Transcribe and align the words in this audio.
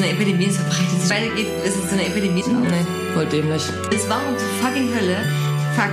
so 0.00 0.06
eine 0.06 0.14
Epidemie, 0.14 0.46
es 0.46 0.56
verbreitet 0.56 1.00
sich 1.00 1.10
weitergeht, 1.10 1.46
ist 1.64 1.76
es 1.76 1.90
so 1.90 1.94
eine 1.94 2.06
Epidemie. 2.06 2.42
Nee, 2.46 2.86
voll 3.14 3.26
dämlich. 3.26 3.62
Es 3.94 4.08
war 4.08 4.20
um 4.26 4.36
zur 4.38 4.48
fucking 4.62 4.88
Hölle. 4.94 5.16
Fuck. 5.76 5.90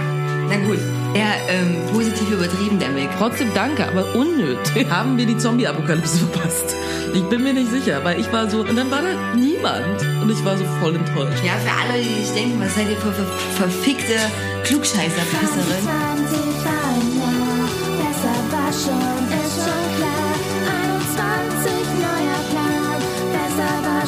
Na 0.49 0.55
gut, 0.65 0.79
eher 1.13 1.33
ähm, 1.49 1.75
positiv 1.91 2.31
übertrieben, 2.31 2.79
der 2.79 2.89
Mick. 2.89 3.09
Trotzdem 3.17 3.49
danke, 3.53 3.85
aber 3.85 4.15
unnötig. 4.15 4.87
Haben 4.89 5.17
wir 5.17 5.25
die 5.25 5.37
Zombie-Apokalypse 5.37 6.19
verpasst? 6.19 6.73
Ich 7.13 7.23
bin 7.23 7.43
mir 7.43 7.53
nicht 7.53 7.69
sicher, 7.69 7.99
weil 8.03 8.19
ich 8.19 8.31
war 8.31 8.49
so, 8.49 8.61
und 8.61 8.77
dann 8.77 8.89
war 8.89 9.01
da 9.01 9.35
niemand. 9.35 10.01
Und 10.21 10.31
ich 10.31 10.43
war 10.45 10.57
so 10.57 10.63
voll 10.79 10.95
enttäuscht. 10.95 11.43
Ja, 11.43 11.53
für 11.59 11.91
alle, 11.91 12.01
die 12.01 12.23
sich 12.23 12.33
denken, 12.33 12.61
was 12.61 12.75
seid 12.75 12.89
ihr 12.89 12.97
für, 12.97 13.11
für 13.11 13.25
verfickte 13.57 14.15
Klugscheißer-Pisserin? 14.63 15.83
20 15.83 16.37
war 16.63 16.83
ein 16.93 17.17
Jahr, 17.17 17.67
besser 17.99 18.35
war 18.51 18.71
schon 18.71 19.26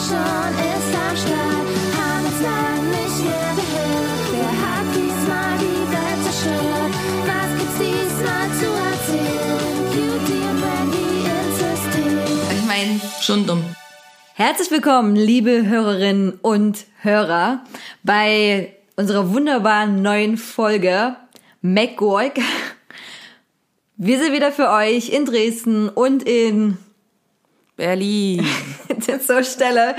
schon, 0.09 0.53
ist 0.73 0.93
am 0.95 1.15
Start. 1.23 1.67
Haben 1.97 2.25
uns 2.25 2.41
lang 2.41 2.81
nicht 2.89 3.19
mehr 3.25 3.51
gehört, 3.59 4.25
wer 4.33 4.53
hat 4.63 4.87
diesmal 4.95 5.53
die 5.65 5.83
Welt 5.93 6.19
zerstört? 6.25 6.93
Was 7.29 7.49
gibt's 7.57 7.77
diesmal 7.83 8.47
zu 8.59 8.69
erzählen? 8.89 9.59
Cutie 9.93 10.43
und 10.49 10.57
Brandy 10.61 11.09
ins 11.29 11.57
System. 11.59 12.13
Ich 12.57 12.65
meine, 12.67 13.01
Schon 13.21 13.45
dumm. 13.45 13.63
Herzlich 14.33 14.71
willkommen, 14.71 15.15
liebe 15.15 15.67
Hörerinnen 15.67 16.39
und 16.41 16.85
Hörer, 17.01 17.63
bei 18.03 18.73
unserer 18.95 19.31
wunderbaren 19.31 20.01
neuen 20.01 20.37
Folge 20.37 21.17
MacGorg. 21.61 22.39
Wir 23.97 24.17
sind 24.17 24.33
wieder 24.33 24.51
für 24.51 24.69
euch 24.69 25.09
in 25.09 25.25
Dresden 25.25 25.89
und 25.89 26.23
in 26.23 26.77
Berlin. 27.75 28.47
zur 29.01 29.43
Stelle. 29.43 29.95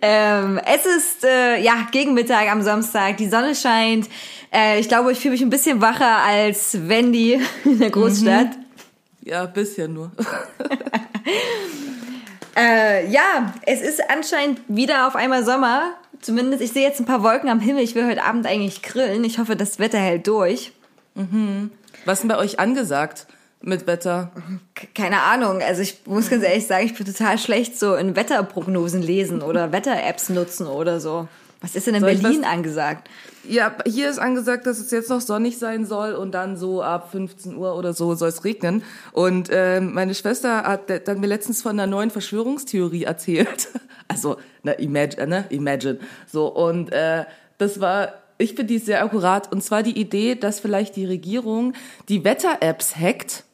Ähm, 0.00 0.60
es 0.64 0.86
ist 0.86 1.24
äh, 1.24 1.60
ja 1.60 1.86
gegen 1.90 2.14
Mittag 2.14 2.50
am 2.50 2.62
Samstag, 2.62 3.16
die 3.16 3.28
Sonne 3.28 3.54
scheint. 3.54 4.08
Äh, 4.52 4.80
ich 4.80 4.88
glaube, 4.88 5.12
ich 5.12 5.18
fühle 5.18 5.32
mich 5.32 5.42
ein 5.42 5.50
bisschen 5.50 5.80
wacher 5.80 6.18
als 6.24 6.88
Wendy 6.88 7.40
in 7.64 7.78
der 7.78 7.90
Großstadt. 7.90 8.50
Ja, 9.22 9.46
bisschen 9.46 9.94
nur. 9.94 10.12
Äh, 12.58 13.10
ja, 13.10 13.52
es 13.66 13.82
ist 13.82 14.00
anscheinend 14.08 14.62
wieder 14.66 15.06
auf 15.06 15.14
einmal 15.14 15.44
Sommer. 15.44 15.90
Zumindest, 16.22 16.62
ich 16.62 16.72
sehe 16.72 16.88
jetzt 16.88 16.98
ein 16.98 17.04
paar 17.04 17.22
Wolken 17.22 17.50
am 17.50 17.60
Himmel. 17.60 17.82
Ich 17.82 17.94
will 17.94 18.06
heute 18.06 18.22
Abend 18.22 18.46
eigentlich 18.46 18.80
grillen. 18.80 19.24
Ich 19.24 19.38
hoffe, 19.38 19.56
das 19.56 19.78
Wetter 19.78 19.98
hält 19.98 20.26
durch. 20.26 20.72
Was 22.06 22.14
ist 22.14 22.22
denn 22.22 22.28
bei 22.28 22.38
euch 22.38 22.58
angesagt 22.58 23.26
mit 23.66 23.86
Wetter? 23.86 24.30
Keine 24.94 25.22
Ahnung. 25.22 25.60
Also 25.60 25.82
ich 25.82 26.00
muss 26.06 26.30
ganz 26.30 26.44
ehrlich 26.44 26.66
sagen, 26.66 26.86
ich 26.86 26.94
bin 26.94 27.06
total 27.06 27.38
schlecht 27.38 27.78
so 27.78 27.94
in 27.94 28.16
Wetterprognosen 28.16 29.02
lesen 29.02 29.42
oder 29.42 29.72
Wetter-Apps 29.72 30.28
nutzen 30.30 30.66
oder 30.66 31.00
so. 31.00 31.28
Was 31.60 31.74
ist 31.74 31.86
denn 31.86 31.94
in 31.94 32.02
Soll 32.02 32.14
Berlin 32.14 32.44
angesagt? 32.44 33.08
Ja, 33.48 33.74
hier 33.86 34.10
ist 34.10 34.18
angesagt, 34.18 34.66
dass 34.66 34.78
es 34.78 34.90
jetzt 34.90 35.08
noch 35.08 35.20
sonnig 35.20 35.58
sein 35.58 35.86
soll 35.86 36.12
und 36.12 36.32
dann 36.32 36.56
so 36.56 36.82
ab 36.82 37.10
15 37.12 37.56
Uhr 37.56 37.76
oder 37.76 37.92
so 37.92 38.14
soll 38.14 38.28
es 38.28 38.44
regnen. 38.44 38.82
Und 39.12 39.48
ähm, 39.50 39.94
meine 39.94 40.14
Schwester 40.14 40.64
hat 40.64 41.08
dann 41.08 41.20
mir 41.20 41.28
letztens 41.28 41.62
von 41.62 41.72
einer 41.72 41.86
neuen 41.86 42.10
Verschwörungstheorie 42.10 43.04
erzählt. 43.04 43.68
Also, 44.08 44.36
na, 44.62 44.70
imagine, 44.74 45.26
ne? 45.26 45.44
imagine. 45.48 45.98
So, 46.30 46.46
und 46.46 46.92
äh, 46.92 47.24
das 47.58 47.80
war, 47.80 48.12
ich 48.38 48.50
finde 48.50 48.66
die 48.66 48.78
sehr 48.78 49.02
akkurat. 49.02 49.50
Und 49.50 49.64
zwar 49.64 49.82
die 49.82 49.98
Idee, 49.98 50.36
dass 50.36 50.60
vielleicht 50.60 50.94
die 50.94 51.06
Regierung 51.06 51.72
die 52.08 52.22
Wetter-Apps 52.22 52.94
hackt, 52.94 53.45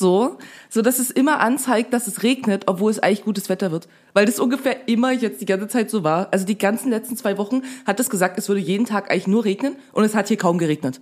so, 0.00 0.38
so 0.68 0.82
dass 0.82 0.98
es 0.98 1.12
immer 1.12 1.38
anzeigt, 1.38 1.92
dass 1.92 2.08
es 2.08 2.24
regnet, 2.24 2.64
obwohl 2.66 2.90
es 2.90 2.98
eigentlich 2.98 3.22
gutes 3.24 3.48
Wetter 3.48 3.70
wird. 3.70 3.86
Weil 4.14 4.26
das 4.26 4.40
ungefähr 4.40 4.88
immer 4.88 5.12
jetzt 5.12 5.40
die 5.40 5.46
ganze 5.46 5.68
Zeit 5.68 5.88
so 5.90 6.02
war. 6.02 6.26
Also 6.32 6.44
die 6.44 6.58
ganzen 6.58 6.90
letzten 6.90 7.16
zwei 7.16 7.38
Wochen 7.38 7.62
hat 7.86 8.00
es 8.00 8.10
gesagt, 8.10 8.36
es 8.38 8.48
würde 8.48 8.60
jeden 8.60 8.86
Tag 8.86 9.12
eigentlich 9.12 9.28
nur 9.28 9.44
regnen 9.44 9.76
und 9.92 10.02
es 10.02 10.16
hat 10.16 10.26
hier 10.26 10.36
kaum 10.38 10.58
geregnet. 10.58 11.00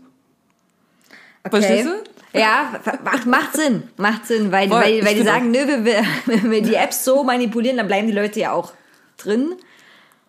Verstehst 1.48 1.86
du? 1.86 2.38
Ja, 2.38 2.78
macht, 3.04 3.26
macht 3.26 3.56
Sinn. 3.56 3.84
Macht 3.96 4.26
Sinn, 4.26 4.52
weil, 4.52 4.68
Voll, 4.68 4.82
weil, 4.82 5.04
weil 5.06 5.14
die 5.14 5.22
sagen, 5.22 5.50
nö, 5.50 5.66
wir, 5.66 5.84
wir, 5.84 6.02
wenn 6.26 6.50
wir 6.50 6.60
die 6.62 6.74
Apps 6.74 7.04
so 7.04 7.24
manipulieren, 7.24 7.78
dann 7.78 7.86
bleiben 7.86 8.06
die 8.06 8.12
Leute 8.12 8.38
ja 8.40 8.52
auch 8.52 8.72
drin. 9.16 9.54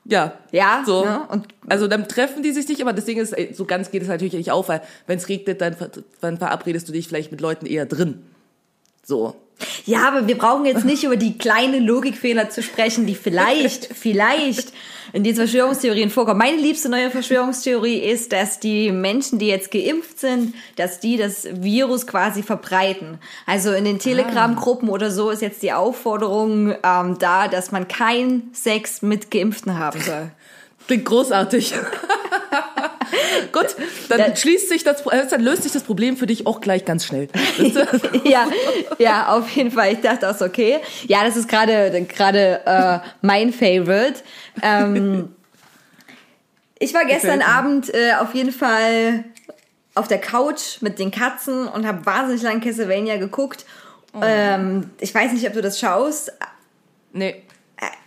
Ja. 0.05 0.33
Ja, 0.51 0.81
So. 0.85 1.03
ne? 1.03 1.21
Und- 1.29 1.47
also 1.67 1.87
dann 1.87 2.07
treffen 2.07 2.41
die 2.41 2.51
sich 2.51 2.67
nicht, 2.69 2.81
aber 2.81 2.93
das 2.93 3.05
Ding 3.05 3.17
ist, 3.19 3.35
so 3.53 3.65
ganz 3.65 3.91
geht 3.91 4.01
es 4.01 4.07
natürlich 4.07 4.33
nicht 4.33 4.49
auf, 4.49 4.69
weil 4.69 4.81
wenn 5.07 5.17
es 5.17 5.27
regnet, 5.27 5.59
dann, 5.61 5.75
dann 6.21 6.37
verabredest 6.37 6.87
du 6.87 6.93
dich 6.93 7.07
vielleicht 7.07 7.31
mit 7.31 7.41
Leuten 7.41 7.65
eher 7.65 7.85
drin. 7.85 8.23
So. 9.09 9.35
Ja, 9.85 10.07
aber 10.07 10.27
wir 10.27 10.37
brauchen 10.37 10.65
jetzt 10.65 10.85
nicht 10.85 11.03
über 11.03 11.17
die 11.17 11.39
kleinen 11.39 11.83
Logikfehler 11.83 12.51
zu 12.51 12.61
sprechen, 12.61 13.07
die 13.07 13.15
vielleicht, 13.15 13.85
vielleicht 13.95 14.71
in 15.13 15.23
diesen 15.23 15.47
Verschwörungstheorien 15.47 16.11
vorkommen. 16.11 16.37
Meine 16.37 16.57
liebste 16.57 16.89
neue 16.89 17.09
Verschwörungstheorie 17.09 17.97
ist, 17.97 18.31
dass 18.31 18.59
die 18.59 18.91
Menschen, 18.91 19.39
die 19.39 19.47
jetzt 19.47 19.71
geimpft 19.71 20.19
sind, 20.19 20.53
dass 20.75 20.99
die 20.99 21.17
das 21.17 21.47
Virus 21.51 22.05
quasi 22.05 22.43
verbreiten. 22.43 23.17
Also 23.47 23.71
in 23.73 23.83
den 23.83 23.97
Telegram-Gruppen 23.97 24.89
oder 24.89 25.09
so 25.09 25.31
ist 25.31 25.41
jetzt 25.41 25.63
die 25.63 25.73
Aufforderung 25.73 26.75
ähm, 26.83 27.17
da, 27.17 27.47
dass 27.47 27.71
man 27.71 27.87
keinen 27.87 28.51
Sex 28.53 29.01
mit 29.01 29.31
Geimpften 29.31 29.79
haben 29.79 29.99
soll. 30.01 30.29
Klingt 30.85 31.05
großartig. 31.05 31.73
Gut, 33.51 33.75
dann 34.09 34.17
Da- 34.17 34.35
schließt 34.35 34.69
sich 34.69 34.83
das, 34.83 35.05
äh, 35.07 35.25
dann 35.29 35.41
löst 35.41 35.63
sich 35.63 35.71
das 35.71 35.83
Problem 35.83 36.17
für 36.17 36.25
dich 36.27 36.45
auch 36.47 36.61
gleich 36.61 36.85
ganz 36.85 37.05
schnell. 37.05 37.27
Ja, 38.23 38.47
ja, 38.97 39.27
auf 39.29 39.49
jeden 39.51 39.71
Fall. 39.71 39.93
Ich 39.93 40.01
dachte 40.01 40.29
auch 40.29 40.35
so, 40.35 40.45
okay. 40.45 40.77
Ja, 41.07 41.23
das 41.23 41.35
ist 41.35 41.47
gerade 41.47 42.05
gerade 42.05 42.61
äh, 42.65 42.99
mein 43.21 43.51
Favorite. 43.53 44.15
Ähm, 44.61 45.33
ich 46.79 46.93
war 46.93 47.05
gestern. 47.05 47.41
Abend 47.41 47.93
äh, 47.93 48.13
auf 48.19 48.33
jeden 48.33 48.51
Fall 48.51 49.23
auf 49.95 50.07
der 50.07 50.19
Couch 50.19 50.81
mit 50.81 50.99
den 50.99 51.11
Katzen 51.11 51.67
und 51.67 51.85
habe 51.85 52.05
wahnsinnig 52.05 52.41
lang 52.41 52.61
Castlevania 52.61 53.17
geguckt. 53.17 53.65
Ähm, 54.21 54.89
ich 54.99 55.13
weiß 55.13 55.33
nicht, 55.33 55.45
ob 55.47 55.53
du 55.53 55.61
das 55.61 55.79
schaust, 55.79 56.31
nee. 57.13 57.43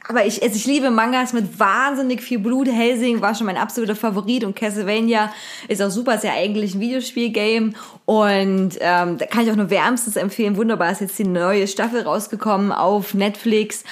Aber 0.09 0.27
ich, 0.27 0.43
also 0.43 0.57
ich 0.57 0.67
liebe 0.67 0.91
Mangas 0.91 1.33
mit 1.33 1.59
wahnsinnig 1.59 2.23
viel 2.23 2.39
Blut. 2.39 2.69
Helsing 2.69 3.21
war 3.21 3.35
schon 3.35 3.47
mein 3.47 3.57
absoluter 3.57 3.97
Favorit 3.97 4.45
und 4.45 4.57
Castlevania 4.57 5.33
ist 5.69 5.81
auch 5.81 5.91
super, 5.91 6.17
ist 6.17 6.25
ja 6.25 6.33
eigentlich 6.33 6.75
ein 6.75 6.81
Videospielgame 6.81 7.73
und 8.05 8.73
ähm, 8.81 9.19
da 9.19 9.27
kann 9.27 9.45
ich 9.45 9.51
auch 9.51 9.57
nur 9.57 9.71
wärmstens 9.71 10.17
empfehlen. 10.17 10.57
Wunderbar 10.57 10.91
ist 10.91 11.01
jetzt 11.01 11.19
die 11.19 11.25
neue 11.25 11.67
Staffel 11.69 12.03
rausgekommen 12.03 12.73
auf 12.73 13.15
Netflix. 13.15 13.85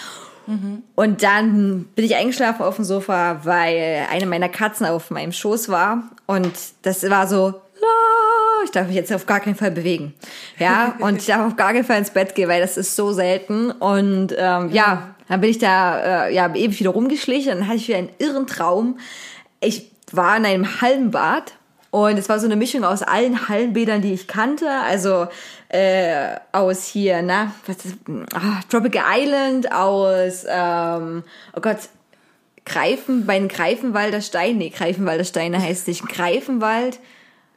Und 0.97 1.23
dann 1.23 1.85
bin 1.95 2.05
ich 2.05 2.17
eingeschlafen 2.17 2.65
auf 2.65 2.75
dem 2.75 2.85
Sofa, 2.85 3.41
weil 3.45 4.09
eine 4.11 4.27
meiner 4.27 4.49
Katzen 4.49 4.85
auf 4.85 5.11
meinem 5.11 5.31
Schoß 5.31 5.69
war 5.69 6.11
und 6.27 6.51
das 6.83 7.09
war 7.09 7.29
so, 7.29 7.55
"Ah, 7.81 8.65
ich 8.65 8.73
darf 8.73 8.89
mich 8.89 8.97
jetzt 8.97 9.13
auf 9.13 9.27
gar 9.27 9.39
keinen 9.39 9.55
Fall 9.55 9.71
bewegen. 9.71 10.13
Ja, 10.59 10.97
und 11.01 11.19
ich 11.19 11.27
darf 11.27 11.47
auf 11.47 11.57
gar 11.57 11.73
keinen 11.73 11.85
Fall 11.85 11.99
ins 11.99 12.11
Bett 12.11 12.35
gehen, 12.35 12.49
weil 12.49 12.61
das 12.61 12.77
ist 12.77 12.97
so 12.97 13.13
selten. 13.13 13.71
Und 13.71 14.35
ähm, 14.37 14.71
ja, 14.73 15.15
dann 15.31 15.41
bin 15.41 15.49
ich 15.49 15.59
da 15.59 16.27
äh, 16.27 16.35
ja 16.35 16.53
ewig 16.53 16.81
wieder 16.81 16.91
rumgeschlichen. 16.91 17.61
Dann 17.61 17.69
hatte 17.69 17.77
ich 17.77 17.87
wieder 17.87 17.99
einen 17.99 18.11
irren 18.19 18.49
Traum. 18.49 18.99
Ich 19.61 19.89
war 20.11 20.37
in 20.37 20.45
einem 20.45 20.81
Hallenbad 20.81 21.55
und 21.93 22.19
es 22.19 22.29
war 22.29 22.41
so 22.41 22.47
eine 22.47 22.57
Mischung 22.57 22.83
aus 22.83 23.03
allen 23.03 23.49
Hallenbädern, 23.49 24.03
die 24.03 24.13
ich 24.13 24.27
kannte. 24.27 24.69
Also 24.69 25.29
äh, 25.69 26.35
aus 26.51 26.85
hier, 26.85 27.23
na, 27.23 27.55
was 27.67 27.85
ist, 27.85 27.95
ah, 28.35 28.61
Tropical 28.69 29.05
Island, 29.09 29.71
aus, 29.71 30.45
ähm, 30.49 31.23
oh 31.57 31.61
Gott, 31.61 31.79
Greifen, 32.67 33.25
bei 33.25 33.39
den 33.39 33.47
Greifenwalder 33.47 34.23
Stein, 34.23 34.59
nee, 34.59 34.71
Greifenwalder 34.71 35.25
Steine 35.25 35.63
heißt 35.63 35.87
nicht 35.87 36.09
Greifenwald. 36.09 36.99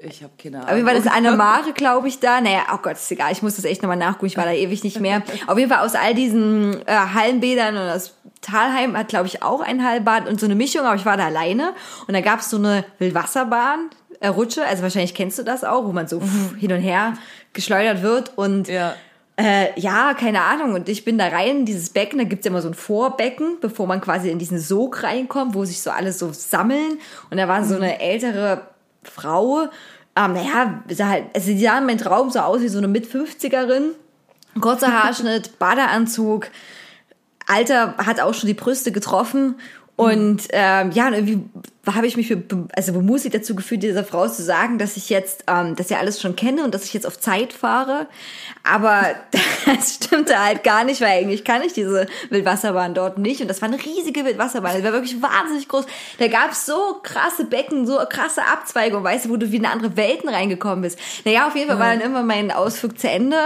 Ich 0.08 0.22
habe 0.24 0.34
keine 0.42 0.60
Auf 0.60 0.64
Ahnung. 0.66 0.76
jeden 0.78 0.88
Fall 0.90 0.98
ist 0.98 1.08
Anne-Mare, 1.12 1.72
glaube 1.74 2.08
ich, 2.08 2.20
da. 2.20 2.42
Naja, 2.42 2.62
oh 2.74 2.78
Gott, 2.82 2.94
ist 2.94 3.12
egal. 3.12 3.32
Ich 3.32 3.42
muss 3.42 3.56
das 3.56 3.66
echt 3.66 3.82
nochmal 3.82 3.98
nachgucken. 3.98 4.26
Ich 4.28 4.38
war 4.38 4.46
da 4.46 4.52
ewig 4.52 4.84
nicht 4.84 5.00
mehr. 5.00 5.22
Auf 5.48 5.58
jeden 5.58 5.70
Fall 5.72 5.86
aus 5.86 5.96
all 5.96 6.14
diesen 6.14 6.82
äh, 6.88 6.92
Hallenbädern 6.94 7.76
und 7.78 7.90
aus 7.90 8.16
Talheim 8.42 8.98
hat, 8.98 9.08
glaube 9.08 9.28
ich, 9.28 9.42
auch 9.44 9.62
ein 9.62 9.84
Hallenbad 9.86 10.28
und 10.28 10.40
so 10.40 10.46
eine 10.46 10.56
Mischung. 10.56 10.82
Aber 10.86 10.96
ich 10.96 11.06
war 11.06 11.16
da 11.18 11.26
alleine. 11.26 11.74
Und 12.08 12.14
da 12.14 12.22
gab 12.22 12.40
es 12.40 12.50
so 12.50 12.58
eine 12.58 12.84
Wildwasserbahn, 13.00 13.90
äh, 14.20 14.28
Rutsche. 14.28 14.66
Also 14.66 14.84
wahrscheinlich 14.84 15.14
kennst 15.16 15.40
du 15.40 15.44
das 15.44 15.64
auch, 15.64 15.86
wo 15.86 15.92
man 15.94 16.08
so 16.08 16.20
pff, 16.20 16.56
hin 16.58 16.72
und 16.74 16.82
her 16.82 17.14
geschleudert 17.54 18.02
wird. 18.02 18.38
Und 18.38 18.68
Ja. 18.68 18.96
äh, 19.38 19.80
ja, 19.80 20.14
keine 20.14 20.42
Ahnung. 20.42 20.74
Und 20.74 20.90
ich 20.90 21.06
bin 21.06 21.18
da 21.18 21.28
rein 21.28 21.60
in 21.60 21.66
dieses 21.66 21.92
Becken. 21.92 22.18
Da 22.20 22.26
gibt's 22.26 22.46
ja 22.46 22.52
immer 22.52 22.62
so 22.62 22.68
ein 22.68 22.74
Vorbecken, 22.74 23.58
bevor 23.62 23.88
man 23.88 24.02
quasi 24.02 24.30
in 24.30 24.40
diesen 24.40 24.60
Sog 24.60 25.04
reinkommt, 25.04 25.54
wo 25.56 25.64
sich 25.64 25.82
so 25.82 25.92
alle 25.92 26.12
so 26.12 26.32
sammeln. 26.34 27.00
Und 27.30 27.38
da 27.38 27.48
war 27.48 27.64
so 27.64 27.76
eine 27.76 28.02
ältere 28.02 28.62
Frau. 29.04 29.68
Ähm, 30.16 30.34
naja, 30.34 30.84
sah 30.90 31.08
halt, 31.08 31.26
also 31.34 31.52
die 31.52 31.60
sah 31.60 31.78
in 31.78 31.86
meinem 31.86 31.98
Traum 31.98 32.30
so 32.30 32.40
aus 32.40 32.62
wie 32.62 32.68
so 32.68 32.78
eine 32.78 32.88
Mit-50erin. 32.88 33.92
Kurzer 34.60 34.92
Haarschnitt, 34.94 35.58
Badeanzug. 35.60 36.50
Alter 37.48 37.98
hat 37.98 38.20
auch 38.20 38.34
schon 38.34 38.48
die 38.48 38.54
Brüste 38.54 38.92
getroffen. 38.92 39.56
Und 39.96 40.48
ähm, 40.52 40.92
ja, 40.92 41.10
irgendwie 41.10 41.44
habe 41.86 42.08
ich 42.08 42.16
mich 42.16 42.28
für, 42.28 42.42
also 42.74 42.94
bemutigt 42.94 43.36
dazu 43.36 43.56
gefühlt, 43.56 43.84
dieser 43.84 44.06
Frau 44.06 44.28
zu 44.30 44.42
sagen, 44.42 44.78
dass 44.78 44.96
ich 44.96 45.10
jetzt 45.10 45.44
ähm, 45.48 45.76
das 45.76 45.90
ja 45.90 45.98
alles 46.00 46.22
schon 46.22 46.38
kenne 46.38 46.64
und 46.64 46.74
dass 46.74 46.86
ich 46.86 46.94
jetzt 46.94 47.06
auf 47.06 47.20
Zeit 47.20 47.52
fahre. 47.52 48.08
Aber 48.64 49.04
das 49.66 49.96
stimmte 49.96 50.42
halt 50.42 50.64
gar 50.64 50.86
nicht, 50.86 51.02
weil 51.02 51.10
eigentlich 51.10 51.44
kann 51.44 51.62
ich 51.62 51.74
diese 51.74 52.08
Wildwasserbahn 52.30 52.94
dort 52.94 53.18
nicht. 53.18 53.42
Und 53.42 53.50
das 53.50 53.62
war 53.62 53.68
eine 53.68 53.84
riesige 53.84 54.24
Wildwasserbahn. 54.24 54.78
Die 54.78 54.84
war 54.84 54.94
wirklich 54.94 55.22
wahnsinnig 55.22 55.68
groß. 55.68 55.86
Da 56.20 56.28
gab 56.30 56.54
es 56.54 56.66
so 56.66 57.00
krasse 57.04 57.44
Becken, 57.44 57.86
so 57.86 58.00
krasse 58.10 58.44
Abzweigungen, 58.44 59.04
weißt 59.04 59.26
du, 59.26 59.30
wo 59.30 59.36
du 59.36 59.52
wie 59.52 59.58
in 59.58 59.66
andere 59.66 59.98
Welten 59.98 60.30
reingekommen 60.30 60.84
bist. 60.84 60.98
Naja, 61.26 61.48
auf 61.48 61.56
jeden 61.56 61.68
Fall 61.68 61.80
war 61.80 61.90
dann 61.90 62.02
immer 62.02 62.24
mein 62.24 62.52
Ausflug 62.52 62.98
zu 62.98 63.10
Ende. 63.10 63.38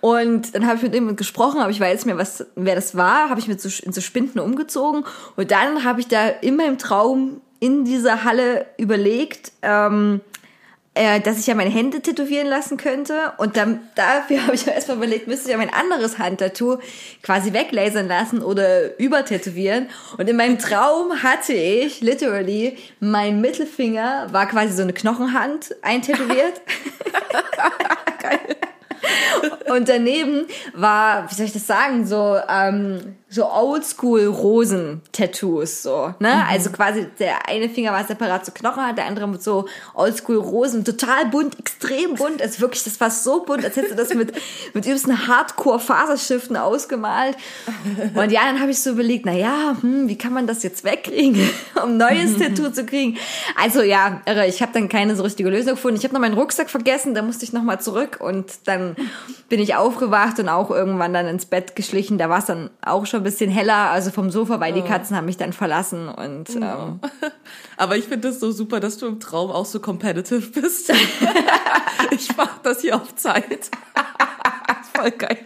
Und 0.00 0.54
dann 0.54 0.66
habe 0.66 0.76
ich 0.76 0.82
mit 0.82 0.94
ihm 0.94 1.16
gesprochen, 1.16 1.60
aber 1.60 1.70
ich 1.70 1.80
weiß 1.80 2.04
mir, 2.04 2.16
was, 2.16 2.46
wer 2.54 2.76
das 2.76 2.96
war, 2.96 3.30
habe 3.30 3.40
ich 3.40 3.48
mir 3.48 3.54
in 3.54 3.92
so 3.92 4.00
Spinden 4.00 4.38
umgezogen. 4.38 5.04
Und 5.34 5.50
dann 5.50 5.82
habe 5.82 5.98
ich 5.98 6.06
da 6.06 6.28
in 6.28 6.54
meinem 6.54 6.78
Traum 6.78 7.40
in 7.60 7.84
dieser 7.84 8.24
Halle 8.24 8.66
überlegt, 8.78 9.52
ähm, 9.62 10.20
äh, 10.94 11.20
dass 11.20 11.38
ich 11.38 11.46
ja 11.46 11.54
meine 11.54 11.70
Hände 11.70 12.00
tätowieren 12.00 12.46
lassen 12.46 12.76
könnte. 12.76 13.32
Und 13.38 13.56
dann, 13.56 13.80
dafür 13.94 14.42
habe 14.46 14.54
ich 14.54 14.66
erstmal 14.66 14.98
überlegt, 14.98 15.26
müsste 15.26 15.46
ich 15.46 15.52
ja 15.52 15.56
mein 15.56 15.72
anderes 15.72 16.18
Handtattoo 16.18 16.78
quasi 17.22 17.52
weglasern 17.52 18.06
lassen 18.06 18.42
oder 18.42 18.98
übertätowieren. 18.98 19.88
Und 20.18 20.28
in 20.28 20.36
meinem 20.36 20.58
Traum 20.58 21.22
hatte 21.22 21.52
ich 21.52 22.00
literally 22.00 22.78
mein 23.00 23.40
Mittelfinger 23.40 24.28
war 24.32 24.46
quasi 24.46 24.74
so 24.74 24.82
eine 24.82 24.92
Knochenhand 24.92 25.74
eintätowiert. 25.82 26.60
Und 29.68 29.88
daneben 29.88 30.46
war, 30.74 31.30
wie 31.30 31.34
soll 31.34 31.46
ich 31.46 31.52
das 31.52 31.66
sagen, 31.66 32.06
so 32.06 32.38
ähm, 32.48 33.16
so 33.34 33.50
Oldschool-Rosen-Tattoos, 33.50 35.82
so, 35.82 36.14
ne? 36.20 36.34
Mhm. 36.34 36.42
Also 36.48 36.70
quasi 36.70 37.08
der 37.18 37.48
eine 37.48 37.68
Finger 37.68 37.90
war 37.92 38.04
separat 38.04 38.46
zu 38.46 38.52
Knochen, 38.52 38.86
hat 38.86 38.96
der 38.96 39.06
andere 39.06 39.26
mit 39.26 39.42
so 39.42 39.66
Oldschool-Rosen, 39.94 40.84
total 40.84 41.26
bunt, 41.26 41.58
extrem 41.58 42.14
bunt, 42.14 42.40
also 42.40 42.60
wirklich, 42.60 42.84
das 42.84 43.00
war 43.00 43.10
so 43.10 43.42
bunt, 43.42 43.64
als 43.64 43.74
hättest 43.76 43.94
du 43.94 43.96
das 43.96 44.14
mit, 44.14 44.32
mit 44.74 44.86
übelsten 44.86 45.26
Hardcore-Faserschriften 45.26 46.56
ausgemalt. 46.56 47.36
Und 48.14 48.30
ja, 48.30 48.42
dann 48.44 48.60
habe 48.60 48.70
ich 48.70 48.80
so 48.80 48.90
überlegt, 48.90 49.26
na 49.26 49.32
ja, 49.32 49.76
hm, 49.80 50.08
wie 50.08 50.16
kann 50.16 50.32
man 50.32 50.46
das 50.46 50.62
jetzt 50.62 50.84
wegkriegen, 50.84 51.50
um 51.82 51.90
ein 51.90 51.96
neues 51.96 52.38
Tattoo 52.42 52.70
zu 52.70 52.86
kriegen? 52.86 53.18
Also 53.60 53.82
ja, 53.82 54.22
irre, 54.26 54.46
ich 54.46 54.62
habe 54.62 54.72
dann 54.72 54.88
keine 54.88 55.16
so 55.16 55.24
richtige 55.24 55.50
Lösung 55.50 55.74
gefunden. 55.74 55.98
Ich 55.98 56.04
habe 56.04 56.14
noch 56.14 56.20
meinen 56.20 56.34
Rucksack 56.34 56.70
vergessen, 56.70 57.14
da 57.14 57.22
musste 57.22 57.44
ich 57.44 57.52
nochmal 57.52 57.80
zurück 57.80 58.18
und 58.20 58.46
dann 58.66 58.94
bin 59.54 59.62
ich 59.62 59.76
aufgewacht 59.76 60.40
und 60.40 60.48
auch 60.48 60.72
irgendwann 60.72 61.14
dann 61.14 61.28
ins 61.28 61.46
Bett 61.46 61.76
geschlichen. 61.76 62.18
Da 62.18 62.28
war 62.28 62.40
es 62.40 62.46
dann 62.46 62.70
auch 62.84 63.06
schon 63.06 63.20
ein 63.20 63.22
bisschen 63.22 63.52
heller, 63.52 63.92
also 63.92 64.10
vom 64.10 64.28
Sofa, 64.28 64.58
weil 64.58 64.72
die 64.72 64.82
Katzen 64.82 65.16
haben 65.16 65.26
mich 65.26 65.36
dann 65.36 65.52
verlassen 65.52 66.08
und 66.08 66.50
ähm, 66.56 66.98
aber 67.76 67.96
ich 67.96 68.06
finde 68.06 68.30
es 68.30 68.40
so 68.40 68.50
super, 68.50 68.80
dass 68.80 68.98
du 68.98 69.06
im 69.06 69.20
Traum 69.20 69.52
auch 69.52 69.64
so 69.64 69.78
competitive 69.78 70.60
bist. 70.60 70.92
ich 72.10 72.36
mach 72.36 72.58
das 72.64 72.80
hier 72.80 72.96
auf 72.96 73.14
Zeit. 73.14 73.70
Voll 74.92 75.12
geil. 75.12 75.38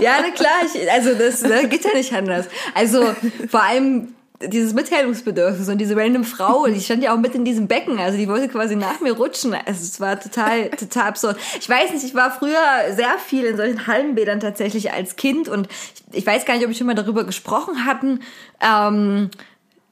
Ja, 0.00 0.18
na 0.22 0.30
klar, 0.30 0.60
ich, 0.72 0.88
also 0.88 1.14
das 1.14 1.42
ne, 1.42 1.66
geht 1.66 1.84
ja 1.84 1.92
nicht 1.92 2.12
anders. 2.12 2.46
Also 2.76 3.12
vor 3.48 3.64
allem 3.64 4.14
dieses 4.42 4.72
Mitteilungsbedürfnis 4.72 5.68
und 5.68 5.78
diese 5.78 5.96
random 5.96 6.24
Frau, 6.24 6.66
die 6.68 6.80
stand 6.80 7.02
ja 7.02 7.14
auch 7.14 7.18
mit 7.18 7.34
in 7.34 7.44
diesem 7.44 7.68
Becken, 7.68 7.98
also 7.98 8.16
die 8.16 8.28
wollte 8.28 8.48
quasi 8.48 8.76
nach 8.76 9.00
mir 9.00 9.12
rutschen. 9.12 9.54
Also 9.54 9.82
es 9.82 10.00
war 10.00 10.18
total, 10.18 10.70
total 10.70 11.08
absurd. 11.08 11.36
Ich 11.60 11.68
weiß 11.68 11.92
nicht, 11.92 12.04
ich 12.04 12.14
war 12.14 12.30
früher 12.30 12.58
sehr 12.94 13.18
viel 13.18 13.44
in 13.44 13.56
solchen 13.56 13.86
Hallenbädern 13.86 14.40
tatsächlich 14.40 14.92
als 14.92 15.16
Kind 15.16 15.48
und 15.48 15.68
ich, 15.94 16.18
ich 16.18 16.26
weiß 16.26 16.44
gar 16.44 16.54
nicht, 16.54 16.64
ob 16.64 16.70
ich 16.70 16.78
schon 16.78 16.86
mal 16.86 16.94
darüber 16.94 17.24
gesprochen 17.24 17.84
hatten. 17.84 18.20
Ähm, 18.60 19.30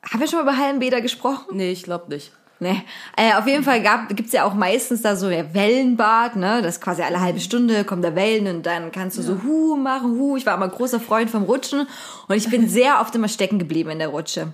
haben 0.03 0.21
wir 0.21 0.29
schon 0.29 0.45
mal 0.45 0.53
über 0.53 0.59
Hallenbäder 0.59 1.01
gesprochen? 1.01 1.57
Nee, 1.57 1.73
ich 1.73 1.83
glaube 1.83 2.09
nicht. 2.09 2.33
Nee. 2.61 2.83
Äh, 3.17 3.35
auf 3.35 3.47
jeden 3.47 3.63
Fall 3.63 3.83
gab, 3.83 4.09
gibt's 4.09 4.33
ja 4.33 4.45
auch 4.45 4.55
meistens 4.55 5.03
da 5.03 5.15
so 5.15 5.27
ein 5.27 5.55
Wellenbad, 5.55 6.35
ne? 6.35 6.61
Das 6.61 6.77
ist 6.77 6.81
quasi 6.81 7.03
alle 7.03 7.21
halbe 7.21 7.39
Stunde 7.39 7.85
kommt 7.85 8.05
da 8.05 8.17
Wellen 8.17 8.49
und 8.49 8.67
dann 8.67 8.91
kannst 8.91 9.17
du 9.17 9.23
ja. 9.23 9.29
so 9.29 9.43
Hu 9.45 9.77
machen, 9.77 10.19
Hu. 10.19 10.37
Ich 10.37 10.45
war 10.45 10.57
immer 10.57 10.69
großer 10.69 10.99
Freund 10.99 11.31
vom 11.31 11.45
Rutschen 11.45 11.87
und 12.27 12.37
ich 12.37 12.51
bin 12.51 12.69
sehr 12.69 13.01
oft 13.01 13.15
immer 13.15 13.29
stecken 13.29 13.59
geblieben 13.59 13.91
in 13.91 14.01
der 14.01 14.09
Rutsche. 14.09 14.53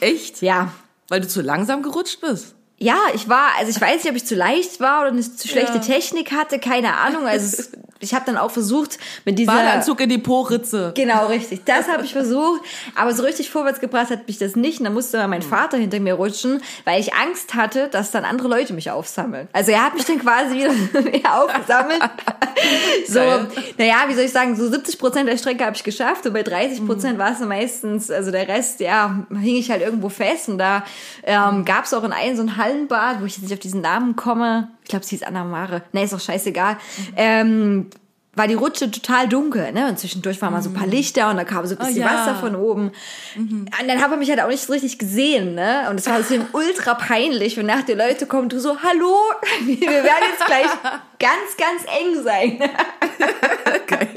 Echt? 0.00 0.42
Ja. 0.42 0.72
Weil 1.08 1.20
du 1.20 1.28
zu 1.28 1.40
langsam 1.40 1.82
gerutscht 1.82 2.20
bist? 2.20 2.54
Ja, 2.78 2.98
ich 3.14 3.28
war, 3.28 3.52
also 3.58 3.70
ich 3.70 3.80
weiß 3.80 4.04
nicht, 4.04 4.10
ob 4.10 4.16
ich 4.16 4.26
zu 4.26 4.34
leicht 4.34 4.80
war 4.80 5.00
oder 5.00 5.10
eine 5.10 5.22
zu 5.22 5.48
schlechte 5.48 5.78
ja. 5.78 5.80
Technik 5.80 6.32
hatte, 6.32 6.58
keine 6.58 6.94
Ahnung. 6.94 7.26
Also 7.26 7.46
es, 7.46 7.72
ich 8.00 8.14
habe 8.14 8.24
dann 8.26 8.36
auch 8.36 8.50
versucht 8.50 8.98
mit 9.24 9.38
dieser 9.38 9.52
Badeanzug 9.52 10.00
in 10.00 10.08
die 10.08 10.18
Po-Ritze. 10.18 10.92
Genau, 10.94 11.26
richtig. 11.26 11.64
Das 11.64 11.88
habe 11.88 12.04
ich 12.04 12.12
versucht, 12.12 12.60
aber 12.94 13.14
so 13.14 13.22
richtig 13.22 13.50
vorwärts 13.50 13.80
gebracht 13.80 14.10
hat 14.10 14.26
mich 14.26 14.38
das 14.38 14.56
nicht. 14.56 14.78
Und 14.78 14.84
dann 14.84 14.94
musste 14.94 15.26
mein 15.28 15.42
hm. 15.42 15.48
Vater 15.48 15.76
hinter 15.76 16.00
mir 16.00 16.14
rutschen, 16.14 16.62
weil 16.84 17.00
ich 17.00 17.14
Angst 17.14 17.54
hatte, 17.54 17.88
dass 17.88 18.10
dann 18.10 18.24
andere 18.24 18.48
Leute 18.48 18.74
mich 18.74 18.90
aufsammeln. 18.90 19.48
Also 19.52 19.72
er 19.72 19.84
hat 19.84 19.94
mich 19.94 20.04
dann 20.04 20.18
quasi 20.18 20.56
wieder 20.56 20.72
aufgesammelt. 21.42 22.02
so, 23.08 23.20
naja, 23.78 24.04
wie 24.08 24.14
soll 24.14 24.24
ich 24.24 24.32
sagen, 24.32 24.56
so 24.56 24.68
70 24.68 24.98
Prozent 24.98 25.28
der 25.28 25.38
Strecke 25.38 25.64
habe 25.64 25.76
ich 25.76 25.84
geschafft 25.84 26.26
und 26.26 26.32
bei 26.32 26.42
30 26.42 26.86
Prozent 26.86 27.14
mhm. 27.14 27.22
war 27.22 27.32
es 27.32 27.40
meistens, 27.40 28.10
also 28.10 28.30
der 28.30 28.48
Rest, 28.48 28.80
ja, 28.80 29.26
hing 29.30 29.56
ich 29.56 29.70
halt 29.70 29.82
irgendwo 29.82 30.08
fest 30.08 30.48
und 30.48 30.58
da 30.58 30.84
ähm, 31.22 31.64
gab 31.64 31.84
es 31.84 31.94
auch 31.94 32.04
in 32.04 32.12
einem 32.12 32.36
so 32.36 32.42
ein 32.42 32.56
Hallenbad, 32.56 33.20
wo 33.20 33.26
ich 33.26 33.34
jetzt 33.34 33.42
nicht 33.42 33.52
auf 33.52 33.58
diesen 33.58 33.80
Namen 33.80 34.16
komme. 34.16 34.68
Ich 34.86 34.90
glaube, 34.90 35.04
sie 35.04 35.16
hieß 35.16 35.24
Anna 35.24 35.42
Mare. 35.42 35.82
Nee, 35.90 36.04
ist 36.04 36.12
doch 36.12 36.20
scheißegal. 36.20 36.74
Mhm. 36.74 37.12
Ähm, 37.16 37.90
war 38.36 38.46
die 38.46 38.54
Rutsche 38.54 38.88
total 38.88 39.28
dunkel, 39.28 39.72
ne? 39.72 39.88
Und 39.88 39.98
zwischendurch 39.98 40.40
waren 40.40 40.52
mal 40.52 40.62
so 40.62 40.70
ein 40.70 40.74
paar 40.74 40.86
mhm. 40.86 40.92
Lichter 40.92 41.28
und 41.28 41.38
da 41.38 41.42
kam 41.44 41.66
so 41.66 41.74
ein 41.74 41.78
bisschen 41.78 42.04
oh, 42.04 42.06
ja. 42.06 42.14
Wasser 42.14 42.36
von 42.36 42.54
oben. 42.54 42.92
Mhm. 43.34 43.66
Und 43.80 43.88
dann 43.88 44.00
habe 44.00 44.14
ich 44.14 44.20
mich 44.20 44.30
halt 44.30 44.40
auch 44.40 44.48
nicht 44.48 44.62
so 44.62 44.72
richtig 44.72 44.96
gesehen, 44.96 45.56
ne? 45.56 45.88
Und 45.90 45.98
es 45.98 46.06
war 46.06 46.22
so 46.22 46.36
ultra 46.52 46.94
peinlich, 46.94 47.56
wenn 47.56 47.66
nach 47.66 47.82
die 47.82 47.94
Leute 47.94 48.26
kommen, 48.26 48.48
du 48.48 48.60
so, 48.60 48.80
hallo, 48.80 49.16
wir 49.64 49.90
werden 49.90 50.24
jetzt 50.30 50.46
gleich 50.46 50.66
ganz, 51.18 51.56
ganz 51.58 51.82
eng 51.98 52.22
sein. 52.22 52.58
Geil. 53.88 54.08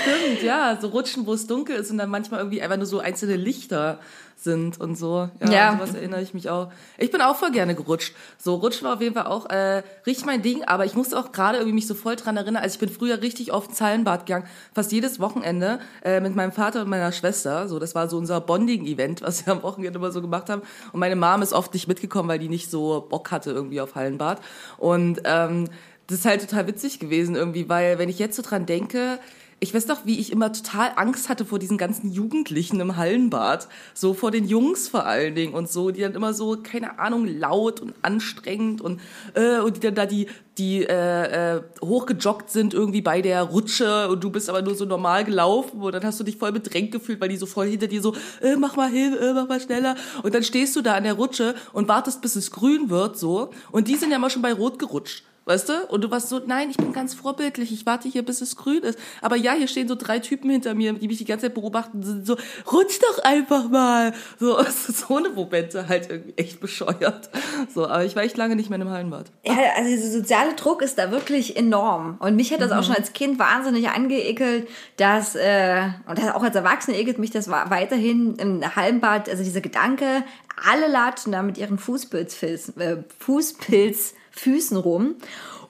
Stimmt, 0.00 0.42
ja, 0.42 0.78
so 0.80 0.88
rutschen, 0.88 1.26
wo 1.26 1.34
es 1.34 1.46
dunkel 1.46 1.76
ist 1.76 1.90
und 1.90 1.98
dann 1.98 2.08
manchmal 2.08 2.40
irgendwie 2.40 2.62
einfach 2.62 2.78
nur 2.78 2.86
so 2.86 3.00
einzelne 3.00 3.36
Lichter 3.36 4.00
sind 4.46 4.80
und 4.80 4.96
so. 4.96 5.28
Ja, 5.40 5.50
ja. 5.50 5.68
An 5.70 5.78
sowas 5.78 5.94
erinnere 5.94 6.22
ich 6.22 6.32
mich 6.32 6.48
auch. 6.48 6.70
Ich 6.96 7.10
bin 7.10 7.20
auch 7.20 7.36
voll 7.36 7.50
gerne 7.50 7.74
gerutscht. 7.74 8.14
So, 8.38 8.54
Rutschen 8.54 8.86
war 8.86 8.94
auf 8.94 9.00
jeden 9.02 9.14
Fall 9.14 9.26
auch 9.26 9.50
äh, 9.50 9.82
richtig 10.06 10.24
mein 10.24 10.40
Ding, 10.40 10.64
aber 10.64 10.86
ich 10.86 10.94
musste 10.94 11.18
auch 11.18 11.32
gerade 11.32 11.58
irgendwie 11.58 11.74
mich 11.74 11.86
so 11.86 11.94
voll 11.94 12.16
dran 12.16 12.36
erinnern, 12.36 12.62
also 12.62 12.74
ich 12.74 12.80
bin 12.80 12.88
früher 12.88 13.20
richtig 13.20 13.52
oft 13.52 13.74
Zeilenbad 13.74 14.24
gegangen, 14.24 14.46
fast 14.72 14.92
jedes 14.92 15.20
Wochenende 15.20 15.80
äh, 16.02 16.20
mit 16.20 16.34
meinem 16.34 16.52
Vater 16.52 16.82
und 16.82 16.88
meiner 16.88 17.12
Schwester. 17.12 17.68
So, 17.68 17.78
das 17.78 17.94
war 17.94 18.08
so 18.08 18.16
unser 18.16 18.40
Bonding-Event, 18.40 19.22
was 19.22 19.44
wir 19.44 19.52
am 19.52 19.62
Wochenende 19.62 19.98
immer 19.98 20.12
so 20.12 20.22
gemacht 20.22 20.48
haben. 20.48 20.62
Und 20.92 21.00
meine 21.00 21.16
Mom 21.16 21.42
ist 21.42 21.52
oft 21.52 21.74
nicht 21.74 21.88
mitgekommen, 21.88 22.28
weil 22.28 22.38
die 22.38 22.48
nicht 22.48 22.70
so 22.70 23.06
Bock 23.10 23.30
hatte 23.30 23.50
irgendwie 23.50 23.80
auf 23.80 23.94
Hallenbad. 23.96 24.40
Und 24.78 25.20
ähm, 25.24 25.68
das 26.06 26.18
ist 26.20 26.24
halt 26.24 26.40
total 26.48 26.66
witzig 26.66 27.00
gewesen 27.00 27.34
irgendwie, 27.34 27.68
weil 27.68 27.98
wenn 27.98 28.08
ich 28.08 28.18
jetzt 28.18 28.36
so 28.36 28.42
dran 28.42 28.64
denke, 28.64 29.18
ich 29.58 29.72
weiß 29.72 29.86
doch, 29.86 30.04
wie 30.04 30.20
ich 30.20 30.32
immer 30.32 30.52
total 30.52 30.92
Angst 30.96 31.30
hatte 31.30 31.46
vor 31.46 31.58
diesen 31.58 31.78
ganzen 31.78 32.12
Jugendlichen 32.12 32.78
im 32.78 32.96
Hallenbad. 32.96 33.68
So 33.94 34.12
vor 34.12 34.30
den 34.30 34.46
Jungs 34.46 34.88
vor 34.88 35.06
allen 35.06 35.34
Dingen 35.34 35.54
und 35.54 35.70
so, 35.70 35.90
die 35.90 36.02
dann 36.02 36.14
immer 36.14 36.34
so, 36.34 36.58
keine 36.62 36.98
Ahnung, 36.98 37.26
laut 37.26 37.80
und 37.80 37.94
anstrengend 38.02 38.82
und, 38.82 39.00
äh, 39.34 39.58
und 39.60 39.76
die 39.76 39.80
dann 39.80 39.94
da 39.94 40.04
die, 40.04 40.26
die 40.58 40.82
äh, 40.82 41.56
äh, 41.56 41.62
hochgejoggt 41.82 42.50
sind 42.50 42.74
irgendwie 42.74 43.00
bei 43.00 43.22
der 43.22 43.42
Rutsche 43.44 44.08
und 44.08 44.22
du 44.22 44.30
bist 44.30 44.50
aber 44.50 44.60
nur 44.60 44.74
so 44.74 44.84
normal 44.84 45.24
gelaufen 45.24 45.80
und 45.80 45.94
dann 45.94 46.04
hast 46.04 46.20
du 46.20 46.24
dich 46.24 46.36
voll 46.36 46.52
bedrängt 46.52 46.92
gefühlt, 46.92 47.20
weil 47.22 47.30
die 47.30 47.38
so 47.38 47.46
voll 47.46 47.66
hinter 47.66 47.86
dir 47.86 48.02
so, 48.02 48.14
äh, 48.42 48.56
mach 48.56 48.76
mal 48.76 48.90
hin, 48.90 49.16
äh, 49.18 49.32
mach 49.32 49.48
mal 49.48 49.60
schneller. 49.60 49.96
Und 50.22 50.34
dann 50.34 50.42
stehst 50.42 50.76
du 50.76 50.82
da 50.82 50.94
an 50.94 51.04
der 51.04 51.14
Rutsche 51.14 51.54
und 51.72 51.88
wartest, 51.88 52.20
bis 52.20 52.36
es 52.36 52.50
grün 52.50 52.90
wird, 52.90 53.18
so. 53.18 53.50
Und 53.72 53.88
die 53.88 53.96
sind 53.96 54.10
ja 54.10 54.18
mal 54.18 54.28
schon 54.28 54.42
bei 54.42 54.52
Rot 54.52 54.78
gerutscht. 54.78 55.24
Weißt 55.46 55.68
du? 55.68 55.86
Und 55.86 56.02
du 56.02 56.10
warst 56.10 56.28
so, 56.28 56.40
nein, 56.44 56.70
ich 56.70 56.76
bin 56.76 56.92
ganz 56.92 57.14
vorbildlich, 57.14 57.70
ich 57.70 57.86
warte 57.86 58.08
hier, 58.08 58.24
bis 58.24 58.40
es 58.40 58.56
grün 58.56 58.82
ist. 58.82 58.98
Aber 59.22 59.36
ja, 59.36 59.52
hier 59.52 59.68
stehen 59.68 59.86
so 59.86 59.94
drei 59.94 60.18
Typen 60.18 60.50
hinter 60.50 60.74
mir, 60.74 60.92
die 60.94 61.06
mich 61.06 61.18
die 61.18 61.24
ganze 61.24 61.46
Zeit 61.46 61.54
beobachten, 61.54 62.02
sind 62.02 62.26
so, 62.26 62.36
rutsch 62.72 62.98
doch 63.00 63.22
einfach 63.22 63.70
mal. 63.70 64.12
So, 64.40 64.58
so 64.88 65.16
eine 65.16 65.28
Momente 65.28 65.88
halt 65.88 66.10
irgendwie 66.10 66.34
echt 66.36 66.58
bescheuert. 66.58 67.30
So, 67.72 67.86
aber 67.86 68.04
ich 68.04 68.16
war 68.16 68.24
echt 68.24 68.36
lange 68.36 68.56
nicht 68.56 68.70
mehr 68.70 68.80
im 68.80 68.90
Hallenbad. 68.90 69.26
Ja, 69.44 69.54
also 69.76 69.88
dieser 69.88 70.10
soziale 70.10 70.54
Druck 70.54 70.82
ist 70.82 70.98
da 70.98 71.12
wirklich 71.12 71.56
enorm. 71.56 72.16
Und 72.18 72.34
mich 72.34 72.52
hat 72.52 72.60
das 72.60 72.72
mhm. 72.72 72.78
auch 72.78 72.82
schon 72.82 72.96
als 72.96 73.12
Kind 73.12 73.38
wahnsinnig 73.38 73.88
angeekelt, 73.88 74.66
dass, 74.96 75.36
äh, 75.36 75.90
und 76.08 76.18
auch 76.34 76.42
als 76.42 76.56
Erwachsene 76.56 76.98
ekelt 76.98 77.20
mich 77.20 77.30
das 77.30 77.48
weiterhin 77.48 78.34
im 78.34 78.74
Hallenbad, 78.74 79.28
also 79.28 79.44
dieser 79.44 79.60
Gedanke, 79.60 80.24
alle 80.68 80.88
latschen 80.88 81.30
da 81.30 81.42
mit 81.42 81.56
ihren 81.56 81.78
Fußpilz, 81.78 82.42
äh, 82.42 82.96
Fußpilz 83.20 84.14
Füßen 84.36 84.76
rum. 84.76 85.16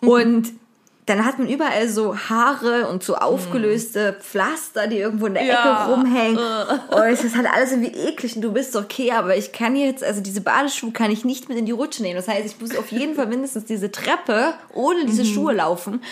Mhm. 0.01 0.09
Und 0.09 0.53
dann 1.07 1.25
hat 1.25 1.39
man 1.39 1.49
überall 1.49 1.89
so 1.89 2.17
Haare 2.17 2.89
und 2.89 3.05
so 3.05 3.15
aufgelöste 3.15 4.17
Pflaster, 4.21 4.89
die 4.89 4.99
irgendwo 4.99 5.27
in 5.27 5.35
der 5.35 5.45
ja. 5.45 5.85
Ecke 5.85 5.93
rumhängen. 5.93 6.39
Und 6.91 7.03
es 7.05 7.23
ist 7.23 7.37
halt 7.37 7.47
alles 7.47 7.71
irgendwie 7.71 7.97
eklig 7.97 8.35
und 8.35 8.43
du 8.43 8.53
bist 8.53 8.75
okay, 8.75 9.13
aber 9.13 9.37
ich 9.37 9.53
kann 9.53 9.77
jetzt, 9.77 10.03
also 10.03 10.21
diese 10.21 10.41
Badeschuhe 10.41 10.91
kann 10.91 11.13
ich 11.13 11.25
nicht 11.25 11.49
mit 11.49 11.59
in 11.59 11.65
die 11.65 11.73
Rutsche 11.73 12.03
nehmen. 12.03 12.17
Das 12.17 12.27
heißt, 12.27 12.45
ich 12.45 12.61
muss 12.61 12.77
auf 12.77 12.91
jeden 12.91 13.15
Fall 13.15 13.29
mindestens 13.29 13.67
diese 13.67 13.93
Treppe 13.93 14.55
ohne 14.75 15.07
diese 15.07 15.23
mhm. 15.23 15.29
Schuhe 15.29 15.53
laufen. 15.53 16.03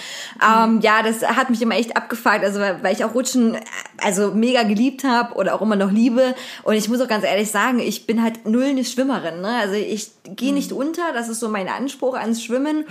Ähm, 0.41 0.81
ja, 0.81 1.03
das 1.03 1.23
hat 1.23 1.51
mich 1.51 1.61
immer 1.61 1.75
echt 1.75 1.97
abgefragt, 1.97 2.45
also 2.45 2.61
weil, 2.61 2.81
weil 2.85 2.95
ich 2.95 3.05
auch 3.05 3.15
Rutschen 3.15 3.57
also 4.01 4.31
mega 4.31 4.63
geliebt 4.63 5.03
habe 5.03 5.35
oder 5.35 5.57
auch 5.57 5.63
immer 5.63 5.77
noch 5.77 5.91
liebe. 5.91 6.37
Und 6.63 6.75
ich 6.75 6.89
muss 6.89 7.01
auch 7.01 7.09
ganz 7.09 7.25
ehrlich 7.25 7.51
sagen, 7.51 7.81
ich 7.81 8.07
bin 8.07 8.23
halt 8.23 8.47
null 8.47 8.67
eine 8.67 8.85
Schwimmerin. 8.85 9.41
Ne? 9.41 9.57
Also 9.61 9.75
ich 9.75 10.13
gehe 10.23 10.55
nicht 10.55 10.71
unter, 10.71 11.13
das 11.13 11.29
ist 11.29 11.41
so 11.41 11.49
mein 11.49 11.69
Anspruch 11.69 12.15
ans 12.15 12.45
Schwimmen. 12.45 12.85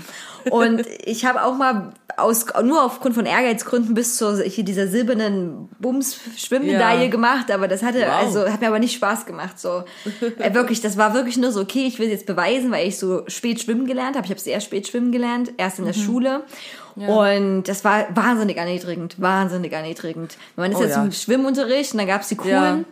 Und 0.49 0.85
ich 1.05 1.23
habe 1.23 1.43
auch 1.43 1.55
mal 1.55 1.92
aus, 2.17 2.45
nur 2.63 2.83
aufgrund 2.83 3.15
von 3.15 3.25
Ehrgeizgründen 3.25 3.93
bis 3.95 4.17
zur 4.17 4.41
hier 4.43 4.63
dieser 4.63 4.87
silbernen 4.87 5.69
Bums-Schwimmmedaille 5.79 7.03
Ja. 7.05 7.09
gemacht, 7.09 7.51
aber 7.51 7.67
das 7.67 7.83
hatte, 7.83 7.99
Wow. 8.01 8.07
also 8.21 8.49
hat 8.51 8.61
mir 8.61 8.67
aber 8.67 8.79
nicht 8.79 8.93
Spaß 8.95 9.25
gemacht. 9.25 9.59
So 9.59 9.83
äh, 10.39 10.53
wirklich, 10.53 10.81
das 10.81 10.97
war 10.97 11.13
wirklich 11.13 11.37
nur 11.37 11.51
so, 11.51 11.61
okay, 11.61 11.85
ich 11.85 11.99
will 11.99 12.09
jetzt 12.09 12.25
beweisen, 12.25 12.71
weil 12.71 12.87
ich 12.87 12.97
so 12.99 13.23
spät 13.27 13.61
schwimmen 13.61 13.85
gelernt 13.87 14.15
habe. 14.15 14.25
Ich 14.25 14.31
habe 14.31 14.39
sehr 14.41 14.59
spät 14.61 14.87
schwimmen 14.87 15.11
gelernt, 15.11 15.51
erst 15.57 15.79
in 15.79 15.85
der 15.85 15.95
Mhm. 15.95 15.99
Schule. 16.01 16.43
Und 16.95 17.63
das 17.63 17.83
war 17.83 18.05
wahnsinnig 18.15 18.57
erniedrigend, 18.57 19.19
wahnsinnig 19.19 19.71
erniedrigend. 19.73 20.37
Man 20.55 20.71
ist 20.71 20.77
Oh, 20.77 20.83
jetzt 20.83 20.95
ja. 20.95 21.03
im 21.03 21.11
Schwimmunterricht 21.11 21.93
und 21.93 21.97
dann 21.97 22.07
gab's 22.07 22.27
die 22.27 22.35
coolen. 22.35 22.85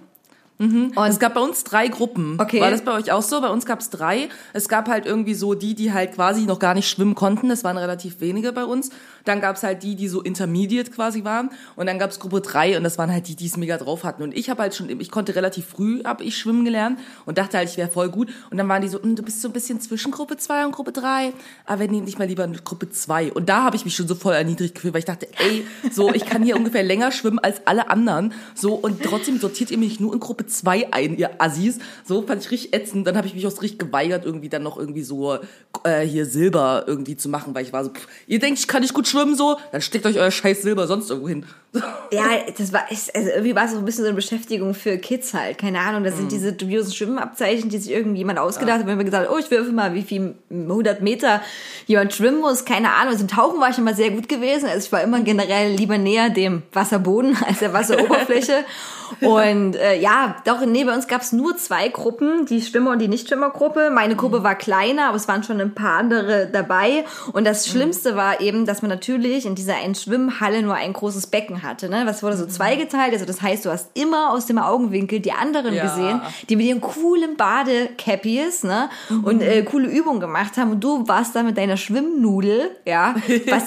Ja. 0.61 1.01
Und 1.03 1.09
es 1.09 1.19
gab 1.19 1.33
bei 1.33 1.41
uns 1.41 1.63
drei 1.63 1.87
Gruppen. 1.87 2.37
Okay. 2.39 2.61
War 2.61 2.69
das 2.69 2.83
bei 2.83 2.93
euch 2.93 3.11
auch 3.11 3.23
so? 3.23 3.41
Bei 3.41 3.49
uns 3.49 3.65
gab 3.65 3.79
es 3.79 3.89
drei. 3.89 4.29
Es 4.53 4.69
gab 4.69 4.87
halt 4.87 5.05
irgendwie 5.05 5.33
so 5.33 5.55
die, 5.55 5.73
die 5.73 5.91
halt 5.91 6.13
quasi 6.13 6.45
noch 6.45 6.59
gar 6.59 6.75
nicht 6.75 6.87
schwimmen 6.87 7.15
konnten. 7.15 7.49
Das 7.49 7.63
waren 7.63 7.77
relativ 7.77 8.21
wenige 8.21 8.53
bei 8.53 8.65
uns. 8.65 8.91
Dann 9.25 9.41
gab 9.41 9.55
es 9.55 9.63
halt 9.63 9.83
die, 9.83 9.95
die 9.95 10.07
so 10.07 10.21
intermediate 10.21 10.91
quasi 10.91 11.23
waren. 11.23 11.49
Und 11.75 11.85
dann 11.85 11.99
gab 11.99 12.11
es 12.11 12.19
Gruppe 12.19 12.41
drei 12.41 12.77
und 12.77 12.83
das 12.83 12.97
waren 12.97 13.11
halt 13.11 13.27
die, 13.27 13.35
die 13.35 13.45
es 13.45 13.57
mega 13.57 13.77
drauf 13.77 14.03
hatten. 14.03 14.23
Und 14.23 14.35
ich 14.35 14.49
habe 14.49 14.61
halt 14.61 14.75
schon, 14.75 14.89
ich 14.99 15.11
konnte 15.11 15.35
relativ 15.35 15.65
früh, 15.65 16.03
habe 16.03 16.23
ich 16.23 16.37
schwimmen 16.37 16.65
gelernt 16.65 16.99
und 17.25 17.37
dachte 17.37 17.57
halt, 17.57 17.69
ich 17.69 17.77
wäre 17.77 17.89
voll 17.89 18.09
gut. 18.09 18.29
Und 18.49 18.57
dann 18.57 18.67
waren 18.67 18.81
die 18.81 18.87
so, 18.87 19.01
"Hm, 19.01 19.15
du 19.15 19.23
bist 19.23 19.41
so 19.41 19.47
ein 19.49 19.53
bisschen 19.53 19.79
zwischen 19.81 20.11
Gruppe 20.11 20.37
zwei 20.37 20.65
und 20.65 20.71
Gruppe 20.71 20.91
drei. 20.91 21.33
Aber 21.65 21.79
wenn 21.79 21.91
nicht 21.91 22.19
mal 22.19 22.27
lieber 22.27 22.43
in 22.43 22.53
Gruppe 22.63 22.89
zwei. 22.89 23.31
Und 23.31 23.49
da 23.49 23.63
habe 23.63 23.75
ich 23.75 23.85
mich 23.85 23.95
schon 23.95 24.07
so 24.07 24.15
voll 24.15 24.33
erniedrigt 24.33 24.75
gefühlt, 24.75 24.93
weil 24.93 24.99
ich 24.99 25.05
dachte, 25.05 25.27
ey, 25.37 25.65
so, 25.91 26.13
ich 26.13 26.25
kann 26.25 26.43
hier 26.43 26.55
ungefähr 26.55 26.83
länger 26.83 27.11
schwimmen 27.11 27.39
als 27.39 27.65
alle 27.65 27.89
anderen. 27.89 28.33
So, 28.55 28.73
und 28.75 29.03
trotzdem 29.03 29.39
sortiert 29.39 29.71
ihr 29.71 29.77
mich 29.77 29.99
nur 29.99 30.13
in 30.13 30.19
Gruppe 30.19 30.45
zwei 30.47 30.91
ein, 30.91 31.17
ihr 31.17 31.41
Assis. 31.41 31.79
So 32.05 32.21
fand 32.23 32.43
ich 32.43 32.51
richtig 32.51 32.73
ätzend. 32.73 33.07
Dann 33.07 33.17
habe 33.17 33.27
ich 33.27 33.33
mich 33.33 33.45
auch 33.47 33.61
richtig 33.61 33.79
geweigert, 33.79 34.25
irgendwie 34.25 34.49
dann 34.49 34.63
noch 34.63 34.77
irgendwie 34.77 35.03
so 35.03 35.37
äh, 35.83 36.01
hier 36.01 36.25
Silber 36.25 36.85
irgendwie 36.87 37.15
zu 37.17 37.29
machen, 37.29 37.53
weil 37.55 37.63
ich 37.63 37.73
war 37.73 37.83
so, 37.83 37.91
pff, 37.91 38.07
ihr 38.27 38.39
denkt, 38.39 38.59
ich 38.59 38.67
kann 38.67 38.81
nicht 38.81 38.93
gut 38.93 39.07
schwimmen, 39.11 39.35
so, 39.35 39.57
dann 39.71 39.81
steckt 39.81 40.05
euch 40.05 40.17
euer 40.17 40.31
scheiß 40.31 40.61
Silber 40.61 40.87
sonst 40.87 41.09
irgendwo 41.09 41.29
hin. 41.29 41.45
Ja, 42.13 42.23
das 42.57 42.73
war, 42.73 42.83
also 42.89 43.29
irgendwie 43.29 43.55
war 43.55 43.63
es 43.63 43.71
so 43.71 43.77
ein 43.77 43.85
bisschen 43.85 44.03
so 44.03 44.09
eine 44.09 44.15
Beschäftigung 44.15 44.73
für 44.73 44.97
Kids 44.97 45.33
halt. 45.33 45.57
Keine 45.57 45.79
Ahnung, 45.79 46.03
das 46.03 46.17
sind 46.17 46.29
diese 46.29 46.51
dubiosen 46.51 46.93
Schwimmabzeichen, 46.93 47.69
die 47.69 47.77
sich 47.77 47.93
irgendjemand 47.93 48.37
ausgedacht 48.37 48.79
hat. 48.79 48.85
Wenn 48.85 48.97
wir 48.97 49.05
gesagt, 49.05 49.29
oh, 49.31 49.37
ich 49.37 49.49
würfe 49.49 49.71
mal, 49.71 49.93
wie 49.93 50.01
viel 50.01 50.35
100 50.49 51.01
Meter 51.01 51.39
jemand 51.87 52.13
schwimmen 52.13 52.41
muss. 52.41 52.65
Keine 52.65 52.93
Ahnung. 52.93 53.13
Also 53.13 53.21
im 53.21 53.29
Tauchen 53.29 53.61
war 53.61 53.69
ich 53.69 53.77
immer 53.77 53.93
sehr 53.93 54.11
gut 54.11 54.27
gewesen. 54.27 54.67
Also 54.67 54.85
ich 54.85 54.91
war 54.91 55.01
immer 55.01 55.21
generell 55.21 55.73
lieber 55.73 55.97
näher 55.97 56.29
dem 56.29 56.63
Wasserboden 56.73 57.37
als 57.47 57.59
der 57.59 57.71
Wasseroberfläche. 57.71 58.65
Und 59.21 59.75
äh, 59.75 59.99
ja, 59.99 60.37
doch, 60.45 60.65
nee, 60.65 60.85
bei 60.85 60.93
uns 60.93 61.07
gab 61.07 61.21
es 61.21 61.31
nur 61.31 61.57
zwei 61.57 61.89
Gruppen, 61.89 62.45
die 62.45 62.61
Schwimmer- 62.61 62.91
und 62.91 62.99
die 62.99 63.09
Nichtschwimmergruppe. 63.09 63.89
Meine 63.89 64.15
Gruppe 64.15 64.41
war 64.41 64.55
kleiner, 64.55 65.07
aber 65.09 65.17
es 65.17 65.27
waren 65.27 65.43
schon 65.43 65.59
ein 65.59 65.75
paar 65.75 65.99
andere 65.99 66.47
dabei. 66.47 67.03
Und 67.33 67.45
das 67.45 67.67
Schlimmste 67.67 68.15
war 68.15 68.39
eben, 68.39 68.65
dass 68.65 68.81
man 68.81 68.89
natürlich 69.01 69.47
in 69.47 69.55
dieser 69.55 69.77
einen 69.77 69.95
Schwimmhalle 69.95 70.61
nur 70.61 70.75
ein 70.75 70.93
großes 70.93 71.27
Becken 71.27 71.63
hatte. 71.63 71.89
Ne? 71.89 72.03
Was 72.05 72.21
wurde 72.21 72.37
so 72.37 72.45
zweigeteilt? 72.45 73.13
Also 73.13 73.25
das 73.25 73.41
heißt, 73.41 73.65
du 73.65 73.71
hast 73.71 73.89
immer 73.95 74.31
aus 74.31 74.45
dem 74.45 74.59
Augenwinkel 74.59 75.19
die 75.19 75.31
anderen 75.31 75.73
Ja. 75.73 75.83
gesehen, 75.83 76.21
die 76.49 76.55
mit 76.55 76.67
ihren 76.67 76.81
coolen 76.81 77.35
Badecappies 77.35 78.63
ne? 78.63 78.89
und 79.23 79.41
äh, 79.41 79.63
coole 79.63 79.87
Übungen 79.89 80.19
gemacht 80.19 80.57
haben. 80.57 80.71
Und 80.71 80.83
du 80.83 81.07
warst 81.07 81.35
da 81.35 81.41
mit 81.41 81.57
deiner 81.57 81.77
Schwimmnudel, 81.77 82.69
ja, 82.85 83.15
was, 83.47 83.63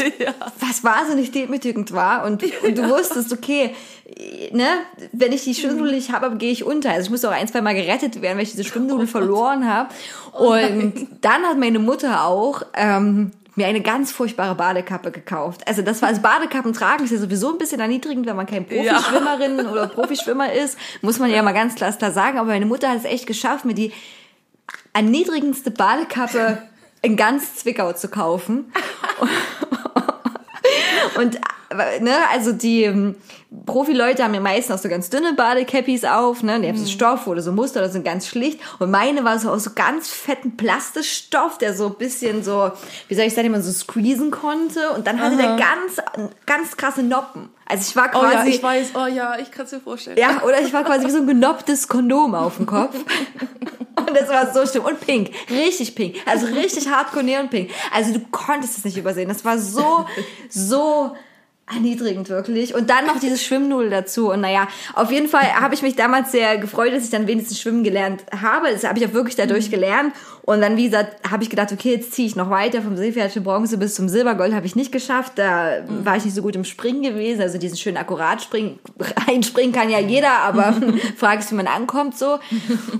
was 0.60 0.84
wahnsinnig 0.84 1.32
demütigend 1.32 1.92
war. 1.92 2.24
Und, 2.24 2.44
und 2.62 2.78
du 2.78 2.88
wusstest, 2.88 3.32
okay, 3.32 3.74
ne, 4.52 4.66
wenn 5.12 5.32
ich 5.32 5.42
die 5.42 5.54
Schwimmnudel 5.54 5.94
nicht 5.94 6.12
habe, 6.12 6.36
gehe 6.36 6.52
ich 6.52 6.62
unter. 6.64 6.90
Also 6.90 7.06
ich 7.06 7.10
musste 7.10 7.28
auch 7.28 7.34
ein, 7.34 7.48
zwei 7.48 7.60
Mal 7.60 7.74
gerettet 7.74 8.22
werden, 8.22 8.36
weil 8.36 8.44
ich 8.44 8.52
diese 8.52 8.64
Schwimmnudel 8.64 9.08
verloren 9.08 9.68
habe. 9.68 9.88
Und 10.32 11.08
dann 11.22 11.42
hat 11.42 11.58
meine 11.58 11.80
Mutter 11.80 12.24
auch 12.24 12.62
ähm, 12.74 13.32
mir 13.56 13.66
eine 13.66 13.80
ganz 13.80 14.12
furchtbare 14.12 14.54
Badekappe 14.54 15.10
gekauft. 15.10 15.66
Also 15.66 15.82
das 15.82 16.02
war, 16.02 16.08
also 16.08 16.20
Badekappen 16.20 16.72
tragen 16.72 17.04
ist 17.04 17.12
ja 17.12 17.18
sowieso 17.18 17.52
ein 17.52 17.58
bisschen 17.58 17.80
erniedrigend, 17.80 18.26
wenn 18.26 18.36
man 18.36 18.46
kein 18.46 18.66
Profischwimmerin 18.66 19.66
oder 19.72 19.86
Profischwimmer 19.86 20.52
ist, 20.52 20.78
muss 21.02 21.18
man 21.18 21.30
ja 21.30 21.42
mal 21.42 21.52
ganz 21.52 21.74
klar 21.74 21.92
klar 21.92 22.12
sagen. 22.12 22.38
Aber 22.38 22.48
meine 22.48 22.66
Mutter 22.66 22.90
hat 22.90 22.98
es 22.98 23.04
echt 23.04 23.26
geschafft, 23.26 23.64
mir 23.64 23.74
die 23.74 23.92
erniedrigendste 24.92 25.70
Badekappe 25.70 26.62
in 27.02 27.16
ganz 27.16 27.56
Zwickau 27.56 27.92
zu 27.92 28.08
kaufen. 28.08 28.72
Und 31.16 31.38
ne, 32.00 32.16
also 32.32 32.52
die 32.52 32.84
ähm, 32.84 33.16
Profileute 33.66 34.24
haben 34.24 34.34
ja 34.34 34.40
meistens 34.40 34.76
auch 34.76 34.82
so 34.82 34.88
ganz 34.88 35.10
dünne 35.10 35.34
Badecappies 35.34 36.04
auf, 36.04 36.42
ne? 36.42 36.60
Die 36.60 36.68
haben 36.68 36.78
so 36.78 36.86
Stoff 36.86 37.26
oder 37.26 37.42
so 37.42 37.52
Muster 37.52 37.80
oder 37.80 37.90
sind 37.90 38.04
ganz 38.04 38.26
schlicht. 38.26 38.60
Und 38.78 38.90
meine 38.90 39.24
war 39.24 39.38
so 39.38 39.50
aus 39.50 39.64
so 39.64 39.70
ganz 39.74 40.08
fetten 40.08 40.56
Plastischstoff, 40.56 41.58
der 41.58 41.74
so 41.74 41.86
ein 41.86 41.94
bisschen 41.94 42.42
so, 42.42 42.72
wie 43.08 43.14
soll 43.14 43.24
ich 43.24 43.34
sagen, 43.34 43.50
man 43.50 43.62
so 43.62 43.72
squeezen 43.72 44.30
konnte. 44.30 44.90
Und 44.90 45.06
dann 45.06 45.20
hatte 45.20 45.36
der 45.36 45.56
ganz, 45.56 46.00
ganz 46.46 46.76
krasse 46.76 47.02
Noppen. 47.02 47.50
Also 47.66 47.88
ich 47.88 47.96
war 47.96 48.10
Oh 48.14 48.20
quasi. 48.20 48.50
ja, 48.50 48.54
ich 48.56 48.62
weiß, 48.62 48.90
oh 48.94 49.06
ja, 49.06 49.38
ich 49.38 49.50
kann 49.50 49.64
es 49.66 49.72
mir 49.72 49.80
vorstellen. 49.80 50.18
Ja, 50.18 50.42
oder 50.42 50.60
ich 50.60 50.72
war 50.72 50.84
quasi 50.84 51.06
wie 51.06 51.10
so 51.10 51.18
ein 51.18 51.26
genopptes 51.26 51.88
Kondom 51.88 52.34
auf 52.34 52.56
dem 52.56 52.66
Kopf. 52.66 52.94
Und 53.96 54.14
das 54.14 54.28
war 54.28 54.52
so 54.52 54.66
schlimm. 54.70 54.84
Und 54.84 55.00
pink. 55.00 55.30
Richtig 55.48 55.94
pink. 55.94 56.16
Also 56.26 56.46
richtig 56.46 56.88
hardcore 56.88 57.24
neonpink. 57.24 57.70
Also 57.92 58.12
du 58.12 58.20
konntest 58.30 58.76
es 58.78 58.84
nicht 58.84 58.96
übersehen. 58.98 59.28
Das 59.28 59.44
war 59.44 59.58
so, 59.58 60.06
so 60.50 61.16
erniedrigend 61.72 62.28
wirklich. 62.28 62.74
Und 62.74 62.90
dann 62.90 63.06
noch 63.06 63.18
dieses 63.18 63.42
Schwimmnudel 63.42 63.88
dazu. 63.88 64.30
Und 64.30 64.42
naja, 64.42 64.68
auf 64.94 65.10
jeden 65.10 65.28
Fall 65.28 65.54
habe 65.60 65.74
ich 65.74 65.82
mich 65.82 65.96
damals 65.96 66.30
sehr 66.30 66.58
gefreut, 66.58 66.92
dass 66.92 67.04
ich 67.04 67.10
dann 67.10 67.26
wenigstens 67.26 67.58
schwimmen 67.60 67.84
gelernt 67.84 68.24
habe. 68.38 68.70
Das 68.70 68.84
habe 68.84 68.98
ich 68.98 69.06
auch 69.06 69.12
wirklich 69.14 69.34
dadurch 69.34 69.70
gelernt. 69.70 70.12
Und 70.42 70.60
dann, 70.60 70.76
wie 70.76 70.84
gesagt, 70.84 71.30
habe 71.30 71.42
ich 71.42 71.48
gedacht, 71.48 71.72
okay, 71.72 71.92
jetzt 71.92 72.12
ziehe 72.12 72.28
ich 72.28 72.36
noch 72.36 72.50
weiter 72.50 72.82
vom 72.82 72.96
für 72.96 73.40
Bronze 73.40 73.78
bis 73.78 73.94
zum 73.94 74.10
Silbergold 74.10 74.52
habe 74.52 74.66
ich 74.66 74.76
nicht 74.76 74.92
geschafft. 74.92 75.32
Da 75.36 75.84
war 75.88 76.18
ich 76.18 76.26
nicht 76.26 76.34
so 76.34 76.42
gut 76.42 76.54
im 76.54 76.64
Springen 76.64 77.02
gewesen. 77.02 77.40
Also 77.40 77.56
diesen 77.56 77.78
schönen 77.78 77.96
Akkuratspringen. 77.96 78.78
Reinspringen 79.26 79.72
kann 79.74 79.88
ja 79.88 80.00
jeder, 80.00 80.40
aber 80.40 80.74
fragst, 81.16 81.50
wie 81.50 81.54
man 81.54 81.66
ankommt 81.66 82.18
so. 82.18 82.38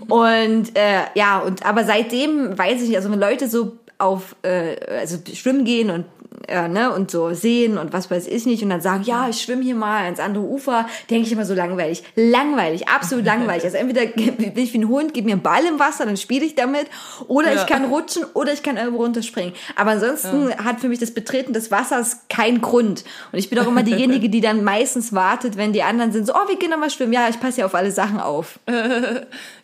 Und 0.09 0.75
äh, 0.75 1.03
ja, 1.15 1.41
und 1.41 1.67
aber 1.67 1.85
seitdem 1.85 2.57
weiß 2.57 2.81
ich 2.81 2.89
nicht, 2.89 2.97
also 2.97 3.11
wenn 3.11 3.21
Leute 3.21 3.49
so 3.49 3.79
auf 3.99 4.37
äh, 4.43 4.77
also 4.99 5.19
schwimmen 5.33 5.65
gehen 5.65 5.91
und 5.91 6.05
äh, 6.49 6.69
ne, 6.69 6.93
und 6.93 7.11
so 7.11 7.33
sehen 7.33 7.79
und 7.79 7.93
was 7.93 8.11
weiß 8.11 8.27
ich 8.27 8.47
nicht 8.47 8.63
und 8.63 8.71
dann 8.71 8.81
sagen, 8.81 9.03
ja, 9.05 9.29
ich 9.29 9.41
schwimme 9.41 9.63
hier 9.63 9.75
mal 9.75 10.05
ans 10.05 10.21
andere 10.21 10.45
Ufer, 10.45 10.87
denke 11.11 11.27
ich 11.27 11.33
immer 11.33 11.45
so 11.45 11.55
langweilig. 11.55 12.03
Langweilig, 12.17 12.89
absolut 12.89 13.25
langweilig. 13.25 13.65
Also 13.65 13.77
entweder 13.77 14.07
bin 14.07 14.53
ich 14.57 14.73
wie 14.73 14.79
ein 14.79 14.89
Hund, 14.89 15.15
gib 15.15 15.25
mir 15.25 15.33
einen 15.33 15.43
Ball 15.43 15.65
im 15.65 15.79
Wasser, 15.79 16.07
dann 16.07 16.17
spiele 16.17 16.45
ich 16.45 16.55
damit, 16.55 16.87
oder 17.29 17.53
Ja. 17.53 17.61
ich 17.63 17.67
kann 17.67 17.85
rutschen 17.87 18.25
oder 18.35 18.53
ich 18.53 18.63
kann 18.63 18.77
irgendwo 18.77 19.03
runterspringen. 19.03 19.53
Aber 19.77 19.93
ansonsten 19.93 20.55
hat 20.57 20.81
für 20.81 20.89
mich 20.89 20.99
das 20.99 21.13
Betreten 21.13 21.53
des 21.53 21.71
Wassers 21.71 22.21
keinen 22.29 22.61
Grund. 22.61 23.05
Und 23.33 23.39
ich 23.39 23.51
bin 23.51 23.59
auch 23.59 23.67
immer 23.67 23.83
diejenige, 23.83 24.29
die 24.29 24.41
dann 24.41 24.65
meistens 24.65 25.13
wartet, 25.13 25.57
wenn 25.57 25.73
die 25.73 25.83
anderen 25.83 26.13
sind, 26.13 26.27
so, 26.27 26.35
oh, 26.35 26.49
wir 26.49 26.57
gehen 26.59 26.71
nochmal 26.71 26.91
schwimmen. 26.91 27.13
Ja, 27.13 27.29
ich 27.29 27.41
passe 27.41 27.61
ja 27.61 27.67
auf 27.67 27.75
alle 27.75 27.91
Sachen 27.91 28.21
auf. 28.21 28.59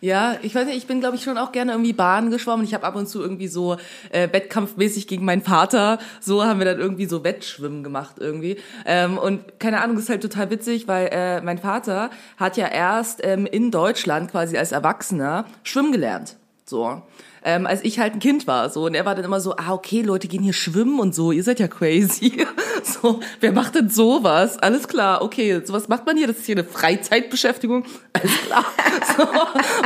Ja, 0.01 0.37
ich 0.41 0.55
weiß 0.55 0.65
nicht, 0.65 0.77
ich 0.77 0.87
bin, 0.87 0.99
glaube 0.99 1.15
ich, 1.15 1.23
schon 1.23 1.37
auch 1.37 1.51
gerne 1.51 1.73
irgendwie 1.73 1.93
Bahn 1.93 2.31
geschwommen. 2.31 2.65
Ich 2.65 2.73
habe 2.73 2.85
ab 2.85 2.95
und 2.95 3.07
zu 3.07 3.21
irgendwie 3.21 3.47
so 3.47 3.77
äh, 4.11 4.27
wettkampfmäßig 4.31 5.07
gegen 5.07 5.25
meinen 5.25 5.41
Vater, 5.43 5.99
so 6.19 6.43
haben 6.43 6.59
wir 6.59 6.65
dann 6.71 6.79
irgendwie 6.79 7.05
so 7.05 7.23
Wettschwimmen 7.23 7.83
gemacht 7.83 8.15
irgendwie. 8.19 8.57
Ähm, 8.85 9.17
und 9.17 9.59
keine 9.59 9.81
Ahnung, 9.81 9.95
das 9.95 10.05
ist 10.05 10.09
halt 10.09 10.21
total 10.21 10.49
witzig, 10.49 10.87
weil 10.87 11.09
äh, 11.11 11.41
mein 11.41 11.57
Vater 11.57 12.09
hat 12.37 12.57
ja 12.57 12.67
erst 12.67 13.21
ähm, 13.23 13.45
in 13.45 13.71
Deutschland 13.71 14.31
quasi 14.31 14.57
als 14.57 14.71
Erwachsener 14.71 15.45
schwimmen 15.63 15.91
gelernt. 15.91 16.37
So. 16.65 17.01
Ähm, 17.43 17.65
als 17.65 17.83
ich 17.83 17.97
halt 17.99 18.13
ein 18.13 18.19
Kind 18.19 18.45
war, 18.45 18.69
so. 18.69 18.85
Und 18.85 18.93
er 18.93 19.05
war 19.05 19.15
dann 19.15 19.25
immer 19.25 19.39
so, 19.39 19.55
ah, 19.55 19.73
okay, 19.73 20.01
Leute 20.01 20.27
gehen 20.27 20.43
hier 20.43 20.53
schwimmen 20.53 20.99
und 20.99 21.15
so, 21.15 21.31
ihr 21.31 21.43
seid 21.43 21.59
ja 21.59 21.67
crazy. 21.67 22.45
so, 22.83 23.19
wer 23.39 23.51
macht 23.51 23.75
denn 23.75 23.89
sowas? 23.89 24.59
Alles 24.59 24.87
klar, 24.87 25.23
okay, 25.23 25.61
sowas 25.65 25.87
macht 25.87 26.05
man 26.05 26.17
hier, 26.17 26.27
das 26.27 26.37
ist 26.37 26.45
hier 26.45 26.55
eine 26.55 26.63
Freizeitbeschäftigung. 26.63 27.83
Alles 28.13 28.31
klar. 28.45 28.65
so. 29.17 29.23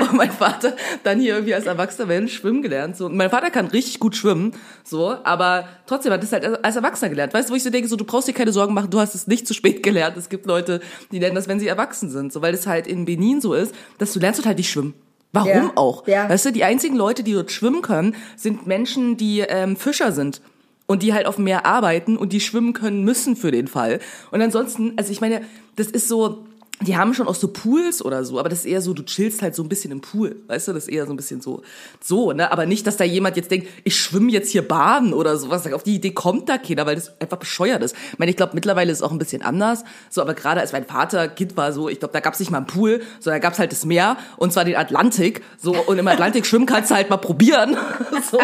Und 0.04 0.14
mein 0.14 0.32
Vater 0.32 0.76
dann 1.04 1.20
hier 1.20 1.36
irgendwie 1.36 1.54
als 1.54 1.66
erwachsener 1.66 2.08
Mensch 2.08 2.34
schwimmen 2.34 2.62
gelernt. 2.62 2.98
So. 2.98 3.06
Und 3.06 3.16
mein 3.16 3.30
Vater 3.30 3.50
kann 3.52 3.68
richtig 3.68 4.00
gut 4.00 4.16
schwimmen, 4.16 4.52
so, 4.84 5.16
aber 5.24 5.70
trotzdem 5.86 6.12
hat 6.12 6.24
es 6.24 6.34
halt 6.34 6.64
als 6.64 6.76
Erwachsener 6.76 7.10
gelernt. 7.10 7.34
Weißt 7.34 7.50
du, 7.50 7.54
wo 7.54 7.56
ich 7.56 7.64
so 7.64 7.70
denke, 7.70 7.88
so, 7.88 7.96
du 7.96 8.04
brauchst 8.06 8.28
dir 8.28 8.34
keine 8.34 8.52
Sorgen 8.52 8.74
machen, 8.74 8.90
du 8.90 9.00
hast 9.00 9.16
es 9.16 9.28
nicht 9.28 9.48
zu 9.48 9.54
spät 9.54 9.82
gelernt. 9.82 10.18
Es 10.18 10.28
gibt 10.28 10.46
Leute, 10.46 10.82
die 11.12 11.20
lernen 11.20 11.36
das, 11.36 11.48
wenn 11.48 11.60
sie 11.60 11.68
erwachsen 11.68 12.10
sind. 12.10 12.34
So, 12.34 12.42
weil 12.42 12.54
es 12.54 12.68
halt 12.68 12.86
in 12.86 13.06
Benin 13.06 13.40
so 13.40 13.54
ist, 13.54 13.74
dass 13.98 14.12
du 14.12 14.20
lernst 14.20 14.46
halt 14.46 14.58
nicht 14.58 14.70
schwimmen. 14.70 14.94
Warum 15.32 15.50
Ja. 15.50 15.72
auch? 15.76 16.08
Ja. 16.08 16.30
Weißt 16.30 16.46
du, 16.46 16.52
die 16.52 16.64
einzigen 16.64 16.96
Leute, 16.96 17.24
die 17.24 17.34
dort 17.34 17.52
schwimmen 17.52 17.82
können, 17.82 18.16
sind 18.36 18.68
Menschen, 18.68 19.18
die 19.18 19.40
ähm, 19.42 19.76
Fischer 19.76 20.12
sind 20.12 20.42
und 20.86 21.04
die 21.04 21.14
halt 21.14 21.26
auf 21.26 21.36
dem 21.36 21.44
Meer 21.46 21.66
arbeiten 21.66 22.16
und 22.18 22.32
die 22.32 22.40
schwimmen 22.40 22.74
können 22.74 23.04
müssen 23.04 23.36
für 23.36 23.52
den 23.52 23.68
Fall. 23.68 24.00
Und 24.32 24.42
ansonsten, 24.42 24.94
also 24.98 25.12
ich 25.12 25.22
meine, 25.22 25.42
das 25.76 25.88
ist 25.88 26.08
so, 26.08 26.46
die 26.82 26.98
haben 26.98 27.14
schon 27.14 27.28
auch 27.28 27.36
so 27.36 27.48
Pools 27.48 28.04
oder 28.04 28.26
so, 28.26 28.38
aber 28.40 28.50
das 28.50 28.60
ist 28.60 28.66
eher 28.66 28.82
so, 28.82 28.94
du 28.94 29.04
chillst 29.04 29.42
halt 29.42 29.56
so 29.56 29.64
ein 29.64 29.70
bisschen 29.70 29.92
im 29.92 30.02
Pool, 30.02 30.36
weißt 30.48 30.68
du, 30.68 30.74
das 30.74 30.84
ist 30.84 30.90
eher 30.90 31.06
so 31.06 31.14
ein 31.14 31.16
bisschen 31.16 31.40
so, 31.40 31.62
so, 32.02 32.34
ne, 32.34 32.52
aber 32.52 32.66
nicht, 32.66 32.86
dass 32.86 32.98
da 32.98 33.06
jemand 33.06 33.38
jetzt 33.38 33.50
denkt, 33.50 33.68
ich 33.86 33.96
schwimme 33.96 34.30
jetzt 34.32 34.52
hier 34.52 34.68
baden 34.68 35.14
oder 35.14 35.38
sowas, 35.38 35.72
auf 35.72 35.84
die 35.84 35.96
Idee 35.96 36.12
kommt 36.12 36.50
da 36.50 36.58
keiner, 36.58 36.86
weil 36.86 36.96
das 36.96 37.20
einfach 37.22 37.38
bescheuert 37.38 37.82
ist. 37.82 37.96
Ich 38.12 38.20
meine, 38.20 38.30
ich 38.30 38.38
glaube, 38.38 38.54
mittlerweile 38.56 38.92
ist 38.92 39.00
es 39.00 39.04
auch 39.04 39.12
ein 39.12 39.18
bisschen 39.18 39.42
anders, 39.42 39.86
so, 40.10 40.22
aber 40.22 40.34
gerade 40.34 40.60
als 40.60 40.74
mein 40.74 40.86
Vater 40.86 41.30
Kind 41.30 41.56
war, 41.56 41.72
so, 41.72 41.88
ich 41.88 42.00
glaube, 42.00 42.12
da 42.12 42.20
gab's 42.20 42.40
nicht 42.40 42.52
mal 42.52 42.58
einen 42.58 42.68
Pool, 42.68 43.02
sondern 43.20 43.42
da 43.42 43.48
gab's 43.48 43.60
halt 43.60 43.72
das 43.72 43.86
Meer 43.86 44.18
und 44.38 44.52
zwar 44.52 44.66
den 44.66 44.76
Atlantik, 44.76 45.44
so, 45.58 45.76
und 45.76 45.98
im 45.98 46.08
Atlantik 46.08 46.46
schwimmen 46.46 46.66
kannst 46.66 46.92
du 46.92 46.96
halt 46.96 47.10
mal 47.10 47.18
probieren, 47.18 47.78
so, 48.32 48.40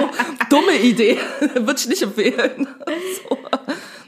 dumme 0.49 0.77
Idee, 0.81 1.17
würde 1.55 1.75
ich 1.77 1.87
nicht 1.87 2.01
empfehlen, 2.01 2.67
so. 3.29 3.37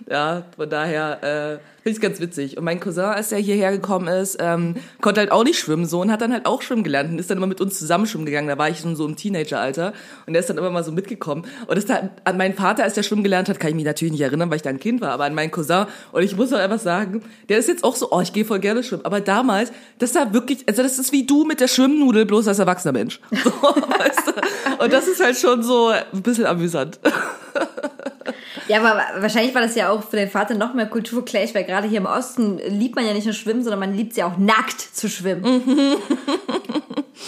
Ja, 0.09 0.43
von 0.55 0.69
daher 0.69 1.23
äh, 1.23 1.83
finde 1.83 1.97
ich 1.97 2.01
ganz 2.01 2.19
witzig. 2.19 2.57
Und 2.57 2.63
mein 2.63 2.79
Cousin, 2.79 3.03
als 3.03 3.31
er 3.31 3.39
hierher 3.39 3.71
gekommen 3.71 4.07
ist, 4.07 4.37
ähm, 4.39 4.75
konnte 5.01 5.21
halt 5.21 5.31
auch 5.31 5.43
nicht 5.43 5.59
schwimmen 5.59 5.85
so 5.85 6.01
und 6.01 6.11
hat 6.11 6.21
dann 6.21 6.33
halt 6.33 6.45
auch 6.45 6.61
schwimmen 6.61 6.83
gelernt 6.83 7.11
und 7.11 7.19
ist 7.19 7.29
dann 7.29 7.37
immer 7.37 7.47
mit 7.47 7.61
uns 7.61 7.79
zusammen 7.79 8.05
schwimmen 8.05 8.25
gegangen. 8.25 8.47
Da 8.47 8.57
war 8.57 8.69
ich 8.69 8.81
so 8.81 9.05
im 9.05 9.15
Teenageralter 9.15 9.93
und 10.25 10.33
er 10.33 10.39
ist 10.39 10.49
dann 10.49 10.57
immer 10.57 10.69
mal 10.69 10.83
so 10.83 10.91
mitgekommen. 10.91 11.45
Und 11.67 11.75
das 11.75 11.89
hat, 11.89 12.09
an 12.23 12.37
meinen 12.37 12.53
Vater, 12.53 12.83
als 12.83 12.95
der 12.95 13.03
schwimmen 13.03 13.23
gelernt 13.23 13.49
hat, 13.49 13.59
kann 13.59 13.69
ich 13.69 13.75
mich 13.75 13.85
natürlich 13.85 14.11
nicht 14.11 14.21
erinnern, 14.21 14.49
weil 14.49 14.57
ich 14.57 14.61
da 14.61 14.69
ein 14.69 14.79
Kind 14.79 15.01
war, 15.01 15.11
aber 15.11 15.25
an 15.25 15.35
meinen 15.35 15.51
Cousin. 15.51 15.85
Und 16.11 16.23
ich 16.23 16.35
muss 16.35 16.51
auch 16.53 16.59
einfach 16.59 16.79
sagen, 16.79 17.21
der 17.49 17.57
ist 17.59 17.67
jetzt 17.67 17.83
auch 17.83 17.95
so, 17.95 18.11
oh, 18.11 18.21
ich 18.21 18.33
gehe 18.33 18.45
voll 18.45 18.59
gerne 18.59 18.83
schwimmen. 18.83 19.05
Aber 19.05 19.21
damals, 19.21 19.71
das 19.99 20.15
war 20.15 20.33
wirklich, 20.33 20.67
also 20.67 20.83
das 20.83 20.99
ist 20.99 21.11
wie 21.11 21.25
du 21.25 21.45
mit 21.45 21.59
der 21.59 21.67
Schwimmnudel, 21.67 22.25
bloß 22.25 22.47
als 22.47 22.59
erwachsener 22.59 22.93
Mensch. 22.93 23.19
So, 23.43 23.51
weißt 23.51 24.27
du? 24.27 24.83
Und 24.83 24.93
das 24.93 25.07
ist 25.07 25.23
halt 25.23 25.37
schon 25.37 25.63
so 25.63 25.87
ein 25.87 26.21
bisschen 26.21 26.45
amüsant. 26.45 26.99
Ja, 28.67 28.79
aber 28.79 29.01
wahrscheinlich 29.21 29.53
war 29.55 29.61
das 29.61 29.75
ja 29.75 29.89
auch 29.89 30.03
für 30.03 30.15
den 30.17 30.29
Vater 30.29 30.53
noch 30.55 30.73
mehr 30.73 30.85
Kulturclash, 30.85 31.53
weil 31.53 31.63
gerade 31.65 31.87
hier 31.87 31.97
im 31.99 32.05
Osten 32.05 32.59
liebt 32.67 32.95
man 32.95 33.05
ja 33.05 33.13
nicht 33.13 33.25
nur 33.25 33.33
schwimmen, 33.33 33.61
sondern 33.63 33.79
man 33.79 33.93
liebt 33.95 34.11
es 34.11 34.17
ja 34.17 34.27
auch 34.27 34.37
nackt 34.37 34.79
zu 34.79 35.09
schwimmen. 35.09 35.97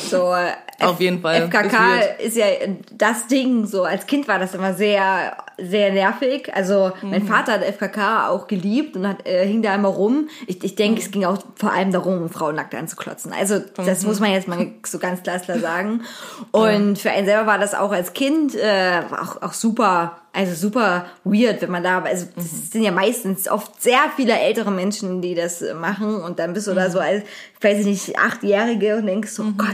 so, 0.10 0.34
äh, 0.34 0.52
Auf 0.82 1.00
jeden 1.00 1.22
Fall. 1.22 1.48
FKK 1.48 2.00
Ist 2.20 2.25
ist, 2.28 2.38
ja 2.38 2.46
das 2.92 3.28
Ding, 3.28 3.66
so 3.66 3.84
als 3.86 4.06
Kind 4.08 4.28
war 4.28 4.40
das 4.40 4.54
immer 4.54 4.74
sehr, 4.74 5.38
sehr 5.58 5.94
nervig. 5.94 6.54
Also 6.54 6.92
mein 7.02 7.24
Mhm. 7.24 7.28
Vater 7.28 7.54
hat 7.54 7.64
FKK 7.64 8.28
auch 8.30 8.48
geliebt 8.48 8.98
und 8.98 9.08
hat, 9.08 9.25
äh, 9.25 9.46
hing 9.48 9.62
da 9.62 9.74
immer 9.74 9.88
rum. 9.88 10.28
Ich, 10.48 10.62
ich 10.64 10.75
denke, 10.75 11.00
Mhm. 11.00 11.06
es 11.06 11.12
ging 11.12 11.25
auch 11.25 11.38
vor 11.56 11.72
allem 11.72 11.92
darum, 11.92 12.22
um 12.24 12.30
Frauen 12.30 12.56
nackt 12.56 12.75
anzuklotzen. 12.75 13.32
Also 13.32 13.60
das 13.86 14.02
Mhm. 14.02 14.08
muss 14.10 14.20
man 14.20 14.32
jetzt 14.32 14.48
mal 14.50 14.68
so 14.86 15.00
ganz 15.00 15.24
klar 15.24 15.40
sagen. 15.40 16.02
Und 16.52 17.00
für 17.00 17.12
einen 17.12 17.25
selber 17.25 17.48
war 17.48 17.58
das 17.58 17.74
auch 17.74 17.92
als 17.94 18.12
Kind 18.14 18.54
äh, 18.56 19.02
auch, 19.12 19.42
auch 19.42 19.54
super 19.54 20.18
also 20.36 20.54
super 20.54 21.06
weird, 21.24 21.62
wenn 21.62 21.72
man 21.72 21.84
da, 21.84 22.01
also 22.01 22.27
das 22.36 22.44
Mhm. 22.51 22.68
sind 22.72 22.84
ja 22.84 22.92
meistens 22.92 23.48
oft 23.48 23.82
sehr 23.82 24.00
viele 24.15 24.38
ältere 24.38 24.72
Menschen, 24.72 25.22
die 25.22 25.34
das 25.34 25.63
machen 25.80 26.15
und 26.22 26.39
dann 26.39 26.54
bist 26.54 26.68
du 26.68 26.72
Mhm. 26.72 26.75
da 26.75 26.89
so 26.89 27.00
als, 27.00 27.24
weiß 27.62 27.80
ich 27.80 27.86
nicht, 27.86 28.20
Achtjährige 28.20 28.98
und 28.98 29.06
denkst 29.08 29.30
so, 29.32 29.44
oh 29.44 29.54
Gott, 29.58 29.68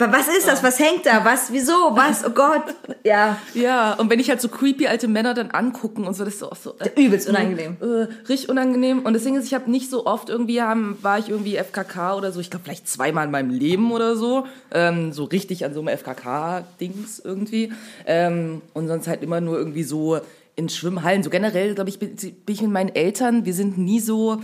was 0.00 0.28
ist 0.28 0.46
das, 0.46 0.62
was 0.62 0.78
hängt 0.78 1.06
da, 1.06 1.24
was, 1.24 1.52
wieso, 1.52 1.72
was, 1.72 2.24
oh 2.24 2.30
Gott, 2.30 2.62
ja, 3.04 3.38
Ja, 3.54 3.94
und 3.94 4.10
wenn 4.10 4.20
ich 4.20 4.28
halt 4.30 4.40
so 4.40 4.48
creepy 4.48 4.86
alte 4.86 5.08
Männer 5.08 5.34
dann 5.34 5.50
angucken 5.50 6.06
und 6.06 6.14
so, 6.14 6.24
das 6.24 6.34
ist 6.34 6.42
auch 6.42 6.56
so 6.56 6.74
äh, 6.78 6.88
übelst 7.00 7.28
unangenehm. 7.28 7.76
äh, 7.80 8.08
richtig 8.28 8.48
unangenehm. 8.48 9.00
Und 9.00 9.14
das 9.14 9.24
Ding 9.24 9.36
ist, 9.36 9.46
ich 9.46 9.54
habe 9.54 9.70
nicht 9.70 9.90
so 9.90 10.06
oft 10.06 10.28
irgendwie, 10.28 10.62
haben, 10.62 10.98
war 11.02 11.18
ich 11.18 11.28
irgendwie 11.28 11.56
FKK 11.56 12.16
oder 12.16 12.32
so, 12.32 12.40
ich 12.40 12.50
glaube 12.50 12.64
vielleicht 12.64 12.88
zweimal 12.88 13.26
in 13.26 13.30
meinem 13.30 13.50
Leben 13.50 13.92
oder 13.92 14.16
so, 14.16 14.46
ähm, 14.72 15.12
so 15.12 15.24
richtig 15.24 15.64
an 15.64 15.74
so 15.74 15.80
einem 15.80 15.88
FKK-Dings 15.96 17.20
irgendwie. 17.24 17.72
Ähm, 18.06 18.62
und 18.72 18.88
sonst 18.88 19.08
halt 19.08 19.22
immer 19.22 19.40
nur 19.40 19.58
irgendwie 19.58 19.82
so 19.82 20.18
in 20.56 20.68
Schwimmhallen. 20.68 21.22
So 21.22 21.30
generell, 21.30 21.74
glaube 21.74 21.90
ich, 21.90 21.98
bin, 21.98 22.16
bin 22.16 22.54
ich 22.54 22.62
mit 22.62 22.70
meinen 22.70 22.94
Eltern, 22.94 23.44
wir 23.44 23.54
sind 23.54 23.78
nie 23.78 24.00
so 24.00 24.40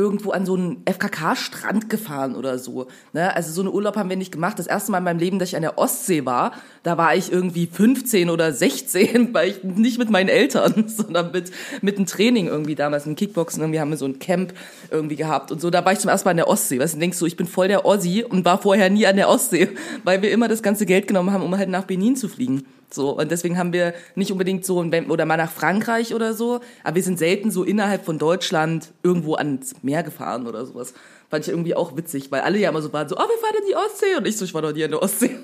irgendwo 0.00 0.30
an 0.30 0.46
so 0.46 0.54
einen 0.54 0.82
FKK-Strand 0.86 1.90
gefahren 1.90 2.34
oder 2.34 2.58
so. 2.58 2.86
Ne? 3.12 3.36
Also 3.36 3.52
so 3.52 3.60
einen 3.60 3.70
Urlaub 3.70 3.96
haben 3.96 4.08
wir 4.08 4.16
nicht 4.16 4.32
gemacht. 4.32 4.58
Das 4.58 4.66
erste 4.66 4.90
Mal 4.90 4.98
in 4.98 5.04
meinem 5.04 5.18
Leben, 5.18 5.38
dass 5.38 5.50
ich 5.50 5.56
an 5.56 5.62
der 5.62 5.76
Ostsee 5.76 6.24
war, 6.24 6.52
da 6.82 6.96
war 6.96 7.14
ich 7.14 7.30
irgendwie 7.30 7.66
15 7.66 8.30
oder 8.30 8.50
16, 8.50 9.34
weil 9.34 9.50
ich 9.50 9.62
nicht 9.62 9.98
mit 9.98 10.08
meinen 10.08 10.30
Eltern, 10.30 10.84
sondern 10.88 11.32
mit, 11.32 11.52
mit 11.82 11.98
einem 11.98 12.06
Training 12.06 12.46
irgendwie 12.46 12.74
damals, 12.74 13.06
im 13.06 13.14
Kickboxen, 13.14 13.60
irgendwie 13.60 13.78
haben 13.78 13.90
wir 13.90 13.98
so 13.98 14.06
ein 14.06 14.18
Camp 14.18 14.54
irgendwie 14.90 15.16
gehabt 15.16 15.52
und 15.52 15.60
so. 15.60 15.68
Da 15.68 15.84
war 15.84 15.92
ich 15.92 15.98
zum 15.98 16.08
ersten 16.08 16.26
Mal 16.26 16.30
an 16.30 16.38
der 16.38 16.48
Ostsee. 16.48 16.78
Weißt 16.80 16.94
du, 16.94 16.98
denkst 16.98 17.18
du, 17.18 17.26
ich 17.26 17.36
bin 17.36 17.46
voll 17.46 17.68
der 17.68 17.84
Ossi 17.84 18.24
und 18.26 18.46
war 18.46 18.56
vorher 18.56 18.88
nie 18.88 19.06
an 19.06 19.16
der 19.16 19.28
Ostsee, 19.28 19.68
weil 20.04 20.22
wir 20.22 20.30
immer 20.30 20.48
das 20.48 20.62
ganze 20.62 20.86
Geld 20.86 21.08
genommen 21.08 21.30
haben, 21.30 21.44
um 21.44 21.56
halt 21.58 21.68
nach 21.68 21.84
Benin 21.84 22.16
zu 22.16 22.28
fliegen. 22.28 22.64
So, 22.92 23.10
und 23.10 23.30
deswegen 23.30 23.56
haben 23.58 23.72
wir 23.72 23.94
nicht 24.14 24.32
unbedingt 24.32 24.64
so, 24.66 24.84
wenn- 24.90 25.10
oder 25.10 25.24
mal 25.26 25.36
nach 25.36 25.50
Frankreich 25.50 26.14
oder 26.14 26.34
so, 26.34 26.60
aber 26.82 26.96
wir 26.96 27.02
sind 27.02 27.18
selten 27.18 27.50
so 27.50 27.62
innerhalb 27.64 28.04
von 28.04 28.18
Deutschland 28.18 28.90
irgendwo 29.02 29.34
ans 29.36 29.74
Meer 29.82 30.02
gefahren 30.02 30.46
oder 30.46 30.66
sowas. 30.66 30.92
Fand 31.30 31.44
ich 31.44 31.50
irgendwie 31.50 31.76
auch 31.76 31.96
witzig, 31.96 32.32
weil 32.32 32.40
alle 32.40 32.58
ja 32.58 32.70
immer 32.70 32.82
so 32.82 32.92
waren 32.92 33.08
so, 33.08 33.16
oh, 33.16 33.20
wir 33.20 33.38
fahren 33.38 33.54
in 33.60 33.68
die 33.68 33.76
Ostsee 33.76 34.16
und 34.18 34.26
ich 34.26 34.36
so, 34.36 34.44
ich 34.44 34.52
war 34.54 34.62
noch 34.62 34.72
nie 34.72 34.82
in 34.82 34.90
der 34.90 35.00
Ostsee. 35.02 35.36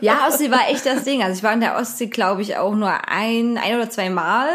Ja, 0.00 0.26
Ostsee 0.26 0.50
war 0.50 0.68
echt 0.70 0.84
das 0.86 1.04
Ding. 1.04 1.22
Also 1.22 1.36
ich 1.38 1.42
war 1.44 1.52
in 1.52 1.60
der 1.60 1.76
Ostsee, 1.76 2.06
glaube 2.06 2.42
ich, 2.42 2.56
auch 2.56 2.74
nur 2.74 2.90
ein, 3.08 3.58
ein 3.58 3.76
oder 3.76 3.88
zwei 3.90 4.10
Mal. 4.10 4.48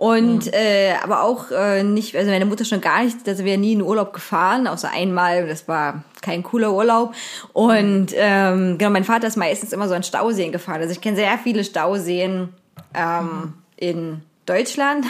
Und 0.00 0.50
äh, 0.54 0.94
aber 1.04 1.22
auch 1.24 1.50
äh, 1.50 1.82
nicht, 1.82 2.16
also 2.16 2.30
meine 2.30 2.46
Mutter 2.46 2.64
schon 2.64 2.80
gar 2.80 3.04
nicht, 3.04 3.18
da 3.26 3.34
sind 3.34 3.44
wir 3.44 3.58
nie 3.58 3.74
in 3.74 3.82
Urlaub 3.82 4.14
gefahren, 4.14 4.66
außer 4.66 4.90
einmal, 4.90 5.46
das 5.46 5.68
war 5.68 6.04
kein 6.22 6.42
cooler 6.42 6.72
Urlaub. 6.72 7.14
Und 7.52 8.06
ähm, 8.14 8.78
genau, 8.78 8.90
mein 8.92 9.04
Vater 9.04 9.26
ist 9.26 9.36
meistens 9.36 9.74
immer 9.74 9.88
so 9.88 9.94
an 9.94 10.02
Stauseen 10.02 10.52
gefahren. 10.52 10.80
Also 10.80 10.92
ich 10.92 11.02
kenne 11.02 11.16
sehr 11.18 11.36
viele 11.36 11.64
Stauseen 11.64 12.48
ähm, 12.94 13.52
in 13.76 14.22
Deutschland. 14.46 15.04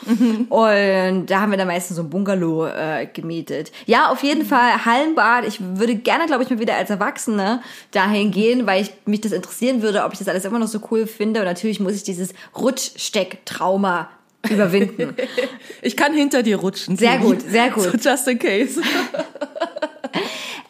Und 0.48 1.26
da 1.26 1.40
haben 1.40 1.52
wir 1.52 1.56
dann 1.56 1.68
meistens 1.68 1.96
so 1.96 2.02
ein 2.02 2.10
Bungalow 2.10 2.66
äh, 2.66 3.06
gemietet. 3.06 3.70
Ja, 3.86 4.10
auf 4.10 4.24
jeden 4.24 4.44
Fall 4.44 4.84
Hallenbad. 4.84 5.46
Ich 5.46 5.60
würde 5.60 5.94
gerne, 5.94 6.26
glaube 6.26 6.42
ich, 6.42 6.50
mal 6.50 6.58
wieder 6.58 6.74
als 6.74 6.90
Erwachsene 6.90 7.62
dahin 7.92 8.32
gehen, 8.32 8.66
weil 8.66 8.82
ich 8.82 8.90
mich 9.06 9.20
das 9.20 9.30
interessieren 9.30 9.80
würde, 9.80 10.02
ob 10.02 10.12
ich 10.12 10.18
das 10.18 10.26
alles 10.26 10.44
immer 10.44 10.58
noch 10.58 10.66
so 10.66 10.80
cool 10.90 11.06
finde. 11.06 11.38
Und 11.38 11.46
natürlich 11.46 11.78
muss 11.78 11.94
ich 11.94 12.02
dieses 12.02 12.34
Rutschsteck-Trauma 12.58 14.08
überwinden. 14.50 15.14
Ich 15.82 15.98
kann 15.98 16.14
hinter 16.14 16.42
dir 16.42 16.56
rutschen. 16.56 16.96
Sehr 16.96 17.18
gut, 17.18 17.42
sehr 17.42 17.68
gut. 17.68 17.84
So 17.84 18.10
just 18.10 18.26
in 18.26 18.38
case. 18.38 18.80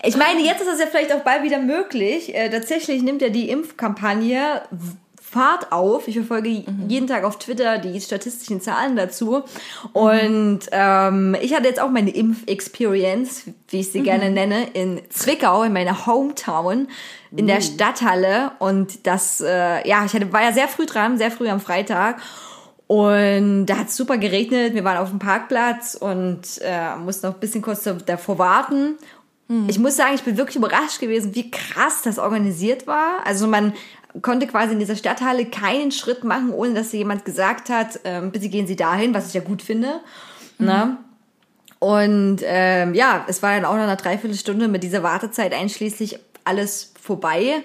Ich 0.07 0.17
meine, 0.17 0.41
jetzt 0.43 0.61
ist 0.61 0.69
das 0.69 0.81
ja 0.81 0.87
vielleicht 0.87 1.15
auch 1.15 1.21
bald 1.21 1.43
wieder 1.45 1.59
möglich. 1.59 2.35
Äh, 2.35 2.51
tatsächlich 2.51 3.03
nimmt 3.03 3.23
ja 3.23 3.31
die 3.31 3.49
Impfkampagne 3.49 4.61
Fahrt 5.35 5.73
auf. 5.73 6.07
Ich 6.07 6.15
verfolge 6.15 6.63
jeden 6.87 7.09
Tag 7.09 7.25
auf 7.25 7.41
Twitter 7.41 7.79
die 7.79 8.01
statistischen 8.01 8.61
Zahlen 8.61 8.95
dazu. 8.95 9.43
Und 9.93 10.61
ähm, 10.71 11.37
ich 11.43 11.53
hatte 11.55 11.67
jetzt 11.67 11.81
auch 11.81 11.91
meine 11.91 12.11
Impf-Experience, 12.11 13.45
wie 13.69 13.81
ich 13.81 13.91
sie 13.91 14.03
gerne 14.03 14.31
nenne, 14.31 14.69
in 14.75 15.01
Zwickau, 15.11 15.65
in 15.65 15.73
meiner 15.73 16.07
Hometown, 16.07 16.87
in 17.37 17.49
der 17.49 17.63
Stadthalle. 17.63 18.53
Und 18.61 19.09
das, 19.09 19.41
äh, 19.41 19.89
ja, 19.89 20.05
ich 20.05 20.13
hatte, 20.13 20.33
war 20.33 20.43
ja 20.43 20.53
sehr 20.53 20.69
früh 20.69 20.87
dran, 20.87 21.19
sehr 21.19 21.33
früh 21.33 21.49
am 21.49 21.61
Freitag. 21.61 22.21
Und 22.87 23.67
da 23.67 23.79
hat 23.79 23.89
es 23.89 23.97
super 23.97 24.19
geregnet. 24.19 24.75
Wir 24.75 24.85
waren 24.85 24.99
auf 24.99 25.11
dem 25.11 25.19
Parkplatz 25.19 25.95
und 25.95 26.43
äh, 26.61 26.97
mussten 26.97 27.27
noch 27.27 27.35
ein 27.35 27.41
bisschen 27.41 27.63
kurz 27.63 27.89
davor 28.07 28.39
warten. 28.39 28.97
Ich 29.69 29.79
muss 29.79 29.97
sagen, 29.97 30.15
ich 30.15 30.23
bin 30.23 30.39
wirklich 30.39 30.57
überrascht 30.57 31.01
gewesen, 31.01 31.35
wie 31.35 31.51
krass 31.51 32.01
das 32.03 32.19
organisiert 32.19 32.87
war. 32.87 33.27
Also 33.27 33.47
man 33.47 33.75
konnte 34.23 34.47
quasi 34.47 34.73
in 34.73 34.79
dieser 34.79 34.97
Stadthalle 34.97 35.45
keinen 35.45 35.93
Schritt 35.93 36.25
machen, 36.25 36.51
ohne 36.51 36.75
dass 36.75 36.93
jemand 36.93 37.25
gesagt 37.25 37.69
hat, 37.69 38.01
ähm, 38.05 38.31
bitte 38.31 38.49
gehen 38.49 38.67
Sie 38.67 38.77
dahin, 38.77 39.13
was 39.13 39.29
ich 39.29 39.35
ja 39.35 39.43
gut 39.43 39.61
finde. 39.61 40.01
Ne? 40.59 40.97
Und 41.79 42.39
ähm, 42.43 42.95
ja, 42.95 43.25
es 43.29 43.43
war 43.43 43.55
dann 43.55 43.67
auch 43.67 43.75
nach 43.75 43.83
einer 43.83 43.97
Dreiviertelstunde 43.97 44.69
mit 44.69 44.83
dieser 44.83 45.03
Wartezeit 45.03 45.53
einschließlich 45.53 46.19
alles 46.45 46.93
vorbei. 47.01 47.65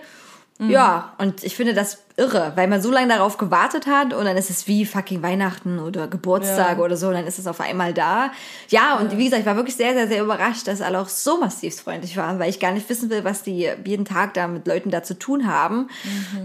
Ja, 0.61 1.13
und 1.17 1.45
ich 1.45 1.55
finde 1.55 1.73
das 1.73 1.99
irre, 2.17 2.51
weil 2.55 2.67
man 2.67 2.81
so 2.81 2.91
lange 2.91 3.07
darauf 3.07 3.37
gewartet 3.37 3.87
hat 3.87 4.13
und 4.13 4.25
dann 4.25 4.35
ist 4.35 4.49
es 4.49 4.67
wie 4.67 4.85
fucking 4.85 5.23
Weihnachten 5.23 5.79
oder 5.79 6.09
Geburtstag 6.09 6.77
Ja. 6.77 6.83
oder 6.83 6.97
so, 6.97 7.07
und 7.07 7.13
dann 7.13 7.25
ist 7.25 7.39
es 7.39 7.47
auf 7.47 7.61
einmal 7.61 7.93
da. 7.93 8.31
Ja, 8.67 8.97
und 8.99 9.17
wie 9.17 9.23
gesagt, 9.23 9.39
ich 9.39 9.45
war 9.45 9.55
wirklich 9.55 9.77
sehr, 9.77 9.93
sehr, 9.93 10.09
sehr 10.09 10.21
überrascht, 10.21 10.67
dass 10.67 10.81
alle 10.81 10.99
auch 10.99 11.07
so 11.07 11.39
massiv 11.39 11.79
freundlich 11.79 12.17
waren, 12.17 12.39
weil 12.39 12.49
ich 12.49 12.59
gar 12.59 12.73
nicht 12.73 12.89
wissen 12.89 13.09
will, 13.09 13.23
was 13.23 13.43
die 13.43 13.69
jeden 13.85 14.03
Tag 14.03 14.33
da 14.33 14.47
mit 14.49 14.67
Leuten 14.67 14.91
da 14.91 15.01
zu 15.01 15.17
tun 15.17 15.47
haben. 15.47 15.87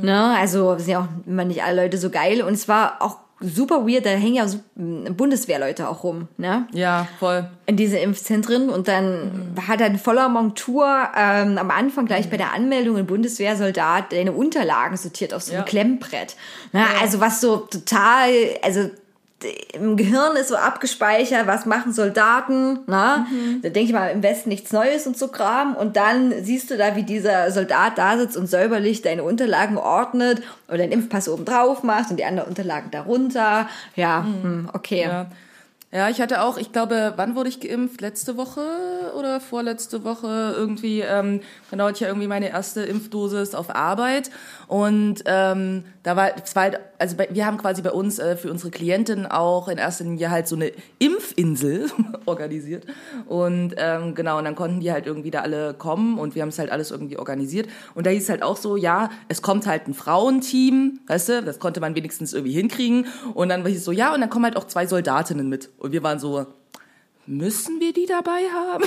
Ne? 0.00 0.36
Also 0.38 0.78
sind 0.78 0.90
ja 0.90 1.00
auch 1.00 1.08
immer 1.26 1.44
nicht 1.44 1.64
alle 1.64 1.82
Leute 1.82 1.98
so 1.98 2.08
geil 2.10 2.40
und 2.42 2.52
es 2.52 2.68
war 2.68 3.02
auch 3.02 3.16
super 3.46 3.86
weird, 3.86 4.06
da 4.06 4.10
hängen 4.10 4.34
ja 4.34 4.48
so 4.48 4.58
Bundeswehrleute 4.76 5.88
auch 5.88 6.02
rum, 6.04 6.28
ne? 6.36 6.66
Ja, 6.72 7.06
voll. 7.18 7.48
in 7.66 7.76
diese 7.76 7.98
Impfzentren 7.98 8.68
und 8.70 8.88
dann 8.88 9.54
hat 9.66 9.80
er 9.80 9.86
in 9.88 9.98
voller 9.98 10.28
Montur 10.28 10.86
ähm, 11.16 11.58
am 11.58 11.70
Anfang 11.70 12.06
gleich 12.06 12.28
bei 12.30 12.36
der 12.36 12.52
Anmeldung 12.52 12.96
ein 12.96 13.06
Bundeswehrsoldat 13.06 14.12
deine 14.12 14.32
Unterlagen 14.32 14.96
sortiert 14.96 15.32
auf 15.34 15.42
so 15.42 15.52
einem 15.52 15.60
Ja. 15.60 15.64
Klemmbrett. 15.64 16.36
Na, 16.72 16.86
Also 17.00 17.20
was 17.20 17.40
so 17.40 17.56
total, 17.58 18.30
also 18.62 18.90
im 19.72 19.96
Gehirn 19.96 20.36
ist 20.36 20.48
so 20.48 20.56
abgespeichert, 20.56 21.46
was 21.46 21.66
machen 21.66 21.92
Soldaten, 21.92 22.80
na? 22.86 23.26
Da 23.62 23.68
denke 23.68 23.88
ich 23.88 23.92
mal, 23.92 24.08
im 24.08 24.22
Westen 24.22 24.48
nichts 24.48 24.72
Neues 24.72 25.06
und 25.06 25.16
so 25.16 25.28
Kram. 25.28 25.76
Und 25.76 25.96
dann 25.96 26.32
siehst 26.42 26.70
du 26.70 26.76
da, 26.76 26.96
wie 26.96 27.02
dieser 27.02 27.50
Soldat 27.50 27.98
da 27.98 28.16
sitzt 28.18 28.36
und 28.36 28.46
säuberlich 28.46 29.02
deine 29.02 29.22
Unterlagen 29.24 29.76
ordnet 29.76 30.42
oder 30.68 30.78
den 30.78 30.92
Impfpass 30.92 31.28
oben 31.28 31.44
drauf 31.44 31.82
macht 31.82 32.10
und 32.10 32.18
die 32.18 32.24
anderen 32.24 32.48
Unterlagen 32.48 32.90
darunter. 32.90 33.68
Ja, 33.96 34.24
hm, 34.24 34.68
okay. 34.72 35.02
Ja. 35.02 35.26
Ja, 35.94 36.08
ich 36.08 36.20
hatte 36.20 36.42
auch, 36.42 36.58
ich 36.58 36.72
glaube, 36.72 37.12
wann 37.14 37.36
wurde 37.36 37.48
ich 37.48 37.60
geimpft? 37.60 38.00
Letzte 38.00 38.36
Woche 38.36 38.62
oder 39.16 39.38
vorletzte 39.38 40.02
Woche 40.02 40.52
irgendwie, 40.56 41.02
ähm, 41.02 41.40
genau, 41.70 41.84
hatte 41.84 41.94
ich 41.94 42.00
ja 42.00 42.08
irgendwie 42.08 42.26
meine 42.26 42.48
erste 42.48 42.82
Impfdosis 42.82 43.54
auf 43.54 43.72
Arbeit 43.72 44.32
und 44.66 45.22
ähm, 45.26 45.84
da 46.02 46.16
war, 46.16 46.30
es 46.36 46.54
also 46.98 47.16
bei, 47.16 47.28
wir 47.30 47.46
haben 47.46 47.58
quasi 47.58 47.82
bei 47.82 47.90
uns 47.90 48.18
äh, 48.18 48.36
für 48.36 48.50
unsere 48.50 48.70
Klientinnen 48.70 49.26
auch 49.26 49.68
in 49.68 49.78
erster 49.78 50.04
Linie 50.04 50.30
halt 50.30 50.48
so 50.48 50.56
eine 50.56 50.72
Impfinsel 50.98 51.90
organisiert. 52.26 52.86
Und 53.26 53.74
ähm, 53.76 54.14
genau, 54.14 54.38
und 54.38 54.44
dann 54.44 54.54
konnten 54.54 54.80
die 54.80 54.92
halt 54.92 55.06
irgendwie 55.06 55.30
da 55.30 55.40
alle 55.40 55.74
kommen 55.74 56.18
und 56.18 56.34
wir 56.34 56.42
haben 56.42 56.50
es 56.50 56.58
halt 56.58 56.70
alles 56.70 56.90
irgendwie 56.90 57.18
organisiert. 57.18 57.68
Und 57.94 58.06
da 58.06 58.10
hieß 58.10 58.28
halt 58.28 58.42
auch 58.42 58.56
so, 58.56 58.76
ja, 58.76 59.10
es 59.28 59.42
kommt 59.42 59.66
halt 59.66 59.88
ein 59.88 59.94
Frauenteam, 59.94 61.00
weißt 61.06 61.28
du, 61.28 61.42
das 61.42 61.58
konnte 61.58 61.80
man 61.80 61.94
wenigstens 61.94 62.32
irgendwie 62.32 62.52
hinkriegen. 62.52 63.06
Und 63.34 63.48
dann 63.48 63.66
hieß 63.66 63.78
es 63.78 63.84
so, 63.84 63.92
ja, 63.92 64.14
und 64.14 64.20
dann 64.20 64.30
kommen 64.30 64.44
halt 64.44 64.56
auch 64.56 64.64
zwei 64.64 64.86
Soldatinnen 64.86 65.48
mit. 65.48 65.70
Und 65.78 65.92
wir 65.92 66.02
waren 66.02 66.18
so, 66.18 66.46
müssen 67.26 67.80
wir 67.80 67.92
die 67.92 68.06
dabei 68.06 68.42
haben? 68.52 68.84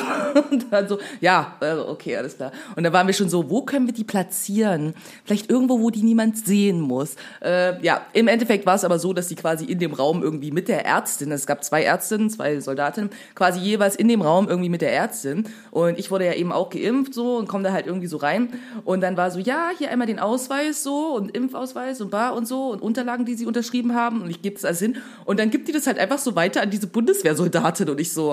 Und 0.52 0.72
dann 0.72 0.88
so, 0.88 1.00
ja, 1.22 1.56
äh, 1.62 1.74
okay, 1.74 2.18
alles 2.18 2.38
klar. 2.38 2.52
Und 2.76 2.84
dann 2.84 2.94
waren 2.94 3.08
wir 3.08 3.14
schon 3.14 3.30
so, 3.30 3.50
wo 3.50 3.64
können 3.64 3.88
wir 3.88 3.94
die 3.94 4.04
platzieren? 4.04 4.94
Vielleicht 5.26 5.50
irgendwo, 5.50 5.80
wo 5.80 5.90
die 5.90 6.04
niemand 6.04 6.38
sehen 6.38 6.80
muss. 6.80 7.16
Äh, 7.42 7.82
ja, 7.84 8.06
im 8.14 8.28
Endeffekt 8.28 8.66
war 8.66 8.76
es 8.76 8.84
aber 8.84 9.00
so, 9.00 9.14
dass 9.14 9.28
die 9.28 9.36
quasi 9.36 9.66
in 9.66 9.80
dem 9.80 9.94
Raum 9.94 10.24
irgendwie 10.24 10.52
mit 10.52 10.68
der 10.68 10.86
Ärztin, 10.86 11.32
es 11.32 11.48
gab 11.48 11.64
zwei 11.64 11.84
Ärztinnen, 11.84 12.30
zwei 12.30 12.60
Soldatinnen, 12.60 13.10
quasi 13.36 13.60
jeweils 13.60 13.96
in 13.96 14.08
dem 14.08 14.22
Raum 14.22 14.48
irgendwie 14.48 14.70
mit 14.70 14.82
der 14.82 14.94
Ärztin. 14.94 15.46
Und 15.72 15.98
ich 15.98 16.12
wurde 16.12 16.26
ja 16.26 16.34
eben 16.34 16.52
auch 16.52 16.70
geimpft 16.70 17.14
so 17.14 17.38
und 17.38 17.48
komme 17.48 17.64
da 17.64 17.72
halt 17.72 17.88
irgendwie 17.88 18.08
so 18.08 18.18
rein. 18.18 18.50
Und 18.84 19.02
dann 19.02 19.18
war 19.18 19.32
so, 19.32 19.40
ja, 19.40 19.70
hier 19.78 19.90
einmal 19.90 20.08
den 20.08 20.20
Ausweis 20.20 20.84
so 20.84 21.16
und 21.16 21.36
Impfausweis 21.36 22.02
und 22.02 22.12
bar 22.12 22.36
und 22.36 22.48
so 22.48 22.72
und 22.72 22.82
Unterlagen, 22.82 23.26
die 23.26 23.36
sie 23.36 23.46
unterschrieben 23.46 23.96
haben. 23.96 24.22
Und 24.22 24.30
ich 24.30 24.42
gebe 24.42 24.56
das 24.56 24.66
alles 24.66 24.80
hin. 24.80 24.98
Und 25.26 25.40
dann 25.40 25.50
gibt 25.50 25.68
die 25.68 25.72
das 25.72 25.88
halt 25.88 26.00
einfach 26.00 26.20
so 26.20 26.36
weiter 26.36 26.62
an 26.62 26.70
diese 26.70 26.88
Bundeswehrsoldatin. 26.88 27.90
Und 27.90 28.00
ich 28.00 28.14
so, 28.14 28.27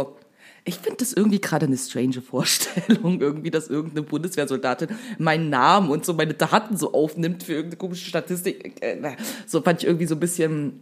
ich 0.65 0.77
finde 0.77 0.99
das 0.99 1.13
irgendwie 1.13 1.41
gerade 1.41 1.67
eine 1.67 1.77
strange 1.77 2.23
Vorstellung, 2.23 3.21
irgendwie, 3.21 3.51
dass 3.51 3.69
irgendeine 3.69 4.03
Bundeswehrsoldatin 4.03 4.89
meinen 5.19 5.51
Namen 5.51 5.91
und 5.91 6.05
so 6.07 6.15
meine 6.15 6.35
Daten 6.35 6.77
so 6.77 6.95
aufnimmt 6.95 7.43
für 7.43 7.53
irgendeine 7.53 7.77
komische 7.77 8.07
Statistik. 8.07 8.83
Äh, 8.83 9.17
So 9.47 9.61
fand 9.61 9.83
ich 9.83 9.87
irgendwie 9.87 10.07
so 10.07 10.15
ein 10.15 10.21
bisschen 10.21 10.81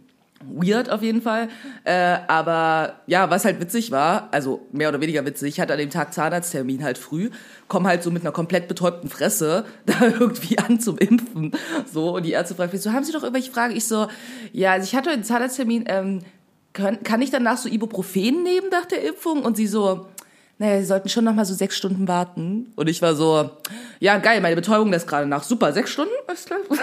weird 0.49 0.89
auf 0.89 1.01
jeden 1.01 1.21
Fall. 1.21 1.49
Äh, 1.83 2.17
aber 2.27 3.01
ja, 3.07 3.29
was 3.29 3.45
halt 3.45 3.59
witzig 3.59 3.91
war, 3.91 4.29
also 4.31 4.65
mehr 4.71 4.89
oder 4.89 5.01
weniger 5.01 5.25
witzig, 5.25 5.49
ich 5.49 5.59
hatte 5.59 5.73
an 5.73 5.79
dem 5.79 5.89
Tag 5.89 6.13
Zahnarzttermin 6.13 6.83
halt 6.83 6.97
früh, 6.97 7.29
komm 7.67 7.87
halt 7.87 8.03
so 8.03 8.11
mit 8.11 8.23
einer 8.23 8.31
komplett 8.31 8.67
betäubten 8.67 9.09
Fresse 9.09 9.65
da 9.85 9.95
irgendwie 10.01 10.57
an 10.59 10.79
zum 10.79 10.97
Impfen. 10.97 11.51
So, 11.91 12.15
und 12.15 12.25
die 12.25 12.31
Ärzte 12.31 12.55
fragt 12.55 12.73
mich 12.73 12.81
so, 12.81 12.91
haben 12.91 13.03
Sie 13.03 13.11
doch 13.11 13.23
irgendwelche 13.23 13.51
Fragen? 13.51 13.75
Ich 13.75 13.87
so, 13.87 14.07
ja, 14.51 14.71
also 14.73 14.85
ich 14.85 14.95
hatte 14.95 15.09
einen 15.09 15.23
Zahnarzttermin, 15.23 15.85
ähm, 15.87 16.19
kann, 16.73 17.03
kann 17.03 17.21
ich 17.21 17.29
danach 17.29 17.57
so 17.57 17.69
Ibuprofen 17.69 18.43
nehmen 18.43 18.69
nach 18.71 18.85
der 18.85 19.03
Impfung? 19.03 19.43
Und 19.43 19.55
sie 19.55 19.67
so, 19.67 20.07
naja, 20.57 20.79
sie 20.79 20.85
sollten 20.85 21.09
schon 21.09 21.23
noch 21.23 21.33
mal 21.33 21.45
so 21.45 21.53
sechs 21.53 21.77
Stunden 21.77 22.07
warten. 22.07 22.73
Und 22.75 22.87
ich 22.87 23.01
war 23.01 23.15
so, 23.15 23.49
ja, 23.99 24.17
geil, 24.17 24.41
meine 24.41 24.55
Betäubung 24.55 24.91
lässt 24.91 25.07
gerade 25.07 25.27
nach. 25.27 25.43
Super, 25.43 25.73
sechs 25.73 25.91
Stunden? 25.91 26.13
Alles 26.27 26.45
klar. 26.45 26.59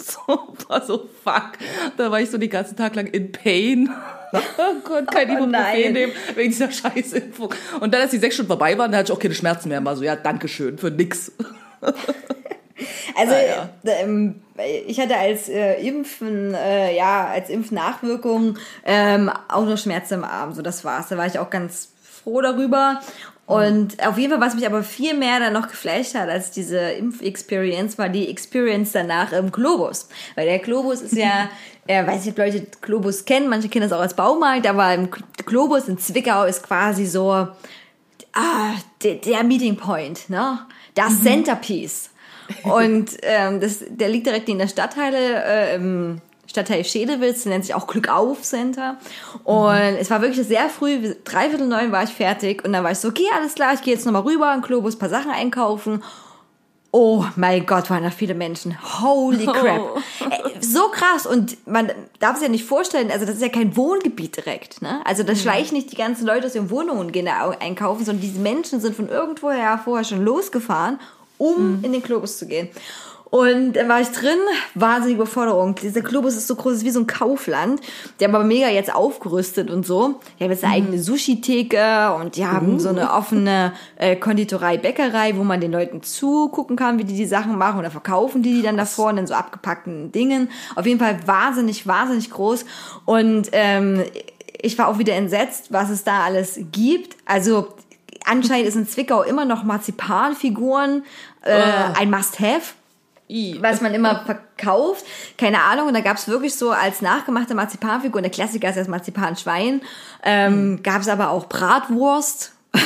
So, 0.00 0.54
war 0.68 0.86
so, 0.86 1.08
fuck. 1.24 1.58
Da 1.96 2.10
war 2.10 2.20
ich 2.20 2.30
so 2.30 2.38
den 2.38 2.48
ganzen 2.48 2.76
Tag 2.76 2.94
lang 2.94 3.08
in 3.08 3.32
Pain. 3.32 3.90
Konnte 4.84 5.12
kein 5.12 5.28
Oh 5.28 5.44
Ibuprofen 5.44 5.92
nehmen 5.92 6.12
wegen 6.36 6.50
dieser 6.50 6.70
scheiß 6.70 7.14
Impfung. 7.14 7.52
Und 7.80 7.92
dann, 7.92 8.02
als 8.02 8.12
die 8.12 8.18
sechs 8.18 8.36
Stunden 8.36 8.48
vorbei 8.48 8.78
waren, 8.78 8.92
da 8.92 8.98
hatte 8.98 9.12
ich 9.12 9.16
auch 9.18 9.20
keine 9.20 9.34
Schmerzen 9.34 9.68
mehr. 9.68 9.84
War 9.84 9.96
so, 9.96 10.04
ja, 10.04 10.14
dankeschön 10.14 10.78
für 10.78 10.92
nix. 10.92 11.32
Also 13.16 13.34
Ah, 13.34 13.68
ja. 13.84 13.92
ähm, 13.92 14.42
ich 14.86 15.00
hatte 15.00 15.16
als 15.16 15.48
äh, 15.48 15.74
Impfen, 15.86 16.54
äh, 16.54 16.96
ja, 16.96 17.26
als 17.26 17.50
Impfnachwirkung 17.50 18.58
ähm, 18.84 19.30
auch 19.48 19.64
nur 19.64 19.76
Schmerzen 19.76 20.14
im 20.14 20.24
Arm. 20.24 20.52
So, 20.52 20.62
das 20.62 20.84
war's. 20.84 21.08
Da 21.08 21.16
war 21.16 21.26
ich 21.26 21.38
auch 21.38 21.50
ganz 21.50 21.92
froh 22.02 22.40
darüber. 22.40 23.00
Und 23.46 24.06
auf 24.06 24.18
jeden 24.18 24.30
Fall, 24.30 24.42
was 24.46 24.54
mich 24.54 24.66
aber 24.66 24.82
viel 24.82 25.14
mehr 25.14 25.40
dann 25.40 25.54
noch 25.54 25.68
geflasht 25.68 26.14
hat 26.14 26.28
als 26.28 26.50
diese 26.50 26.78
Impf-Experience, 26.78 27.96
war 27.96 28.10
die 28.10 28.28
Experience 28.28 28.92
danach 28.92 29.32
im 29.32 29.50
Globus. 29.50 30.08
Weil 30.34 30.44
der 30.44 30.58
Globus 30.58 31.00
ist 31.00 31.14
ja, 31.14 31.48
äh, 31.86 32.06
weiß 32.06 32.26
nicht, 32.26 32.32
ob 32.32 32.38
Leute 32.38 32.66
Globus 32.82 33.24
kennen, 33.24 33.48
manche 33.48 33.70
kennen 33.70 33.88
das 33.88 33.96
auch 33.96 34.02
als 34.02 34.12
Baumarkt, 34.12 34.66
aber 34.66 34.92
im 34.92 35.08
Globus 35.46 35.88
in 35.88 35.96
Zwickau 35.98 36.44
ist 36.44 36.62
quasi 36.62 37.06
so, 37.06 37.30
ah, 37.30 38.74
der, 39.02 39.14
der 39.14 39.42
Meeting 39.44 39.76
Point, 39.76 40.28
ne? 40.28 40.58
Das 40.94 41.22
Centerpiece. 41.22 42.10
Und 42.64 43.10
ähm, 43.22 43.60
das, 43.60 43.80
der 43.88 44.08
liegt 44.08 44.26
direkt 44.26 44.48
in 44.48 44.58
der 44.58 44.68
Stadtteile, 44.68 45.44
äh, 45.44 45.74
im 45.76 46.20
Stadtteil 46.46 46.82
Schedewitz, 46.84 47.42
der 47.42 47.52
nennt 47.52 47.64
sich 47.66 47.74
auch 47.74 47.86
Glückauf 47.86 48.42
Center. 48.42 48.96
Und 49.44 49.74
es 50.00 50.10
war 50.10 50.22
wirklich 50.22 50.46
sehr 50.46 50.68
früh, 50.70 51.14
dreiviertel 51.24 51.66
neun 51.66 51.92
war 51.92 52.04
ich 52.04 52.10
fertig. 52.10 52.64
Und 52.64 52.72
dann 52.72 52.82
war 52.84 52.92
ich 52.92 52.98
so, 52.98 53.08
okay, 53.08 53.26
alles 53.36 53.54
klar, 53.54 53.74
ich 53.74 53.82
gehe 53.82 53.92
jetzt 53.94 54.06
nochmal 54.06 54.22
rüber 54.22 54.52
in 54.54 54.62
Globus, 54.62 54.96
paar 54.96 55.10
Sachen 55.10 55.30
einkaufen. 55.30 56.02
Oh 56.90 57.22
mein 57.36 57.66
Gott, 57.66 57.90
waren 57.90 58.02
da 58.02 58.10
viele 58.10 58.32
Menschen. 58.34 58.74
Holy 59.02 59.44
crap. 59.44 59.98
Ey, 60.30 60.54
So 60.62 60.88
krass. 60.88 61.26
Und 61.26 61.58
man 61.68 61.92
darf 62.18 62.36
es 62.36 62.42
ja 62.42 62.48
nicht 62.48 62.64
vorstellen, 62.64 63.10
also 63.10 63.26
das 63.26 63.34
ist 63.34 63.42
ja 63.42 63.50
kein 63.50 63.76
Wohngebiet 63.76 64.36
direkt. 64.38 64.80
Ne? 64.80 65.02
Also 65.04 65.22
da 65.22 65.36
schleichen 65.36 65.76
nicht 65.76 65.92
die 65.92 65.96
ganzen 65.96 66.26
Leute 66.26 66.46
aus 66.46 66.54
ihren 66.54 66.70
Wohnungen 66.70 67.12
gehen 67.12 67.26
da 67.26 67.44
au- 67.44 67.54
einkaufen, 67.60 68.06
sondern 68.06 68.22
diese 68.22 68.40
Menschen 68.40 68.80
sind 68.80 68.96
von 68.96 69.10
irgendwoher 69.10 69.78
vorher 69.84 70.04
schon 70.04 70.24
losgefahren, 70.24 70.98
um 71.38 71.80
in 71.82 71.92
den 71.92 72.02
Globus 72.02 72.38
zu 72.38 72.46
gehen. 72.46 72.68
Und 73.30 73.74
dann 73.74 73.88
war 73.88 74.00
ich 74.00 74.08
drin, 74.08 74.38
wahnsinnige 74.74 75.20
Überforderung. 75.20 75.74
Dieser 75.74 76.00
Globus 76.00 76.34
ist 76.34 76.46
so 76.46 76.56
groß 76.56 76.82
wie 76.84 76.90
so 76.90 77.00
ein 77.00 77.06
Kaufland. 77.06 77.80
Die 78.18 78.24
haben 78.24 78.34
aber 78.34 78.44
mega 78.44 78.68
jetzt 78.68 78.94
aufgerüstet 78.94 79.70
und 79.70 79.84
so. 79.84 80.20
Die 80.38 80.44
haben 80.44 80.50
jetzt 80.50 80.64
eine 80.64 80.74
eigene 80.74 80.98
Sushi-Theke 80.98 82.14
und 82.14 82.36
die 82.36 82.46
haben 82.46 82.80
so 82.80 82.88
eine 82.88 83.12
offene 83.12 83.72
äh, 83.96 84.16
Konditorei, 84.16 84.78
Bäckerei, 84.78 85.36
wo 85.36 85.44
man 85.44 85.60
den 85.60 85.72
Leuten 85.72 86.02
zugucken 86.02 86.76
kann, 86.76 86.98
wie 86.98 87.04
die 87.04 87.16
die 87.16 87.26
Sachen 87.26 87.58
machen. 87.58 87.76
Und 87.76 87.82
dann 87.82 87.92
verkaufen 87.92 88.42
die 88.42 88.54
die 88.54 88.62
dann 88.62 88.78
davor 88.78 89.10
in 89.10 89.26
so 89.26 89.34
abgepackten 89.34 90.10
Dingen. 90.10 90.48
Auf 90.74 90.86
jeden 90.86 90.98
Fall 90.98 91.18
wahnsinnig, 91.26 91.86
wahnsinnig 91.86 92.30
groß. 92.30 92.64
Und 93.04 93.50
ähm, 93.52 94.04
ich 94.60 94.78
war 94.78 94.88
auch 94.88 94.98
wieder 94.98 95.14
entsetzt, 95.14 95.70
was 95.70 95.90
es 95.90 96.02
da 96.02 96.22
alles 96.22 96.58
gibt. 96.72 97.16
Also 97.26 97.68
anscheinend 98.24 98.68
ist 98.68 98.76
in 98.76 98.88
Zwickau 98.88 99.22
immer 99.22 99.44
noch 99.44 99.64
Marzipanfiguren 99.64 101.04
äh, 101.42 101.62
ein 101.98 102.10
Must-Have 102.10 102.74
was 103.60 103.80
man 103.80 103.92
immer 103.94 104.24
verkauft. 104.24 105.04
Keine 105.36 105.60
Ahnung. 105.62 105.88
Und 105.88 105.94
da 105.94 106.00
gab 106.00 106.16
es 106.16 106.28
wirklich 106.28 106.54
so 106.54 106.70
als 106.70 107.02
nachgemachte 107.02 107.54
Marzipanfigur, 107.54 108.22
der 108.22 108.30
Klassiker 108.30 108.70
ist 108.70 108.78
das 108.78 108.88
Marzipanschwein, 108.88 109.82
ähm, 110.22 110.82
gab 110.82 111.02
es 111.02 111.08
aber 111.08 111.30
auch 111.30 111.46
Bratwurst. 111.46 112.52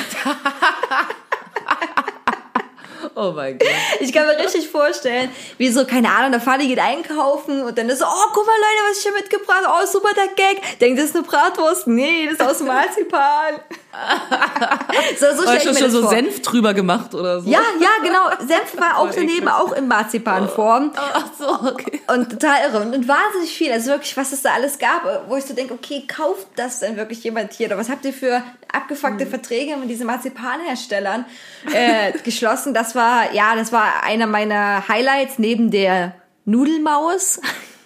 Oh 3.15 3.33
mein 3.33 3.59
Gott. 3.59 3.69
Ich 4.01 4.11
kann 4.11 4.27
mir 4.27 4.39
richtig 4.39 4.69
vorstellen, 4.69 5.31
wie 5.59 5.69
so, 5.69 5.85
keine 5.85 6.09
Ahnung, 6.09 6.33
der 6.33 6.41
Vati 6.41 6.67
geht 6.67 6.79
einkaufen 6.79 7.63
und 7.63 7.77
dann 7.77 7.91
ist 7.91 7.99
so, 7.99 8.07
oh, 8.07 8.29
guck 8.33 8.47
mal 8.47 8.55
Leute, 8.55 8.91
was 8.91 8.99
ich 8.99 9.03
hier 9.03 9.13
mitgebracht 9.13 9.67
habe. 9.67 9.83
Oh, 9.83 9.87
super, 9.87 10.09
der 10.15 10.29
Gag. 10.29 10.79
Denkt, 10.79 10.99
das 10.99 11.11
ist 11.11 11.17
eine 11.17 11.25
Bratwurst? 11.25 11.87
Nee, 11.89 12.27
das 12.27 12.35
ist 12.35 12.41
aus 12.41 12.61
Marzipan. 12.67 13.61
so, 15.19 15.27
so 15.37 15.43
stell 15.43 15.47
Hast 15.47 15.57
ich 15.57 15.63
du 15.65 15.69
mir 15.69 15.75
schon 15.75 15.83
das 15.83 15.93
so 15.93 16.01
vor. 16.03 16.11
Senf 16.11 16.41
drüber 16.43 16.73
gemacht 16.73 17.15
oder 17.15 17.41
so? 17.41 17.51
Ja, 17.51 17.61
ja, 17.79 17.89
genau. 18.03 18.31
Senf 18.47 18.81
war 18.81 18.97
auch 18.99 19.11
daneben, 19.15 19.49
auch 19.49 19.73
in 19.73 19.87
Marzipanform. 19.87 20.93
Ach 20.95 21.27
so, 21.39 21.69
okay. 21.69 22.01
Und 22.07 22.31
total 22.31 22.69
irre. 22.69 22.81
Und, 22.81 22.95
und 22.95 23.07
wahnsinnig 23.07 23.51
viel. 23.55 23.71
Also 23.71 23.91
wirklich, 23.91 24.17
was 24.17 24.33
es 24.33 24.43
da 24.43 24.55
alles 24.55 24.79
gab, 24.79 25.29
wo 25.29 25.37
ich 25.37 25.45
so 25.45 25.55
denke, 25.55 25.75
okay, 25.75 26.05
kauft 26.07 26.47
das 26.57 26.81
denn 26.81 26.97
wirklich 26.97 27.23
jemand 27.23 27.53
hier? 27.53 27.67
Oder 27.67 27.77
was 27.77 27.91
habt 27.91 28.05
ihr 28.05 28.15
für 28.15 28.43
abgefuckte 28.73 29.27
Verträge 29.27 29.77
mit 29.77 29.91
diesen 29.91 30.07
Marzipanherstellern 30.07 31.27
äh, 31.73 32.13
geschlossen? 32.25 32.73
Das 32.73 32.95
war, 32.95 33.35
ja, 33.35 33.57
das 33.57 33.73
war 33.73 34.05
einer 34.05 34.27
meiner 34.27 34.89
Highlights 34.89 35.39
neben 35.39 35.71
der 35.71 36.15
Nudelmaus. 36.47 37.41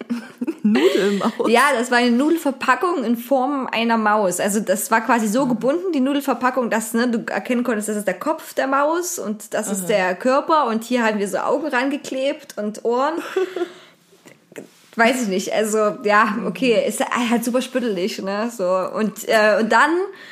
Nudelmaus. 0.63 1.49
Ja, 1.49 1.63
das 1.73 1.91
war 1.91 1.99
eine 1.99 2.11
Nudelverpackung 2.11 3.03
in 3.03 3.17
Form 3.17 3.67
einer 3.71 3.97
Maus. 3.97 4.39
Also 4.39 4.59
das 4.59 4.91
war 4.91 5.01
quasi 5.01 5.27
so 5.27 5.45
gebunden, 5.45 5.91
die 5.93 5.99
Nudelverpackung, 5.99 6.69
dass 6.69 6.93
ne, 6.93 7.07
du 7.09 7.31
erkennen 7.31 7.63
konntest, 7.63 7.89
das 7.89 7.97
ist 7.97 8.07
der 8.07 8.19
Kopf 8.19 8.53
der 8.53 8.67
Maus 8.67 9.19
und 9.19 9.53
das 9.53 9.71
ist 9.71 9.87
der 9.87 10.15
Körper 10.15 10.67
und 10.67 10.83
hier 10.83 11.03
haben 11.03 11.19
wir 11.19 11.27
so 11.27 11.37
Augen 11.37 11.67
rangeklebt 11.67 12.57
und 12.57 12.85
Ohren. 12.85 13.15
Weiß 14.95 15.21
ich 15.23 15.27
nicht, 15.27 15.53
also 15.53 15.97
ja, 16.03 16.39
okay, 16.47 16.83
ist 16.87 17.05
halt 17.05 17.45
super 17.45 17.61
spüttelig, 17.61 18.19
ne, 18.19 18.51
so 18.55 18.65
und 18.65 19.27
äh, 19.27 19.59
und 19.61 19.71
dann 19.71 19.91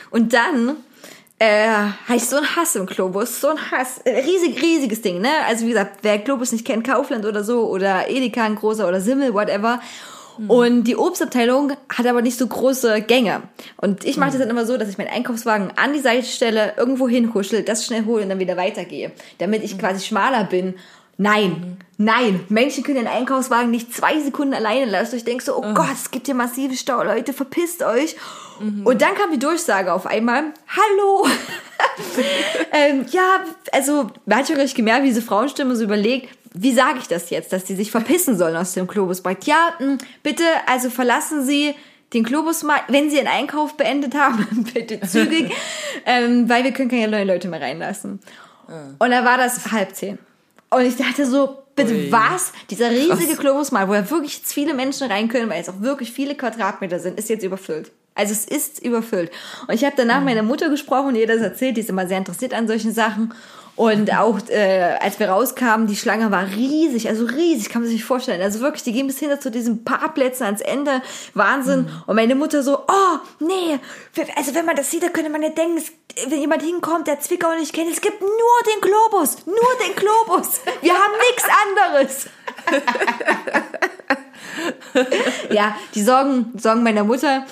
und 0.09 0.33
dann 0.33 0.77
äh, 1.39 1.67
habe 1.67 2.15
ich 2.15 2.25
so 2.25 2.37
einen 2.37 2.55
Hass 2.55 2.75
im 2.75 2.85
Globus, 2.85 3.41
so 3.41 3.49
ein 3.49 3.71
Hass, 3.71 3.99
Äh, 4.05 4.19
riesig, 4.19 4.61
riesiges 4.61 5.01
Ding, 5.01 5.21
ne? 5.21 5.29
Also 5.47 5.65
wie 5.65 5.69
gesagt, 5.69 5.99
wer 6.01 6.17
Globus 6.17 6.51
nicht 6.51 6.65
kennt, 6.65 6.85
Kaufland 6.85 7.25
oder 7.25 7.43
so 7.43 7.69
oder 7.69 8.09
Edeka 8.09 8.43
ein 8.43 8.55
großer 8.55 8.87
oder 8.87 9.01
Simmel, 9.01 9.33
whatever. 9.33 9.81
Und 10.49 10.83
die 10.83 10.97
Obstabteilung 10.97 11.71
hat 11.89 12.05
aber 12.05 12.21
nicht 12.21 12.37
so 12.37 12.45
große 12.45 13.01
Gänge. 13.01 13.43
Und 13.77 14.03
ich 14.03 14.17
mache 14.17 14.31
das 14.31 14.39
dann 14.39 14.49
immer 14.49 14.65
so, 14.65 14.75
dass 14.75 14.89
ich 14.89 14.97
meinen 14.97 15.07
Einkaufswagen 15.07 15.71
an 15.77 15.93
die 15.93 15.99
Seite 15.99 16.25
stelle, 16.25 16.73
irgendwo 16.75 17.07
hinhuschel, 17.07 17.63
das 17.63 17.85
schnell 17.85 18.05
hole 18.05 18.23
und 18.23 18.29
dann 18.29 18.39
wieder 18.39 18.57
weitergehe. 18.57 19.13
Damit 19.37 19.63
ich 19.63 19.77
quasi 19.79 20.05
schmaler 20.05 20.43
bin. 20.43 20.75
Nein, 21.17 21.77
nein. 21.97 22.41
Menschen 22.49 22.83
können 22.83 22.97
den 22.97 23.07
Einkaufswagen 23.07 23.71
nicht 23.71 23.93
zwei 23.93 24.19
Sekunden 24.19 24.53
alleine 24.53 24.89
lassen. 24.89 25.15
Ich 25.15 25.23
denke 25.23 25.43
so, 25.43 25.57
oh 25.57 25.73
Gott, 25.73 25.93
es 25.93 26.11
gibt 26.11 26.25
hier 26.25 26.35
massive 26.35 26.75
Stau, 26.75 27.03
Leute, 27.03 27.31
verpisst 27.31 27.83
euch. 27.83 28.15
Und 28.59 29.01
dann 29.01 29.15
kam 29.15 29.31
die 29.31 29.39
Durchsage 29.39 29.91
auf 29.91 30.05
einmal, 30.05 30.53
hallo. 30.67 31.27
ähm, 32.71 33.05
ja, 33.11 33.43
also 33.71 34.09
man 34.25 34.39
hat 34.39 34.47
schon 34.47 34.55
richtig 34.55 34.75
gemerkt, 34.75 35.03
wie 35.03 35.09
diese 35.09 35.21
Frauenstimme 35.21 35.75
so 35.75 35.83
überlegt, 35.83 36.29
wie 36.53 36.73
sage 36.73 36.99
ich 36.99 37.07
das 37.07 37.29
jetzt, 37.29 37.51
dass 37.51 37.65
die 37.65 37.75
sich 37.75 37.91
verpissen 37.91 38.37
sollen 38.37 38.55
aus 38.55 38.73
dem 38.73 38.87
Globusmarkt? 38.87 39.45
Ja, 39.45 39.73
mh, 39.79 39.97
bitte, 40.23 40.43
also 40.67 40.89
verlassen 40.89 41.45
Sie 41.45 41.75
den 42.13 42.23
Globusmarkt, 42.23 42.91
wenn 42.91 43.09
Sie 43.09 43.17
Ihren 43.17 43.27
Einkauf 43.27 43.75
beendet 43.75 44.15
haben, 44.15 44.65
bitte 44.73 45.01
zügig, 45.01 45.51
ähm, 46.05 46.47
weil 46.47 46.63
wir 46.63 46.71
können 46.71 46.89
keine 46.89 47.09
neuen 47.09 47.27
Leute 47.27 47.49
mehr 47.49 47.61
reinlassen. 47.61 48.21
Und 48.97 49.11
da 49.11 49.25
war 49.25 49.37
das 49.37 49.71
halb 49.71 49.95
zehn. 49.95 50.17
Und 50.75 50.85
ich 50.85 50.95
dachte 50.97 51.25
so, 51.25 51.57
bitte 51.75 51.93
Ui. 51.93 52.11
was? 52.11 52.51
Dieser 52.69 52.89
riesige 52.91 53.33
Krass. 53.33 53.37
Globusmarkt, 53.39 53.89
wo 53.89 53.93
ja 53.93 54.09
wirklich 54.09 54.37
jetzt 54.37 54.53
viele 54.53 54.73
Menschen 54.73 55.09
rein 55.11 55.27
können, 55.29 55.49
weil 55.49 55.61
es 55.61 55.69
auch 55.69 55.81
wirklich 55.81 56.11
viele 56.11 56.35
Quadratmeter 56.35 56.99
sind, 56.99 57.17
ist 57.17 57.29
jetzt 57.29 57.43
überfüllt. 57.43 57.91
Also 58.13 58.31
es 58.33 58.45
ist 58.45 58.79
überfüllt. 58.83 59.29
Und 59.67 59.73
ich 59.73 59.83
habe 59.83 59.95
danach 59.97 60.19
Mhm. 60.19 60.25
meiner 60.25 60.43
Mutter 60.43 60.69
gesprochen 60.69 61.07
und 61.09 61.15
ihr 61.15 61.27
das 61.27 61.41
erzählt, 61.41 61.75
die 61.77 61.81
ist 61.81 61.89
immer 61.89 62.07
sehr 62.07 62.17
interessiert 62.17 62.53
an 62.53 62.67
solchen 62.67 62.93
Sachen. 62.93 63.33
Und 63.75 64.13
auch 64.15 64.39
äh, 64.49 64.95
als 65.01 65.19
wir 65.19 65.29
rauskamen, 65.29 65.87
die 65.87 65.97
Schlange 65.97 66.31
war 66.31 66.47
riesig, 66.47 67.09
also 67.09 67.25
riesig, 67.25 67.69
kann 67.69 67.81
man 67.81 67.89
sich 67.89 67.97
nicht 67.97 68.05
vorstellen. 68.05 68.41
Also 68.41 68.61
wirklich, 68.61 68.83
die 68.83 68.93
gehen 68.93 69.07
bis 69.07 69.19
hinter 69.19 69.41
zu 69.41 69.51
diesen 69.51 69.83
Parkplätzen 69.83 70.45
ans 70.45 70.61
Ende. 70.61 71.01
Wahnsinn. 71.33 71.81
Mhm. 71.81 72.03
Und 72.05 72.15
meine 72.15 72.35
Mutter 72.35 72.63
so, 72.63 72.79
oh, 72.79 73.17
nee, 73.39 73.77
also 74.37 74.55
wenn 74.55 74.65
man 74.65 74.77
das 74.77 74.91
sieht, 74.91 75.03
dann 75.03 75.11
könnte 75.11 75.29
man 75.29 75.43
ja 75.43 75.49
denken, 75.49 75.77
es, 75.77 75.91
wenn 76.29 76.39
jemand 76.39 76.63
hinkommt, 76.63 77.07
der 77.07 77.19
Zwickau 77.19 77.53
nicht 77.55 77.73
kennt, 77.73 77.91
es 77.91 77.99
gibt 77.99 78.21
nur 78.21 78.29
den 78.29 78.79
Globus, 78.79 79.45
nur 79.45 79.57
den 79.85 79.95
Globus. 79.95 80.61
Wir 80.81 80.93
haben 80.93 81.13
nichts 81.29 81.45
anderes. 81.65 82.27
ja, 85.51 85.75
die 85.93 86.01
Sorgen, 86.01 86.53
Sorgen 86.57 86.81
meiner 86.81 87.03
Mutter. 87.03 87.45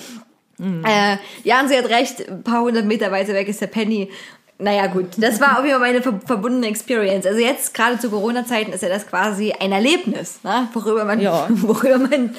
Äh, 0.60 1.16
ja, 1.42 1.60
und 1.60 1.68
sie 1.68 1.76
hat 1.76 1.86
recht, 1.86 2.28
ein 2.28 2.44
paar 2.44 2.62
hundert 2.62 2.84
Meter 2.84 3.10
weiter 3.10 3.34
weg 3.34 3.48
ist 3.48 3.60
der 3.60 3.66
Penny. 3.66 4.10
Naja, 4.58 4.86
gut, 4.86 5.06
das 5.18 5.40
war 5.40 5.58
auf 5.58 5.64
jeden 5.64 5.78
Fall 5.78 5.92
meine 5.92 6.02
ver 6.02 6.20
verbundene 6.24 6.68
Experience. 6.68 7.26
Also 7.26 7.40
jetzt, 7.40 7.74
gerade 7.74 7.98
zu 7.98 8.08
Corona-Zeiten, 8.08 8.72
ist 8.72 8.82
ja 8.82 8.88
das 8.88 9.06
quasi 9.06 9.52
ein 9.52 9.72
Erlebnis, 9.72 10.38
ne? 10.44 10.68
worüber, 10.72 11.04
man, 11.04 11.20
Ja. 11.20 11.48
worüber 11.50 11.98
man 11.98 12.34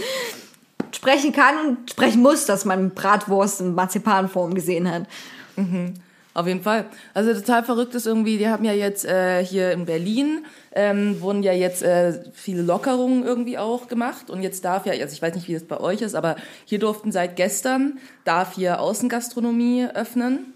sprechen 0.93 1.33
kann 1.33 1.55
und 1.67 1.89
sprechen 1.91 2.21
muss, 2.21 2.45
dass 2.45 2.63
man 2.63 2.91
Bratwurst 2.91 3.59
in 3.59 3.75
Marzipanform 3.75 4.55
gesehen 4.55 4.89
hat. 4.89 5.03
Auf 6.33 6.47
jeden 6.47 6.63
Fall. 6.63 6.85
Also 7.13 7.33
total 7.33 7.63
verrückt 7.63 7.95
ist 7.95 8.05
irgendwie, 8.05 8.37
die 8.37 8.49
haben 8.49 8.65
ja 8.65 8.73
jetzt 8.73 9.05
äh, 9.05 9.43
hier 9.43 9.71
in 9.71 9.85
Berlin, 9.85 10.45
ähm, 10.73 11.21
wurden 11.21 11.43
ja 11.43 11.53
jetzt 11.53 11.81
äh, 11.81 12.23
viele 12.33 12.61
Lockerungen 12.61 13.23
irgendwie 13.23 13.57
auch 13.57 13.87
gemacht. 13.87 14.29
Und 14.29 14.41
jetzt 14.41 14.65
darf 14.65 14.85
ja, 14.85 14.91
also 14.93 15.13
ich 15.13 15.21
weiß 15.21 15.35
nicht, 15.35 15.47
wie 15.47 15.53
das 15.53 15.63
bei 15.63 15.79
euch 15.79 16.01
ist, 16.01 16.13
aber 16.13 16.35
hier 16.65 16.79
durften 16.79 17.13
seit 17.13 17.37
gestern, 17.37 17.99
darf 18.25 18.55
hier 18.55 18.81
Außengastronomie 18.81 19.87
öffnen. 19.93 20.54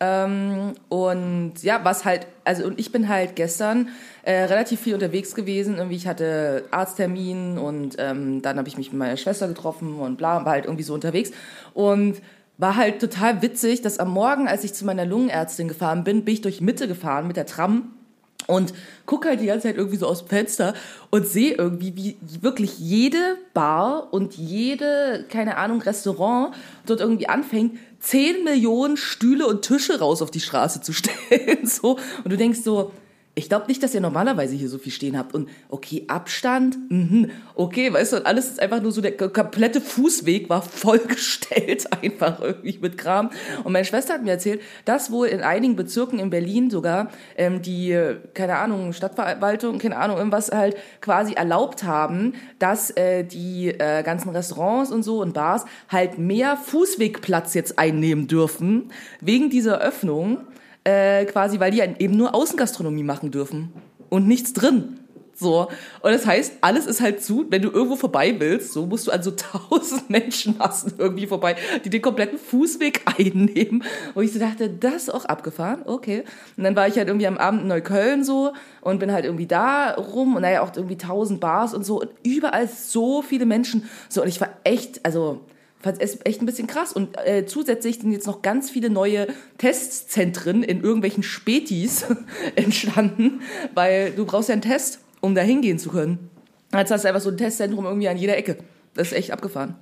Ähm, 0.00 0.74
und 0.88 1.54
ja, 1.62 1.80
was 1.82 2.04
halt, 2.04 2.26
also 2.44 2.64
und 2.64 2.78
ich 2.78 2.92
bin 2.92 3.08
halt 3.08 3.34
gestern 3.36 3.88
äh, 4.22 4.44
relativ 4.44 4.80
viel 4.80 4.94
unterwegs 4.94 5.34
gewesen. 5.34 5.76
Irgendwie, 5.76 5.96
ich 5.96 6.06
hatte 6.06 6.64
Arzttermin 6.70 7.58
und 7.58 7.96
ähm, 7.98 8.42
dann 8.42 8.58
habe 8.58 8.68
ich 8.68 8.76
mich 8.76 8.92
mit 8.92 8.98
meiner 8.98 9.16
Schwester 9.16 9.48
getroffen 9.48 9.98
und 9.98 10.16
bla, 10.16 10.44
war 10.44 10.52
halt 10.52 10.66
irgendwie 10.66 10.84
so 10.84 10.94
unterwegs. 10.94 11.32
Und 11.74 12.22
war 12.58 12.76
halt 12.76 13.00
total 13.00 13.40
witzig, 13.42 13.82
dass 13.82 13.98
am 13.98 14.10
Morgen, 14.10 14.48
als 14.48 14.64
ich 14.64 14.74
zu 14.74 14.84
meiner 14.84 15.04
Lungenärztin 15.04 15.68
gefahren 15.68 16.04
bin, 16.04 16.24
bin 16.24 16.34
ich 16.34 16.40
durch 16.40 16.60
Mitte 16.60 16.88
gefahren 16.88 17.26
mit 17.26 17.36
der 17.36 17.46
Tram 17.46 17.92
und 18.46 18.72
guck 19.04 19.26
halt 19.26 19.40
die 19.40 19.46
ganze 19.46 19.68
Zeit 19.68 19.76
irgendwie 19.76 19.96
so 19.96 20.06
aus 20.06 20.20
dem 20.20 20.28
Fenster 20.28 20.74
und 21.10 21.26
sehe 21.26 21.54
irgendwie, 21.54 21.96
wie 21.96 22.16
wirklich 22.40 22.78
jede 22.78 23.36
Bar 23.52 24.12
und 24.12 24.34
jede, 24.34 25.26
keine 25.28 25.56
Ahnung, 25.56 25.82
Restaurant 25.82 26.54
dort 26.86 27.00
irgendwie 27.00 27.28
anfängt, 27.28 27.78
10 28.00 28.44
Millionen 28.44 28.96
Stühle 28.96 29.46
und 29.46 29.62
Tische 29.62 29.98
raus 29.98 30.22
auf 30.22 30.30
die 30.30 30.40
Straße 30.40 30.80
zu 30.80 30.92
stellen. 30.94 31.66
So. 31.66 31.98
Und 32.24 32.32
du 32.32 32.36
denkst 32.36 32.60
so, 32.62 32.92
ich 33.38 33.48
glaube 33.48 33.66
nicht, 33.68 33.82
dass 33.82 33.94
ihr 33.94 34.00
normalerweise 34.00 34.56
hier 34.56 34.68
so 34.68 34.78
viel 34.78 34.90
stehen 34.90 35.16
habt. 35.16 35.32
Und 35.32 35.48
okay, 35.68 36.04
Abstand, 36.08 36.76
mhm, 36.90 37.30
okay, 37.54 37.92
weißt 37.92 38.12
du, 38.12 38.16
und 38.16 38.26
alles 38.26 38.46
ist 38.46 38.60
einfach 38.60 38.82
nur 38.82 38.90
so, 38.90 39.00
der 39.00 39.16
komplette 39.16 39.80
Fußweg 39.80 40.50
war 40.50 40.60
vollgestellt 40.60 41.86
einfach 42.02 42.40
irgendwie 42.40 42.78
mit 42.82 42.98
Kram. 42.98 43.30
Und 43.62 43.72
meine 43.72 43.84
Schwester 43.84 44.14
hat 44.14 44.24
mir 44.24 44.32
erzählt, 44.32 44.60
dass 44.84 45.12
wohl 45.12 45.28
in 45.28 45.40
einigen 45.40 45.76
Bezirken 45.76 46.18
in 46.18 46.30
Berlin 46.30 46.68
sogar 46.68 47.10
ähm, 47.36 47.62
die, 47.62 47.96
keine 48.34 48.56
Ahnung, 48.56 48.92
Stadtverwaltung, 48.92 49.78
keine 49.78 49.98
Ahnung, 49.98 50.16
irgendwas 50.18 50.50
halt 50.50 50.76
quasi 51.00 51.34
erlaubt 51.34 51.84
haben, 51.84 52.34
dass 52.58 52.90
äh, 52.90 53.22
die 53.22 53.68
äh, 53.68 54.02
ganzen 54.02 54.30
Restaurants 54.30 54.90
und 54.90 55.04
so 55.04 55.22
und 55.22 55.32
Bars 55.32 55.64
halt 55.88 56.18
mehr 56.18 56.56
Fußwegplatz 56.56 57.54
jetzt 57.54 57.78
einnehmen 57.78 58.26
dürfen, 58.26 58.90
wegen 59.20 59.48
dieser 59.48 59.80
Öffnung 59.80 60.38
äh, 60.88 61.26
quasi, 61.26 61.60
weil 61.60 61.70
die 61.70 61.80
eben 61.80 62.16
nur 62.16 62.34
Außengastronomie 62.34 63.02
machen 63.02 63.30
dürfen 63.30 63.72
und 64.08 64.26
nichts 64.26 64.54
drin. 64.54 65.00
So. 65.34 65.68
Und 66.00 66.12
das 66.12 66.26
heißt, 66.26 66.54
alles 66.62 66.86
ist 66.86 67.00
halt 67.00 67.22
zu, 67.22 67.46
wenn 67.50 67.62
du 67.62 67.70
irgendwo 67.70 67.94
vorbei 67.94 68.34
willst, 68.38 68.72
so 68.72 68.86
musst 68.86 69.06
du 69.06 69.12
an 69.12 69.22
so 69.22 69.30
tausend 69.36 70.08
Menschenmassen 70.08 70.94
irgendwie 70.96 71.26
vorbei, 71.26 71.56
die 71.84 71.90
den 71.90 72.00
kompletten 72.00 72.38
Fußweg 72.38 73.02
einnehmen. 73.18 73.84
Wo 74.14 74.22
ich 74.22 74.32
so 74.32 74.38
dachte, 74.38 74.70
das 74.70 75.04
ist 75.04 75.10
auch 75.10 75.26
abgefahren, 75.26 75.82
okay. 75.84 76.24
Und 76.56 76.64
dann 76.64 76.74
war 76.74 76.88
ich 76.88 76.96
halt 76.96 77.08
irgendwie 77.08 77.26
am 77.26 77.38
Abend 77.38 77.62
in 77.62 77.68
Neukölln 77.68 78.24
so 78.24 78.52
und 78.80 78.98
bin 78.98 79.12
halt 79.12 79.26
irgendwie 79.26 79.46
da 79.46 79.92
rum 79.92 80.36
und 80.36 80.42
naja, 80.42 80.62
auch 80.62 80.74
irgendwie 80.74 80.98
tausend 80.98 81.38
Bars 81.38 81.74
und 81.74 81.84
so 81.84 82.00
und 82.00 82.10
überall 82.24 82.66
so 82.66 83.20
viele 83.20 83.46
Menschen. 83.46 83.88
So, 84.08 84.22
und 84.22 84.28
ich 84.28 84.40
war 84.40 84.48
echt, 84.64 85.04
also, 85.04 85.40
fand 85.80 86.00
es 86.00 86.18
echt 86.24 86.42
ein 86.42 86.46
bisschen 86.46 86.66
krass. 86.66 86.92
Und 86.92 87.16
äh, 87.24 87.46
zusätzlich 87.46 87.98
sind 87.98 88.12
jetzt 88.12 88.26
noch 88.26 88.42
ganz 88.42 88.70
viele 88.70 88.90
neue 88.90 89.28
Testzentren 89.58 90.62
in 90.62 90.82
irgendwelchen 90.82 91.22
Spätis 91.22 92.04
entstanden, 92.56 93.40
weil 93.74 94.12
du 94.12 94.24
brauchst 94.24 94.48
ja 94.48 94.54
einen 94.54 94.62
Test, 94.62 95.00
um 95.20 95.34
da 95.34 95.42
hingehen 95.42 95.78
zu 95.78 95.90
können. 95.90 96.30
Jetzt 96.72 96.90
hast 96.90 97.04
du 97.04 97.08
einfach 97.08 97.20
so 97.20 97.30
ein 97.30 97.36
Testzentrum 97.36 97.84
irgendwie 97.84 98.08
an 98.08 98.18
jeder 98.18 98.36
Ecke. 98.36 98.58
Das 98.94 99.08
ist 99.08 99.14
echt 99.14 99.30
abgefahren. 99.30 99.76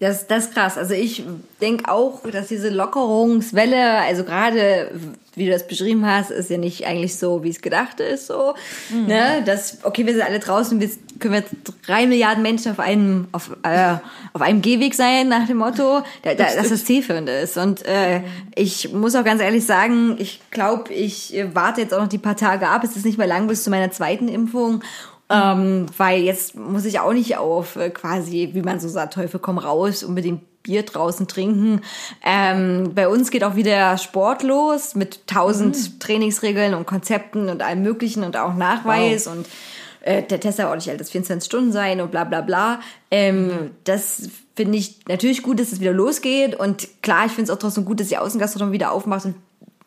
Das, 0.00 0.26
das 0.26 0.46
ist 0.46 0.54
krass. 0.54 0.76
Also 0.76 0.94
ich 0.94 1.22
denke 1.60 1.88
auch, 1.88 2.28
dass 2.28 2.48
diese 2.48 2.70
Lockerungswelle, 2.70 4.00
also 4.00 4.24
gerade 4.24 4.90
wie 5.34 5.46
du 5.46 5.52
das 5.52 5.66
beschrieben 5.66 6.06
hast, 6.06 6.30
ist 6.30 6.50
ja 6.50 6.58
nicht 6.58 6.86
eigentlich 6.86 7.16
so, 7.16 7.42
wie 7.42 7.48
es 7.48 7.62
gedacht 7.62 8.00
ist. 8.00 8.26
So, 8.26 8.54
ne? 8.90 9.42
Das, 9.44 9.78
okay, 9.82 10.04
wir 10.06 10.12
sind 10.12 10.22
alle 10.22 10.38
draußen, 10.38 10.78
wir 10.80 10.90
können 11.18 11.34
wir 11.34 11.44
drei 11.86 12.06
Milliarden 12.06 12.42
Menschen 12.42 12.72
auf 12.72 12.78
einem 12.78 13.28
auf, 13.32 13.50
äh, 13.62 13.94
auf 14.32 14.42
einem 14.42 14.60
Gehweg 14.60 14.94
sein 14.94 15.28
nach 15.28 15.46
dem 15.46 15.58
Motto, 15.58 16.02
da, 16.22 16.34
da, 16.34 16.54
dass 16.54 16.68
das 16.68 16.84
zielführend 16.84 17.28
ist. 17.28 17.56
Und 17.56 17.84
äh, 17.86 18.22
ich 18.54 18.92
muss 18.92 19.14
auch 19.14 19.24
ganz 19.24 19.40
ehrlich 19.40 19.64
sagen, 19.64 20.16
ich 20.18 20.40
glaube, 20.50 20.92
ich 20.92 21.34
äh, 21.34 21.54
warte 21.54 21.80
jetzt 21.80 21.94
auch 21.94 22.00
noch 22.00 22.08
die 22.08 22.18
paar 22.18 22.36
Tage 22.36 22.68
ab. 22.68 22.84
Es 22.84 22.96
ist 22.96 23.06
nicht 23.06 23.18
mehr 23.18 23.26
lang 23.26 23.46
bis 23.46 23.64
zu 23.64 23.70
meiner 23.70 23.90
zweiten 23.90 24.28
Impfung. 24.28 24.82
Ähm, 25.30 25.86
weil 25.96 26.20
jetzt 26.22 26.56
muss 26.56 26.84
ich 26.84 27.00
auch 27.00 27.14
nicht 27.14 27.38
auf 27.38 27.76
äh, 27.76 27.88
quasi, 27.88 28.50
wie 28.52 28.60
man 28.60 28.80
so 28.80 28.88
sagt, 28.88 29.14
Teufel 29.14 29.40
komm 29.40 29.56
raus, 29.56 30.02
unbedingt 30.02 30.42
Bier 30.62 30.82
draußen 30.84 31.28
trinken. 31.28 31.80
Ähm, 32.24 32.92
bei 32.94 33.08
uns 33.08 33.30
geht 33.30 33.44
auch 33.44 33.56
wieder 33.56 33.98
Sport 33.98 34.42
los 34.42 34.94
mit 34.94 35.26
tausend 35.26 36.00
Trainingsregeln 36.00 36.74
und 36.74 36.86
Konzepten 36.86 37.48
und 37.48 37.62
allem 37.62 37.82
Möglichen 37.82 38.24
und 38.24 38.36
auch 38.36 38.54
Nachweis 38.54 39.26
und 39.26 39.46
äh, 40.02 40.22
der 40.22 40.40
Test 40.40 40.58
darf 40.58 40.70
auch 40.70 40.74
nicht 40.74 40.88
älter 40.88 41.00
als 41.02 41.10
24 41.10 41.46
Stunden 41.46 41.72
sein 41.72 42.00
und 42.00 42.10
bla 42.10 42.24
bla 42.24 42.40
bla. 42.40 42.80
Ähm, 43.10 43.70
Das 43.84 44.28
finde 44.54 44.78
ich 44.78 45.00
natürlich 45.08 45.42
gut, 45.42 45.60
dass 45.60 45.72
es 45.72 45.80
wieder 45.80 45.92
losgeht 45.92 46.54
und 46.54 46.88
klar, 47.02 47.26
ich 47.26 47.32
finde 47.32 47.44
es 47.44 47.50
auch 47.50 47.58
trotzdem 47.58 47.84
gut, 47.84 48.00
dass 48.00 48.08
die 48.08 48.18
Außengastronomie 48.18 48.74
wieder 48.74 48.92
aufmacht 48.92 49.24
und 49.26 49.34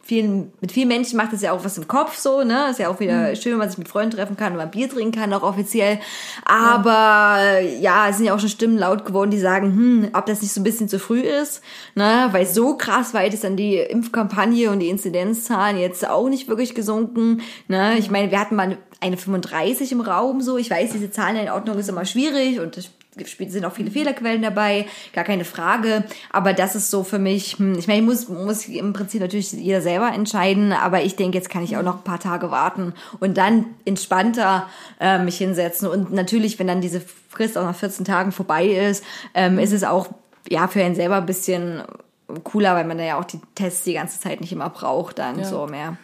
vielen, 0.05 0.53
mit 0.61 0.71
vielen 0.71 0.87
Menschen 0.87 1.17
macht 1.17 1.33
es 1.33 1.41
ja 1.41 1.51
auch 1.51 1.65
was 1.65 1.77
im 1.79 1.87
Kopf 1.87 2.15
so, 2.15 2.43
ne? 2.43 2.67
Ist 2.69 2.79
ja 2.79 2.89
auch 2.89 2.99
wieder 2.99 3.35
schön, 3.35 3.53
wenn 3.53 3.59
man 3.59 3.69
sich 3.69 3.79
mit 3.79 3.87
Freunden 3.87 4.15
treffen 4.15 4.37
kann 4.37 4.51
und 4.53 4.59
mal 4.59 4.67
Bier 4.67 4.87
trinken 4.87 5.19
kann, 5.19 5.33
auch 5.33 5.41
offiziell. 5.41 5.99
Aber 6.45 7.59
ja. 7.79 8.07
es 8.07 8.17
sind 8.17 8.27
ja 8.27 8.35
auch 8.35 8.39
schon 8.39 8.49
Stimmen 8.49 8.77
laut 8.77 9.03
geworden, 9.03 9.31
die 9.31 9.39
sagen, 9.39 9.75
hm, 9.75 10.09
ob 10.13 10.27
das 10.27 10.43
nicht 10.43 10.53
so 10.53 10.61
ein 10.61 10.63
bisschen 10.63 10.87
zu 10.87 10.99
früh 10.99 11.21
ist, 11.21 11.61
ne? 11.95 12.29
Weil 12.31 12.45
so 12.45 12.77
krass 12.77 13.15
weit 13.15 13.33
ist 13.33 13.43
dann 13.43 13.57
die 13.57 13.77
Impfkampagne 13.77 14.69
und 14.69 14.79
die 14.79 14.89
Inzidenzzahlen 14.89 15.77
jetzt 15.77 16.07
auch 16.07 16.29
nicht 16.29 16.47
wirklich 16.47 16.75
gesunken, 16.75 17.41
ne? 17.67 17.97
Ich 17.97 18.11
meine, 18.11 18.29
wir 18.29 18.39
hatten 18.39 18.55
mal 18.55 18.77
eine 19.01 19.17
35 19.17 19.91
im 19.91 20.01
Raum 20.01 20.41
so. 20.41 20.57
Ich 20.57 20.69
weiß, 20.69 20.91
diese 20.91 21.09
Zahleneinordnung 21.09 21.79
ist 21.79 21.89
immer 21.89 22.05
schwierig 22.05 22.59
und 22.59 22.91
sind 23.47 23.65
auch 23.65 23.73
viele 23.73 23.91
Fehlerquellen 23.91 24.41
dabei, 24.41 24.85
gar 25.13 25.23
keine 25.23 25.45
Frage. 25.45 26.03
Aber 26.31 26.53
das 26.53 26.75
ist 26.75 26.91
so 26.91 27.03
für 27.03 27.19
mich, 27.19 27.57
hm, 27.57 27.77
ich 27.77 27.87
meine, 27.87 27.99
ich 27.99 28.05
muss, 28.05 28.29
muss 28.29 28.67
im 28.67 28.93
Prinzip 28.93 29.21
natürlich 29.21 29.51
jeder 29.51 29.81
selber 29.81 30.11
entscheiden, 30.13 30.73
aber 30.73 31.03
ich 31.03 31.15
denke, 31.15 31.37
jetzt 31.37 31.49
kann 31.49 31.63
ich 31.63 31.77
auch 31.77 31.83
noch 31.83 31.97
ein 31.97 32.03
paar 32.03 32.19
Tage 32.19 32.51
warten 32.51 32.93
und 33.19 33.37
dann 33.37 33.65
entspannter 33.85 34.67
äh, 34.99 35.19
mich 35.19 35.37
hinsetzen. 35.37 35.87
Und 35.87 36.11
natürlich, 36.11 36.59
wenn 36.59 36.67
dann 36.67 36.81
diese 36.81 37.01
Frist 37.29 37.57
auch 37.57 37.63
nach 37.63 37.75
14 37.75 38.05
Tagen 38.05 38.31
vorbei 38.31 38.65
ist, 38.67 39.03
ähm, 39.33 39.59
ist 39.59 39.71
es 39.71 39.83
auch 39.83 40.07
ja 40.49 40.67
für 40.67 40.83
einen 40.83 40.95
selber 40.95 41.17
ein 41.17 41.25
bisschen 41.25 41.83
cooler, 42.43 42.75
weil 42.75 42.85
man 42.85 42.97
da 42.97 43.03
ja 43.03 43.19
auch 43.19 43.25
die 43.25 43.39
Tests 43.55 43.83
die 43.83 43.93
ganze 43.93 44.19
Zeit 44.19 44.41
nicht 44.41 44.51
immer 44.51 44.69
braucht, 44.69 45.19
dann 45.19 45.43
so 45.43 45.67
mehr. 45.67 45.97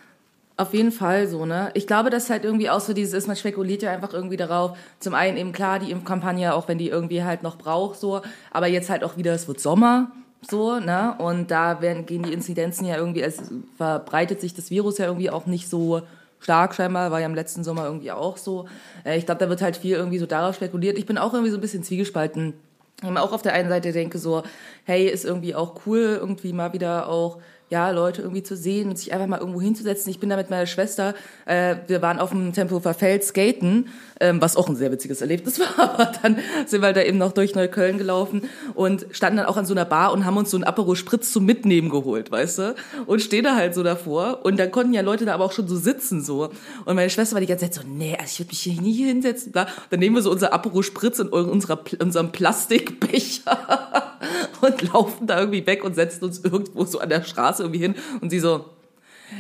Auf 0.62 0.76
jeden 0.76 0.92
Fall 0.92 1.28
so, 1.28 1.48
ne? 1.48 1.72
Ich 1.74 1.88
glaube, 1.88 2.12
dass 2.12 2.30
halt 2.30 2.46
irgendwie 2.46 2.70
auch 2.70 2.82
so 2.82 2.94
dieses 2.94 3.14
ist, 3.14 3.26
man 3.26 3.36
spekuliert 3.36 3.82
ja 3.82 3.92
einfach 3.92 4.14
irgendwie 4.14 4.38
darauf. 4.38 4.78
Zum 5.00 5.16
einen 5.16 5.36
eben 5.38 5.54
klar, 5.54 5.80
die 5.80 5.90
Impfkampagne, 5.90 6.54
auch 6.54 6.68
wenn 6.68 6.78
die 6.78 6.88
irgendwie 6.90 7.24
halt 7.24 7.42
noch 7.42 7.58
braucht, 7.58 8.00
so. 8.00 8.22
Aber 8.52 8.68
jetzt 8.68 8.88
halt 8.92 9.04
auch 9.04 9.18
wieder, 9.18 9.34
es 9.34 9.48
wird 9.48 9.60
Sommer, 9.60 10.12
so, 10.48 10.80
ne? 10.80 11.16
Und 11.18 11.50
da 11.50 11.82
werden, 11.82 12.06
gehen 12.06 12.22
die 12.22 12.32
Inzidenzen 12.32 12.86
ja 12.86 12.96
irgendwie, 12.96 13.24
es 13.24 13.42
verbreitet 13.76 14.40
sich 14.40 14.54
das 14.54 14.70
Virus 14.70 15.00
ja 15.00 15.08
irgendwie 15.08 15.32
auch 15.32 15.48
nicht 15.48 15.68
so 15.68 16.04
stark 16.40 16.76
scheinbar, 16.76 17.10
war 17.10 17.20
ja 17.20 17.26
im 17.26 17.34
letzten 17.34 17.64
Sommer 17.64 17.86
irgendwie 17.86 18.12
auch 18.12 18.38
so. 18.38 18.68
Äh, 19.04 19.18
Ich 19.18 19.26
glaube, 19.26 19.40
da 19.40 19.50
wird 19.50 19.64
halt 19.64 19.78
viel 19.78 19.96
irgendwie 19.96 20.20
so 20.20 20.28
darauf 20.28 20.54
spekuliert. 20.54 20.96
Ich 21.00 21.08
bin 21.08 21.18
auch 21.18 21.34
irgendwie 21.34 21.50
so 21.52 21.58
ein 21.58 21.62
bisschen 21.62 21.82
zwiegespalten. 21.82 22.54
Ich 23.02 23.18
auch 23.18 23.34
auf 23.34 23.42
der 23.42 23.54
einen 23.54 23.70
Seite 23.70 23.94
denke 23.94 24.20
so, 24.20 24.44
hey, 24.86 25.08
ist 25.08 25.26
irgendwie 25.26 25.56
auch 25.56 25.88
cool, 25.88 26.20
irgendwie 26.20 26.54
mal 26.54 26.72
wieder 26.72 27.10
auch 27.10 27.40
ja, 27.72 27.90
Leute 27.90 28.22
irgendwie 28.22 28.44
zu 28.44 28.58
sehen 28.58 28.90
und 28.90 28.98
sich 28.98 29.14
einfach 29.14 29.28
mal 29.28 29.40
irgendwo 29.40 29.62
hinzusetzen. 29.62 30.12
Ich 30.12 30.20
bin 30.20 30.30
da 30.30 30.36
mit 30.36 30.50
meiner 30.50 30.66
Schwester, 30.68 31.16
äh, 31.46 31.78
wir 31.88 32.02
waren 32.02 32.20
auf 32.20 32.30
dem 32.32 32.52
Tempelhofer 32.52 32.94
Feld 32.94 33.24
skaten, 33.24 33.88
ähm, 34.22 34.42
was 34.42 34.56
auch 34.56 34.70
ein 34.70 34.76
sehr 34.76 34.92
witziges 34.92 35.20
Erlebnis 35.22 35.60
war, 35.78 35.78
aber 35.78 36.12
dann 36.22 36.38
sind 36.66 36.82
wir 36.82 36.94
da 36.94 37.02
eben 37.02 37.18
noch 37.18 37.34
durch 37.34 37.56
Neukölln 37.56 37.98
gelaufen 37.98 38.44
und 38.76 39.06
standen 39.12 39.38
dann 39.38 39.48
auch 39.48 39.58
an 39.58 39.66
so 39.66 39.74
einer 39.74 39.86
Bar 39.86 40.14
und 40.14 40.26
haben 40.26 40.38
uns 40.38 40.52
so 40.52 40.58
einen 40.58 40.64
Aperol 40.64 40.96
Spritz 40.96 41.32
zum 41.32 41.46
Mitnehmen 41.46 41.90
geholt, 41.90 42.32
weißt 42.32 42.58
du? 42.60 42.76
Und 43.08 43.22
stehen 43.22 43.44
da 43.44 43.56
halt 43.56 43.74
so 43.74 43.84
davor 43.84 44.46
und 44.46 44.58
dann 44.58 44.72
konnten 44.72 44.94
ja 44.94 45.02
Leute 45.02 45.26
da 45.26 45.34
aber 45.34 45.46
auch 45.46 45.52
schon 45.52 45.68
so 45.68 45.76
sitzen 45.76 46.22
so. 46.24 46.52
Und 46.86 46.96
meine 46.96 47.10
Schwester 47.10 47.36
war 47.36 47.42
die 47.42 47.48
ganze 47.48 47.66
Zeit 47.66 47.74
so, 47.74 47.82
nee, 47.88 48.16
also 48.18 48.26
ich 48.32 48.40
würde 48.40 48.50
mich 48.50 48.60
hier 48.62 48.82
nie 48.82 48.94
hinsetzen. 48.94 49.52
Bla. 49.52 49.68
Dann 49.90 50.00
nehmen 50.00 50.16
wir 50.16 50.22
so 50.22 50.32
unser 50.32 50.54
Aperol 50.54 50.84
Spritz 50.84 51.20
in 51.20 51.28
unserer, 51.28 51.80
unserem 52.00 52.32
Plastikbecher 52.32 54.20
und 54.62 54.94
laufen 54.94 55.28
da 55.28 55.40
irgendwie 55.40 55.66
weg 55.66 55.84
und 55.84 55.96
setzen 55.96 56.26
uns 56.26 56.44
irgendwo 56.44 56.86
so 56.86 57.00
an 57.00 57.10
der 57.10 57.24
Straße 57.24 57.64
irgendwie 57.64 57.82
hin 57.82 57.96
und 58.22 58.30
sie 58.30 58.40
so, 58.40 58.66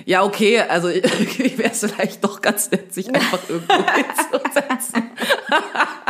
ja, 0.05 0.23
okay, 0.23 0.59
also 0.61 0.87
ich 0.89 1.57
wäre 1.57 1.71
es 1.71 1.79
vielleicht 1.79 2.23
doch 2.23 2.41
ganz 2.41 2.71
nett, 2.71 2.93
sich 2.93 3.13
einfach 3.13 3.39
irgendwo 3.47 3.73
hinzusetzen. 3.73 5.11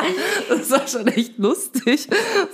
das 0.50 0.72
war 0.72 0.88
schon 0.88 1.08
echt 1.08 1.38
lustig. 1.38 2.08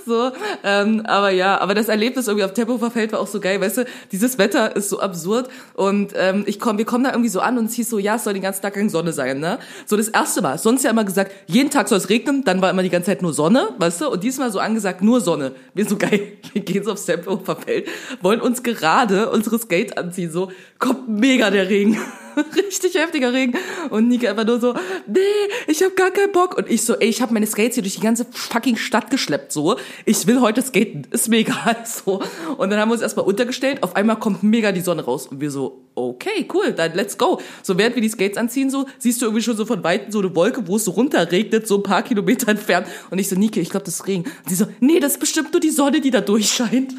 So, 0.06 0.30
ähm, 0.64 1.04
aber 1.06 1.30
ja, 1.30 1.60
aber 1.60 1.74
das 1.74 1.88
Erlebnis 1.88 2.28
irgendwie 2.28 2.44
auf 2.44 2.54
Tempelhofer 2.54 2.90
Feld 2.90 3.12
war 3.12 3.20
auch 3.20 3.26
so 3.26 3.40
geil, 3.40 3.60
weißt 3.60 3.78
du, 3.78 3.84
dieses 4.12 4.38
Wetter 4.38 4.74
ist 4.76 4.88
so 4.88 5.00
absurd 5.00 5.48
und 5.74 6.12
ähm, 6.16 6.44
ich 6.46 6.60
komm, 6.60 6.78
wir 6.78 6.84
kommen 6.84 7.04
da 7.04 7.10
irgendwie 7.10 7.28
so 7.28 7.40
an 7.40 7.58
und 7.58 7.66
es 7.66 7.74
hieß 7.74 7.90
so, 7.90 7.98
ja, 7.98 8.16
es 8.16 8.24
soll 8.24 8.34
den 8.34 8.42
ganzen 8.42 8.62
Tag 8.62 8.74
keine 8.74 8.90
Sonne 8.90 9.12
sein, 9.12 9.40
ne? 9.40 9.58
So 9.86 9.96
das 9.96 10.08
erste 10.08 10.42
Mal, 10.42 10.58
sonst 10.58 10.84
ja 10.84 10.90
immer 10.90 11.04
gesagt, 11.04 11.32
jeden 11.46 11.70
Tag 11.70 11.88
soll 11.88 11.98
es 11.98 12.08
regnen, 12.08 12.44
dann 12.44 12.60
war 12.62 12.70
immer 12.70 12.82
die 12.82 12.90
ganze 12.90 13.06
Zeit 13.06 13.22
nur 13.22 13.32
Sonne, 13.32 13.68
weißt 13.78 14.00
du, 14.02 14.08
und 14.10 14.22
diesmal 14.22 14.50
so 14.50 14.58
angesagt, 14.58 15.02
nur 15.02 15.20
Sonne. 15.20 15.52
Wir 15.74 15.86
so 15.86 15.96
geil, 15.96 16.32
wir 16.52 16.62
gehen 16.62 16.84
so 16.84 16.92
aufs 16.92 17.06
Tempelhofer 17.06 17.56
Feld, 17.56 17.88
wollen 18.20 18.40
uns 18.40 18.62
gerade 18.62 19.30
unsere 19.30 19.58
Skate 19.58 19.96
anziehen, 19.98 20.30
so, 20.30 20.50
kommt 20.78 21.08
mega 21.08 21.50
der 21.50 21.68
Regen. 21.68 21.98
Richtig 22.56 22.94
heftiger 22.94 23.32
Regen. 23.32 23.54
Und 23.90 24.08
Nike 24.08 24.28
einfach 24.28 24.46
nur 24.46 24.60
so, 24.60 24.74
nee, 25.06 25.18
ich 25.66 25.82
habe 25.82 25.94
gar 25.94 26.10
keinen 26.10 26.32
Bock. 26.32 26.56
Und 26.56 26.70
ich 26.70 26.82
so, 26.82 26.94
ey, 26.94 27.08
ich 27.08 27.20
habe 27.20 27.34
meine 27.34 27.46
Skates 27.46 27.74
hier 27.74 27.82
durch 27.82 27.96
die 27.96 28.00
ganze 28.00 28.26
fucking 28.30 28.76
Stadt 28.76 29.10
geschleppt, 29.10 29.52
so. 29.52 29.76
Ich 30.04 30.26
will 30.26 30.40
heute 30.40 30.62
skaten, 30.62 31.06
ist 31.10 31.28
mir 31.28 31.38
egal, 31.38 31.76
so. 31.84 32.22
Und 32.56 32.70
dann 32.70 32.78
haben 32.78 32.90
wir 32.90 32.94
uns 32.94 33.02
erstmal 33.02 33.26
untergestellt. 33.26 33.82
Auf 33.82 33.96
einmal 33.96 34.18
kommt 34.18 34.42
mega 34.42 34.72
die 34.72 34.80
Sonne 34.80 35.04
raus. 35.04 35.26
Und 35.26 35.40
wir 35.40 35.50
so, 35.50 35.84
okay, 35.94 36.46
cool, 36.54 36.72
dann 36.72 36.94
let's 36.94 37.18
go. 37.18 37.40
So, 37.62 37.76
während 37.76 37.96
wir 37.96 38.02
die 38.02 38.08
Skates 38.08 38.38
anziehen, 38.38 38.70
so, 38.70 38.86
siehst 38.98 39.20
du 39.20 39.26
irgendwie 39.26 39.42
schon 39.42 39.56
so 39.56 39.66
von 39.66 39.82
Weitem 39.82 40.12
so 40.12 40.20
eine 40.20 40.34
Wolke, 40.34 40.66
wo 40.68 40.76
es 40.76 40.84
so 40.84 40.92
runterregnet, 40.92 41.66
so 41.66 41.76
ein 41.76 41.82
paar 41.82 42.02
Kilometer 42.02 42.48
entfernt. 42.48 42.86
Und 43.10 43.18
ich 43.18 43.28
so, 43.28 43.36
Nike, 43.36 43.60
ich 43.60 43.70
glaube, 43.70 43.84
das 43.84 43.94
ist 43.94 44.06
Regen. 44.06 44.24
Und 44.24 44.48
sie 44.48 44.54
so, 44.54 44.66
nee, 44.80 45.00
das 45.00 45.12
ist 45.12 45.20
bestimmt 45.20 45.52
nur 45.52 45.60
die 45.60 45.70
Sonne, 45.70 46.00
die 46.00 46.10
da 46.10 46.20
durchscheint. 46.20 46.94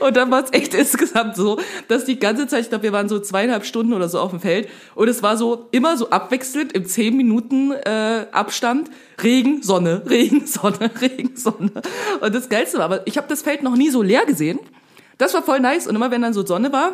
Und 0.00 0.16
dann 0.16 0.30
war 0.30 0.44
es 0.44 0.52
echt 0.52 0.74
insgesamt 0.74 1.36
so, 1.36 1.58
dass 1.88 2.04
die 2.04 2.18
ganze 2.18 2.46
Zeit, 2.46 2.62
ich 2.62 2.68
glaube, 2.68 2.84
wir 2.84 2.92
waren 2.92 3.08
so 3.08 3.18
zweieinhalb 3.18 3.64
Stunden 3.64 3.92
oder 3.92 4.08
so 4.08 4.20
auf 4.20 4.30
dem 4.30 4.40
Feld 4.40 4.68
und 4.94 5.08
es 5.08 5.22
war 5.22 5.36
so 5.36 5.68
immer 5.70 5.96
so 5.96 6.10
abwechselnd 6.10 6.72
im 6.72 6.86
zehn 6.86 7.16
Minuten 7.16 7.72
äh, 7.72 8.26
Abstand 8.32 8.90
Regen, 9.22 9.62
Sonne, 9.62 10.02
Regen, 10.08 10.46
Sonne, 10.46 10.90
Regen, 11.00 11.36
Sonne. 11.36 11.72
Und 12.20 12.34
das 12.34 12.48
Geilste 12.48 12.78
war, 12.78 12.84
aber 12.86 13.06
ich 13.06 13.16
habe 13.16 13.28
das 13.28 13.42
Feld 13.42 13.62
noch 13.62 13.76
nie 13.76 13.90
so 13.90 14.02
leer 14.02 14.26
gesehen. 14.26 14.58
Das 15.18 15.34
war 15.34 15.42
voll 15.42 15.60
nice 15.60 15.86
und 15.86 15.94
immer 15.94 16.10
wenn 16.10 16.22
dann 16.22 16.34
so 16.34 16.44
Sonne 16.44 16.72
war, 16.72 16.92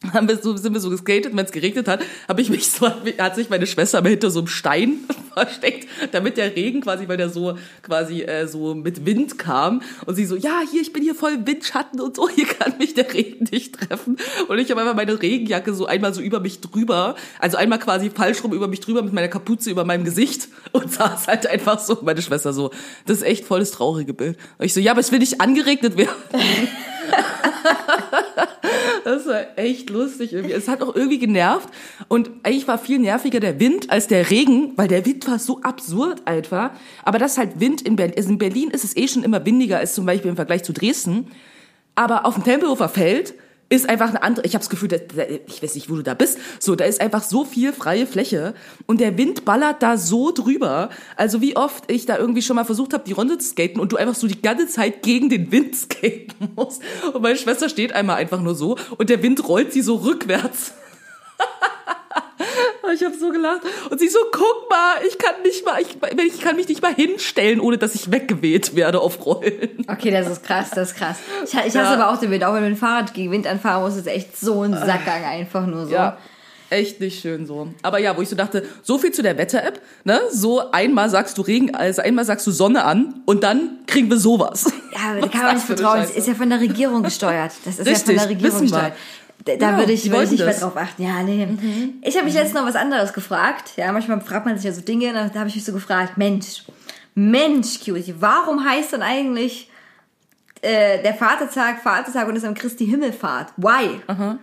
haben 0.12 0.28
wir 0.28 0.36
so, 0.36 0.56
sind 0.56 0.72
wir 0.74 0.80
so 0.80 0.90
geskatet, 0.90 1.36
wenn 1.36 1.44
es 1.44 1.50
geregnet 1.50 1.88
hat, 1.88 2.00
habe 2.28 2.40
ich 2.40 2.50
mich 2.50 2.70
so, 2.70 2.88
hat 3.18 3.34
sich 3.34 3.50
meine 3.50 3.66
Schwester 3.66 4.00
mal 4.00 4.10
hinter 4.10 4.30
so 4.30 4.38
einem 4.40 4.48
Stein 4.48 4.98
versteckt, 5.34 5.88
damit 6.12 6.36
der 6.36 6.54
Regen 6.54 6.82
quasi, 6.82 7.08
weil 7.08 7.16
der 7.16 7.30
so 7.30 7.58
quasi 7.82 8.22
äh, 8.22 8.46
so 8.46 8.74
mit 8.74 9.04
Wind 9.06 9.38
kam 9.38 9.82
und 10.06 10.14
sie 10.14 10.24
so, 10.24 10.36
ja, 10.36 10.60
hier, 10.70 10.82
ich 10.82 10.92
bin 10.92 11.02
hier 11.02 11.16
voll 11.16 11.46
Windschatten 11.46 12.00
und 12.00 12.14
so, 12.14 12.28
hier 12.28 12.46
kann 12.46 12.78
mich 12.78 12.94
der 12.94 13.12
Regen 13.12 13.48
nicht 13.50 13.74
treffen 13.74 14.18
und 14.46 14.58
ich 14.58 14.70
habe 14.70 14.80
einfach 14.80 14.94
meine 14.94 15.20
Regenjacke 15.20 15.74
so 15.74 15.86
einmal 15.86 16.14
so 16.14 16.20
über 16.20 16.38
mich 16.38 16.60
drüber, 16.60 17.16
also 17.40 17.56
einmal 17.56 17.80
quasi 17.80 18.10
falsch 18.10 18.44
rum 18.44 18.52
über 18.52 18.68
mich 18.68 18.80
drüber 18.80 19.02
mit 19.02 19.12
meiner 19.12 19.28
Kapuze 19.28 19.68
über 19.70 19.84
meinem 19.84 20.04
Gesicht 20.04 20.48
und 20.70 20.92
saß 20.98 21.26
halt 21.26 21.48
einfach 21.48 21.80
so, 21.80 21.98
meine 22.02 22.22
Schwester 22.22 22.52
so, 22.52 22.70
das 23.06 23.18
ist 23.18 23.24
echt 23.24 23.44
voll 23.44 23.58
das 23.60 23.72
traurige 23.72 24.14
Bild. 24.14 24.38
Und 24.58 24.66
ich 24.66 24.74
so, 24.74 24.80
ja, 24.80 24.92
aber 24.92 25.00
es 25.00 25.10
will 25.10 25.18
nicht 25.18 25.40
angeregnet 25.40 25.96
werden. 25.96 26.14
Das 29.08 29.26
war 29.26 29.40
echt 29.56 29.88
lustig 29.88 30.34
irgendwie. 30.34 30.52
Es 30.52 30.68
hat 30.68 30.82
auch 30.82 30.94
irgendwie 30.94 31.18
genervt. 31.18 31.70
Und 32.08 32.28
eigentlich 32.42 32.68
war 32.68 32.76
viel 32.76 32.98
nerviger 32.98 33.40
der 33.40 33.58
Wind 33.58 33.88
als 33.88 34.06
der 34.06 34.28
Regen, 34.28 34.74
weil 34.76 34.86
der 34.86 35.06
Wind 35.06 35.26
war 35.26 35.38
so 35.38 35.62
absurd 35.62 36.20
einfach. 36.26 36.72
Aber 37.04 37.18
das 37.18 37.32
ist 37.32 37.38
halt 37.38 37.58
Wind 37.58 37.80
in 37.80 37.96
Berlin. 37.96 38.14
Also 38.18 38.28
in 38.28 38.36
Berlin 38.36 38.68
ist 38.70 38.84
es 38.84 38.94
eh 38.98 39.08
schon 39.08 39.24
immer 39.24 39.46
windiger 39.46 39.78
als 39.78 39.94
zum 39.94 40.04
Beispiel 40.04 40.28
im 40.28 40.36
Vergleich 40.36 40.62
zu 40.62 40.74
Dresden. 40.74 41.28
Aber 41.94 42.26
auf 42.26 42.34
dem 42.34 42.44
Tempelhofer 42.44 42.90
Feld 42.90 43.32
ist 43.70 43.88
einfach 43.88 44.08
eine 44.08 44.22
andere, 44.22 44.46
ich 44.46 44.54
habe 44.54 44.62
das 44.62 44.70
Gefühl, 44.70 44.88
dass, 44.88 45.02
ich 45.46 45.62
weiß 45.62 45.74
nicht, 45.74 45.90
wo 45.90 45.96
du 45.96 46.02
da 46.02 46.14
bist, 46.14 46.38
so, 46.58 46.74
da 46.74 46.84
ist 46.84 47.00
einfach 47.00 47.22
so 47.22 47.44
viel 47.44 47.72
freie 47.72 48.06
Fläche 48.06 48.54
und 48.86 49.00
der 49.00 49.18
Wind 49.18 49.44
ballert 49.44 49.82
da 49.82 49.98
so 49.98 50.32
drüber. 50.32 50.88
Also 51.16 51.40
wie 51.40 51.56
oft 51.56 51.90
ich 51.90 52.06
da 52.06 52.16
irgendwie 52.16 52.42
schon 52.42 52.56
mal 52.56 52.64
versucht 52.64 52.94
habe, 52.94 53.04
die 53.06 53.12
Runde 53.12 53.38
zu 53.38 53.48
skaten 53.48 53.80
und 53.80 53.92
du 53.92 53.96
einfach 53.96 54.14
so 54.14 54.26
die 54.26 54.40
ganze 54.40 54.68
Zeit 54.68 55.02
gegen 55.02 55.28
den 55.28 55.52
Wind 55.52 55.76
skaten 55.76 56.48
musst. 56.56 56.82
Und 57.12 57.22
meine 57.22 57.36
Schwester 57.36 57.68
steht 57.68 57.92
einmal 57.92 58.16
einfach 58.16 58.40
nur 58.40 58.54
so 58.54 58.76
und 58.96 59.10
der 59.10 59.22
Wind 59.22 59.46
rollt 59.46 59.72
sie 59.72 59.82
so 59.82 59.96
rückwärts. 59.96 60.72
Ich 62.94 63.04
habe 63.04 63.14
so 63.14 63.30
gelacht 63.30 63.60
und 63.90 63.98
sie 64.00 64.08
so, 64.08 64.18
guck 64.32 64.70
mal, 64.70 64.94
ich 65.06 65.18
kann 65.18 65.34
nicht 65.42 65.64
mal, 65.66 65.80
ich, 65.82 65.88
ich 66.34 66.40
kann 66.40 66.56
mich 66.56 66.68
nicht 66.68 66.80
mal 66.80 66.94
hinstellen, 66.94 67.60
ohne 67.60 67.76
dass 67.76 67.94
ich 67.94 68.10
weggeweht 68.10 68.74
werde 68.74 69.00
auf 69.00 69.24
Rollen. 69.26 69.84
Okay, 69.88 70.10
das 70.10 70.26
ist 70.28 70.42
krass, 70.42 70.70
das 70.70 70.90
ist 70.92 70.96
krass. 70.96 71.16
Ich, 71.44 71.50
ich 71.52 71.58
hasse 71.58 71.78
Ja. 71.78 71.92
aber 71.92 72.10
auch 72.10 72.18
den 72.18 72.30
Wind, 72.30 72.44
auch 72.44 72.54
wenn 72.54 72.62
du 72.62 72.68
mit 72.70 72.78
dem 72.78 72.80
Fahrrad 72.80 73.12
gegen 73.14 73.30
Wind 73.32 73.46
anfahren 73.46 73.82
musst, 73.82 73.98
ist 73.98 74.06
echt 74.06 74.38
so 74.38 74.62
ein 74.62 74.72
Sackgang 74.72 75.24
einfach 75.24 75.66
nur 75.66 75.86
so. 75.86 75.92
Ja. 75.92 76.16
Echt 76.70 77.00
nicht 77.00 77.20
schön 77.22 77.46
so. 77.46 77.68
Aber 77.82 77.98
ja, 77.98 78.14
wo 78.16 78.20
ich 78.20 78.28
so 78.28 78.36
dachte, 78.36 78.62
so 78.82 78.98
viel 78.98 79.10
zu 79.10 79.22
der 79.22 79.38
Wetter-App, 79.38 79.80
ne? 80.04 80.20
So 80.30 80.70
einmal 80.70 81.08
sagst 81.08 81.38
du 81.38 81.42
Regen, 81.42 81.74
also 81.74 82.02
einmal 82.02 82.26
sagst 82.26 82.46
du 82.46 82.50
Sonne 82.50 82.84
an 82.84 83.22
und 83.24 83.42
dann 83.42 83.78
kriegen 83.86 84.10
wir 84.10 84.18
sowas. 84.18 84.70
Ja, 84.92 85.12
aber 85.12 85.20
da 85.22 85.28
kann 85.28 85.42
man 85.44 85.54
nicht 85.54 85.64
vertrauen. 85.66 86.00
Das 86.00 86.10
ist 86.10 86.28
ja 86.28 86.34
von 86.34 86.50
der 86.50 86.60
Regierung 86.60 87.02
gesteuert. 87.02 87.52
Das 87.64 87.78
ist 87.78 87.78
ja 87.78 87.84
von 87.84 87.92
Richtig, 87.94 88.16
der 88.18 88.28
Regierung 88.28 88.60
gesteuert. 88.60 88.92
Da, 89.44 89.56
da 89.56 89.70
Ja, 89.72 89.78
würde 89.78 89.92
ich, 89.92 90.10
würde 90.10 90.24
ich 90.24 90.30
nicht 90.32 90.40
mehr 90.40 90.48
das. 90.48 90.60
drauf 90.60 90.76
achten. 90.76 91.02
Ja, 91.02 91.22
nee. 91.22 91.46
Ich 92.02 92.16
habe 92.16 92.24
mich 92.26 92.34
letztens 92.34 92.54
noch 92.54 92.66
was 92.66 92.76
anderes 92.76 93.12
gefragt. 93.12 93.72
Ja, 93.76 93.92
manchmal 93.92 94.20
fragt 94.20 94.46
man 94.46 94.56
sich 94.56 94.64
ja 94.64 94.72
so 94.72 94.80
Dinge, 94.80 95.12
da 95.12 95.38
habe 95.38 95.48
ich 95.48 95.54
mich 95.54 95.64
so 95.64 95.72
gefragt, 95.72 96.18
Mensch, 96.18 96.64
Mensch, 97.14 97.80
Cutie, 97.84 98.14
warum 98.18 98.64
heißt 98.68 98.92
denn 98.92 99.02
eigentlich 99.02 99.70
äh, 100.60 101.02
der 101.02 101.14
Vatertag 101.14 101.80
Vatertag 101.82 102.28
und 102.28 102.36
ist 102.36 102.44
am 102.44 102.54
Christi 102.54 102.86
Himmelfahrt? 102.86 103.52
Why? 103.56 104.00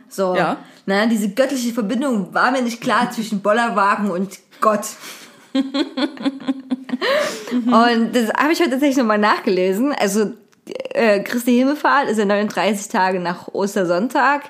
So, 0.09 0.35
Ja. 0.35 0.57
ne, 0.85 1.07
diese 1.09 1.29
göttliche 1.29 1.73
Verbindung 1.73 2.33
war 2.33 2.51
mir 2.51 2.61
nicht 2.61 2.79
klar 2.81 3.11
zwischen 3.11 3.41
Bollerwagen 3.41 4.09
und 4.11 4.39
Gott. 4.61 4.85
Und 7.51 8.13
das 8.15 8.29
habe 8.37 8.51
ich 8.53 8.59
heute 8.59 8.71
tatsächlich 8.71 8.97
nochmal 8.97 9.17
nachgelesen. 9.17 9.93
Also 9.93 10.33
äh, 10.93 11.19
Christi 11.21 11.55
Himmelfahrt 11.57 12.09
ist 12.09 12.17
ja 12.17 12.25
39 12.25 12.87
Tage 12.87 13.19
nach 13.19 13.47
Ostersonntag. 13.49 14.43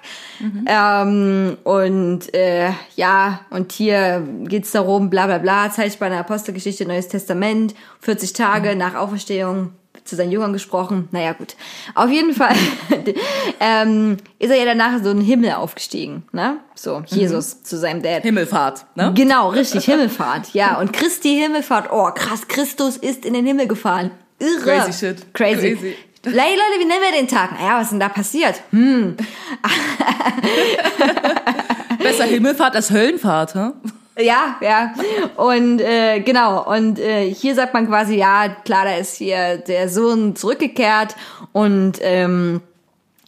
Ähm, 0.67 1.57
und 1.63 2.33
äh, 2.33 2.71
ja, 2.95 3.41
und 3.49 3.71
hier 3.71 4.25
geht's 4.43 4.71
darum, 4.71 5.09
bla 5.09 5.25
bla 5.27 5.39
bla, 5.39 5.71
Zeitspanne 5.71 6.17
Apostelgeschichte, 6.17 6.85
Neues 6.85 7.07
Testament, 7.07 7.75
40 8.01 8.33
Tage 8.33 8.75
nach 8.75 8.95
Auferstehung 8.95 9.73
zu 10.03 10.15
seinen 10.15 10.31
Jüngern 10.31 10.53
gesprochen. 10.53 11.09
Naja, 11.11 11.33
gut. 11.33 11.55
Auf 11.95 12.09
jeden 12.09 12.33
Fall 12.33 12.55
ähm, 13.59 14.17
ist 14.39 14.51
er 14.51 14.57
ja 14.57 14.65
danach 14.65 15.03
so 15.03 15.09
in 15.09 15.17
den 15.17 15.25
Himmel 15.25 15.53
aufgestiegen, 15.53 16.23
ne? 16.31 16.57
So, 16.75 17.01
Jesus 17.07 17.63
zu 17.63 17.77
seinem 17.77 18.03
Dad. 18.03 18.21
Himmelfahrt, 18.21 18.85
ne? 18.95 19.11
Genau, 19.15 19.49
richtig, 19.49 19.85
Himmelfahrt. 19.85 20.53
Ja, 20.53 20.79
und 20.79 20.93
Christi 20.93 21.35
Himmelfahrt. 21.41 21.91
Oh, 21.91 22.11
krass, 22.13 22.47
Christus 22.47 22.97
ist 22.97 23.25
in 23.25 23.33
den 23.33 23.45
Himmel 23.45 23.67
gefahren. 23.67 24.11
Irre. 24.39 24.63
Crazy 24.63 24.93
shit. 24.93 25.33
Crazy. 25.33 25.75
Crazy. 25.75 25.95
Hey 26.25 26.33
Leute, 26.33 26.79
wie 26.79 26.85
nennen 26.85 27.01
wir 27.01 27.19
den 27.19 27.27
Tag? 27.27 27.51
Naja, 27.51 27.77
was 27.77 27.83
ist 27.83 27.91
denn 27.91 27.99
da 27.99 28.09
passiert? 28.09 28.61
Hm. 28.71 29.15
Besser 31.99 32.23
Himmelfahrt 32.23 32.75
als 32.75 32.89
Höllenfahrt, 32.89 33.53
hä? 33.53 33.69
Ja, 34.17 34.57
ja. 34.61 34.93
Und 35.35 35.81
äh, 35.81 36.21
genau, 36.21 36.63
und 36.63 36.99
äh, 36.99 37.31
hier 37.31 37.53
sagt 37.53 37.73
man 37.73 37.87
quasi, 37.87 38.15
ja, 38.15 38.49
klar, 38.49 38.85
da 38.85 38.95
ist 38.95 39.17
hier 39.17 39.57
der 39.57 39.89
Sohn 39.89 40.35
zurückgekehrt 40.35 41.15
und 41.51 41.99
ähm, 42.01 42.61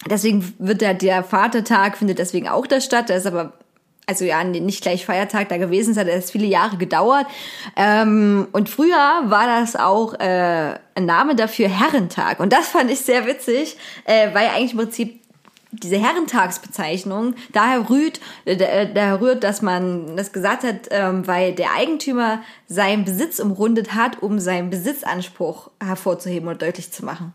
deswegen 0.10 0.56
wird 0.58 0.82
der, 0.82 0.94
der 0.94 1.24
Vatertag 1.24 1.98
findet 1.98 2.20
deswegen 2.20 2.48
auch 2.48 2.66
da 2.66 2.82
statt. 2.82 3.10
Der 3.10 3.18
ist 3.18 3.28
aber 3.28 3.54
also 4.08 4.24
ja, 4.24 4.44
nicht 4.44 4.82
gleich 4.82 5.06
Feiertag 5.06 5.50
da 5.50 5.58
gewesen 5.58 5.92
ist, 5.92 5.98
hat 5.98 6.08
erst 6.08 6.32
viele 6.32 6.48
Jahre 6.48 6.78
gedauert. 6.78 7.28
Ähm, 7.76 8.48
und 8.54 8.70
früher 8.70 8.96
war 9.26 9.46
das 9.46 9.76
auch 9.76 10.14
äh, 10.14 10.80
ein 10.96 11.06
Name 11.06 11.36
dafür 11.36 11.68
Herrentag. 11.68 12.40
Und 12.40 12.54
das 12.54 12.70
fand 12.70 12.90
ich 12.90 13.02
sehr 13.02 13.28
witzig, 13.28 13.78
äh, 14.06 14.34
weil 14.34 14.48
eigentlich 14.48 14.72
im 14.72 14.78
Prinzip 14.80 15.20
diese 15.72 15.98
Herrentagsbezeichnung 15.98 17.36
daher 17.52 17.90
rührt, 17.90 18.22
äh, 18.46 18.56
daher 18.56 19.20
rührt, 19.20 19.44
dass 19.44 19.62
man 19.62 20.16
das 20.16 20.32
gesagt 20.32 20.64
hat, 20.64 20.88
ähm, 20.92 21.28
weil 21.28 21.54
der 21.54 21.74
Eigentümer 21.74 22.42
seinen 22.68 23.04
Besitz 23.04 23.40
umrundet 23.40 23.94
hat, 23.94 24.24
um 24.24 24.40
seinen 24.40 24.70
Besitzanspruch 24.70 25.70
hervorzuheben 25.84 26.48
oder 26.48 26.58
deutlich 26.58 26.92
zu 26.92 27.04
machen. 27.04 27.34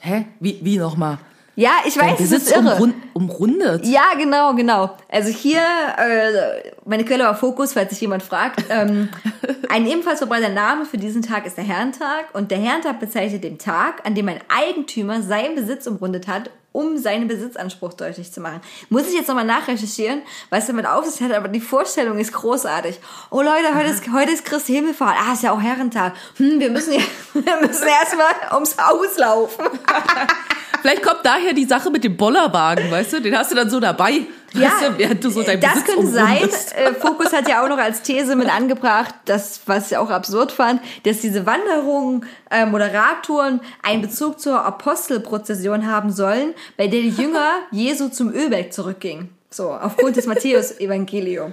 Hä? 0.00 0.24
Wie, 0.40 0.58
wie 0.62 0.78
nochmal? 0.78 1.18
Ja, 1.56 1.70
ich 1.86 1.96
weiß, 1.96 2.18
es 2.18 2.32
ist 2.32 2.50
irre. 2.50 2.60
umrund, 2.60 2.94
umrundet? 3.12 3.86
Ja, 3.86 4.14
genau, 4.18 4.54
genau. 4.54 4.96
Also 5.08 5.30
hier, 5.30 5.60
äh, 5.60 6.72
meine 6.84 7.04
Quelle 7.04 7.24
war 7.24 7.36
Fokus, 7.36 7.74
falls 7.74 7.90
sich 7.90 8.00
jemand 8.00 8.22
fragt. 8.22 8.64
Ähm, 8.70 9.08
ein 9.68 9.86
ebenfalls 9.86 10.18
verbreiteter 10.18 10.52
Name 10.52 10.84
für 10.84 10.98
diesen 10.98 11.22
Tag 11.22 11.46
ist 11.46 11.56
der 11.56 11.64
Herrentag. 11.64 12.26
Und 12.32 12.50
der 12.50 12.58
Herrentag 12.58 12.98
bezeichnet 12.98 13.44
den 13.44 13.58
Tag, 13.58 14.04
an 14.04 14.14
dem 14.14 14.28
ein 14.28 14.40
Eigentümer 14.48 15.22
seinen 15.22 15.54
Besitz 15.54 15.86
umrundet 15.86 16.26
hat, 16.26 16.50
um 16.74 16.98
seinen 16.98 17.28
Besitzanspruch 17.28 17.94
deutlich 17.94 18.32
zu 18.32 18.40
machen. 18.40 18.60
Muss 18.90 19.06
ich 19.06 19.14
jetzt 19.14 19.28
nochmal 19.28 19.44
nachrecherchieren, 19.44 20.22
was 20.50 20.66
damit 20.66 20.86
auf 20.86 21.04
sich 21.06 21.22
hat, 21.22 21.32
aber 21.32 21.46
die 21.46 21.60
Vorstellung 21.60 22.18
ist 22.18 22.32
großartig. 22.32 22.98
Oh 23.30 23.42
Leute, 23.42 23.76
heute 23.76 23.90
ist, 23.90 24.12
heute 24.12 24.32
ist 24.32 24.44
Christi 24.44 24.72
Himmelfahrt. 24.72 25.14
Ah, 25.16 25.34
ist 25.34 25.44
ja 25.44 25.52
auch 25.52 25.62
Herrentag. 25.62 26.14
Hm, 26.36 26.58
wir 26.58 26.70
müssen, 26.70 26.94
ja, 26.94 27.00
wir 27.32 27.60
müssen 27.60 27.86
erstmal 27.86 28.52
ums 28.52 28.76
Haus 28.76 29.16
laufen. 29.16 29.66
Vielleicht 30.82 31.04
kommt 31.04 31.20
daher 31.22 31.52
die 31.52 31.64
Sache 31.64 31.90
mit 31.90 32.02
dem 32.02 32.16
Bollerwagen, 32.16 32.90
weißt 32.90 33.12
du? 33.12 33.20
Den 33.20 33.38
hast 33.38 33.52
du 33.52 33.54
dann 33.54 33.70
so 33.70 33.78
dabei, 33.78 34.26
weißt 34.54 34.88
du, 34.88 34.98
während 34.98 35.24
du 35.24 35.30
so 35.30 35.42
dein 35.42 35.60
das 35.60 35.74
Besitz 35.74 35.86
könnte 35.86 36.06
sein. 36.08 36.36
umrundest. 36.36 36.76
Äh, 36.76 36.94
Fokus 36.94 37.32
hat 37.32 37.48
ja 37.48 37.64
auch 37.64 37.68
noch 37.68 37.78
als 37.78 38.02
These 38.02 38.36
mit 38.36 38.54
angebracht, 38.54 39.14
das, 39.24 39.60
was 39.66 39.90
ich 39.90 39.96
auch 39.96 40.10
absurd 40.10 40.52
fand, 40.52 40.80
dass 41.04 41.20
diese 41.20 41.46
Wanderungen, 41.46 42.26
äh, 42.50 42.66
Moderatoren 42.66 43.60
einen 43.82 44.02
Bezug 44.02 44.40
zur 44.40 44.64
Apostelprozession 44.64 45.86
haben 45.86 46.10
sollen, 46.10 46.54
bei 46.76 46.86
der 46.86 47.00
die 47.00 47.10
Jünger 47.10 47.50
Jesu 47.70 48.08
zum 48.08 48.32
Ölberg 48.32 48.72
zurückgingen. 48.72 49.30
So, 49.50 49.70
aufgrund 49.70 50.16
des 50.16 50.26
Matthäus-Evangelium. 50.26 51.52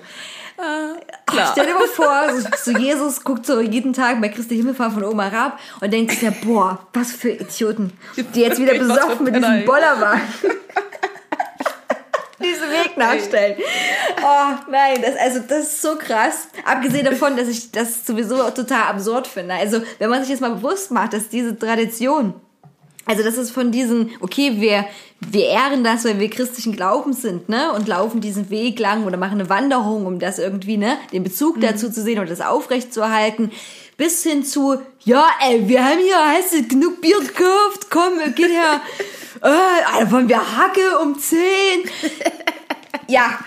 Klar. 1.26 1.49
Stell 1.52 1.66
dir 1.66 1.74
mal 1.74 1.88
vor, 1.88 2.30
so, 2.39 2.72
so 2.72 2.78
Jesus 2.78 3.24
guckt 3.24 3.45
so 3.45 3.62
jeden 3.62 3.93
Tag 3.93 4.22
bei 4.22 4.30
Christi 4.30 4.58
Himmelfahrt 4.58 4.93
von 4.93 5.04
oben 5.04 5.22
herab 5.22 5.60
und 5.80 5.91
denkt 5.91 6.12
sich 6.12 6.22
ja, 6.22 6.34
boah, 6.43 6.80
was 6.93 7.12
für 7.12 7.30
Idioten, 7.30 7.93
die 8.36 8.41
jetzt 8.41 8.60
wieder 8.60 8.74
besoffen 8.78 9.24
mit 9.24 9.36
diesem. 9.36 9.66
Bollerwagen 9.66 10.22
Weg 12.84 12.97
nachstellen. 12.97 13.55
Oh 14.21 14.69
nein, 14.69 15.01
das, 15.01 15.15
also 15.17 15.39
das 15.47 15.67
ist 15.67 15.82
so 15.82 15.95
krass. 15.95 16.47
Abgesehen 16.65 17.05
davon, 17.05 17.38
dass 17.38 17.47
ich 17.47 17.71
das 17.71 18.05
sowieso 18.05 18.49
total 18.51 18.84
absurd 18.84 19.27
finde. 19.27 19.55
Also 19.55 19.82
wenn 19.99 20.09
man 20.09 20.21
sich 20.21 20.29
jetzt 20.29 20.41
mal 20.41 20.51
bewusst 20.51 20.91
macht, 20.91 21.13
dass 21.13 21.29
diese 21.29 21.57
Tradition 21.57 22.34
also 23.05 23.23
das 23.23 23.38
ist 23.38 23.51
von 23.51 23.71
diesen, 23.71 24.11
okay, 24.21 24.61
wir, 24.61 24.86
wir 25.19 25.47
ehren 25.47 25.84
das, 25.84 26.05
weil 26.05 26.19
wir 26.19 26.29
christlichen 26.29 26.73
Glaubens 26.73 27.21
sind, 27.21 27.49
ne? 27.49 27.73
Und 27.73 27.88
laufen 27.88 28.21
diesen 28.21 28.49
Weg 28.49 28.79
lang 28.79 29.05
oder 29.05 29.17
machen 29.17 29.39
eine 29.39 29.49
Wanderung, 29.49 30.05
um 30.05 30.19
das 30.19 30.39
irgendwie, 30.39 30.77
ne, 30.77 30.97
den 31.11 31.23
Bezug 31.23 31.59
dazu 31.59 31.91
zu 31.91 32.01
sehen 32.01 32.19
oder 32.19 32.29
das 32.29 32.41
aufrecht 32.41 32.93
zu 32.93 33.01
erhalten. 33.01 33.51
Bis 33.97 34.23
hin 34.23 34.45
zu, 34.45 34.79
ja, 35.03 35.25
ey, 35.45 35.67
wir 35.67 35.84
haben 35.84 35.99
hier, 35.99 36.27
heißt 36.29 36.53
es, 36.53 36.67
genug 36.67 37.01
Bier 37.01 37.19
gekauft, 37.19 37.88
komm, 37.89 38.13
geht 38.36 38.49
her. 38.49 38.82
Äh, 39.43 40.11
wollen 40.11 40.29
wir 40.29 40.38
Hacke 40.38 40.99
um 41.01 41.17
10? 41.17 41.39
Ja, 43.08 43.39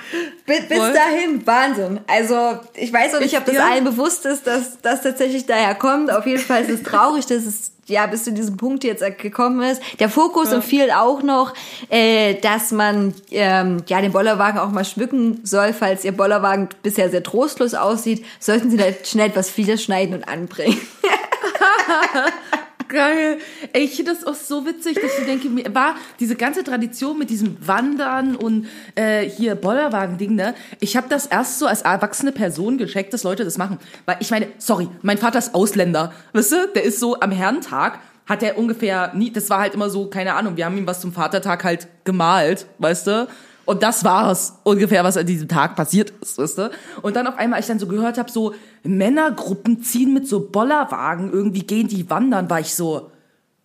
bis, 0.47 0.69
bis 0.69 0.79
dahin, 0.79 1.47
Wahnsinn. 1.47 2.01
Also, 2.07 2.59
ich 2.75 2.93
weiß 2.93 3.15
auch 3.15 3.21
nicht, 3.21 3.37
ob 3.37 3.45
das 3.45 3.55
Ja. 3.55 3.67
allen 3.69 3.85
bewusst 3.85 4.27
ist, 4.27 4.47
dass 4.47 4.81
das 4.83 5.03
tatsächlich 5.03 5.47
daher 5.47 5.75
kommt. 5.75 6.11
Auf 6.11 6.27
jeden 6.27 6.41
Fall 6.43 6.63
ist 6.63 6.71
es 6.71 6.83
traurig, 6.83 7.27
dass 7.27 7.45
es 7.45 7.71
ja 7.87 8.07
bis 8.07 8.25
zu 8.25 8.33
diesem 8.33 8.57
Punkt 8.57 8.83
jetzt 8.85 9.05
gekommen 9.19 9.63
ist. 9.63 9.83
Der 10.01 10.09
Fokus 10.09 10.53
empfiehlt 10.53 10.93
auch 10.95 11.23
noch, 11.23 11.53
äh, 11.91 12.35
dass 12.41 12.73
man 12.73 13.15
ähm, 13.31 13.83
ja 13.89 14.01
den 14.01 14.13
Bollerwagen 14.13 14.59
auch 14.59 14.71
mal 14.71 14.85
schmücken 14.87 15.41
soll, 15.45 15.73
falls 15.75 16.05
ihr 16.05 16.13
Bollerwagen 16.13 16.69
bisher 16.83 17.11
sehr 17.11 17.23
trostlos 17.23 17.75
aussieht, 17.75 18.25
sollten 18.41 18.71
sie 18.71 18.77
da 18.79 18.85
schnell 19.05 19.29
etwas 19.29 19.51
Fieder 19.51 19.77
schneiden 19.77 20.15
und 20.15 20.29
anbringen. 20.29 20.81
Geil. 22.89 23.39
Ey, 23.72 23.85
ich 23.85 23.97
finde 23.97 24.12
das 24.12 24.24
auch 24.24 24.35
so 24.35 24.66
witzig, 24.66 24.99
dass 25.01 25.18
ich 25.18 25.24
denke, 25.24 25.49
mir 25.49 25.74
war 25.74 25.97
diese 26.20 26.37
ganze 26.37 26.64
Tradition 26.64 27.18
mit 27.18 27.30
diesem 27.30 27.57
Wandern 27.66 28.37
und 28.37 28.66
äh, 28.95 29.28
hier 29.28 29.55
Bollerwagen-Ding, 29.55 30.35
ne? 30.35 30.55
Ich 30.80 30.97
habe 30.97 31.09
das 31.09 31.26
erst 31.26 31.59
so 31.59 31.66
als 31.66 31.82
erwachsene 31.82 32.32
Person 32.32 32.78
gecheckt, 32.78 33.12
dass 33.12 33.22
Leute 33.22 33.45
das 33.45 33.59
machen. 33.59 33.78
Weil 34.07 34.16
ich 34.20 34.30
meine, 34.30 34.49
sorry, 34.59 34.89
mein 35.03 35.18
Vater 35.18 35.39
ist 35.39 35.55
Ausländer, 35.55 36.12
weißt 36.32 36.53
du? 36.53 36.68
Der 36.74 36.85
ist 36.85 37.01
so 37.01 37.18
am 37.20 37.30
Herrentag, 37.30 38.01
hat 38.26 38.43
er 38.43 38.59
ungefähr 38.59 39.12
nie, 39.14 39.30
das 39.30 39.51
war 39.51 39.61
halt 39.61 39.74
immer 39.74 39.91
so, 39.91 40.09
keine 40.09 40.35
Ahnung, 40.35 40.57
wir 40.57 40.64
haben 40.64 40.76
ihm 40.76 40.87
was 40.87 41.01
zum 41.01 41.12
Vatertag 41.12 41.64
halt 41.64 41.89
gemalt, 42.05 42.66
weißt 42.78 43.07
du? 43.07 43.28
Und 43.65 43.83
das 43.83 44.05
war's 44.05 44.59
ungefähr, 44.62 45.05
was 45.05 45.17
an 45.17 45.27
diesem 45.27 45.49
Tag 45.49 45.77
passiert 45.77 46.12
ist, 46.21 46.39
weißt 46.39 46.59
du? 46.59 46.71
Und 47.03 47.17
dann 47.17 47.27
auf 47.27 47.39
einmal, 47.39 47.59
als 47.59 47.67
ich 47.67 47.69
dann 47.69 47.79
so 47.79 47.87
gehört 47.87 48.19
habe, 48.19 48.31
so 48.31 48.55
Männergruppen 48.83 49.83
ziehen 49.83 50.12
mit 50.12 50.29
so 50.29 50.49
Bollerwagen, 50.49 51.33
irgendwie 51.33 51.62
gehen 51.62 51.89
die 51.89 52.09
wandern, 52.11 52.51
war 52.51 52.61
ich 52.61 52.75
so, 52.75 53.11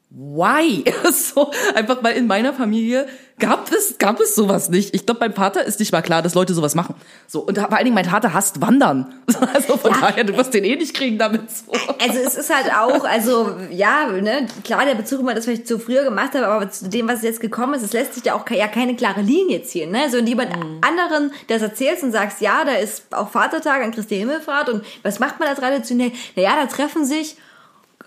why? 0.09 0.83
so, 1.11 1.51
einfach 1.75 2.03
weil 2.03 2.15
in 2.17 2.27
meiner 2.27 2.53
Familie 2.53 3.07
gab 3.39 3.71
es, 3.71 3.97
gab 3.97 4.19
es 4.19 4.35
sowas 4.35 4.69
nicht. 4.69 4.93
Ich 4.93 5.05
glaube, 5.05 5.19
beim 5.21 5.33
Vater 5.33 5.63
ist 5.63 5.79
nicht 5.79 5.91
mal 5.91 6.01
klar, 6.01 6.21
dass 6.21 6.33
Leute 6.35 6.53
sowas 6.53 6.75
machen. 6.75 6.95
So, 7.27 7.39
und 7.41 7.57
vor 7.57 7.71
allen 7.73 7.85
Dingen, 7.85 7.95
mein 7.95 8.05
Vater 8.05 8.33
hasst 8.33 8.61
Wandern. 8.61 9.13
Also 9.53 9.77
von 9.77 9.91
Ja. 9.91 9.97
daher, 10.01 10.23
du 10.25 10.35
wirst 10.37 10.53
den 10.53 10.63
eh 10.63 10.75
nicht 10.75 10.93
kriegen 10.93 11.17
damit. 11.17 11.49
So. 11.49 11.71
Also 11.99 12.19
es 12.19 12.35
ist 12.35 12.53
halt 12.53 12.71
auch, 12.73 13.03
also 13.05 13.55
ja, 13.71 14.07
ne, 14.07 14.47
klar, 14.63 14.85
der 14.85 14.95
Bezug 14.95 15.21
immer, 15.21 15.33
das, 15.33 15.47
was 15.47 15.53
ich 15.55 15.65
zu 15.65 15.79
früher 15.79 16.03
gemacht 16.03 16.33
habe, 16.35 16.47
aber 16.47 16.69
zu 16.69 16.89
dem, 16.89 17.07
was 17.07 17.21
jetzt 17.23 17.39
gekommen 17.39 17.73
ist, 17.73 17.83
es 17.83 17.93
lässt 17.93 18.13
sich 18.15 18.25
ja 18.25 18.35
auch 18.35 18.47
ja 18.49 18.67
keine 18.67 18.95
klare 18.95 19.21
Linie 19.21 19.63
ziehen. 19.63 19.91
Ne? 19.91 20.01
Also 20.03 20.17
wenn 20.17 20.25
du 20.25 20.29
jemand 20.29 20.51
anderen 20.81 21.31
das 21.47 21.61
erzählst 21.61 22.03
und 22.03 22.11
sagst, 22.11 22.41
ja, 22.41 22.63
da 22.65 22.73
ist 22.73 23.03
auch 23.11 23.29
Vatertag 23.29 23.81
an 23.83 23.91
Christi 23.91 24.17
Himmelfahrt 24.17 24.69
und 24.69 24.83
was 25.03 25.19
macht 25.19 25.39
man 25.39 25.47
da 25.49 25.55
traditionell? 25.55 26.11
Naja, 26.35 26.51
da 26.59 26.65
treffen 26.67 27.05
sich 27.05 27.37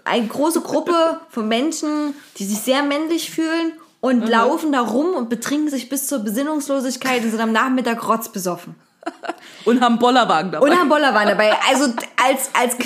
eine 0.04 0.26
große 0.26 0.60
Gruppe 0.62 1.20
von 1.30 1.48
Menschen, 1.48 2.14
die 2.38 2.44
sich 2.44 2.58
sehr 2.58 2.82
männlich 2.82 3.30
fühlen 3.30 3.72
und 4.02 4.28
laufen 4.28 4.72
da 4.72 4.80
rum 4.80 5.14
und 5.14 5.30
betrinken 5.30 5.70
sich 5.70 5.88
bis 5.88 6.08
zur 6.08 6.18
Besinnungslosigkeit 6.18 7.22
und 7.22 7.30
sind 7.30 7.40
am 7.40 7.52
Nachmittag 7.52 8.06
rotzbesoffen. 8.08 8.74
Und 9.64 9.80
haben 9.80 9.98
Bollerwagen 9.98 10.50
dabei. 10.52 10.66
Und 10.66 10.76
haben 10.76 10.88
Bollerwagen 10.88 11.28
dabei. 11.28 11.52
Also 11.68 11.92
als, 12.24 12.50
als 12.52 12.76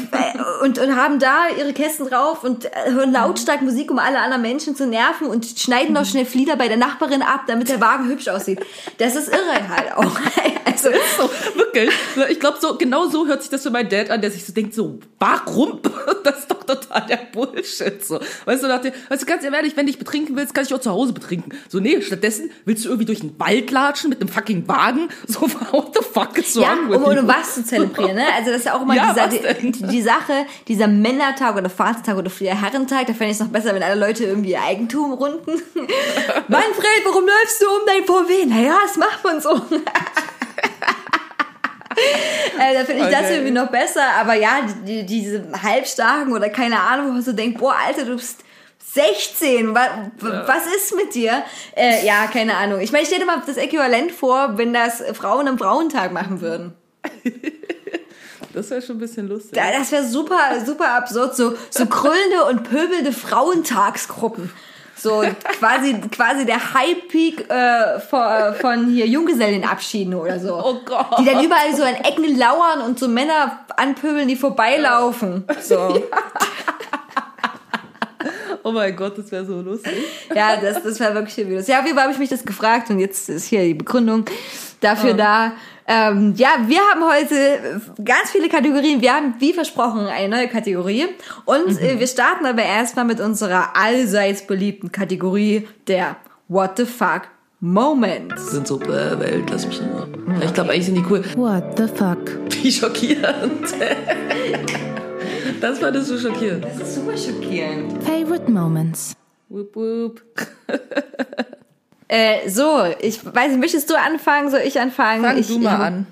und, 0.62 0.79
und 0.79 0.97
haben 0.97 1.19
da 1.19 1.49
ihre 1.59 1.73
Kästen 1.73 2.09
drauf 2.09 2.45
und 2.45 2.69
hören 2.87 3.12
lautstark 3.12 3.62
Musik, 3.62 3.91
um 3.91 3.99
alle 3.99 4.19
anderen 4.19 4.43
Menschen 4.43 4.77
zu 4.77 4.87
nerven 4.87 5.29
und 5.29 5.47
schneiden 5.47 5.95
noch 5.95 6.05
schnell 6.05 6.27
Flieder 6.27 6.57
bei 6.57 6.69
der 6.69 6.77
Nachbarin 6.77 7.23
ab, 7.23 7.45
damit 7.47 7.69
der 7.69 7.81
Wagen 7.81 8.09
hübsch 8.09 8.29
aussieht. 8.29 8.61
Das 8.99 9.17
ist 9.17 9.29
irre 9.29 9.69
halt 9.69 9.97
auch. 9.97 10.19
Also, 10.64 10.91
so, 11.17 11.31
wirklich. 11.57 11.91
Ich 12.29 12.39
glaube, 12.39 12.59
so, 12.61 12.77
genau 12.77 13.07
so 13.07 13.27
hört 13.27 13.41
sich 13.41 13.51
das 13.51 13.62
für 13.62 13.71
meinen 13.71 13.89
Dad 13.89 14.11
an, 14.11 14.21
der 14.21 14.31
sich 14.31 14.45
so 14.45 14.53
denkt, 14.53 14.75
so, 14.75 14.99
warum? 15.19 15.81
Das 16.23 16.41
ist 16.41 16.51
doch 16.51 16.64
total 16.64 17.07
der 17.07 17.21
Bullshit, 17.33 18.05
so. 18.05 18.19
Weißt 18.47 18.62
du, 18.62 18.67
dachte, 18.67 18.93
weißt 19.09 19.23
du, 19.23 19.27
ganz 19.27 19.45
ehrlich, 19.45 19.77
wenn 19.77 19.87
du 19.87 19.93
dich 19.93 19.99
betrinken 19.99 20.35
willst, 20.35 20.55
kann 20.55 20.64
ich 20.64 20.75
auch 20.75 20.81
zu 20.81 20.91
Hause 20.91 21.12
betrinken. 21.12 21.53
So, 21.69 21.79
nee, 21.79 22.03
stattdessen 22.03 22.51
willst 22.64 22.85
du 22.85 22.89
irgendwie 22.89 23.05
durch 23.05 23.21
den 23.21 23.39
Wald 23.39 23.71
latschen 23.71 24.11
mit 24.11 24.21
einem 24.21 24.29
fucking 24.29 24.67
Wagen? 24.67 25.09
So, 25.29 25.43
what 25.43 25.95
the 25.95 26.03
fuck 26.13 26.39
is 26.39 26.55
ja, 26.55 26.69
wrong 26.69 26.89
with 26.91 26.97
um, 26.99 27.05
um 27.05 27.17
you? 27.17 27.27
was 27.27 27.55
zu 27.55 27.65
zelebrieren, 27.65 28.17
ne? 28.17 28.25
Also 28.37 28.51
das 28.51 28.61
ist 28.61 28.67
ja 28.67 28.75
auch 28.75 28.83
immer 28.83 28.95
Ja, 28.97 29.13
dieser, 29.29 29.55
die, 29.55 29.73
die 29.73 30.03
Sache, 30.03 30.47
dieser 30.69 30.87
Männertag 30.89 31.57
oder 31.57 31.69
Vatertag 31.71 32.17
oder 32.17 32.31
früher 32.31 32.61
Herrentag, 32.61 33.07
da 33.07 33.13
fände 33.13 33.27
ich 33.27 33.33
es 33.33 33.41
noch 33.41 33.49
besser, 33.49 33.75
wenn 33.75 33.83
alle 33.83 33.99
Leute 33.99 34.25
irgendwie 34.25 34.53
ihr 34.53 34.63
Eigentum 34.63 35.13
runden. 35.13 35.51
Manfred, 36.49 37.03
warum 37.05 37.25
läufst 37.27 37.61
du 37.63 37.67
um 37.67 37.83
dein 37.87 38.05
VW? 38.05 38.47
Naja, 38.47 38.79
das 38.87 38.97
macht 38.97 39.25
man 39.25 39.41
so. 39.41 39.55
Äh, 42.59 42.75
da 42.75 42.85
finde 42.85 43.05
ich 43.05 43.11
das 43.11 43.23
Okay. 43.25 43.35
irgendwie 43.35 43.53
noch 43.53 43.69
besser, 43.71 44.03
aber 44.21 44.35
ja, 44.35 44.61
die, 44.87 45.05
die, 45.05 45.07
diese 45.07 45.45
halbstarken 45.63 46.33
oder 46.33 46.49
keine 46.51 46.79
Ahnung, 46.81 47.09
wo 47.09 47.13
man 47.13 47.23
so 47.23 47.33
denkt, 47.33 47.59
boah, 47.59 47.75
Alter, 47.87 48.05
du 48.05 48.17
bist 48.17 48.45
16, 48.97 49.75
wa, 49.75 50.11
wa- 50.21 50.45
was 50.47 50.67
ist 50.67 50.95
mit 50.97 51.15
dir? 51.15 51.43
Äh, 51.77 52.05
ja, 52.05 52.27
keine 52.27 52.57
Ahnung. 52.57 52.81
Ich 52.81 52.91
meine, 52.93 53.03
ich 53.03 53.09
stell 53.09 53.21
dir 53.21 53.27
mal 53.27 53.43
das 53.47 53.57
Äquivalent 53.57 54.11
vor, 54.11 54.59
wenn 54.59 54.73
das 54.73 55.03
Frauen 55.13 55.47
am 55.49 55.59
Frauentag 55.59 56.13
machen 56.13 56.41
würden. 56.41 56.73
Das 58.53 58.71
wäre 58.71 58.81
schon 58.81 58.97
ein 58.97 59.01
bisschen 59.01 59.29
lustig. 59.29 59.53
Da- 59.53 59.71
Das 59.79 59.93
wäre 59.93 60.03
super, 60.07 60.39
super 60.65 60.95
absurd. 60.95 61.37
So, 61.37 61.55
so 61.69 61.85
kröllende 61.85 62.43
und 62.49 62.63
pöbelnde 62.65 63.13
Frauentagsgruppen. 63.13 64.51
So 64.97 65.23
quasi, 65.61 65.95
quasi 66.11 66.47
der 66.47 66.73
High-Peak 66.73 67.51
äh, 67.51 68.01
von, 68.01 68.55
von 68.59 68.87
hier 68.89 69.07
Junggesellenabschieden 69.07 70.15
oder 70.15 70.41
so. 70.41 70.55
Oh 70.55 70.81
Gott. 70.87 71.19
Die 71.19 71.27
dann 71.27 71.45
überall 71.45 71.77
so 71.77 71.83
an 71.83 71.97
Ecken 71.97 72.35
lauern 72.39 72.81
und 72.81 72.99
so 72.99 73.09
Männer 73.09 73.59
anpöbeln, 73.77 74.27
die 74.27 74.37
vorbeilaufen. 74.37 75.45
So. 75.61 76.03
Oh 78.67 78.73
mein 78.73 78.97
Gott, 78.97 79.17
das 79.17 79.31
wäre 79.31 79.47
so 79.47 79.61
lustig. 79.61 79.93
Ja, 80.35 80.57
das, 80.57 80.83
das 80.83 80.99
war 80.99 81.14
wirklich 81.14 81.35
viel 81.35 81.47
Videos. 81.47 81.69
Ja, 81.69 81.79
auf 81.79 81.85
jeden 81.85 81.95
Fall 81.95 82.03
habe 82.03 82.14
ich 82.14 82.19
mich 82.19 82.31
das 82.31 82.45
gefragt 82.45 82.91
und 82.91 82.99
jetzt 82.99 83.29
ist 83.29 83.45
hier 83.45 83.62
die 83.62 83.75
Begründung 83.75 84.25
dafür 84.81 85.14
da. 85.14 85.53
Ähm, 85.87 86.35
ja, 86.37 86.49
wir 86.67 86.81
haben 86.81 87.05
heute 87.09 87.81
ganz 88.05 88.33
viele 88.33 88.49
Kategorien. 88.49 89.01
Wir 89.01 89.14
haben, 89.14 89.35
wie 89.39 89.53
versprochen, 89.53 90.09
eine 90.09 90.29
neue 90.29 90.49
Kategorie. 90.49 91.07
Und 91.45 91.81
äh, 91.81 92.01
wir 92.01 92.09
starten 92.09 92.45
aber 92.45 92.64
erstmal 92.64 93.05
mit 93.05 93.21
unserer 93.21 93.77
allseits 93.77 94.45
beliebten 94.49 94.91
Kategorie 94.91 95.69
der 95.87 96.17
What 96.49 96.79
the 96.79 96.87
fuck 96.87 97.29
Moments. 97.61 98.51
Sind 98.51 98.67
so, 98.67 98.81
äh, 98.81 99.17
Welt, 99.21 99.45
lass 99.49 99.64
mich 99.64 99.81
Ruhe. 99.81 100.09
Ich 100.45 100.53
glaube, 100.53 100.73
eigentlich 100.73 100.87
sind 100.87 100.97
die 100.97 101.05
cool. 101.09 101.25
What 101.37 101.79
the 101.79 101.87
fuck? 101.87 102.19
Wie 102.51 102.73
schockierend. 102.73 103.75
Das 105.61 105.79
fandest 105.79 106.11
du 106.11 106.19
schockierend. 106.19 106.65
Das 106.65 106.77
ist 106.81 106.95
super 106.97 107.17
schockierend. 107.17 108.03
Favorite 108.03 108.51
moments. 108.51 109.15
Wup, 109.49 109.75
wup. 109.77 110.23
Äh, 112.09 112.49
so, 112.49 112.85
ich 113.01 113.25
weiß 113.25 113.49
nicht, 113.51 113.61
möchtest 113.61 113.91
du 113.91 113.99
anfangen? 113.99 114.49
Soll 114.51 114.61
ich 114.61 114.79
anfangen? 114.79 115.25
Fang 115.25 115.39
ich, 115.39 115.49
du 115.49 115.59
mal 115.59 115.75
ich, 115.75 115.81
an. 115.81 116.07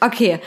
Okay. 0.00 0.40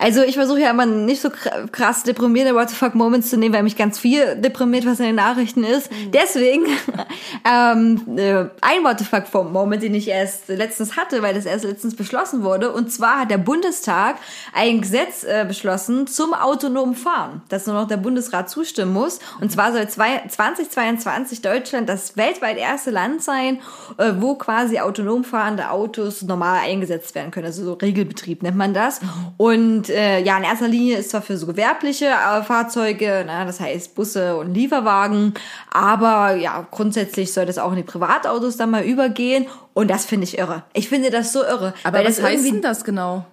Also 0.00 0.22
ich 0.22 0.34
versuche 0.34 0.60
ja 0.60 0.70
immer 0.70 0.86
nicht 0.86 1.20
so 1.20 1.28
kr- 1.28 1.68
krass 1.70 2.04
deprimierende 2.04 2.54
What 2.54 2.70
the 2.70 2.76
fuck 2.76 2.94
Moments 2.94 3.28
zu 3.28 3.36
nehmen, 3.36 3.54
weil 3.54 3.62
mich 3.62 3.76
ganz 3.76 3.98
viel 3.98 4.34
deprimiert, 4.36 4.86
was 4.86 4.98
in 4.98 5.06
den 5.06 5.14
Nachrichten 5.16 5.62
ist. 5.62 5.92
Mhm. 5.92 6.10
Deswegen 6.12 6.64
ähm, 7.44 8.00
äh, 8.16 8.46
ein 8.62 8.82
What 8.82 8.98
the 8.98 9.04
fuck 9.04 9.32
Moment, 9.34 9.82
den 9.82 9.94
ich 9.94 10.08
erst 10.08 10.48
letztens 10.48 10.96
hatte, 10.96 11.22
weil 11.22 11.34
das 11.34 11.44
erst 11.44 11.64
letztens 11.64 11.94
beschlossen 11.94 12.42
wurde. 12.42 12.72
Und 12.72 12.90
zwar 12.90 13.20
hat 13.20 13.30
der 13.30 13.38
Bundestag 13.38 14.16
ein 14.54 14.80
Gesetz 14.80 15.22
äh, 15.24 15.44
beschlossen 15.46 16.06
zum 16.06 16.32
autonomen 16.32 16.94
Fahren, 16.94 17.42
dass 17.50 17.66
nur 17.66 17.76
noch 17.76 17.86
der 17.86 17.98
Bundesrat 17.98 18.48
zustimmen 18.48 18.94
muss. 18.94 19.18
Und 19.40 19.52
zwar 19.52 19.72
soll 19.72 19.86
zwei, 19.88 20.22
2022 20.26 21.42
Deutschland 21.42 21.88
das 21.90 22.16
weltweit 22.16 22.56
erste 22.56 22.90
Land 22.90 23.22
sein, 23.22 23.58
äh, 23.98 24.12
wo 24.18 24.34
quasi 24.36 24.78
autonom 24.78 25.24
fahrende 25.24 25.70
Autos 25.70 26.22
normal 26.22 26.60
eingesetzt 26.64 27.14
werden 27.14 27.30
können. 27.30 27.46
Also 27.46 27.64
so 27.64 27.72
Regelbetrieb 27.74 28.42
nennt 28.42 28.56
man 28.56 28.72
das. 28.72 29.00
Und 29.36 29.89
äh, 29.90 30.22
ja, 30.22 30.36
in 30.38 30.44
erster 30.44 30.68
Linie 30.68 30.98
ist 30.98 31.10
zwar 31.10 31.22
für 31.22 31.36
so 31.36 31.46
gewerbliche 31.46 32.06
äh, 32.06 32.42
Fahrzeuge, 32.42 33.24
na, 33.26 33.44
das 33.44 33.60
heißt 33.60 33.94
Busse 33.94 34.36
und 34.36 34.54
Lieferwagen, 34.54 35.34
aber 35.70 36.34
ja, 36.36 36.66
grundsätzlich 36.70 37.32
soll 37.32 37.46
das 37.46 37.58
auch 37.58 37.70
in 37.70 37.76
die 37.76 37.82
Privatautos 37.82 38.56
dann 38.56 38.70
mal 38.70 38.84
übergehen. 38.84 39.46
Und 39.74 39.90
das 39.90 40.04
finde 40.04 40.24
ich 40.24 40.38
irre. 40.38 40.64
Ich 40.72 40.88
finde 40.88 41.10
das 41.10 41.32
so 41.32 41.42
irre. 41.42 41.74
Aber 41.84 41.98
weil 41.98 42.06
was 42.06 42.16
das 42.16 42.24
heißt 42.24 42.46
denn 42.46 42.62
das 42.62 42.84
genau? 42.84 43.24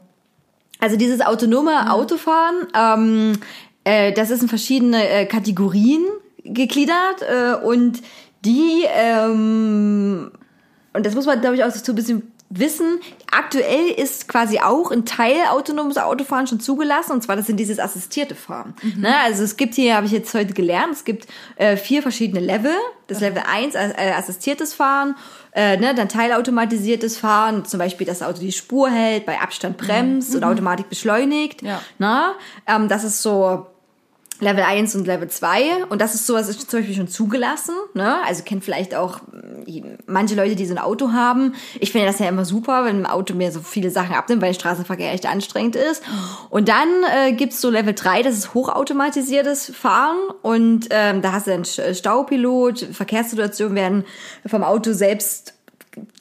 also 0.79 0.97
dieses 0.97 1.21
autonome 1.21 1.91
Autofahren, 1.91 2.67
ähm, 2.75 3.39
äh, 3.83 4.11
das 4.13 4.29
ist 4.29 4.41
in 4.41 4.47
verschiedene 4.47 5.07
äh, 5.09 5.25
Kategorien 5.25 6.05
gegliedert 6.43 7.21
äh, 7.21 7.55
und 7.65 8.01
die, 8.45 8.85
ähm, 8.87 10.31
und 10.93 11.05
das 11.05 11.15
muss 11.15 11.25
man, 11.25 11.41
glaube 11.41 11.55
ich, 11.55 11.63
auch 11.63 11.71
so 11.71 11.91
ein 11.91 11.95
bisschen 11.95 12.31
wissen, 12.49 12.99
aktuell 13.31 13.89
ist 13.89 14.27
quasi 14.27 14.59
auch 14.59 14.91
ein 14.91 15.05
Teil 15.05 15.37
autonomes 15.49 15.97
Autofahren 15.97 16.47
schon 16.47 16.59
zugelassen, 16.59 17.13
und 17.13 17.23
zwar 17.23 17.35
das 17.35 17.47
sind 17.47 17.57
dieses 17.57 17.79
assistierte 17.79 18.35
Fahren. 18.35 18.75
Ne? 18.97 19.13
Also 19.23 19.43
es 19.43 19.57
gibt 19.57 19.75
hier, 19.75 19.95
habe 19.95 20.05
ich 20.05 20.11
jetzt 20.11 20.33
heute 20.33 20.53
gelernt, 20.53 20.93
es 20.93 21.05
gibt 21.05 21.27
äh, 21.55 21.77
vier 21.77 22.01
verschiedene 22.01 22.39
Level. 22.39 22.73
Das 23.07 23.21
Level 23.21 23.41
1, 23.49 23.75
äh, 23.75 23.93
assistiertes 24.17 24.73
Fahren, 24.73 25.15
äh, 25.53 25.77
ne, 25.77 25.95
dann 25.95 26.09
teilautomatisiertes 26.09 27.17
Fahren, 27.17 27.63
zum 27.63 27.77
Beispiel, 27.77 28.05
dass 28.05 28.19
das 28.19 28.27
Auto 28.27 28.41
die 28.41 28.51
Spur 28.51 28.89
hält, 28.89 29.25
bei 29.25 29.39
Abstand 29.39 29.77
bremst 29.77 30.35
oder 30.35 30.49
Automatik 30.49 30.89
beschleunigt. 30.89 31.61
Ja. 31.61 31.81
Na? 31.99 32.33
Ähm, 32.67 32.89
das 32.89 33.05
ist 33.05 33.21
so 33.21 33.65
Level 34.39 34.63
1 34.63 34.95
und 34.95 35.07
Level 35.07 35.27
2 35.29 35.85
und 35.89 35.99
das 35.99 36.13
ist 36.13 36.27
sowas 36.27 36.47
ist 36.47 36.69
zum 36.69 36.79
Beispiel 36.79 36.95
schon 36.95 37.07
zugelassen, 37.07 37.73
ne? 37.95 38.17
Also 38.25 38.43
kennt 38.43 38.63
vielleicht 38.63 38.93
auch 38.95 39.21
mh, 39.31 39.97
manche 40.05 40.35
Leute, 40.35 40.55
die 40.55 40.65
so 40.65 40.73
ein 40.75 40.77
Auto 40.79 41.11
haben. 41.11 41.53
Ich 41.79 41.91
finde 41.91 42.07
das 42.07 42.19
ja 42.19 42.27
immer 42.27 42.45
super, 42.45 42.85
wenn 42.85 43.01
ein 43.01 43.05
Auto 43.07 43.33
mir 43.33 43.51
so 43.51 43.61
viele 43.61 43.89
Sachen 43.89 44.15
abnimmt, 44.15 44.41
weil 44.41 44.49
der 44.53 44.59
Straßenverkehr 44.59 45.11
echt 45.11 45.25
anstrengend 45.25 45.75
ist. 45.75 46.03
Und 46.49 46.69
dann 46.69 46.87
äh, 47.15 47.33
gibt's 47.33 47.59
so 47.61 47.69
Level 47.69 47.93
3, 47.95 48.21
das 48.21 48.35
ist 48.37 48.53
hochautomatisiertes 48.53 49.71
Fahren 49.75 50.17
und 50.43 50.87
ähm, 50.91 51.21
da 51.21 51.31
hast 51.31 51.47
du 51.47 51.53
einen 51.53 51.63
Sch- 51.63 51.95
Staupilot, 51.95 52.79
Verkehrssituationen 52.91 53.75
werden 53.75 54.05
vom 54.45 54.63
Auto 54.63 54.93
selbst 54.93 55.53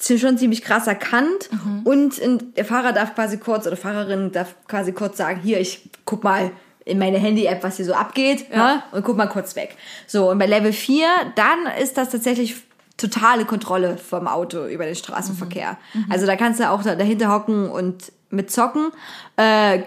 schon 0.01 0.39
ziemlich 0.39 0.63
krass 0.63 0.87
erkannt 0.87 1.51
und 1.85 2.17
in, 2.17 2.55
der 2.55 2.65
Fahrer 2.65 2.95
darf 2.95 3.15
quasi 3.15 3.37
kurz 3.37 3.67
oder 3.67 3.77
Fahrerin 3.77 4.33
darf 4.33 4.55
quasi 4.69 4.93
kurz 4.93 5.19
sagen, 5.19 5.41
hier, 5.43 5.61
ich 5.61 5.91
guck 6.07 6.25
mal 6.25 6.51
in 6.87 6.99
meine 6.99 7.19
Handy-App, 7.19 7.63
was 7.63 7.77
hier 7.77 7.85
so 7.85 7.93
abgeht 7.93 8.49
ne? 8.51 8.83
und 8.93 9.05
guck 9.05 9.17
mal 9.17 9.27
kurz 9.27 9.55
weg. 9.57 9.77
So, 10.07 10.31
und 10.31 10.39
bei 10.39 10.47
Level 10.47 10.73
4, 10.73 11.07
dann 11.35 11.67
ist 11.83 11.99
das 11.99 12.11
tatsächlich 12.11 12.55
totale 12.97 13.45
Kontrolle 13.45 13.99
vom 13.99 14.27
Auto 14.27 14.65
über 14.67 14.87
den 14.87 14.95
Straßenverkehr. 14.95 15.77
Also 16.09 16.25
da 16.27 16.37
kannst 16.37 16.61
du 16.61 16.71
auch 16.71 16.83
da, 16.83 16.95
dahinter 16.95 17.31
hocken 17.31 17.69
und 17.69 18.13
mit 18.31 18.51
zocken. 18.51 18.91
Äh, 19.37 19.83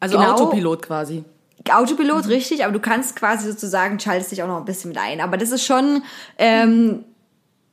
Also 0.00 0.16
Genau. 0.16 0.32
Autopilot 0.32 0.82
quasi. 0.82 1.24
Autopilot, 1.70 2.28
richtig, 2.28 2.64
aber 2.64 2.72
du 2.72 2.80
kannst 2.80 3.14
quasi 3.16 3.48
sozusagen, 3.50 4.00
schaltest 4.00 4.32
dich 4.32 4.42
auch 4.42 4.48
noch 4.48 4.56
ein 4.58 4.64
bisschen 4.64 4.88
mit 4.90 4.98
ein. 4.98 5.20
Aber 5.20 5.36
das 5.36 5.50
ist 5.50 5.64
schon, 5.64 6.02
ähm, 6.38 7.04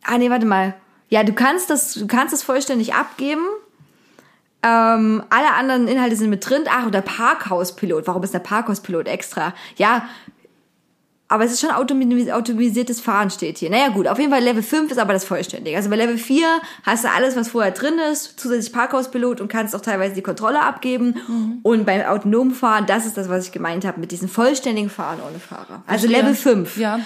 ah 0.03 0.17
nee, 0.17 0.29
warte 0.29 0.45
mal. 0.45 0.73
Ja, 1.09 1.23
du 1.23 1.33
kannst 1.33 1.69
das, 1.69 1.93
du 1.93 2.05
kannst 2.05 2.33
das 2.33 2.43
vollständig 2.43 2.93
abgeben. 2.93 3.45
Ähm, 4.61 5.23
alle 5.29 5.53
anderen 5.53 5.87
Inhalte 5.87 6.15
sind 6.15 6.29
mit 6.29 6.47
drin. 6.47 6.63
Ach, 6.69 6.85
und 6.85 6.93
der 6.93 7.01
Parkhauspilot. 7.01 8.07
Warum 8.07 8.23
ist 8.23 8.33
der 8.33 8.39
Parkhauspilot 8.39 9.07
extra? 9.07 9.53
Ja, 9.77 10.03
aber 11.31 11.45
es 11.45 11.51
ist 11.51 11.61
schon 11.61 11.69
automatisiertes 11.69 13.01
Fahren 13.01 13.29
steht 13.29 13.59
hier. 13.59 13.69
Naja 13.69 13.89
gut, 13.89 14.07
auf 14.07 14.17
jeden 14.17 14.31
Fall 14.31 14.41
Level 14.41 14.63
5 14.63 14.91
ist 14.91 14.97
aber 14.97 15.13
das 15.13 15.25
vollständige. 15.25 15.77
Also 15.77 15.91
bei 15.91 15.95
Level 15.95 16.17
4 16.17 16.59
hast 16.83 17.03
du 17.03 17.09
alles, 17.09 17.35
was 17.35 17.49
vorher 17.49 17.71
drin 17.71 17.99
ist, 18.11 18.39
zusätzlich 18.39 18.73
Parkhauspilot 18.73 19.39
und 19.39 19.47
kannst 19.47 19.75
auch 19.75 19.81
teilweise 19.81 20.15
die 20.15 20.23
Kontrolle 20.23 20.59
abgeben. 20.61 21.59
Und 21.61 21.85
beim 21.85 22.01
autonomen 22.01 22.55
Fahren, 22.55 22.87
das 22.87 23.05
ist 23.05 23.15
das, 23.15 23.29
was 23.29 23.45
ich 23.45 23.51
gemeint 23.51 23.85
habe, 23.85 23.99
mit 23.99 24.11
diesem 24.11 24.27
vollständigen 24.27 24.89
Fahren 24.89 25.19
ohne 25.27 25.39
Fahrer. 25.39 25.83
Also 25.85 26.07
Level 26.07 26.33
5. 26.33 26.77
Ja. 26.77 26.99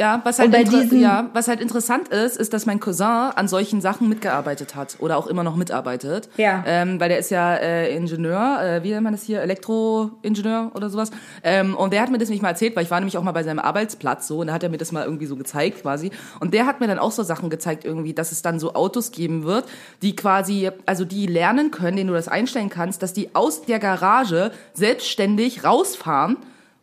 Ja, 0.00 0.20
was 0.24 0.38
halt, 0.38 0.52
diesen- 0.82 1.00
ja, 1.00 1.28
was 1.34 1.48
halt 1.48 1.60
interessant 1.60 2.08
ist, 2.08 2.36
ist, 2.36 2.52
dass 2.54 2.66
mein 2.66 2.80
Cousin 2.80 3.06
an 3.06 3.46
solchen 3.46 3.80
Sachen 3.80 4.08
mitgearbeitet 4.08 4.74
hat 4.74 4.96
oder 5.00 5.16
auch 5.18 5.26
immer 5.26 5.42
noch 5.44 5.54
mitarbeitet. 5.56 6.28
Ja. 6.36 6.64
Ähm, 6.66 6.98
weil 6.98 7.08
der 7.10 7.18
ist 7.18 7.30
ja 7.30 7.54
äh, 7.56 7.94
Ingenieur, 7.94 8.60
äh, 8.62 8.82
wie 8.82 8.90
nennt 8.90 9.02
man 9.04 9.12
das 9.12 9.22
hier, 9.22 9.42
Elektroingenieur 9.42 10.70
oder 10.74 10.88
sowas. 10.90 11.10
Ähm, 11.44 11.76
und 11.76 11.92
der 11.92 12.00
hat 12.02 12.10
mir 12.10 12.18
das 12.18 12.28
nämlich 12.28 12.42
mal 12.42 12.48
erzählt, 12.50 12.74
weil 12.74 12.84
ich 12.84 12.90
war 12.90 13.00
nämlich 13.00 13.18
auch 13.18 13.22
mal 13.22 13.32
bei 13.32 13.42
seinem 13.42 13.58
Arbeitsplatz 13.58 14.26
so 14.26 14.38
und 14.40 14.46
da 14.48 14.54
hat 14.54 14.62
er 14.62 14.68
mir 14.70 14.78
das 14.78 14.92
mal 14.92 15.04
irgendwie 15.04 15.26
so 15.26 15.36
gezeigt 15.36 15.82
quasi. 15.82 16.10
Und 16.40 16.54
der 16.54 16.66
hat 16.66 16.80
mir 16.80 16.86
dann 16.86 16.98
auch 16.98 17.12
so 17.12 17.22
Sachen 17.22 17.50
gezeigt 17.50 17.84
irgendwie, 17.84 18.14
dass 18.14 18.32
es 18.32 18.42
dann 18.42 18.58
so 18.58 18.74
Autos 18.74 19.12
geben 19.12 19.44
wird, 19.44 19.66
die 20.02 20.16
quasi, 20.16 20.70
also 20.86 21.04
die 21.04 21.26
lernen 21.26 21.70
können, 21.70 21.96
denen 21.96 22.08
du 22.08 22.14
das 22.14 22.28
einstellen 22.28 22.70
kannst, 22.70 23.02
dass 23.02 23.12
die 23.12 23.34
aus 23.34 23.62
der 23.62 23.78
Garage 23.78 24.52
selbstständig 24.74 25.64
rausfahren 25.64 26.36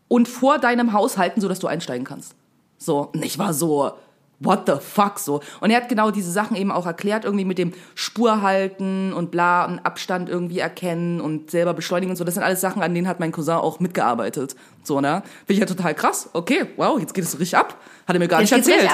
und 0.08 0.28
vor 0.28 0.58
deinem 0.60 0.94
Haus 0.94 1.18
halten, 1.18 1.42
sodass 1.42 1.60
du 1.60 1.68
einsteigen 1.68 2.06
kannst. 2.06 2.36
So, 2.80 3.10
und 3.14 3.24
ich 3.24 3.38
war 3.38 3.54
so, 3.54 3.92
what 4.40 4.64
the 4.66 4.74
fuck, 4.80 5.20
so. 5.20 5.42
Und 5.60 5.70
er 5.70 5.78
hat 5.78 5.90
genau 5.90 6.12
diese 6.12 6.32
Sachen 6.32 6.56
eben 6.56 6.72
auch 6.72 6.86
erklärt, 6.86 7.26
irgendwie 7.26 7.46
mit 7.46 7.58
dem 7.58 7.74
Spur 7.94 8.42
halten 8.42 9.14
und 9.14 9.32
bla 9.32 9.66
und 9.66 9.80
Abstand 9.80 10.30
irgendwie 10.30 10.60
erkennen 10.60 11.22
und 11.22 11.52
selber 11.52 11.74
beschleunigen 11.74 12.12
und 12.12 12.16
so. 12.16 12.24
Das 12.24 12.36
sind 12.36 12.44
alles 12.44 12.62
Sachen, 12.62 12.82
an 12.82 12.94
denen 12.94 13.08
hat 13.08 13.20
mein 13.20 13.32
Cousin 13.32 13.56
auch 13.56 13.80
mitgearbeitet. 13.80 14.56
So, 14.84 15.02
ne? 15.02 15.24
Finde 15.46 15.54
ich 15.54 15.60
ja 15.60 15.66
total 15.66 15.94
krass. 15.94 16.30
Okay, 16.34 16.68
wow, 16.78 17.00
jetzt 17.00 17.14
geht 17.14 17.26
es 17.26 17.38
richtig 17.38 17.58
ab. 17.58 17.78
Hat 18.10 18.16
er 18.16 18.20
mir 18.20 18.28
gar 18.28 18.42
Jetzt 18.42 18.52
nicht 18.52 18.68
erzählt. 18.68 18.90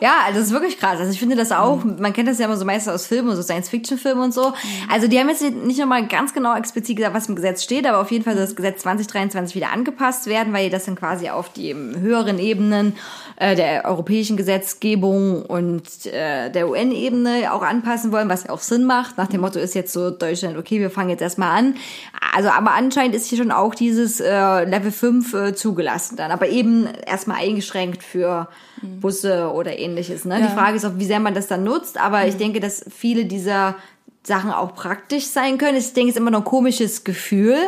Ja, 0.00 0.18
also 0.26 0.38
das 0.38 0.48
ist 0.48 0.52
wirklich 0.52 0.78
krass. 0.78 0.98
Also 1.00 1.10
ich 1.10 1.18
finde 1.18 1.34
das 1.34 1.50
auch, 1.50 1.82
man 1.82 2.12
kennt 2.12 2.28
das 2.28 2.38
ja 2.38 2.44
immer 2.44 2.56
so 2.56 2.64
meistens 2.64 2.92
aus 2.92 3.06
Filmen, 3.06 3.34
so 3.34 3.42
Science-Fiction-Filmen 3.42 4.22
und 4.22 4.34
so. 4.34 4.52
Also 4.92 5.08
die 5.08 5.18
haben 5.18 5.28
jetzt 5.28 5.42
nicht 5.42 5.78
nochmal 5.78 6.06
ganz 6.06 6.34
genau 6.34 6.54
explizit 6.56 6.96
gesagt, 6.96 7.14
was 7.14 7.28
im 7.28 7.36
Gesetz 7.36 7.62
steht, 7.64 7.86
aber 7.86 7.98
auf 7.98 8.10
jeden 8.10 8.22
Fall 8.22 8.34
soll 8.34 8.44
das 8.44 8.54
Gesetz 8.54 8.82
2023 8.82 9.56
wieder 9.56 9.72
angepasst 9.72 10.26
werden, 10.26 10.52
weil 10.52 10.64
die 10.64 10.70
das 10.70 10.84
dann 10.84 10.94
quasi 10.94 11.30
auf 11.30 11.52
die 11.52 11.70
ähm, 11.70 11.98
höheren 11.98 12.38
Ebenen 12.38 12.94
äh, 13.36 13.56
der 13.56 13.84
europäischen 13.84 14.36
Gesetzgebung 14.36 15.42
und 15.42 16.06
äh, 16.06 16.50
der 16.50 16.68
UN-Ebene 16.68 17.52
auch 17.52 17.62
anpassen 17.62 18.12
wollen, 18.12 18.28
was 18.28 18.44
ja 18.44 18.50
auch 18.50 18.60
Sinn 18.60 18.84
macht. 18.84 19.18
Nach 19.18 19.26
dem 19.26 19.40
Motto 19.40 19.58
ist 19.58 19.74
jetzt 19.74 19.92
so 19.92 20.10
Deutschland, 20.10 20.56
okay, 20.56 20.80
wir 20.80 20.90
fangen 20.90 21.10
jetzt 21.10 21.22
erstmal 21.22 21.58
an. 21.58 21.76
Also 22.34 22.50
aber 22.50 22.72
anscheinend 22.72 23.14
ist 23.14 23.26
hier 23.26 23.38
schon 23.38 23.50
auch 23.50 23.74
dieses 23.74 24.20
äh, 24.20 24.64
Level 24.64 24.92
5 24.92 25.34
äh, 25.34 25.54
zugelassen 25.54 26.16
dann, 26.16 26.30
aber 26.30 26.48
eben 26.48 26.86
erstmal 27.06 27.38
eingeschränkt 27.38 28.03
für 28.04 28.48
Busse 28.82 29.50
oder 29.52 29.78
ähnliches. 29.78 30.24
Ne? 30.24 30.40
Ja. 30.40 30.46
Die 30.46 30.52
Frage 30.52 30.76
ist 30.76 30.84
auch, 30.84 30.96
wie 30.96 31.04
sehr 31.04 31.20
man 31.20 31.34
das 31.34 31.46
dann 31.46 31.64
nutzt, 31.64 31.98
aber 31.98 32.26
ich 32.26 32.36
denke, 32.36 32.60
dass 32.60 32.84
viele 32.90 33.24
dieser 33.24 33.76
Sachen 34.26 34.50
auch 34.50 34.74
praktisch 34.74 35.26
sein 35.26 35.58
können. 35.58 35.76
Ich 35.76 35.92
denke, 35.92 36.08
es 36.08 36.16
ist 36.16 36.20
immer 36.20 36.30
noch 36.30 36.40
ein 36.40 36.44
komisches 36.44 37.04
Gefühl, 37.04 37.58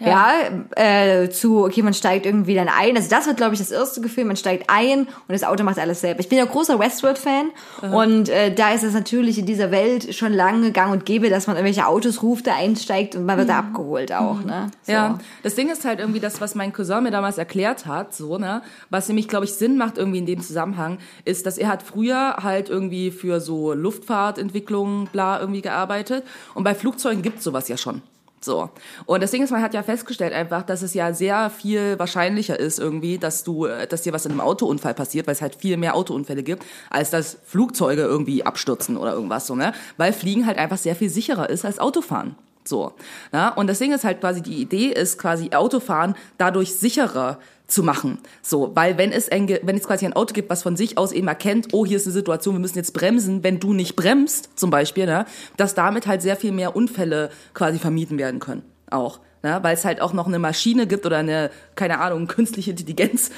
ja, 0.00 0.32
äh, 0.74 1.28
zu, 1.28 1.64
okay, 1.64 1.82
man 1.82 1.92
steigt 1.92 2.24
irgendwie 2.24 2.54
dann 2.54 2.68
ein. 2.68 2.96
Also 2.96 3.10
das 3.10 3.26
wird, 3.26 3.36
glaube 3.36 3.52
ich, 3.52 3.60
das 3.60 3.70
erste 3.70 4.00
Gefühl, 4.00 4.24
man 4.24 4.36
steigt 4.36 4.70
ein 4.70 5.00
und 5.00 5.28
das 5.28 5.44
Auto 5.44 5.62
macht 5.62 5.78
alles 5.78 6.00
selber. 6.00 6.20
Ich 6.20 6.30
bin 6.30 6.38
ja 6.38 6.46
großer 6.46 6.78
Westworld-Fan 6.78 7.50
und 7.92 8.30
äh, 8.30 8.54
da 8.54 8.72
ist 8.72 8.82
es 8.82 8.94
natürlich 8.94 9.38
in 9.38 9.44
dieser 9.44 9.70
Welt 9.70 10.14
schon 10.14 10.32
lange 10.32 10.72
gang 10.72 10.90
und 10.90 11.04
gäbe, 11.04 11.28
dass 11.28 11.46
man 11.46 11.56
irgendwelche 11.56 11.86
Autos 11.86 12.22
ruft, 12.22 12.46
da 12.46 12.54
einsteigt 12.54 13.14
und 13.14 13.26
man 13.26 13.36
wird 13.36 13.50
da 13.50 13.58
abgeholt 13.58 14.10
auch, 14.12 14.42
ne? 14.42 14.70
So. 14.84 14.92
Ja, 14.92 15.18
das 15.42 15.54
Ding 15.54 15.68
ist 15.68 15.84
halt 15.84 16.00
irgendwie 16.00 16.20
das, 16.20 16.40
was 16.40 16.54
mein 16.54 16.72
Cousin 16.72 17.02
mir 17.02 17.10
damals 17.10 17.36
erklärt 17.36 17.84
hat, 17.84 18.14
so, 18.14 18.38
ne, 18.38 18.62
was 18.88 19.08
nämlich, 19.08 19.28
glaube 19.28 19.44
ich, 19.44 19.52
Sinn 19.52 19.76
macht 19.76 19.98
irgendwie 19.98 20.18
in 20.18 20.26
dem 20.26 20.40
Zusammenhang, 20.40 20.96
ist, 21.26 21.44
dass 21.44 21.58
er 21.58 21.68
hat 21.68 21.82
früher 21.82 22.36
halt 22.42 22.70
irgendwie 22.70 23.10
für 23.10 23.40
so 23.40 23.74
Luftfahrtentwicklung, 23.74 25.08
bla, 25.12 25.38
irgendwie 25.40 25.60
gearbeitet 25.60 26.05
arbeitet. 26.06 26.24
Und 26.54 26.64
bei 26.64 26.74
Flugzeugen 26.74 27.22
gibt 27.22 27.42
sowas 27.42 27.68
ja 27.68 27.76
schon. 27.76 28.02
So. 28.40 28.70
Und 29.06 29.22
das 29.22 29.30
Ding 29.30 29.42
ist, 29.42 29.50
man 29.50 29.62
hat 29.62 29.74
ja 29.74 29.82
festgestellt 29.82 30.32
einfach, 30.32 30.62
dass 30.62 30.82
es 30.82 30.94
ja 30.94 31.12
sehr 31.12 31.50
viel 31.50 31.98
wahrscheinlicher 31.98 32.58
ist 32.58 32.78
irgendwie, 32.78 33.18
dass 33.18 33.44
du, 33.44 33.64
äh, 33.64 33.86
dass 33.86 34.02
dir 34.02 34.12
was 34.12 34.26
in 34.26 34.32
einem 34.32 34.40
Autounfall 34.40 34.94
passiert, 34.94 35.26
weil 35.26 35.32
es 35.32 35.42
halt 35.42 35.56
viel 35.56 35.76
mehr 35.76 35.96
Autounfälle 35.96 36.42
gibt, 36.42 36.64
als 36.90 37.10
dass 37.10 37.38
Flugzeuge 37.44 38.02
irgendwie 38.02 38.44
abstürzen 38.44 38.96
oder 38.98 39.14
irgendwas 39.14 39.46
so, 39.46 39.56
ne? 39.56 39.72
Weil 39.96 40.12
Fliegen 40.12 40.46
halt 40.46 40.58
einfach 40.58 40.76
sehr 40.76 40.94
viel 40.94 41.08
sicherer 41.08 41.48
ist 41.48 41.64
als 41.64 41.78
Autofahren. 41.78 42.36
So. 42.68 42.92
Ja? 43.32 43.48
Und 43.48 43.68
das 43.68 43.78
Ding 43.78 43.92
ist 43.92 44.04
halt 44.04 44.20
quasi, 44.20 44.42
die 44.42 44.60
Idee 44.60 44.88
ist 44.88 45.18
quasi 45.18 45.50
Autofahren 45.52 46.14
dadurch 46.38 46.74
sicherer 46.74 47.38
zu 47.66 47.82
machen. 47.82 48.18
So, 48.42 48.70
weil 48.74 48.98
wenn 48.98 49.12
es 49.12 49.28
ein, 49.28 49.48
wenn 49.48 49.76
es 49.76 49.84
quasi 49.84 50.06
ein 50.06 50.12
Auto 50.12 50.32
gibt, 50.32 50.50
was 50.50 50.62
von 50.62 50.76
sich 50.76 50.98
aus 50.98 51.12
eben 51.12 51.28
erkennt, 51.28 51.68
oh, 51.72 51.84
hier 51.84 51.96
ist 51.96 52.06
eine 52.06 52.12
Situation, 52.12 52.54
wir 52.54 52.60
müssen 52.60 52.78
jetzt 52.78 52.92
bremsen, 52.92 53.42
wenn 53.42 53.60
du 53.60 53.72
nicht 53.72 53.96
bremst, 53.96 54.50
zum 54.56 54.70
Beispiel, 54.70 55.06
ne, 55.06 55.26
dass 55.56 55.74
damit 55.74 56.06
halt 56.06 56.22
sehr 56.22 56.36
viel 56.36 56.52
mehr 56.52 56.76
Unfälle 56.76 57.30
quasi 57.54 57.78
vermieden 57.78 58.18
werden 58.18 58.40
können. 58.40 58.62
Auch 58.90 59.20
ne? 59.46 59.58
weil 59.62 59.74
es 59.74 59.84
halt 59.84 60.00
auch 60.00 60.12
noch 60.12 60.26
eine 60.26 60.38
Maschine 60.38 60.86
gibt 60.86 61.06
oder 61.06 61.18
eine, 61.18 61.50
keine 61.76 62.00
Ahnung, 62.00 62.26
künstliche 62.36 62.72
Intelligenz, 62.72 63.30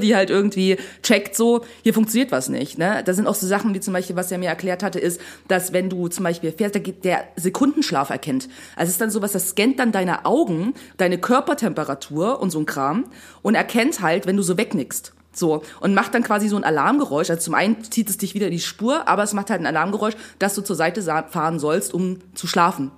die 0.00 0.16
halt 0.16 0.30
irgendwie 0.30 0.78
checkt 1.02 1.36
so, 1.36 1.64
hier 1.82 1.94
funktioniert 1.94 2.32
was 2.32 2.48
nicht. 2.48 2.78
Ne? 2.78 3.02
Da 3.04 3.12
sind 3.12 3.26
auch 3.26 3.34
so 3.34 3.46
Sachen 3.46 3.74
wie 3.74 3.80
zum 3.80 3.92
Beispiel, 3.92 4.16
was 4.16 4.32
er 4.32 4.38
mir 4.38 4.48
erklärt 4.48 4.82
hatte, 4.82 4.98
ist, 4.98 5.20
dass 5.48 5.72
wenn 5.72 5.90
du 5.90 6.08
zum 6.08 6.24
Beispiel 6.24 6.52
fährst, 6.52 6.74
der 7.04 7.24
Sekundenschlaf 7.36 8.10
erkennt. 8.10 8.48
Also 8.76 8.88
es 8.88 8.94
ist 8.94 9.00
dann 9.00 9.10
sowas, 9.10 9.32
das 9.32 9.50
scannt 9.50 9.78
dann 9.78 9.92
deine 9.92 10.24
Augen, 10.24 10.74
deine 10.96 11.18
Körpertemperatur 11.18 12.40
und 12.40 12.50
so 12.50 12.58
ein 12.58 12.66
Kram 12.66 13.04
und 13.42 13.54
erkennt 13.54 14.00
halt, 14.00 14.26
wenn 14.26 14.36
du 14.36 14.42
so 14.42 14.56
wegnickst. 14.56 15.12
So, 15.34 15.62
und 15.80 15.94
macht 15.94 16.14
dann 16.14 16.22
quasi 16.22 16.48
so 16.48 16.56
ein 16.56 16.64
Alarmgeräusch. 16.64 17.30
Also 17.30 17.40
zum 17.40 17.54
einen 17.54 17.82
zieht 17.84 18.10
es 18.10 18.18
dich 18.18 18.34
wieder 18.34 18.46
in 18.46 18.52
die 18.52 18.60
Spur, 18.60 19.08
aber 19.08 19.22
es 19.22 19.32
macht 19.32 19.48
halt 19.48 19.60
ein 19.60 19.66
Alarmgeräusch, 19.66 20.14
dass 20.38 20.54
du 20.54 20.60
zur 20.60 20.76
Seite 20.76 21.02
fahren 21.02 21.58
sollst, 21.58 21.94
um 21.94 22.18
zu 22.34 22.46
schlafen. 22.46 22.90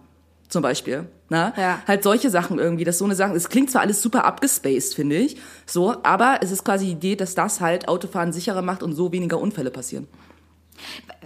Zum 0.55 0.63
Beispiel. 0.63 1.09
Ne? 1.31 1.53
Ja. 1.57 1.81
Halt 1.85 2.05
solche 2.05 2.31
Sachen 2.31 2.61
irgendwie, 2.61 2.85
das 2.85 2.99
so 2.99 3.05
eine 3.05 3.17
Sache. 3.17 3.35
Es 3.35 3.49
klingt 3.49 3.73
zwar 3.73 3.81
alles 3.81 4.01
super 4.01 4.25
abgespaced, 4.25 4.95
finde 4.95 5.17
ich, 5.17 5.37
so, 5.67 5.97
aber 6.05 6.39
es 6.43 6.53
ist 6.53 6.65
quasi 6.65 6.85
die 6.85 6.93
Idee, 6.93 7.17
dass 7.17 7.35
das 7.35 7.61
halt 7.61 7.89
Autofahren 7.89 8.33
sicherer 8.33 8.63
macht 8.63 8.85
und 8.85 8.93
so 8.93 9.11
weniger 9.11 9.41
Unfälle 9.41 9.73
passieren. 9.73 10.07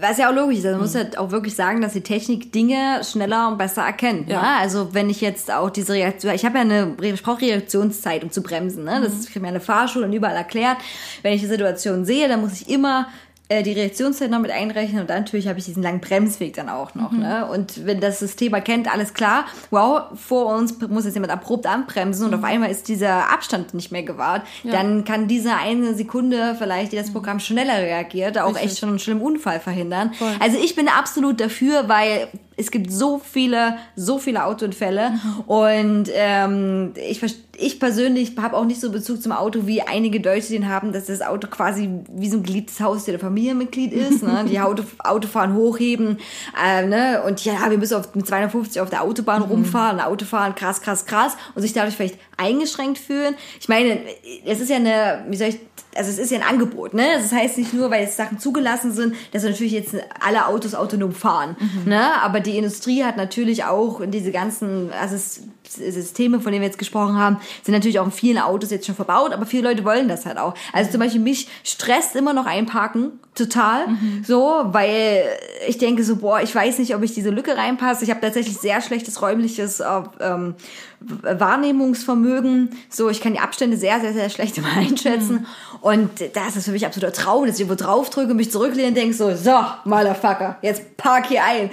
Was 0.01 0.17
ja 0.17 0.31
auch 0.31 0.35
logisch 0.35 0.61
ist, 0.61 0.65
also 0.65 0.79
man 0.79 0.87
muss 0.87 0.95
halt 0.95 1.19
auch 1.19 1.31
wirklich 1.31 1.55
sagen, 1.55 1.83
dass 1.83 1.93
die 1.93 2.01
Technik 2.01 2.53
Dinge 2.53 3.03
schneller 3.05 3.49
und 3.49 3.59
besser 3.59 3.83
erkennt. 3.83 4.31
Ja. 4.31 4.41
Ne? 4.41 4.49
Also 4.61 4.95
wenn 4.95 5.11
ich 5.11 5.21
jetzt 5.21 5.53
auch 5.53 5.69
diese 5.69 5.93
Reaktion, 5.93 6.33
ich 6.33 6.47
habe 6.47 6.57
ja 6.57 6.63
eine, 6.63 6.97
ich 7.03 7.23
brauche 7.23 7.43
Reaktionszeit, 7.43 8.25
um 8.25 8.31
zu 8.31 8.43
bremsen. 8.43 8.85
Ne? 8.85 9.03
Das 9.03 9.13
ist 9.13 9.37
mir 9.39 9.49
eine 9.49 9.61
Fahrschule 9.61 10.07
und 10.07 10.13
überall 10.15 10.37
erklärt. 10.37 10.79
Wenn 11.21 11.35
ich 11.35 11.43
die 11.43 11.49
Situation 11.49 12.07
sehe, 12.07 12.29
dann 12.29 12.41
muss 12.41 12.63
ich 12.63 12.71
immer 12.71 13.09
die 13.51 13.73
Reaktionszeit 13.73 14.31
noch 14.31 14.41
mit 14.41 14.51
einrechnen 14.51 15.01
und 15.01 15.09
dann 15.11 15.23
natürlich 15.23 15.49
habe 15.49 15.59
ich 15.59 15.65
diesen 15.65 15.83
langen 15.83 16.01
Bremsweg 16.01 16.55
dann 16.55 16.69
auch 16.69 16.95
noch. 16.95 17.13
Mhm. 17.13 17.21
Ne? 17.21 17.47
Und 17.51 17.87
wenn 17.87 17.99
das 18.01 18.19
System 18.19 18.53
erkennt, 18.53 18.93
alles 18.93 19.15
klar, 19.15 19.47
wow, 19.71 20.03
vor 20.15 20.55
uns 20.55 20.79
muss 20.89 21.07
jetzt 21.07 21.15
jemand 21.15 21.33
abrupt 21.33 21.67
anbremsen 21.67 22.27
und 22.27 22.35
auf 22.35 22.41
Mhm. 22.41 22.47
einmal 22.47 22.71
ist 22.71 22.89
dieser 22.89 23.33
Abstand 23.33 23.73
nicht 23.73 23.91
mehr 23.91 24.03
gewahrt, 24.03 24.43
dann 24.65 25.05
kann 25.05 25.29
diese 25.29 25.55
eine 25.55 25.95
Sekunde 25.95 26.57
vielleicht, 26.59 26.93
die 26.93 26.97
das 26.97 27.11
Programm 27.13 27.41
schneller 27.41 27.79
reagiert, 27.79 28.39
auch 28.39 28.57
echt 28.57 28.79
schon 28.79 28.91
einen 28.91 28.99
schlimmen 28.99 29.23
Unfall 29.23 29.61
verhindern. 29.61 30.13
Also 30.41 30.59
ich 30.63 30.75
bin 30.75 30.89
absolut 30.89 31.41
dafür, 31.41 31.89
weil 31.89 32.29
es 32.59 32.71
gibt 32.71 32.93
so 32.93 33.19
viele, 33.19 33.79
so 33.95 34.19
viele 34.19 34.45
Autounfälle 34.45 35.13
und 35.47 36.11
ähm, 36.13 36.93
ich, 37.09 37.23
ich 37.57 37.81
persönlich 37.81 38.33
habe 38.37 38.57
auch 38.57 38.65
nicht 38.65 38.81
so 38.81 38.91
Bezug 38.91 39.23
zum 39.23 39.33
Auto, 39.33 39.67
wie 39.67 39.83
einige 39.83 40.21
Deutsche 40.21 40.49
den 40.49 40.69
haben, 40.69 40.93
dass 40.93 41.07
das 41.07 41.23
Auto 41.23 41.47
quasi 41.47 41.89
wie 42.13 42.29
so 42.29 42.39
ein 42.39 42.43
geliebtes 42.43 42.81
Haustier 42.81 43.13
der 43.13 43.21
Familienmitglied 43.21 43.93
ist. 43.93 44.23
Ne? 44.25 44.45
Die 44.51 44.59
Auto, 44.61 44.83
Autofahren 44.99 45.55
hochheben 45.55 46.19
äh, 46.61 46.85
ne? 46.85 47.23
und 47.25 47.45
ja, 47.45 47.71
wir 47.71 47.79
müssen 47.79 47.95
auf, 47.95 48.13
mit 48.15 48.27
250 48.27 48.83
auf 48.83 48.91
der 48.91 49.03
Autobahn 49.03 49.43
rumfahren, 49.43 50.01
Autofahren, 50.01 50.55
krass, 50.57 50.81
krass, 50.81 51.07
krass 51.07 51.37
und 51.55 51.63
sich 51.63 51.73
dadurch 51.73 51.95
vielleicht 51.95 52.19
eingeschränkt 52.37 52.99
fühlen. 52.99 53.37
Ich 53.61 53.69
meine, 53.69 54.01
es 54.45 54.61
ist 54.61 54.69
ja 54.69 54.77
eine, 54.77 55.25
wie 55.29 55.37
soll 55.37 55.49
ich 55.49 55.61
also 55.99 56.11
es 56.11 56.19
ist 56.19 56.31
ja 56.31 56.39
ein 56.39 56.45
Angebot, 56.45 56.95
ne? 56.95 57.05
Das 57.21 57.33
heißt 57.33 57.59
nicht 57.59 57.75
nur, 57.75 57.91
weil 57.91 58.03
jetzt 58.05 58.17
Sachen 58.17 58.39
zugelassen 58.39 58.93
sind, 58.93 59.15
dass 59.33 59.43
natürlich 59.43 59.73
jetzt 59.73 59.95
alle 60.21 60.47
Autos 60.47 60.75
autonom 60.75 61.13
fahren, 61.13 61.57
ne? 61.85 62.01
Aber 62.23 62.41
die 62.41 62.57
Industrie 62.57 63.05
hat 63.05 63.17
natürlich 63.17 63.65
auch 63.65 64.01
diese 64.07 64.31
ganzen 64.33 64.91
also 64.99 65.15
es- 65.17 65.43
Systeme, 65.69 66.41
von 66.41 66.53
denen 66.53 66.63
wir 66.63 66.69
jetzt 66.69 66.79
gesprochen 66.79 67.17
haben, 67.17 67.39
sind 67.63 67.75
natürlich 67.75 67.99
auch 67.99 68.07
in 68.07 68.13
vielen 68.13 68.39
Autos 68.39 68.71
jetzt 68.71 68.87
schon 68.87 68.95
verbaut, 68.95 69.33
aber 69.33 69.47
viele 69.47 69.69
Leute 69.69 69.85
wollen 69.85 70.09
das 70.09 70.27
halt 70.27 70.39
auch. 70.39 70.55
Also 70.73 70.91
zum 70.91 71.01
Beispiel 71.01 71.21
mich 71.21 71.49
stresst 71.65 72.17
immer 72.17 72.33
noch 72.33 72.47
einparken, 72.47 73.13
total, 73.35 73.87
so, 74.27 74.65
weil 74.67 75.25
ich 75.67 75.79
denke 75.79 76.03
so, 76.03 76.17
boah, 76.17 76.41
ich 76.43 76.53
weiß 76.55 76.79
nicht, 76.79 76.95
ob 76.95 77.03
ich 77.03 77.15
diese 77.15 77.31
Lücke 77.31 77.57
reinpasse. 77.57 78.05
Ich 78.05 78.11
habe 78.11 78.21
tatsächlich 78.21 78.59
sehr 78.59 78.81
schlechtes 78.81 79.23
räumliches 79.23 79.81
äh, 79.81 79.87
ähm, 80.21 80.55
Wahrnehmungsvermögen. 81.01 82.71
So, 82.91 83.09
ich 83.09 83.21
kann 83.21 83.35
die 83.35 83.39
Abstände 83.39 83.77
sehr, 83.77 84.01
sehr, 84.01 84.13
sehr 84.13 84.31
schlecht 84.31 84.59
immer 84.59 84.73
einschätzen. 84.77 85.47
Und 85.81 86.11
das 86.35 86.57
ist 86.57 86.65
für 86.65 86.73
mich 86.73 86.85
absoluter 86.87 87.13
Traum, 87.13 87.47
dass 87.47 87.57
ich 87.57 87.61
irgendwo 87.61 87.83
drauf 87.83 88.11
drücke, 88.11 88.35
mich 88.35 88.51
zurücklehne 88.51 88.89
und 88.89 88.97
denke 88.97 89.15
so, 89.15 89.35
so, 89.35 89.57
Motherfucker, 89.85 90.59
jetzt 90.63 90.97
park 90.97 91.27
hier 91.27 91.45
ein. 91.45 91.71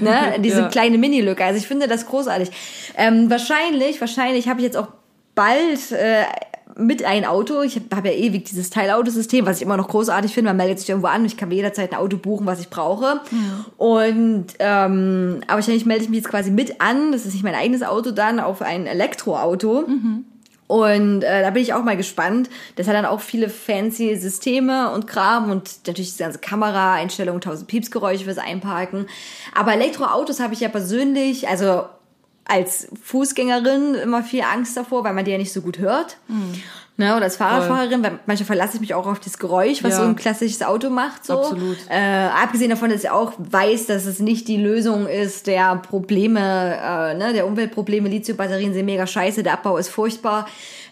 Ne? 0.00 0.34
Diese 0.38 0.60
Ja. 0.62 0.68
kleine 0.68 0.98
Mini-Lücke. 0.98 1.44
Also 1.44 1.58
ich 1.58 1.66
finde 1.66 1.88
das 1.88 2.06
großartig. 2.06 2.50
Ähm, 2.96 3.30
wahrscheinlich, 3.30 4.00
wahrscheinlich 4.00 4.48
habe 4.48 4.60
ich 4.60 4.64
jetzt 4.64 4.76
auch 4.76 4.88
bald 5.34 5.92
äh, 5.92 6.24
mit 6.76 7.04
ein 7.04 7.24
Auto. 7.24 7.62
Ich 7.62 7.76
habe 7.76 7.86
hab 7.94 8.04
ja 8.04 8.12
ewig 8.12 8.44
dieses 8.44 8.70
Teilautosystem, 8.70 9.46
was 9.46 9.58
ich 9.58 9.62
immer 9.62 9.76
noch 9.76 9.86
großartig 9.88 10.32
finde. 10.34 10.50
Man 10.50 10.56
meldet 10.56 10.80
sich 10.80 10.88
irgendwo 10.88 11.06
an, 11.08 11.24
ich 11.24 11.36
kann 11.36 11.48
mir 11.48 11.54
jederzeit 11.56 11.92
ein 11.92 11.98
Auto 11.98 12.16
buchen, 12.16 12.46
was 12.46 12.58
ich 12.60 12.68
brauche. 12.68 13.20
Und 13.76 14.46
ähm, 14.58 15.40
aber 15.46 15.56
wahrscheinlich 15.56 15.86
melde 15.86 16.04
ich 16.04 16.10
mich 16.10 16.18
jetzt 16.20 16.30
quasi 16.30 16.50
mit 16.50 16.80
an. 16.80 17.12
Das 17.12 17.26
ist 17.26 17.34
nicht 17.34 17.44
mein 17.44 17.54
eigenes 17.54 17.82
Auto 17.82 18.10
dann 18.10 18.40
auf 18.40 18.60
ein 18.62 18.86
Elektroauto. 18.86 19.84
Und 20.66 21.22
äh, 21.22 21.42
da 21.42 21.50
bin 21.50 21.62
ich 21.62 21.74
auch 21.74 21.84
mal 21.84 21.96
gespannt. 21.96 22.48
Das 22.76 22.88
hat 22.88 22.94
dann 22.94 23.04
auch 23.04 23.20
viele 23.20 23.48
fancy 23.48 24.16
Systeme 24.16 24.90
und 24.92 25.06
Kram 25.06 25.50
und 25.50 25.86
natürlich 25.86 26.12
die 26.12 26.22
ganze 26.22 26.38
Kameraeinstellung, 26.38 27.40
tausend 27.40 27.68
Piepsgeräusche 27.68 28.24
fürs 28.24 28.38
Einparken. 28.38 29.06
Aber 29.54 29.74
Elektroautos 29.74 30.40
habe 30.40 30.54
ich 30.54 30.60
ja 30.60 30.68
persönlich, 30.68 31.48
also 31.48 31.84
als 32.46 32.88
Fußgängerin 33.02 33.94
immer 33.94 34.22
viel 34.22 34.42
Angst 34.42 34.76
davor, 34.76 35.04
weil 35.04 35.14
man 35.14 35.24
die 35.24 35.30
ja 35.30 35.38
nicht 35.38 35.52
so 35.52 35.62
gut 35.62 35.78
hört. 35.78 36.16
Ne, 36.96 37.16
oder 37.16 37.24
als 37.24 37.36
Fahrradfahrerin, 37.38 38.04
weil 38.04 38.20
manchmal 38.26 38.46
verlasse 38.46 38.76
ich 38.76 38.80
mich 38.80 38.94
auch 38.94 39.08
auf 39.08 39.18
das 39.18 39.38
Geräusch, 39.38 39.82
was 39.82 39.94
Ja. 39.94 39.96
so 39.98 40.02
ein 40.04 40.14
klassisches 40.14 40.62
Auto 40.62 40.90
macht. 40.90 41.26
So. 41.26 41.40
Absolut. 41.40 41.76
Äh, 41.90 42.28
abgesehen 42.40 42.70
davon, 42.70 42.88
dass 42.90 43.02
ich 43.02 43.10
auch 43.10 43.32
weiß, 43.36 43.86
dass 43.86 44.06
es 44.06 44.20
nicht 44.20 44.46
die 44.46 44.58
Lösung 44.58 45.08
ist 45.08 45.48
der 45.48 45.74
Probleme, 45.74 46.38
äh, 46.40 47.14
ne, 47.14 47.32
der 47.32 47.48
Umweltprobleme. 47.48 48.08
Lithiumbatterien 48.08 48.72
sind 48.74 48.86
mega 48.86 49.08
scheiße, 49.08 49.42
der 49.42 49.54
Abbau 49.54 49.76
ist 49.76 49.88
furchtbar. 49.88 50.46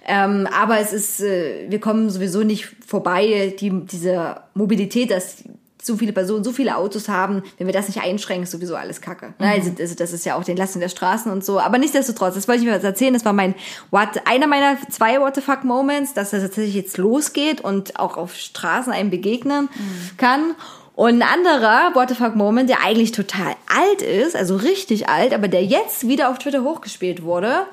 Ähm, 0.05 0.49
aber 0.61 0.81
es 0.81 0.93
ist, 0.93 1.21
äh, 1.21 1.67
wir 1.69 1.79
kommen 1.79 2.11
sowieso 2.11 2.43
nicht 2.43 2.69
vorbei, 2.85 3.55
die, 3.61 3.71
diese 3.87 4.39
Mobilität, 4.55 5.13
dass 5.13 5.45
so 5.83 5.97
viele 5.97 6.13
Personen, 6.13 6.45
so 6.45 6.53
viele 6.53 6.77
Autos 6.77 7.09
haben, 7.09 7.43
wenn 7.59 7.67
wir 7.67 7.75
das 7.75 7.89
nicht 7.89 8.01
einschränken, 8.03 8.45
ist 8.45 8.53
sowieso 8.53 8.77
alles 8.77 9.01
Kacke. 9.01 9.35
Ne? 9.39 9.49
Also, 9.49 9.73
also 9.79 9.95
das 9.95 10.13
ist 10.13 10.25
ja 10.25 10.37
auch 10.37 10.45
den 10.45 10.57
Lasten 10.57 10.81
der 10.81 10.89
Straßen 10.89 11.31
und 11.31 11.45
so. 11.45 11.61
Aber 11.61 11.79
nichtsdestotrotz, 11.79 12.35
das 12.35 12.49
wollte 12.49 12.63
ich 12.63 12.69
mir 12.69 12.77
was 12.77 12.85
erzählen. 12.85 13.15
Das 13.15 13.25
war 13.25 13.33
mein 13.33 13.55
What, 13.91 14.09
einer 14.25 14.47
meiner 14.47 14.77
zwei 14.91 15.21
What 15.21 15.35
the 15.35 15.41
fuck 15.41 15.65
Moments, 15.65 16.15
dass 16.15 16.31
das 16.31 16.43
tatsächlich 16.43 16.75
jetzt 16.75 16.99
losgeht 16.99 17.61
und 17.61 17.99
auch 17.99 18.17
auf 18.17 18.35
Straßen 18.35 18.93
einem 18.93 19.11
begegnen 19.11 19.69
kann. 20.17 20.55
Und 20.95 21.23
ein 21.23 21.23
anderer 21.23 21.95
What 21.95 22.11
the 22.11 22.15
fuck 22.15 22.37
Moment, 22.37 22.69
der 22.69 22.85
eigentlich 22.85 23.13
total 23.13 23.57
alt 23.67 24.03
ist, 24.03 24.37
also 24.37 24.57
richtig 24.57 25.09
alt, 25.09 25.33
aber 25.33 25.49
der 25.49 25.65
jetzt 25.65 26.07
wieder 26.07 26.29
auf 26.29 26.39
Twitter 26.39 26.63
hochgespielt 26.63 27.23
wurde, 27.23 27.67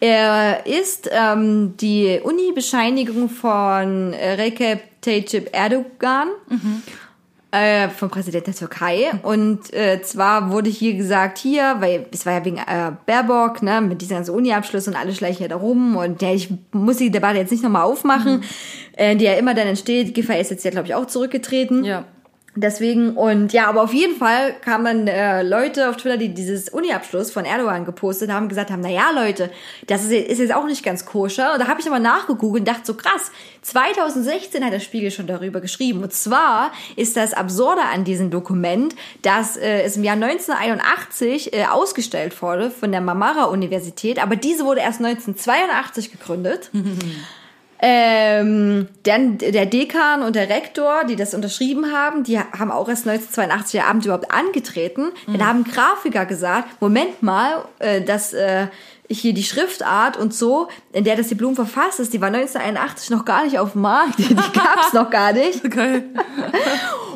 er 0.00 0.66
ist 0.66 1.08
ähm, 1.10 1.76
die 1.78 2.20
Uni-Bescheinigung 2.22 3.30
von 3.30 4.12
äh, 4.12 4.32
Recep 4.32 4.82
Tayyip 5.00 5.48
Erdogan 5.52 6.28
äh, 7.50 7.88
vom 7.88 8.10
Präsident 8.10 8.46
der 8.46 8.54
Türkei. 8.54 9.10
Und 9.22 9.72
äh, 9.72 10.02
zwar 10.02 10.50
wurde 10.50 10.68
hier 10.68 10.94
gesagt, 10.94 11.38
hier, 11.38 11.76
weil 11.80 12.06
es 12.12 12.26
war 12.26 12.34
ja 12.34 12.44
wegen 12.44 12.58
äh, 12.58 12.92
Baerbock, 13.06 13.62
ne, 13.62 13.80
mit 13.80 14.02
diesem 14.02 14.16
ganzen 14.16 14.34
Uni-Abschluss 14.34 14.88
und 14.88 14.96
alle 14.96 15.14
schleichen 15.14 15.42
ja 15.42 15.48
da 15.48 15.56
rum. 15.56 15.96
Und 15.96 16.20
ja, 16.20 16.32
ich 16.32 16.50
muss 16.72 16.98
die 16.98 17.10
Debatte 17.10 17.38
jetzt 17.38 17.50
nicht 17.50 17.62
nochmal 17.62 17.84
aufmachen, 17.84 18.42
äh, 18.96 19.16
die 19.16 19.24
ja 19.24 19.34
immer 19.34 19.54
dann 19.54 19.66
entsteht. 19.66 20.14
Giffey 20.14 20.40
ist 20.40 20.50
jetzt 20.50 20.64
ja, 20.64 20.70
glaube 20.70 20.88
ich, 20.88 20.94
auch 20.94 21.06
zurückgetreten. 21.06 21.84
Ja. 21.84 22.04
Deswegen, 22.60 23.16
und 23.16 23.52
ja, 23.52 23.68
aber 23.68 23.82
auf 23.82 23.94
jeden 23.94 24.16
Fall 24.16 24.52
kamen 24.60 25.06
äh, 25.06 25.44
Leute 25.44 25.88
auf 25.88 25.96
Twitter, 25.96 26.16
die 26.16 26.34
dieses 26.34 26.68
Uni-Abschluss 26.68 27.30
von 27.30 27.44
Erdogan 27.44 27.84
gepostet 27.84 28.32
haben, 28.32 28.48
gesagt 28.48 28.72
haben, 28.72 28.80
na 28.80 28.90
ja, 28.90 29.12
Leute, 29.12 29.48
das 29.86 30.04
ist, 30.04 30.10
ist 30.10 30.38
jetzt 30.40 30.52
auch 30.52 30.66
nicht 30.66 30.84
ganz 30.84 31.06
koscher. 31.06 31.52
Und 31.52 31.60
da 31.60 31.68
habe 31.68 31.80
ich 31.80 31.86
aber 31.86 32.00
nachgegoogelt 32.00 32.62
und 32.62 32.68
dachte 32.68 32.84
so, 32.84 32.94
krass, 32.94 33.30
2016 33.62 34.64
hat 34.64 34.72
der 34.72 34.80
Spiegel 34.80 35.12
schon 35.12 35.28
darüber 35.28 35.60
geschrieben. 35.60 36.02
Und 36.02 36.12
zwar 36.12 36.72
ist 36.96 37.16
das 37.16 37.32
Absurde 37.32 37.82
an 37.82 38.02
diesem 38.02 38.30
Dokument, 38.30 38.96
dass 39.22 39.56
äh, 39.56 39.82
es 39.82 39.96
im 39.96 40.02
Jahr 40.02 40.16
1981 40.16 41.52
äh, 41.52 41.66
ausgestellt 41.66 42.42
wurde 42.42 42.72
von 42.72 42.90
der 42.90 43.00
Marmara-Universität, 43.00 44.20
aber 44.20 44.34
diese 44.34 44.64
wurde 44.64 44.80
erst 44.80 44.98
1982 44.98 46.10
gegründet. 46.10 46.70
Ähm, 47.80 48.88
dann 49.04 49.38
der 49.38 49.66
Dekan 49.66 50.22
und 50.22 50.34
der 50.34 50.48
Rektor, 50.48 51.04
die 51.04 51.16
das 51.16 51.34
unterschrieben 51.34 51.92
haben, 51.92 52.24
die 52.24 52.38
haben 52.38 52.70
auch 52.70 52.88
erst 52.88 53.06
1982 53.06 53.72
der 53.72 53.86
Abend 53.88 54.04
überhaupt 54.04 54.32
angetreten. 54.32 55.12
Dann 55.26 55.46
haben 55.46 55.64
Grafiker 55.64 56.26
gesagt, 56.26 56.80
Moment 56.80 57.22
mal, 57.22 57.64
äh, 57.78 58.02
dass 58.02 58.32
äh, 58.32 58.66
hier 59.08 59.32
die 59.32 59.42
Schriftart 59.42 60.16
und 60.16 60.34
so, 60.34 60.68
in 60.92 61.04
der 61.04 61.16
das 61.16 61.28
die 61.28 61.34
Blumen 61.34 61.56
verfasst 61.56 61.98
ist, 62.00 62.12
die 62.12 62.20
war 62.20 62.28
1981 62.28 63.10
noch 63.10 63.24
gar 63.24 63.44
nicht 63.44 63.58
auf 63.58 63.72
dem 63.72 63.82
Markt, 63.82 64.18
die 64.18 64.34
gab's 64.34 64.92
noch 64.92 65.10
gar 65.10 65.32
nicht. 65.32 65.68
Geil. 65.70 66.04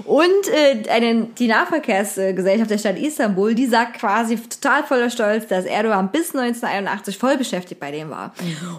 Und 0.04 0.48
äh, 0.52 0.90
eine, 0.90 1.28
die 1.38 1.46
Nahverkehrsgesellschaft 1.46 2.70
der 2.70 2.78
Stadt 2.78 2.98
Istanbul, 2.98 3.54
die 3.54 3.66
sagt 3.66 3.98
quasi 3.98 4.36
total 4.36 4.82
voller 4.84 5.10
Stolz, 5.10 5.46
dass 5.46 5.64
Erdogan 5.64 6.10
bis 6.10 6.34
1981 6.34 7.18
voll 7.18 7.36
beschäftigt 7.36 7.80
bei 7.80 7.90
dem 7.90 8.10
war. 8.10 8.34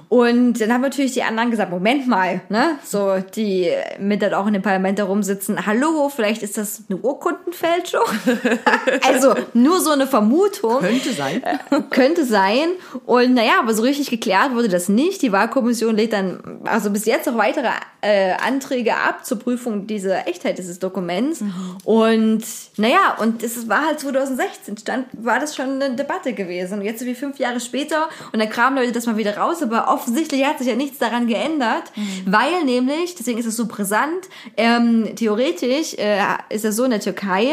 Und 0.10 0.60
dann 0.60 0.74
haben 0.74 0.82
natürlich 0.82 1.14
die 1.14 1.24
anderen 1.24 1.52
gesagt, 1.52 1.72
Moment 1.72 2.08
mal, 2.08 2.42
ne, 2.50 2.78
so 2.84 3.18
die 3.36 3.72
mit 4.00 4.22
dann 4.22 4.34
auch 4.34 4.48
in 4.48 4.54
dem 4.54 4.62
Parlament 4.62 5.00
da 5.00 5.06
rumsitzen, 5.06 5.66
hallo, 5.66 6.10
vielleicht 6.10 6.44
ist 6.44 6.58
das 6.58 6.84
eine 6.90 7.00
Urkundenfälschung? 7.00 8.04
also 9.08 9.34
nur 9.54 9.80
so 9.80 9.92
eine 9.92 10.08
Vermutung. 10.08 10.80
Könnte 10.80 11.14
sein. 11.14 11.42
Könnte 11.90 12.26
sein. 12.26 12.70
Und 13.06 13.34
naja, 13.34 13.60
aber 13.60 13.74
so 13.74 13.84
richtig 13.84 14.10
geklärt 14.10 14.54
wurde 14.54 14.70
das 14.70 14.88
nicht. 14.88 15.22
Die 15.22 15.32
Wahlkommission 15.32 15.96
lädt 15.96 16.14
dann 16.14 16.62
also 16.64 16.90
bis 16.90 17.06
jetzt 17.06 17.28
noch 17.28 17.38
weitere 17.38 17.70
äh, 18.02 18.34
Anträge 18.34 18.96
ab 18.96 19.26
zur 19.26 19.40
Prüfung 19.40 19.88
dieser 19.88 20.28
Echtheit 20.28 20.58
dieses 20.58 20.80
Dokuments. 20.80 21.44
Und 21.84 22.44
naja, 22.78 23.18
und 23.20 23.44
es 23.44 23.68
war 23.68 23.86
halt 23.86 24.00
2016, 24.00 24.78
stand, 24.78 25.08
war 25.14 25.40
das 25.40 25.56
schon 25.56 25.82
eine 25.82 25.96
Debatte 25.96 26.34
gewesen. 26.34 26.80
Und 26.80 26.86
jetzt 26.86 27.06
wie 27.06 27.16
fünf 27.16 27.40
Jahre 27.40 27.60
später 27.60 28.10
und 28.32 28.40
dann 28.40 28.50
kramen 28.50 28.80
Leute 28.80 28.94
das 28.94 29.06
mal 29.06 29.18
wieder 29.18 29.38
raus, 29.38 29.62
aber 29.62 29.90
offensichtlich 29.90 30.46
hat 30.46 30.60
sich 30.60 30.68
ja 30.68 30.76
nichts 30.76 30.98
daran 30.98 31.28
geändert, 31.28 31.92
weil 32.26 32.64
nämlich, 32.64 33.16
deswegen 33.16 33.40
ist 33.40 33.46
es 33.46 33.58
so 33.58 33.68
brisant, 33.68 34.30
ähm, 34.56 35.16
theoretisch 35.16 35.96
äh, 35.96 36.20
ist 36.50 36.66
es 36.66 36.76
so 36.76 36.84
in 36.86 36.92
der 36.92 37.00
Türkei, 37.02 37.48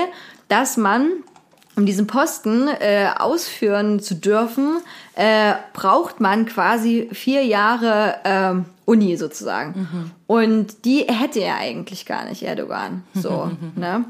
dass 0.49 0.77
man 0.77 1.25
um 1.77 1.87
diesen 1.87 2.07
Posten 2.07 2.69
äh, 2.69 3.09
ausführen 3.17 4.01
zu 4.01 4.15
dürfen, 4.15 4.79
äh, 5.15 5.55
braucht 5.73 6.21
man 6.21 6.47
quasi 6.47 7.09
vier 7.13 7.45
Jahre 7.45 8.17
ähm, 8.25 8.65
Uni 8.85 9.17
sozusagen. 9.17 10.13
Und 10.27 10.85
die 10.85 11.07
hätte 11.09 11.41
er 11.41 11.57
eigentlich 11.57 12.07
gar 12.07 12.29
nicht, 12.29 12.43
Erdogan. 12.43 13.05
So, 13.15 13.51
ne? 13.77 14.05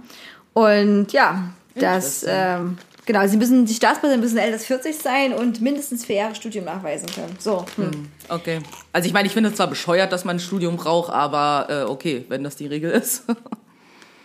Und 0.53 1.13
ja, 1.13 1.51
das, 1.75 2.25
ähm, 2.27 2.79
genau, 3.07 3.27
sie 3.27 3.37
müssen, 3.37 3.67
die 3.67 3.75
Staatsbürger 3.75 4.17
müssen 4.17 4.39
älter 4.39 4.55
als 4.55 4.67
40 4.67 4.97
sein 4.97 5.33
und 5.33 5.61
mindestens 5.61 6.05
vier 6.05 6.17
Jahre 6.17 6.35
Studium 6.35 6.65
nachweisen 6.65 7.09
können. 7.15 7.37
So. 7.39 7.65
Hm. 7.77 8.09
Okay. 8.29 8.61
Also 8.93 9.07
ich 9.07 9.13
meine, 9.13 9.27
ich 9.27 9.35
finde 9.35 9.51
es 9.51 9.57
zwar 9.57 9.69
bescheuert, 9.69 10.13
dass 10.13 10.25
man 10.25 10.37
ein 10.37 10.41
Studium 10.41 10.77
braucht, 10.77 11.13
aber 11.13 11.67
äh, 11.69 11.91
okay, 11.91 12.25
wenn 12.29 12.43
das 12.43 12.57
die 12.57 12.67
Regel 12.67 12.91
ist. 12.91 13.25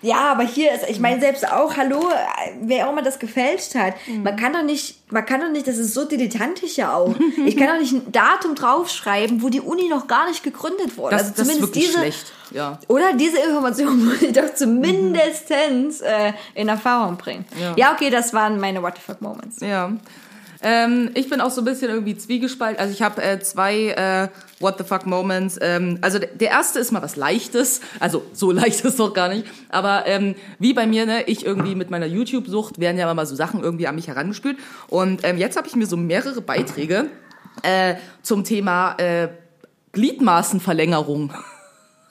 Ja, 0.06 0.32
aber 0.32 0.44
hier 0.44 0.72
ist, 0.74 0.88
ich 0.88 1.00
meine 1.00 1.20
selbst 1.20 1.52
auch, 1.52 1.76
hallo, 1.78 2.10
wer 2.62 2.88
auch 2.88 2.92
immer 2.92 3.02
das 3.02 3.18
gefälscht 3.18 3.74
hat, 3.76 3.96
Mhm. 4.08 4.22
man 4.24 4.36
kann 4.36 4.54
doch 4.54 4.62
nicht, 4.64 5.12
man 5.12 5.26
kann 5.26 5.42
doch 5.42 5.50
nicht, 5.50 5.68
das 5.68 5.78
ist 5.78 5.94
so 5.96 6.06
dilettantisch 6.06 6.76
ja 6.78 6.94
auch. 6.94 7.16
Ich 7.46 7.58
kann 7.58 7.68
doch 7.70 7.80
nicht 7.80 7.92
ein 7.94 8.12
Datum 8.12 8.54
draufschreiben, 8.56 9.42
wo 9.42 9.50
die 9.50 9.62
Uni 9.62 9.88
noch 9.90 10.08
gar 10.08 10.28
nicht 10.30 10.44
gegründet 10.44 10.96
wurde. 10.98 11.16
Das, 11.16 11.28
also 11.30 11.34
das 11.38 11.40
ist 11.48 11.54
zumindest 11.54 11.76
wirklich 11.76 11.86
diese, 11.88 11.98
schlecht. 12.00 12.34
Ja. 12.52 12.80
oder 12.88 13.14
diese 13.14 13.40
Information 13.40 14.06
muss 14.06 14.22
ich 14.22 14.32
doch 14.34 14.54
zumindestens 14.54 16.02
äh, 16.02 16.34
in 16.54 16.68
Erfahrung 16.70 17.18
bringen. 17.18 17.46
Ja. 17.60 17.74
Ja. 17.76 17.94
okay, 17.94 18.10
das 18.10 18.34
waren 18.34 18.60
meine 18.60 18.82
What 18.84 18.96
the 18.96 19.02
fuck 19.02 19.22
Moments. 19.22 19.60
Ja. 19.62 19.92
Ähm, 20.62 21.12
ich 21.14 21.30
bin 21.30 21.42
auch 21.42 21.52
so 21.52 21.62
ein 21.62 21.66
bisschen 21.66 21.90
irgendwie 21.90 22.18
zwiegespalten. 22.18 22.80
Also 22.80 22.94
ich 22.94 23.02
habe 23.02 23.22
äh, 23.22 23.40
zwei 23.40 23.90
äh, 23.90 24.28
What 24.60 24.78
the 24.78 24.84
fuck 24.84 25.06
Moments. 25.06 25.58
Ähm, 25.62 26.00
also 26.02 26.20
der, 26.20 26.50
erste 26.50 26.80
ist 26.80 26.92
mal 26.92 27.02
was 27.02 27.16
Leichtes. 27.16 27.82
Also 28.00 28.24
so 28.34 28.52
leicht 28.54 28.84
ist 28.86 29.00
doch 29.00 29.14
gar 29.14 29.30
nicht. 29.30 29.46
Aber 29.70 30.06
ähm, 30.08 30.36
wie 30.60 30.74
bei 30.74 30.88
mir, 30.88 31.06
ne, 31.06 31.24
ich 31.24 31.46
irgendwie 31.46 31.76
mit 31.76 31.90
meiner 31.90 32.06
YouTube-Sucht 32.06 32.80
werden 32.80 32.98
ja 32.98 33.14
mal 33.14 33.26
so 33.26 33.36
Sachen 33.36 33.62
irgendwie 33.62 33.88
an 33.88 33.96
mich 33.96 34.08
herangespült. 34.08 34.58
Und 34.88 35.24
ähm, 35.24 35.38
jetzt 35.38 35.58
habe 35.58 35.68
ich 35.68 35.76
mir 35.76 35.88
so 35.88 35.98
mehrere 35.98 36.42
Beiträge 36.42 37.08
äh, 37.64 37.96
zum 38.22 38.44
Thema 38.44 38.96
äh, 38.98 39.30
Gliedmaßenverlängerung 39.92 41.34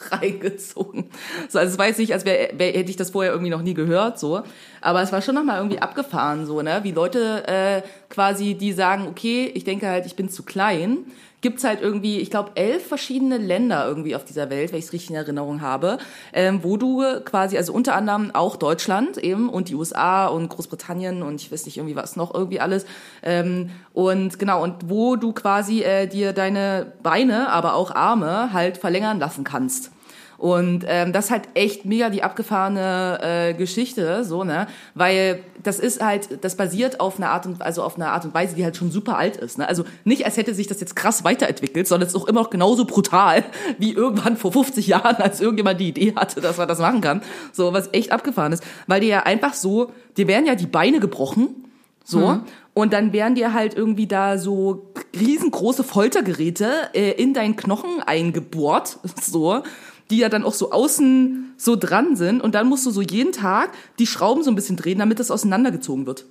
reingezogen. 0.13 1.11
So, 1.49 1.59
also 1.59 1.73
es 1.73 1.79
weiß 1.79 1.99
ich, 1.99 2.13
als 2.13 2.25
wär, 2.25 2.51
wär, 2.59 2.73
hätte 2.73 2.91
ich 2.91 2.97
das 2.97 3.11
vorher 3.11 3.33
irgendwie 3.33 3.51
noch 3.51 3.63
nie 3.63 3.75
gehört, 3.75 4.19
so. 4.19 4.43
Aber 4.81 5.03
es 5.03 5.13
war 5.13 5.23
schon 5.23 5.35
nochmal 5.35 5.59
irgendwie 5.59 5.81
abgefahren, 5.81 6.47
so, 6.47 6.63
ne? 6.63 6.81
Wie 6.83 6.93
Leute 6.93 7.47
äh, 7.47 7.83
quasi, 8.09 8.55
die 8.55 8.73
sagen, 8.73 9.07
okay, 9.09 9.51
ich 9.55 9.65
denke 9.65 9.89
halt, 9.89 10.07
ich 10.07 10.17
bin 10.17 10.29
zu 10.29 10.43
klein. 10.43 10.99
Gibt's 11.41 11.63
halt 11.63 11.83
irgendwie, 11.83 12.21
ich 12.21 12.31
glaube, 12.31 12.53
elf 12.55 12.87
verschiedene 12.87 13.37
Länder 13.37 13.87
irgendwie 13.87 14.17
auf 14.17 14.25
dieser 14.25 14.49
Welt, 14.49 14.73
wenn 14.73 14.79
ich 14.79 14.87
es 14.87 14.95
richtig 14.95 15.11
in 15.11 15.17
Erinnerung 15.17 15.61
habe, 15.61 15.99
ähm, 16.33 16.61
wo 16.63 16.79
du 16.79 17.03
quasi, 17.23 17.59
also 17.59 17.75
unter 17.75 17.95
anderem 17.95 18.31
auch 18.35 18.57
Deutschland 18.57 19.19
eben 19.19 19.51
und 19.51 19.69
die 19.69 19.75
USA 19.75 20.27
und 20.27 20.49
Großbritannien 20.49 21.23
und 21.23 21.43
ich 21.43 21.53
weiß 21.53 21.67
nicht 21.67 21.77
irgendwie 21.77 21.97
was 21.97 22.17
noch 22.17 22.33
irgendwie 22.33 22.61
alles. 22.61 22.87
Ähm, 23.23 23.69
und 23.93 24.39
genau, 24.39 24.63
und 24.63 24.89
wo 24.89 25.17
du 25.17 25.35
quasi 25.35 25.83
äh, 25.83 26.07
dir 26.07 26.33
deine 26.33 26.95
Beine, 27.03 27.51
aber 27.51 27.75
auch 27.75 27.91
Arme 27.95 28.55
halt 28.55 28.79
verlängern 28.79 29.19
lassen 29.19 29.45
kannst. 29.45 29.91
Und 30.39 30.85
ähm, 30.89 31.13
das 31.13 31.27
ist 31.27 31.31
halt 31.31 31.49
echt 31.55 31.85
mega 31.85 32.11
die 32.11 32.23
abgefahrene 32.23 33.19
äh, 33.23 33.55
Geschichte, 33.55 34.25
so 34.25 34.45
ne, 34.45 34.67
weil 34.95 35.41
das 35.63 35.79
ist 35.79 36.03
halt, 36.03 36.45
das 36.45 36.57
basiert 36.57 37.01
auf 37.01 37.19
einer 37.19 37.31
Art 37.31 37.47
und 37.47 37.63
also 37.63 37.83
auf 37.83 37.97
einer 37.97 38.13
Art 38.13 38.25
und 38.25 38.35
Weise, 38.35 38.55
die 38.55 38.65
halt 38.65 38.77
schon 38.77 38.91
super 38.91 39.17
alt 39.17 39.37
ist. 39.37 39.59
Ne? 39.59 39.69
Also 39.69 39.85
nicht, 40.05 40.25
als 40.27 40.37
hätte 40.37 40.55
sich 40.55 40.67
das 40.67 40.81
jetzt 40.81 40.97
krass 40.97 41.25
weiterentwickelt, 41.25 41.89
sondern 41.89 42.07
es 42.07 42.15
ist 42.15 42.21
auch 42.21 42.27
immer 42.27 42.43
noch 42.43 42.51
genauso 42.51 42.85
brutal 42.85 43.45
wie 43.79 43.93
irgendwann 43.93 44.37
vor 44.37 44.53
50 44.53 44.87
Jahren, 44.87 45.17
als 45.17 45.41
irgendjemand 45.41 45.81
die 45.81 45.89
Idee 45.89 46.15
hatte, 46.17 46.41
dass 46.41 46.59
man 46.59 46.69
das 46.69 46.79
machen 46.79 47.01
kann. 47.01 47.23
So 47.53 47.73
was 47.73 47.89
echt 47.93 48.13
abgefahren 48.13 48.53
ist, 48.53 48.63
weil 48.87 49.01
die 49.01 49.09
ja 49.09 49.23
einfach 49.23 49.55
so, 49.55 49.91
dir 50.17 50.29
werden 50.29 50.47
ja 50.47 50.55
die 50.55 50.67
Beine 50.67 51.01
gebrochen, 51.01 51.65
so. 52.05 52.41
Und 52.75 52.93
dann 52.93 53.13
werden 53.13 53.35
dir 53.35 53.55
halt 53.55 53.75
irgendwie 53.75 54.07
da 54.07 54.37
so 54.37 54.93
riesengroße 55.19 55.85
Foltergeräte 55.85 56.91
äh, 56.93 57.13
in 57.13 57.33
deinen 57.33 57.57
Knochen 57.57 58.03
eingebohrt, 58.05 58.99
so, 59.23 59.63
die 60.11 60.19
ja 60.19 60.29
dann 60.29 60.45
auch 60.45 60.55
so 60.55 60.71
außen 60.73 61.55
so 61.57 61.77
dran 61.77 62.17
sind. 62.17 62.41
Und 62.41 62.55
dann 62.55 62.69
musst 62.69 62.85
du 62.87 62.91
so 62.91 63.01
jeden 63.01 63.33
Tag 63.33 63.71
die 63.99 64.07
Schrauben 64.07 64.43
so 64.43 64.51
ein 64.51 64.55
bisschen 64.55 64.77
drehen, 64.77 64.99
damit 64.99 65.19
das 65.21 65.31
auseinandergezogen 65.31 66.07
wird. 66.07 66.27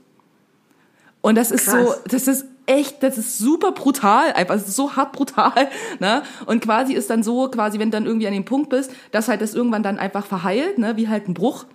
Und 1.21 1.35
das 1.35 1.51
ist 1.51 1.65
so, 1.65 1.77
Krass. 1.77 2.01
das 2.05 2.27
ist 2.27 2.45
echt, 2.65 3.01
das 3.01 3.17
ist 3.17 3.37
super 3.37 3.71
brutal, 3.71 4.33
einfach, 4.33 4.55
es 4.55 4.67
ist 4.67 4.75
so 4.75 4.95
hart 4.95 5.13
brutal, 5.13 5.69
ne? 5.99 6.23
Und 6.45 6.61
quasi 6.61 6.93
ist 6.93 7.09
dann 7.09 7.23
so, 7.23 7.47
quasi, 7.47 7.79
wenn 7.79 7.91
du 7.91 7.97
dann 7.97 8.05
irgendwie 8.05 8.27
an 8.27 8.33
dem 8.33 8.43
Punkt 8.43 8.69
bist, 8.69 8.91
dass 9.11 9.29
halt 9.29 9.41
das 9.41 9.53
irgendwann 9.53 9.83
dann 9.83 9.99
einfach 9.99 10.25
verheilt, 10.25 10.77
ne, 10.77 10.97
wie 10.97 11.07
halt 11.07 11.29
ein 11.29 11.33
Bruch. 11.33 11.65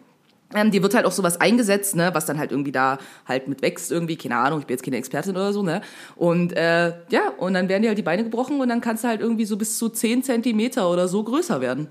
Ähm, 0.54 0.70
dir 0.70 0.82
wird 0.82 0.94
halt 0.94 1.04
auch 1.04 1.12
sowas 1.12 1.40
eingesetzt, 1.40 1.94
ne, 1.94 2.10
was 2.14 2.24
dann 2.24 2.38
halt 2.38 2.52
irgendwie 2.52 2.72
da 2.72 2.98
halt 3.26 3.48
mit 3.48 3.60
wächst 3.60 3.92
irgendwie, 3.92 4.16
keine 4.16 4.36
Ahnung, 4.36 4.60
ich 4.60 4.66
bin 4.66 4.74
jetzt 4.74 4.82
keine 4.82 4.96
Expertin 4.96 5.32
oder 5.32 5.52
so, 5.52 5.62
ne. 5.62 5.82
Und 6.16 6.54
äh, 6.56 6.94
ja, 7.10 7.32
und 7.36 7.52
dann 7.52 7.68
werden 7.68 7.82
dir 7.82 7.88
halt 7.88 7.98
die 7.98 8.02
Beine 8.02 8.24
gebrochen 8.24 8.60
und 8.60 8.68
dann 8.68 8.80
kannst 8.80 9.04
du 9.04 9.08
halt 9.08 9.20
irgendwie 9.20 9.44
so 9.44 9.58
bis 9.58 9.76
zu 9.76 9.90
10 9.90 10.22
Zentimeter 10.22 10.90
oder 10.90 11.06
so 11.06 11.22
größer 11.22 11.60
werden. 11.60 11.88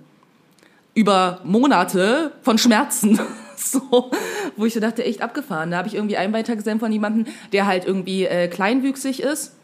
Über 0.95 1.41
Monate 1.43 2.31
von 2.41 2.57
Schmerzen. 2.57 3.19
So, 3.59 4.11
wo 4.55 4.67
ich 4.67 4.75
so 4.75 4.79
dachte, 4.79 5.03
echt 5.03 5.23
abgefahren. 5.23 5.71
Da 5.71 5.77
habe 5.77 5.87
ich 5.87 5.95
irgendwie 5.95 6.15
einen 6.15 6.31
Beitrag 6.31 6.57
gesehen 6.57 6.79
von 6.79 6.91
jemandem, 6.91 7.25
der 7.53 7.65
halt 7.65 7.85
irgendwie 7.85 8.25
äh, 8.25 8.47
kleinwüchsig 8.47 9.23
ist 9.23 9.56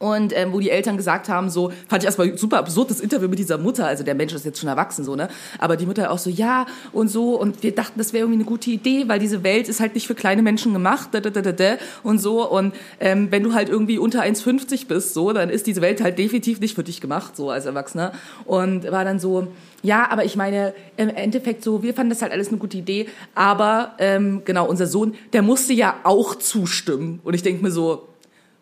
und 0.00 0.36
ähm, 0.36 0.52
wo 0.52 0.58
die 0.58 0.70
Eltern 0.70 0.96
gesagt 0.96 1.28
haben, 1.28 1.50
so, 1.50 1.70
fand 1.86 2.02
ich 2.02 2.06
erstmal 2.06 2.36
super 2.36 2.58
absurd, 2.58 2.90
das 2.90 3.00
Interview 3.00 3.28
mit 3.28 3.38
dieser 3.38 3.58
Mutter, 3.58 3.86
also 3.86 4.02
der 4.02 4.14
Mensch 4.16 4.32
ist 4.32 4.44
jetzt 4.44 4.58
schon 4.58 4.68
erwachsen, 4.68 5.04
so, 5.04 5.14
ne? 5.14 5.28
Aber 5.58 5.76
die 5.76 5.86
Mutter 5.86 6.10
auch 6.10 6.18
so, 6.18 6.30
ja, 6.30 6.66
und 6.92 7.08
so, 7.08 7.38
und 7.38 7.62
wir 7.62 7.74
dachten, 7.74 7.98
das 7.98 8.12
wäre 8.12 8.22
irgendwie 8.24 8.40
eine 8.40 8.48
gute 8.48 8.70
Idee, 8.70 9.04
weil 9.08 9.18
diese 9.18 9.44
Welt 9.44 9.68
ist 9.68 9.78
halt 9.78 9.94
nicht 9.94 10.06
für 10.06 10.14
kleine 10.14 10.42
Menschen 10.42 10.72
gemacht, 10.72 11.10
da, 11.12 11.20
da, 11.20 11.28
da, 11.30 11.42
da, 11.42 11.52
da, 11.52 11.76
und 12.02 12.18
so. 12.18 12.48
Und 12.50 12.74
ähm, 12.98 13.28
wenn 13.30 13.42
du 13.42 13.52
halt 13.52 13.68
irgendwie 13.68 13.98
unter 13.98 14.22
1,50 14.22 14.86
bist, 14.88 15.12
so, 15.12 15.32
dann 15.32 15.50
ist 15.50 15.66
diese 15.66 15.82
Welt 15.82 16.02
halt 16.02 16.18
definitiv 16.18 16.60
nicht 16.60 16.74
für 16.74 16.82
dich 16.82 17.02
gemacht, 17.02 17.36
so 17.36 17.50
als 17.50 17.66
Erwachsener. 17.66 18.12
Und 18.46 18.90
war 18.90 19.04
dann 19.04 19.20
so, 19.20 19.48
ja, 19.82 20.10
aber 20.10 20.24
ich 20.24 20.34
meine, 20.34 20.74
im 20.96 21.10
Endeffekt 21.10 21.62
so, 21.62 21.82
wir 21.82 21.92
fanden 21.92 22.10
das 22.10 22.22
halt 22.22 22.32
alles 22.32 22.48
eine 22.48 22.56
gute 22.56 22.78
Idee, 22.78 23.06
aber 23.34 23.92
ähm, 23.98 24.42
genau, 24.46 24.66
unser 24.66 24.86
Sohn, 24.86 25.14
der 25.34 25.42
musste 25.42 25.74
ja 25.74 25.96
auch 26.04 26.34
zustimmen. 26.36 27.20
Und 27.22 27.34
ich 27.34 27.42
denke 27.42 27.62
mir 27.62 27.70
so, 27.70 28.09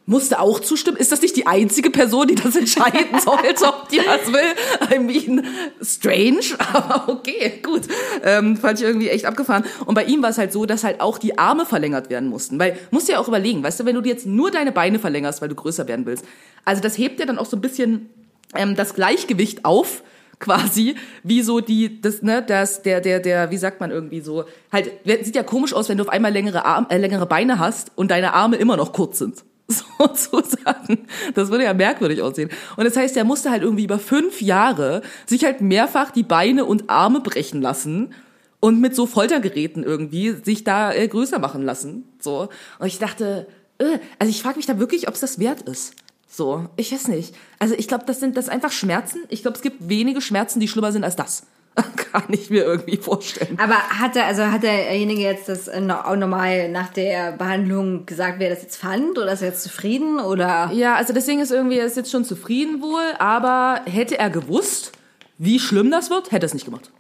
musste 0.09 0.41
auch 0.41 0.59
zustimmen? 0.59 0.97
Ist 0.97 1.13
das 1.13 1.21
nicht 1.21 1.37
die 1.37 1.47
einzige 1.47 1.91
Person, 1.91 2.27
die 2.29 2.35
das 2.35 2.57
entscheiden 2.57 3.21
sollte, 3.21 3.65
ob 3.67 3.89
die 3.91 3.99
das 3.99 4.33
will? 4.33 4.97
I 4.97 4.99
mean, 4.99 5.47
strange, 5.83 6.59
aber 6.73 7.13
okay, 7.13 7.61
gut. 7.63 7.83
Ähm, 8.25 8.57
fand 8.57 8.81
ich 8.81 8.87
irgendwie 8.87 9.11
echt 9.11 9.27
abgefahren. 9.27 9.65
Und 9.85 9.95
bei 9.95 10.05
ihm 10.05 10.23
war 10.23 10.31
es 10.31 10.39
halt 10.39 10.53
so, 10.53 10.65
dass 10.65 10.83
halt 10.83 11.01
auch 11.01 11.19
die 11.19 11.39
Arme 11.39 11.67
verlängert 11.67 12.09
werden 12.09 12.31
mussten. 12.31 12.59
Weil, 12.59 12.79
musst 12.91 13.09
du 13.09 13.13
ja 13.13 13.21
auch 13.21 13.29
überlegen, 13.29 13.63
weißt 13.63 13.81
du, 13.81 13.85
wenn 13.85 13.95
du 13.95 14.01
dir 14.01 14.11
jetzt 14.11 14.27
nur 14.27 14.51
deine 14.51 14.73
Beine 14.73 14.99
verlängerst, 14.99 15.43
weil 15.43 15.51
du 15.51 15.55
größer 15.55 15.87
werden 15.87 16.07
willst, 16.07 16.25
also 16.65 16.81
das 16.81 16.97
hebt 16.97 17.21
ja 17.21 17.27
dann 17.27 17.39
auch 17.39 17.47
so 17.47 17.57
ein 17.57 17.61
bisschen 17.61 18.09
ähm, 18.55 18.77
das 18.77 18.95
Gleichgewicht 18.95 19.65
auf, 19.67 20.03
quasi, 20.39 20.95
wie 21.23 21.43
so 21.43 21.61
die, 21.61 22.01
das, 22.01 22.23
ne, 22.23 22.43
das, 22.43 22.83
der, 22.83 23.01
der, 23.01 23.21
der, 23.21 23.51
wie 23.51 23.57
sagt 23.57 23.81
man 23.81 23.91
irgendwie 23.91 24.21
so, 24.21 24.45
halt, 24.73 24.91
sieht 25.05 25.35
ja 25.35 25.43
komisch 25.43 25.75
aus, 25.75 25.89
wenn 25.89 25.99
du 25.99 26.05
auf 26.05 26.11
einmal 26.11 26.33
längere 26.33 26.65
Arme, 26.65 26.87
äh, 26.91 26.97
längere 26.97 27.27
Beine 27.27 27.59
hast 27.59 27.91
und 27.97 28.11
deine 28.11 28.35
Arme 28.35 28.57
immer 28.57 28.77
noch 28.77 28.93
kurz 28.93 29.19
sind. 29.19 29.43
sozusagen. 30.15 31.07
Das 31.35 31.51
würde 31.51 31.65
ja 31.65 31.75
merkwürdig 31.75 32.23
aussehen. 32.23 32.51
Und 32.77 32.85
das 32.85 32.97
heißt, 32.97 33.17
er 33.17 33.25
musste 33.25 33.51
halt 33.51 33.63
irgendwie 33.63 33.85
über 33.85 33.99
fünf 33.99 34.41
Jahre 34.41 35.03
sich 35.27 35.45
halt 35.45 35.61
mehrfach 35.61 36.11
die 36.11 36.23
Beine 36.23 36.65
und 36.65 36.89
Arme 36.89 37.21
brechen 37.21 37.61
lassen 37.61 38.15
und 38.61 38.81
mit 38.81 38.95
so 38.95 39.07
Foltergeräten 39.07 39.85
irgendwie 39.85 40.33
sich 40.33 40.65
da 40.65 40.93
äh, 40.93 41.07
größer 41.07 41.39
machen 41.39 41.63
lassen. 41.63 42.05
So. 42.19 42.49
Und 42.79 42.87
ich 42.87 42.99
dachte, 42.99 43.47
äh, 43.79 43.99
also 44.19 44.31
ich 44.31 44.43
frage 44.43 44.57
mich 44.57 44.67
da 44.67 44.79
wirklich, 44.79 45.09
ob 45.09 45.15
es 45.15 45.21
das 45.21 45.39
wert 45.39 45.63
ist. 45.63 45.95
So, 46.29 46.69
ich 46.77 46.93
weiß 46.93 47.09
nicht. 47.09 47.35
Also 47.59 47.75
ich 47.75 47.89
glaube, 47.89 48.05
das 48.07 48.21
sind 48.21 48.37
das 48.37 48.49
einfach 48.49 48.73
Schmerzen. 48.73 49.21
Ich 49.29 49.43
glaube, 49.43 49.57
es 49.57 49.63
gibt 49.63 49.89
wenige 49.89 50.21
Schmerzen, 50.21 50.61
die 50.61 50.69
schlimmer 50.69 50.93
sind 50.93 51.05
als 51.05 51.17
das. 51.17 51.47
Kann 52.13 52.25
ich 52.29 52.51
mir 52.51 52.65
irgendwie 52.65 52.97
vorstellen. 52.97 53.59
Aber 53.63 53.75
hat 53.77 54.17
er, 54.17 54.27
also 54.27 54.45
hat 54.47 54.63
derjenige 54.63 55.21
jetzt 55.23 55.49
das 55.49 55.69
äh, 55.69 55.81
auch 55.91 56.17
normal 56.17 56.69
nach 56.71 56.89
der 56.89 57.33
Behandlung 57.33 58.07
gesagt, 58.07 58.39
wer 58.39 58.51
das 58.51 58.63
jetzt 58.63 58.77
fand 58.77 59.19
oder 59.19 59.33
ist 59.33 59.43
er 59.43 59.49
jetzt 59.49 59.63
zufrieden 59.63 60.19
oder? 60.21 60.71
Ja, 60.73 60.95
also 60.95 61.13
deswegen 61.13 61.41
ist 61.41 61.51
irgendwie, 61.53 61.79
er 61.79 61.87
ist 61.87 61.97
jetzt 61.97 62.11
schon 62.11 62.25
zufrieden 62.25 62.81
wohl, 62.83 63.03
aber 63.19 63.81
hätte 63.87 64.19
er 64.19 64.31
gewusst, 64.31 64.93
wie 65.39 65.59
schlimm 65.59 65.91
das 65.91 66.11
wird, 66.11 66.33
hätte 66.33 66.45
er 66.45 66.49
es 66.49 66.55
nicht 66.55 66.65
gemacht. 66.65 66.91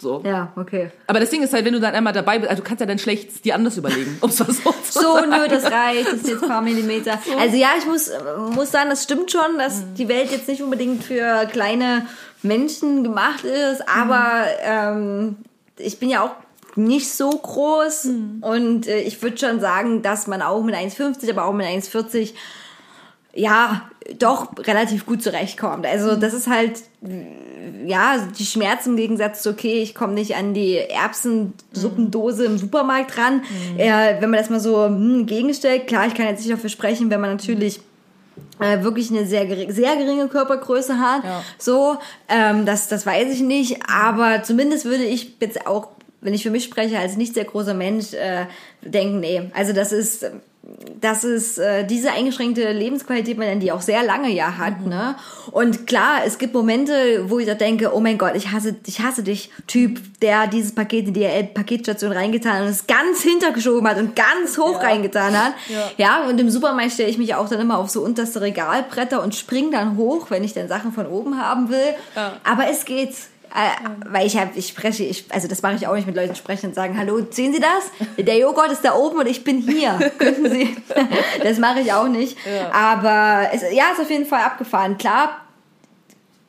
So. 0.00 0.22
Ja, 0.24 0.52
okay. 0.54 0.92
Aber 1.08 1.18
das 1.18 1.30
Ding 1.30 1.42
ist 1.42 1.52
halt, 1.52 1.64
wenn 1.64 1.72
du 1.72 1.80
dann 1.80 1.92
einmal 1.92 2.12
dabei 2.12 2.38
bist, 2.38 2.48
also 2.48 2.62
du 2.62 2.68
kannst 2.68 2.80
ja 2.80 2.86
dann 2.86 3.00
schlecht 3.00 3.44
dir 3.44 3.56
anders 3.56 3.76
überlegen, 3.76 4.16
um 4.20 4.30
es 4.30 4.38
mal 4.38 4.46
so 4.52 4.70
zu 4.70 4.92
So, 4.92 5.00
sagen. 5.16 5.30
nö, 5.30 5.48
das 5.48 5.64
reicht, 5.64 6.06
das 6.06 6.20
sind 6.20 6.28
jetzt 6.28 6.42
ein 6.44 6.48
paar 6.48 6.62
Millimeter. 6.62 7.18
Also 7.38 7.56
ja, 7.56 7.70
ich 7.76 7.84
muss, 7.84 8.08
muss 8.54 8.70
sagen, 8.70 8.90
das 8.90 9.02
stimmt 9.02 9.32
schon, 9.32 9.58
dass 9.58 9.78
Mhm. 9.80 9.94
die 9.96 10.06
Welt 10.08 10.30
jetzt 10.30 10.46
nicht 10.46 10.62
unbedingt 10.62 11.02
für 11.02 11.46
kleine 11.50 12.06
Menschen 12.42 13.04
gemacht 13.04 13.44
ist, 13.44 13.88
aber 13.88 14.44
ähm, 14.62 15.36
ich 15.76 15.98
bin 15.98 16.08
ja 16.08 16.22
auch 16.22 16.32
nicht 16.76 17.10
so 17.10 17.30
groß 17.30 18.04
Mhm. 18.04 18.42
und 18.42 18.86
äh, 18.86 19.00
ich 19.00 19.20
würde 19.22 19.36
schon 19.38 19.60
sagen, 19.60 20.02
dass 20.02 20.26
man 20.26 20.42
auch 20.42 20.62
mit 20.62 20.74
1,50, 20.74 21.30
aber 21.30 21.44
auch 21.44 21.52
mit 21.52 21.66
1,40 21.66 22.34
ja, 23.34 23.82
doch 24.18 24.48
relativ 24.58 25.06
gut 25.06 25.22
zurechtkommt. 25.22 25.86
Also 25.86 26.16
das 26.16 26.32
ist 26.32 26.48
halt, 26.48 26.80
ja, 27.86 28.16
die 28.38 28.44
Schmerzen 28.46 28.90
im 28.90 28.96
Gegensatz 28.96 29.42
zu, 29.42 29.50
okay, 29.50 29.80
ich 29.82 29.94
komme 29.94 30.14
nicht 30.14 30.34
an 30.34 30.54
die 30.54 30.76
Erbsensuppendose 30.76 32.46
im 32.46 32.58
Supermarkt 32.58 33.16
ran. 33.18 33.42
Äh, 33.76 34.20
wenn 34.20 34.30
man 34.30 34.40
das 34.40 34.50
mal 34.50 34.60
so 34.60 34.86
hm, 34.86 35.26
gegenstellt, 35.26 35.86
klar, 35.86 36.06
ich 36.06 36.14
kann 36.14 36.26
jetzt 36.26 36.40
nicht 36.40 36.52
dafür 36.52 36.70
sprechen, 36.70 37.10
wenn 37.10 37.20
man 37.20 37.30
natürlich 37.30 37.80
äh, 38.60 38.82
wirklich 38.82 39.10
eine 39.10 39.26
sehr, 39.26 39.46
sehr 39.72 39.96
geringe 39.96 40.28
Körpergröße 40.28 40.98
hat. 40.98 41.24
Ja. 41.24 41.44
So, 41.58 41.96
ähm, 42.28 42.66
das, 42.66 42.88
das 42.88 43.06
weiß 43.06 43.32
ich 43.32 43.40
nicht, 43.40 43.78
aber 43.88 44.42
zumindest 44.42 44.84
würde 44.84 45.04
ich 45.04 45.36
jetzt 45.40 45.66
auch, 45.66 45.88
wenn 46.20 46.34
ich 46.34 46.42
für 46.42 46.50
mich 46.50 46.64
spreche, 46.64 46.98
als 46.98 47.16
nicht 47.16 47.34
sehr 47.34 47.44
großer 47.44 47.74
Mensch, 47.74 48.12
äh, 48.14 48.46
denken, 48.82 49.20
nee, 49.20 49.50
also 49.54 49.72
das 49.72 49.92
ist, 49.92 50.26
das 51.00 51.24
ist 51.24 51.58
äh, 51.58 51.84
diese 51.84 52.12
eingeschränkte 52.12 52.72
Lebensqualität, 52.72 53.38
man 53.38 53.60
die 53.60 53.72
auch 53.72 53.80
sehr 53.80 54.02
lange 54.02 54.30
ja 54.30 54.58
hat, 54.58 54.84
ne? 54.84 55.16
Und 55.50 55.86
klar, 55.86 56.20
es 56.26 56.38
gibt 56.38 56.52
Momente, 56.54 57.24
wo 57.30 57.38
ich 57.38 57.46
da 57.46 57.54
denke, 57.54 57.94
oh 57.94 58.00
mein 58.00 58.18
Gott, 58.18 58.32
ich 58.34 58.52
hasse, 58.52 58.76
ich 58.86 59.00
hasse 59.00 59.22
dich, 59.22 59.50
Typ, 59.66 60.00
der 60.20 60.46
dieses 60.46 60.74
Paket 60.74 61.08
in 61.08 61.14
die 61.14 61.20
DHL-Paketstation 61.20 62.12
reingetan 62.12 62.54
hat 62.54 62.62
und 62.62 62.68
es 62.68 62.86
ganz 62.86 63.22
hintergeschoben 63.22 63.88
hat 63.88 63.98
und 63.98 64.14
ganz 64.14 64.58
hoch 64.58 64.82
reingetan 64.82 65.36
hat. 65.38 65.54
Ja. 65.96 66.28
und 66.28 66.38
im 66.38 66.50
Supermarkt 66.50 66.92
stelle 66.92 67.08
ich 67.08 67.18
mich 67.18 67.34
auch 67.34 67.48
dann 67.48 67.60
immer 67.60 67.78
auf 67.78 67.88
so 67.88 68.02
unterste 68.02 68.40
Regalbretter 68.40 69.22
und 69.22 69.34
spring 69.34 69.70
dann 69.70 69.96
hoch, 69.96 70.30
wenn 70.30 70.44
ich 70.44 70.52
dann 70.52 70.68
Sachen 70.68 70.92
von 70.92 71.06
oben 71.06 71.40
haben 71.40 71.70
will. 71.70 71.94
Aber 72.44 72.68
es 72.70 72.84
geht. 72.84 73.14
Äh, 73.54 74.10
weil 74.10 74.26
ich 74.26 74.36
habe, 74.36 74.50
ich 74.54 74.68
spreche, 74.68 75.04
ich, 75.04 75.24
also 75.30 75.48
das 75.48 75.62
mache 75.62 75.74
ich 75.74 75.86
auch 75.86 75.94
nicht 75.94 76.06
mit 76.06 76.16
Leuten 76.16 76.34
sprechen 76.34 76.66
und 76.66 76.74
sagen, 76.74 76.98
hallo, 76.98 77.26
sehen 77.30 77.52
Sie 77.52 77.60
das? 77.60 78.24
Der 78.24 78.36
Joghurt 78.38 78.72
ist 78.72 78.84
da 78.84 78.94
oben 78.94 79.18
und 79.18 79.26
ich 79.26 79.44
bin 79.44 79.58
hier. 79.58 79.98
Könnten 80.18 80.50
Sie? 80.50 80.76
das 81.42 81.58
mache 81.58 81.80
ich 81.80 81.92
auch 81.92 82.08
nicht. 82.08 82.36
Aber 82.72 83.48
es, 83.52 83.62
ja, 83.72 83.92
ist 83.92 84.00
auf 84.00 84.10
jeden 84.10 84.26
Fall 84.26 84.42
abgefahren. 84.42 84.98
Klar, 84.98 85.40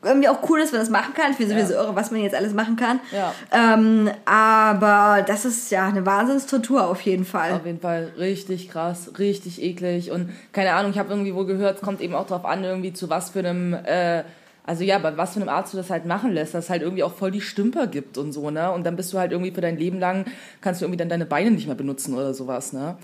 irgendwie 0.02 0.30
auch 0.30 0.50
cool, 0.50 0.60
dass 0.60 0.72
man 0.72 0.80
das 0.80 0.89
machen 0.89 1.14
kann. 1.14 1.32
Ich 1.32 1.38
finde 1.38 1.54
sowieso 1.54 1.74
irre, 1.74 1.95
was 1.95 2.12
man 2.12 2.22
jetzt 2.22 2.36
alles 2.36 2.54
machen 2.54 2.78
kann. 2.78 3.00
Ja. 3.12 3.34
Ähm, 3.52 4.10
aber 4.26 5.24
das 5.28 5.43
ist 5.43 5.72
ja 5.72 5.88
eine 5.88 6.06
Wahnsinnstortur 6.06 6.88
auf 6.88 7.02
jeden 7.02 7.26
Fall. 7.26 7.54
Auf 7.54 7.66
jeden 7.66 7.82
Fall 7.82 8.12
richtig 8.18 8.70
krass, 8.70 9.12
richtig 9.20 9.62
eklig 9.62 10.12
und 10.12 10.30
keine 10.54 10.74
Ahnung, 10.74 10.91
ich 10.91 11.00
habe 11.00 11.10
irgendwie 11.10 11.36
wohl 11.36 11.45
gehört, 11.45 11.78
es 11.78 11.82
kommt 11.82 12.00
eben 12.00 12.16
auch 12.16 12.28
drauf 12.28 12.45
an, 12.45 12.64
irgendwie 12.64 12.93
zu 12.93 13.10
was 13.10 13.32
für 13.32 13.39
einem, 13.39 13.74
äh, 13.74 14.24
also 14.70 14.84
ja, 14.84 14.99
bei 14.99 15.17
was 15.17 15.34
für 15.34 15.39
einem 15.39 15.49
Arzt 15.49 15.74
du 15.74 15.78
das 15.78 15.89
halt 15.89 16.05
machen 16.05 16.32
lässt, 16.32 16.53
dass 16.53 16.65
es 16.65 16.70
halt 16.70 16.84
irgendwie 16.84 17.01
auch 17.01 17.13
voll 17.13 17.32
die 17.32 17.41
Stümper 17.41 17.88
gibt 17.88 18.20
und 18.20 18.34
so, 18.34 18.51
ne? 18.51 18.72
Und 18.72 18.86
dann 18.86 18.95
bist 18.95 19.11
du 19.11 19.17
halt 19.17 19.32
irgendwie 19.32 19.49
für 19.49 19.61
dein 19.61 19.80
Leben 19.80 19.99
lang, 19.99 20.26
kannst 20.61 20.80
du 20.80 20.86
irgendwie 20.86 20.99
dann 20.99 21.09
deine 21.09 21.26
Beine 21.26 21.49
nicht 21.49 21.65
mehr 21.65 21.76
benutzen 21.76 22.13
oder 22.13 22.36
sowas, 22.36 22.72
ne? 22.72 22.95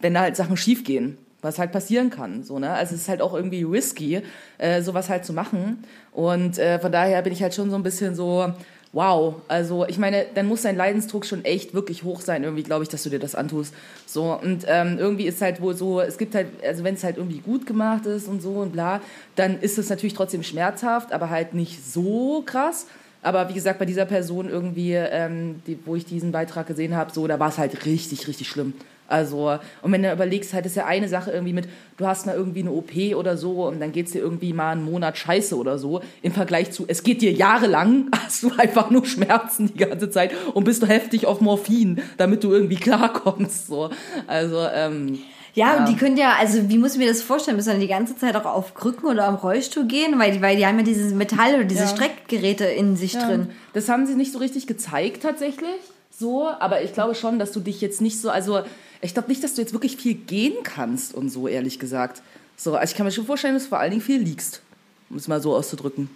Wenn 0.00 0.14
da 0.14 0.22
halt 0.22 0.34
Sachen 0.34 0.56
schief 0.56 0.82
gehen, 0.82 1.16
was 1.40 1.60
halt 1.60 1.70
passieren 1.70 2.10
kann, 2.10 2.42
so, 2.42 2.58
ne? 2.58 2.70
Also 2.70 2.96
es 2.96 3.02
ist 3.02 3.08
halt 3.08 3.22
auch 3.22 3.32
irgendwie 3.32 3.62
risky, 3.62 4.22
äh, 4.58 4.82
sowas 4.82 5.08
halt 5.08 5.24
zu 5.24 5.32
machen 5.32 5.84
und 6.10 6.58
äh, 6.58 6.80
von 6.80 6.90
daher 6.90 7.22
bin 7.22 7.32
ich 7.32 7.44
halt 7.44 7.54
schon 7.54 7.70
so 7.70 7.76
ein 7.76 7.84
bisschen 7.84 8.16
so, 8.16 8.52
wow, 8.94 9.34
also 9.48 9.86
ich 9.86 9.98
meine, 9.98 10.24
dann 10.34 10.46
muss 10.46 10.62
dein 10.62 10.76
Leidensdruck 10.76 11.26
schon 11.26 11.44
echt 11.44 11.74
wirklich 11.74 12.04
hoch 12.04 12.20
sein, 12.20 12.44
irgendwie 12.44 12.62
glaube 12.62 12.84
ich, 12.84 12.88
dass 12.88 13.02
du 13.02 13.10
dir 13.10 13.18
das 13.18 13.34
antust. 13.34 13.74
So, 14.06 14.38
und 14.40 14.64
ähm, 14.68 14.98
irgendwie 14.98 15.26
ist 15.26 15.42
halt 15.42 15.60
wohl 15.60 15.74
so, 15.74 16.00
es 16.00 16.16
gibt 16.16 16.34
halt, 16.34 16.46
also 16.64 16.84
wenn 16.84 16.94
es 16.94 17.02
halt 17.02 17.16
irgendwie 17.16 17.40
gut 17.40 17.66
gemacht 17.66 18.06
ist 18.06 18.28
und 18.28 18.40
so 18.40 18.52
und 18.52 18.72
bla, 18.72 19.00
dann 19.34 19.60
ist 19.60 19.78
es 19.78 19.90
natürlich 19.90 20.14
trotzdem 20.14 20.44
schmerzhaft, 20.44 21.12
aber 21.12 21.28
halt 21.28 21.54
nicht 21.54 21.84
so 21.84 22.42
krass. 22.46 22.86
Aber 23.20 23.48
wie 23.48 23.54
gesagt, 23.54 23.78
bei 23.78 23.86
dieser 23.86 24.04
Person 24.04 24.48
irgendwie, 24.48 24.92
ähm, 24.92 25.62
die, 25.66 25.78
wo 25.86 25.96
ich 25.96 26.04
diesen 26.04 26.30
Beitrag 26.30 26.66
gesehen 26.66 26.94
habe, 26.94 27.10
so, 27.12 27.26
da 27.26 27.40
war 27.40 27.48
es 27.48 27.58
halt 27.58 27.86
richtig, 27.86 28.28
richtig 28.28 28.48
schlimm. 28.48 28.74
Also, 29.06 29.58
und 29.82 29.92
wenn 29.92 30.02
du 30.02 30.10
überlegst, 30.12 30.54
halt, 30.54 30.64
ist 30.66 30.76
ja 30.76 30.86
eine 30.86 31.08
Sache 31.08 31.30
irgendwie 31.30 31.52
mit, 31.52 31.68
du 31.98 32.06
hast 32.06 32.24
mal 32.26 32.34
irgendwie 32.34 32.60
eine 32.60 32.70
OP 32.72 32.92
oder 33.16 33.36
so 33.36 33.66
und 33.66 33.80
dann 33.80 33.92
geht's 33.92 34.12
dir 34.12 34.20
irgendwie 34.20 34.52
mal 34.52 34.72
einen 34.72 34.84
Monat 34.84 35.18
scheiße 35.18 35.56
oder 35.56 35.78
so, 35.78 36.00
im 36.22 36.32
Vergleich 36.32 36.70
zu, 36.72 36.84
es 36.88 37.02
geht 37.02 37.20
dir 37.22 37.32
jahrelang, 37.32 38.08
hast 38.24 38.42
du 38.42 38.50
einfach 38.56 38.90
nur 38.90 39.04
Schmerzen 39.04 39.66
die 39.68 39.76
ganze 39.84 40.10
Zeit 40.10 40.30
und 40.54 40.64
bist 40.64 40.82
du 40.82 40.86
heftig 40.86 41.26
auf 41.26 41.40
Morphin, 41.40 42.00
damit 42.16 42.42
du 42.44 42.52
irgendwie 42.52 42.76
klarkommst, 42.76 43.66
so. 43.66 43.90
Also, 44.26 44.66
ähm, 44.74 45.18
Ja, 45.54 45.74
Ja. 45.74 45.78
und 45.80 45.88
die 45.88 45.96
können 45.96 46.16
ja, 46.16 46.34
also 46.40 46.68
wie 46.68 46.78
muss 46.78 46.94
ich 46.94 46.98
mir 46.98 47.06
das 47.06 47.22
vorstellen? 47.22 47.56
Müssen 47.56 47.68
dann 47.70 47.80
die 47.80 47.86
ganze 47.86 48.16
Zeit 48.16 48.34
auch 48.34 48.44
auf 48.46 48.74
Krücken 48.74 49.06
oder 49.08 49.26
am 49.28 49.36
Rollstuhl 49.36 49.84
gehen? 49.86 50.18
Weil 50.18 50.32
die, 50.32 50.42
weil 50.42 50.56
die 50.56 50.66
haben 50.66 50.78
ja 50.78 50.84
dieses 50.84 51.12
Metall 51.14 51.54
oder 51.54 51.64
diese 51.64 51.82
Ja. 51.82 51.88
Streckgeräte 51.88 52.64
in 52.64 52.96
sich 52.96 53.12
drin. 53.16 53.50
Das 53.72 53.88
haben 53.88 54.04
sie 54.06 54.14
nicht 54.16 54.32
so 54.32 54.38
richtig 54.40 54.66
gezeigt 54.66 55.22
tatsächlich. 55.22 55.68
So, 56.10 56.48
aber 56.60 56.82
ich 56.82 56.92
glaube 56.92 57.14
schon, 57.14 57.38
dass 57.38 57.52
du 57.52 57.60
dich 57.60 57.80
jetzt 57.80 58.00
nicht 58.00 58.20
so, 58.20 58.30
also 58.30 58.60
ich 59.04 59.12
glaube 59.12 59.28
nicht, 59.28 59.44
dass 59.44 59.54
du 59.54 59.60
jetzt 59.60 59.72
wirklich 59.72 59.96
viel 59.96 60.14
gehen 60.14 60.54
kannst 60.62 61.14
und 61.14 61.28
so, 61.28 61.46
ehrlich 61.46 61.78
gesagt. 61.78 62.22
So, 62.56 62.74
also 62.74 62.90
ich 62.90 62.96
kann 62.96 63.04
mir 63.04 63.12
schon 63.12 63.26
vorstellen, 63.26 63.54
dass 63.54 63.64
du 63.64 63.68
vor 63.70 63.78
allen 63.78 63.90
Dingen 63.90 64.02
viel 64.02 64.20
liegst, 64.20 64.62
um 65.10 65.16
es 65.16 65.28
mal 65.28 65.40
so 65.40 65.54
auszudrücken. 65.54 66.08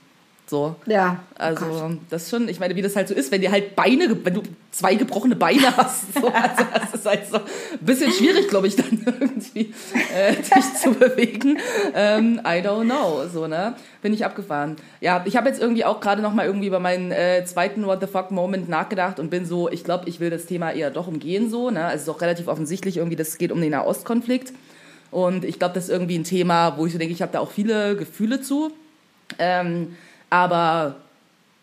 So. 0.49 0.77
Ja. 0.87 1.21
Also, 1.37 1.93
das 2.09 2.31
schon, 2.31 2.49
ich 2.49 2.59
meine, 2.59 2.75
wie 2.75 2.81
das 2.81 2.97
halt 2.97 3.07
so 3.09 3.15
ist, 3.15 3.31
wenn 3.31 3.43
dir 3.43 3.53
halt 3.53 3.77
Beine, 3.77 4.17
wenn 4.25 4.35
du 4.35 4.43
zwei 4.71 4.95
gebrochene 4.95 5.37
Beine 5.37 5.77
hast, 5.77 6.15
so, 6.15 6.27
also 6.33 6.65
das 6.73 6.95
ist 6.95 7.07
halt 7.07 7.27
so 7.29 7.37
ein 7.37 7.43
bisschen 7.81 8.11
schwierig, 8.13 8.49
glaube 8.49 8.67
ich, 8.67 8.77
dann 8.77 9.03
irgendwie 9.05 9.75
äh, 10.17 10.35
dich 10.35 10.75
zu 10.75 10.93
bewegen. 10.93 11.59
Ähm, 11.95 12.41
I 12.47 12.63
don't 12.67 12.85
know, 12.85 13.25
so, 13.31 13.47
ne? 13.47 13.75
Bin 14.01 14.15
ich 14.15 14.25
abgefahren. 14.25 14.77
Ja, 15.01 15.23
ich 15.27 15.37
habe 15.37 15.49
jetzt 15.49 15.61
irgendwie 15.61 15.85
auch 15.85 16.01
gerade 16.01 16.23
noch 16.23 16.33
mal 16.33 16.47
irgendwie 16.47 16.69
über 16.69 16.81
meinen 16.81 17.13
äh, 17.13 17.45
zweiten 17.45 17.85
What 17.85 18.01
the 18.01 18.07
fuck 18.07 18.31
Moment 18.31 18.71
nachgedacht 18.71 19.21
und 19.21 19.29
bin 19.29 19.45
so, 19.45 19.69
ich 19.69 19.85
glaube, 19.85 20.09
ich 20.09 20.19
will 20.19 20.31
das 20.31 20.47
Thema 20.47 20.73
eher 20.73 20.91
doch 20.91 21.09
umgehen, 21.09 21.51
so, 21.51 21.71
ne? 21.71 21.85
Also, 21.85 21.97
es 21.97 22.03
ist 22.03 22.09
auch 22.09 22.23
relativ 22.23 22.49
offensichtlich 22.49 22.97
irgendwie, 22.97 23.17
das 23.17 23.37
geht 23.37 23.53
um 23.53 23.61
den 23.61 23.73
Nahostkonflikt. 23.73 24.55
Und 25.11 25.45
ich 25.45 25.59
glaube, 25.59 25.75
das 25.75 25.85
ist 25.85 25.91
irgendwie 25.91 26.19
ein 26.19 26.25
Thema, 26.25 26.79
wo 26.79 26.87
ich 26.87 26.93
so 26.93 26.99
denke, 26.99 27.13
ich 27.13 27.23
habe 27.23 27.33
da 27.33 27.41
auch 27.41 27.51
viele 27.51 27.97
Gefühle 27.97 28.41
zu. 28.41 28.73
Ähm, 29.39 29.97
aber 30.31 30.97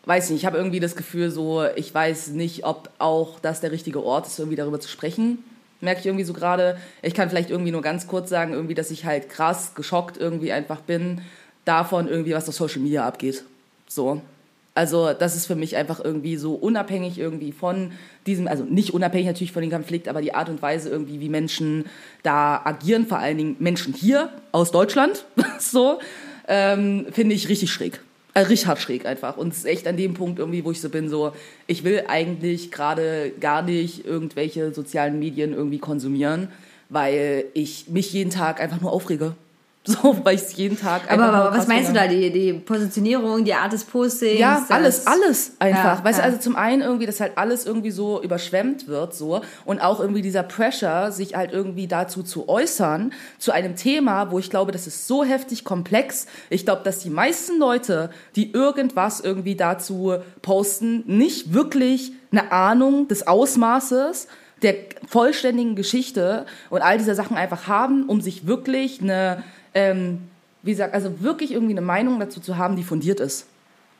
weiß 0.06 0.30
nicht, 0.30 0.40
ich 0.40 0.46
habe 0.46 0.56
irgendwie 0.56 0.80
das 0.80 0.96
Gefühl 0.96 1.30
so, 1.30 1.64
ich 1.74 1.92
weiß 1.92 2.28
nicht, 2.28 2.64
ob 2.64 2.90
auch 2.98 3.40
das 3.40 3.60
der 3.60 3.72
richtige 3.72 4.02
Ort 4.04 4.26
ist, 4.26 4.38
irgendwie 4.38 4.56
darüber 4.56 4.80
zu 4.80 4.88
sprechen. 4.88 5.44
Merke 5.80 6.00
ich 6.00 6.06
irgendwie 6.06 6.24
so 6.24 6.32
gerade. 6.32 6.78
Ich 7.02 7.12
kann 7.12 7.28
vielleicht 7.28 7.50
irgendwie 7.50 7.72
nur 7.72 7.82
ganz 7.82 8.06
kurz 8.06 8.30
sagen, 8.30 8.54
irgendwie, 8.54 8.74
dass 8.74 8.90
ich 8.90 9.04
halt 9.04 9.28
krass 9.28 9.74
geschockt 9.74 10.16
irgendwie 10.16 10.52
einfach 10.52 10.80
bin 10.80 11.20
davon 11.66 12.08
irgendwie, 12.08 12.32
was 12.32 12.48
auf 12.48 12.54
Social 12.54 12.80
Media 12.80 13.06
abgeht. 13.06 13.44
So. 13.88 14.22
Also 14.74 15.12
das 15.14 15.36
ist 15.36 15.46
für 15.46 15.54
mich 15.54 15.76
einfach 15.76 16.04
irgendwie 16.04 16.36
so 16.36 16.54
unabhängig 16.54 17.18
irgendwie 17.18 17.52
von 17.52 17.92
diesem, 18.26 18.46
also 18.46 18.62
nicht 18.62 18.92
unabhängig 18.92 19.26
natürlich 19.26 19.52
von 19.52 19.62
dem 19.62 19.70
Konflikt, 19.70 20.06
aber 20.06 20.20
die 20.20 20.34
Art 20.34 20.48
und 20.50 20.60
Weise 20.60 20.90
irgendwie, 20.90 21.18
wie 21.18 21.30
Menschen 21.30 21.86
da 22.22 22.60
agieren, 22.62 23.06
vor 23.06 23.18
allen 23.18 23.38
Dingen 23.38 23.56
Menschen 23.58 23.94
hier 23.94 24.30
aus 24.52 24.72
Deutschland, 24.72 25.24
so, 25.58 25.98
ähm, 26.46 27.06
finde 27.10 27.34
ich 27.34 27.48
richtig 27.48 27.70
schräg. 27.72 28.00
Richtig 28.36 28.66
hart 28.66 28.80
schräg 28.80 29.06
einfach. 29.06 29.38
Und 29.38 29.52
es 29.52 29.60
ist 29.60 29.64
echt 29.64 29.86
an 29.86 29.96
dem 29.96 30.12
Punkt 30.12 30.38
irgendwie, 30.38 30.64
wo 30.64 30.70
ich 30.70 30.80
so 30.80 30.90
bin, 30.90 31.08
so, 31.08 31.32
ich 31.66 31.84
will 31.84 32.04
eigentlich 32.06 32.70
gerade 32.70 33.32
gar 33.40 33.62
nicht 33.62 34.04
irgendwelche 34.04 34.74
sozialen 34.74 35.18
Medien 35.18 35.54
irgendwie 35.54 35.78
konsumieren, 35.78 36.48
weil 36.90 37.46
ich 37.54 37.88
mich 37.88 38.12
jeden 38.12 38.30
Tag 38.30 38.60
einfach 38.60 38.80
nur 38.80 38.92
aufrege. 38.92 39.34
So, 40.02 40.16
weil 40.24 40.34
ich 40.34 40.42
es 40.42 40.56
jeden 40.56 40.78
Tag 40.78 41.02
Aber, 41.10 41.24
aber 41.24 41.56
was 41.56 41.68
meinst 41.68 41.90
du 41.90 41.94
finde. 41.94 42.00
da? 42.00 42.06
Die, 42.08 42.30
die 42.32 42.52
Positionierung, 42.54 43.44
die 43.44 43.54
Art 43.54 43.72
des 43.72 43.84
Postings? 43.84 44.38
Ja, 44.40 44.60
das- 44.60 44.70
alles, 44.70 45.06
alles 45.06 45.52
einfach. 45.60 45.98
Ja, 45.98 46.04
weißt 46.04 46.18
ja. 46.18 46.24
du, 46.24 46.30
also 46.30 46.40
zum 46.42 46.56
einen 46.56 46.82
irgendwie, 46.82 47.06
dass 47.06 47.20
halt 47.20 47.38
alles 47.38 47.66
irgendwie 47.66 47.90
so 47.92 48.22
überschwemmt 48.22 48.88
wird, 48.88 49.14
so. 49.14 49.42
Und 49.64 49.80
auch 49.80 50.00
irgendwie 50.00 50.22
dieser 50.22 50.42
Pressure, 50.42 51.12
sich 51.12 51.34
halt 51.36 51.52
irgendwie 51.52 51.86
dazu 51.86 52.22
zu 52.22 52.48
äußern, 52.48 53.12
zu 53.38 53.52
einem 53.52 53.76
Thema, 53.76 54.30
wo 54.32 54.38
ich 54.38 54.50
glaube, 54.50 54.72
das 54.72 54.86
ist 54.86 55.06
so 55.06 55.22
heftig 55.24 55.64
komplex. 55.64 56.26
Ich 56.50 56.64
glaube, 56.64 56.82
dass 56.84 56.98
die 56.98 57.10
meisten 57.10 57.58
Leute, 57.58 58.10
die 58.34 58.52
irgendwas 58.52 59.20
irgendwie 59.20 59.54
dazu 59.56 60.14
posten, 60.42 61.04
nicht 61.06 61.54
wirklich 61.54 62.12
eine 62.32 62.50
Ahnung 62.50 63.08
des 63.08 63.26
Ausmaßes 63.26 64.26
der 64.62 64.74
vollständigen 65.06 65.76
Geschichte 65.76 66.46
und 66.70 66.80
all 66.80 66.96
dieser 66.96 67.14
Sachen 67.14 67.36
einfach 67.36 67.66
haben, 67.68 68.04
um 68.08 68.22
sich 68.22 68.46
wirklich 68.46 69.02
eine, 69.02 69.42
ähm, 69.76 70.22
wie 70.62 70.70
gesagt, 70.70 70.94
also 70.94 71.20
wirklich 71.20 71.52
irgendwie 71.52 71.74
eine 71.74 71.82
Meinung 71.82 72.18
dazu 72.18 72.40
zu 72.40 72.56
haben, 72.56 72.76
die 72.76 72.82
fundiert 72.82 73.20
ist. 73.20 73.46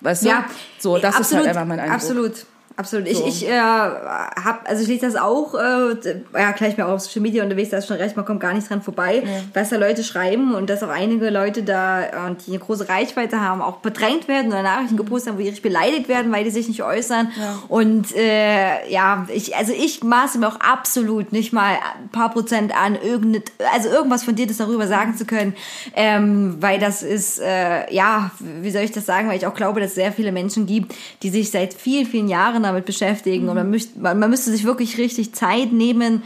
Weißt 0.00 0.24
du? 0.24 0.28
Ja, 0.28 0.46
So, 0.78 0.98
das 0.98 1.20
ist 1.20 1.34
halt 1.34 1.46
einfach 1.46 1.66
mein 1.66 1.78
Eindruck. 1.78 1.94
Absolut. 1.94 2.46
Absolut. 2.78 3.08
So. 3.08 3.26
Ich, 3.26 3.42
ich 3.42 3.48
äh, 3.48 3.58
hab, 3.58 4.68
also 4.68 4.82
ich 4.82 4.88
lese 4.88 5.06
das 5.06 5.16
auch, 5.16 5.54
äh, 5.54 5.96
ja, 6.34 6.52
gleich 6.52 6.76
mal 6.76 6.84
auf 6.84 7.00
Social 7.00 7.22
Media 7.22 7.42
unterwegs, 7.42 7.70
da 7.70 7.78
ist 7.78 7.88
schon 7.88 7.96
recht, 7.96 8.16
man 8.16 8.26
kommt 8.26 8.40
gar 8.40 8.52
nicht 8.52 8.68
dran 8.68 8.82
vorbei, 8.82 9.22
was 9.54 9.70
da 9.70 9.76
Leute 9.76 10.04
schreiben 10.04 10.54
und 10.54 10.68
dass 10.68 10.82
auch 10.82 10.90
einige 10.90 11.30
Leute 11.30 11.62
da, 11.62 12.02
äh, 12.02 12.10
die 12.46 12.50
eine 12.50 12.58
große 12.58 12.88
Reichweite 12.90 13.40
haben, 13.40 13.62
auch 13.62 13.78
bedrängt 13.78 14.28
werden 14.28 14.48
oder 14.48 14.62
Nachrichten 14.62 14.98
gepostet 14.98 15.30
haben, 15.30 15.38
wo 15.38 15.42
die 15.42 15.48
richtig 15.48 15.62
beleidigt 15.62 16.08
werden, 16.08 16.30
weil 16.32 16.44
die 16.44 16.50
sich 16.50 16.68
nicht 16.68 16.82
äußern. 16.82 17.30
Und 17.68 18.14
äh, 18.14 18.90
ja, 18.90 19.26
ich, 19.32 19.56
also 19.56 19.72
ich 19.72 20.04
maße 20.04 20.38
mir 20.38 20.48
auch 20.48 20.60
absolut 20.60 21.32
nicht 21.32 21.54
mal 21.54 21.76
ein 21.98 22.10
paar 22.10 22.30
Prozent 22.30 22.76
an, 22.76 22.94
irgende, 22.94 23.42
also 23.72 23.88
irgendwas 23.88 24.24
Fundiertes 24.24 24.58
darüber 24.58 24.86
sagen 24.86 25.16
zu 25.16 25.24
können, 25.24 25.54
ähm, 25.94 26.56
weil 26.60 26.78
das 26.78 27.02
ist, 27.02 27.40
äh, 27.40 27.90
ja, 27.92 28.30
wie 28.40 28.70
soll 28.70 28.82
ich 28.82 28.92
das 28.92 29.06
sagen, 29.06 29.28
weil 29.28 29.38
ich 29.38 29.46
auch 29.46 29.54
glaube, 29.54 29.80
dass 29.80 29.90
es 29.90 29.94
sehr 29.94 30.12
viele 30.12 30.30
Menschen 30.30 30.66
gibt, 30.66 30.94
die 31.22 31.30
sich 31.30 31.50
seit 31.50 31.72
vielen, 31.72 32.04
vielen 32.04 32.28
Jahren 32.28 32.65
damit 32.66 32.84
beschäftigen 32.84 33.48
und 33.48 33.56
man, 33.56 33.70
müsst, 33.70 33.96
man, 33.96 34.18
man 34.18 34.30
müsste 34.30 34.50
sich 34.50 34.64
wirklich 34.64 34.98
richtig 34.98 35.34
Zeit 35.34 35.72
nehmen, 35.72 36.22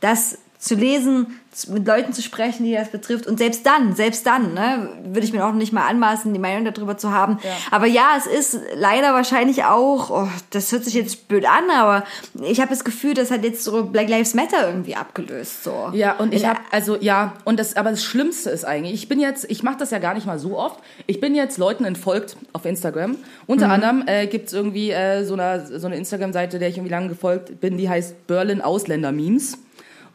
das 0.00 0.38
zu 0.58 0.74
lesen, 0.74 1.38
mit 1.68 1.86
Leuten 1.86 2.12
zu 2.12 2.22
sprechen, 2.22 2.64
die 2.64 2.74
das 2.74 2.90
betrifft. 2.90 3.26
Und 3.26 3.38
selbst 3.38 3.64
dann, 3.64 3.94
selbst 3.94 4.26
dann, 4.26 4.54
ne, 4.54 4.88
würde 5.04 5.26
ich 5.26 5.32
mir 5.32 5.44
auch 5.46 5.52
nicht 5.52 5.72
mal 5.72 5.86
anmaßen, 5.86 6.32
die 6.32 6.38
Meinung 6.38 6.64
darüber 6.72 6.98
zu 6.98 7.12
haben. 7.12 7.38
Aber 7.70 7.86
ja, 7.86 8.10
es 8.16 8.26
ist 8.26 8.60
leider 8.74 9.12
wahrscheinlich 9.12 9.64
auch, 9.64 10.10
oh, 10.10 10.28
das 10.50 10.70
hört 10.72 10.84
sich 10.84 10.94
jetzt 10.94 11.28
blöd 11.28 11.46
an, 11.46 11.70
aber 11.70 12.04
ich 12.42 12.60
habe 12.60 12.70
das 12.70 12.84
Gefühl, 12.84 13.14
das 13.14 13.30
hat 13.30 13.44
jetzt 13.44 13.64
so 13.64 13.84
Black 13.84 14.08
Lives 14.08 14.34
Matter 14.34 14.68
irgendwie 14.68 14.94
abgelöst. 14.94 15.64
So. 15.64 15.90
Ja, 15.92 16.16
und 16.16 16.34
ich 16.34 16.46
habe 16.46 16.60
also 16.70 16.96
ja, 16.96 17.34
und 17.44 17.58
das 17.58 17.76
aber 17.76 17.90
das 17.90 18.04
Schlimmste 18.04 18.50
ist 18.50 18.64
eigentlich, 18.64 18.94
ich 18.94 19.08
bin 19.08 19.20
jetzt, 19.20 19.50
ich 19.50 19.62
mache 19.62 19.78
das 19.78 19.90
ja 19.90 19.98
gar 19.98 20.14
nicht 20.14 20.26
mal 20.26 20.38
so 20.38 20.58
oft. 20.58 20.80
Ich 21.06 21.20
bin 21.20 21.34
jetzt 21.34 21.58
Leuten 21.58 21.84
entfolgt 21.84 22.36
auf 22.52 22.64
Instagram. 22.64 23.16
Unter 23.46 23.70
anderem 23.70 24.04
äh, 24.06 24.26
gibt's 24.26 24.52
irgendwie 24.52 24.90
äh, 24.90 25.24
so 25.24 25.34
eine 25.34 25.66
so 25.78 25.86
eine 25.86 25.96
Instagram 25.96 26.32
Seite, 26.32 26.58
der 26.58 26.68
ich 26.68 26.76
irgendwie 26.76 26.92
lange 26.92 27.08
gefolgt 27.08 27.60
bin, 27.60 27.78
die 27.78 27.88
heißt 27.88 28.26
Berlin 28.26 28.60
Ausländer 28.60 29.12
Memes. 29.12 29.58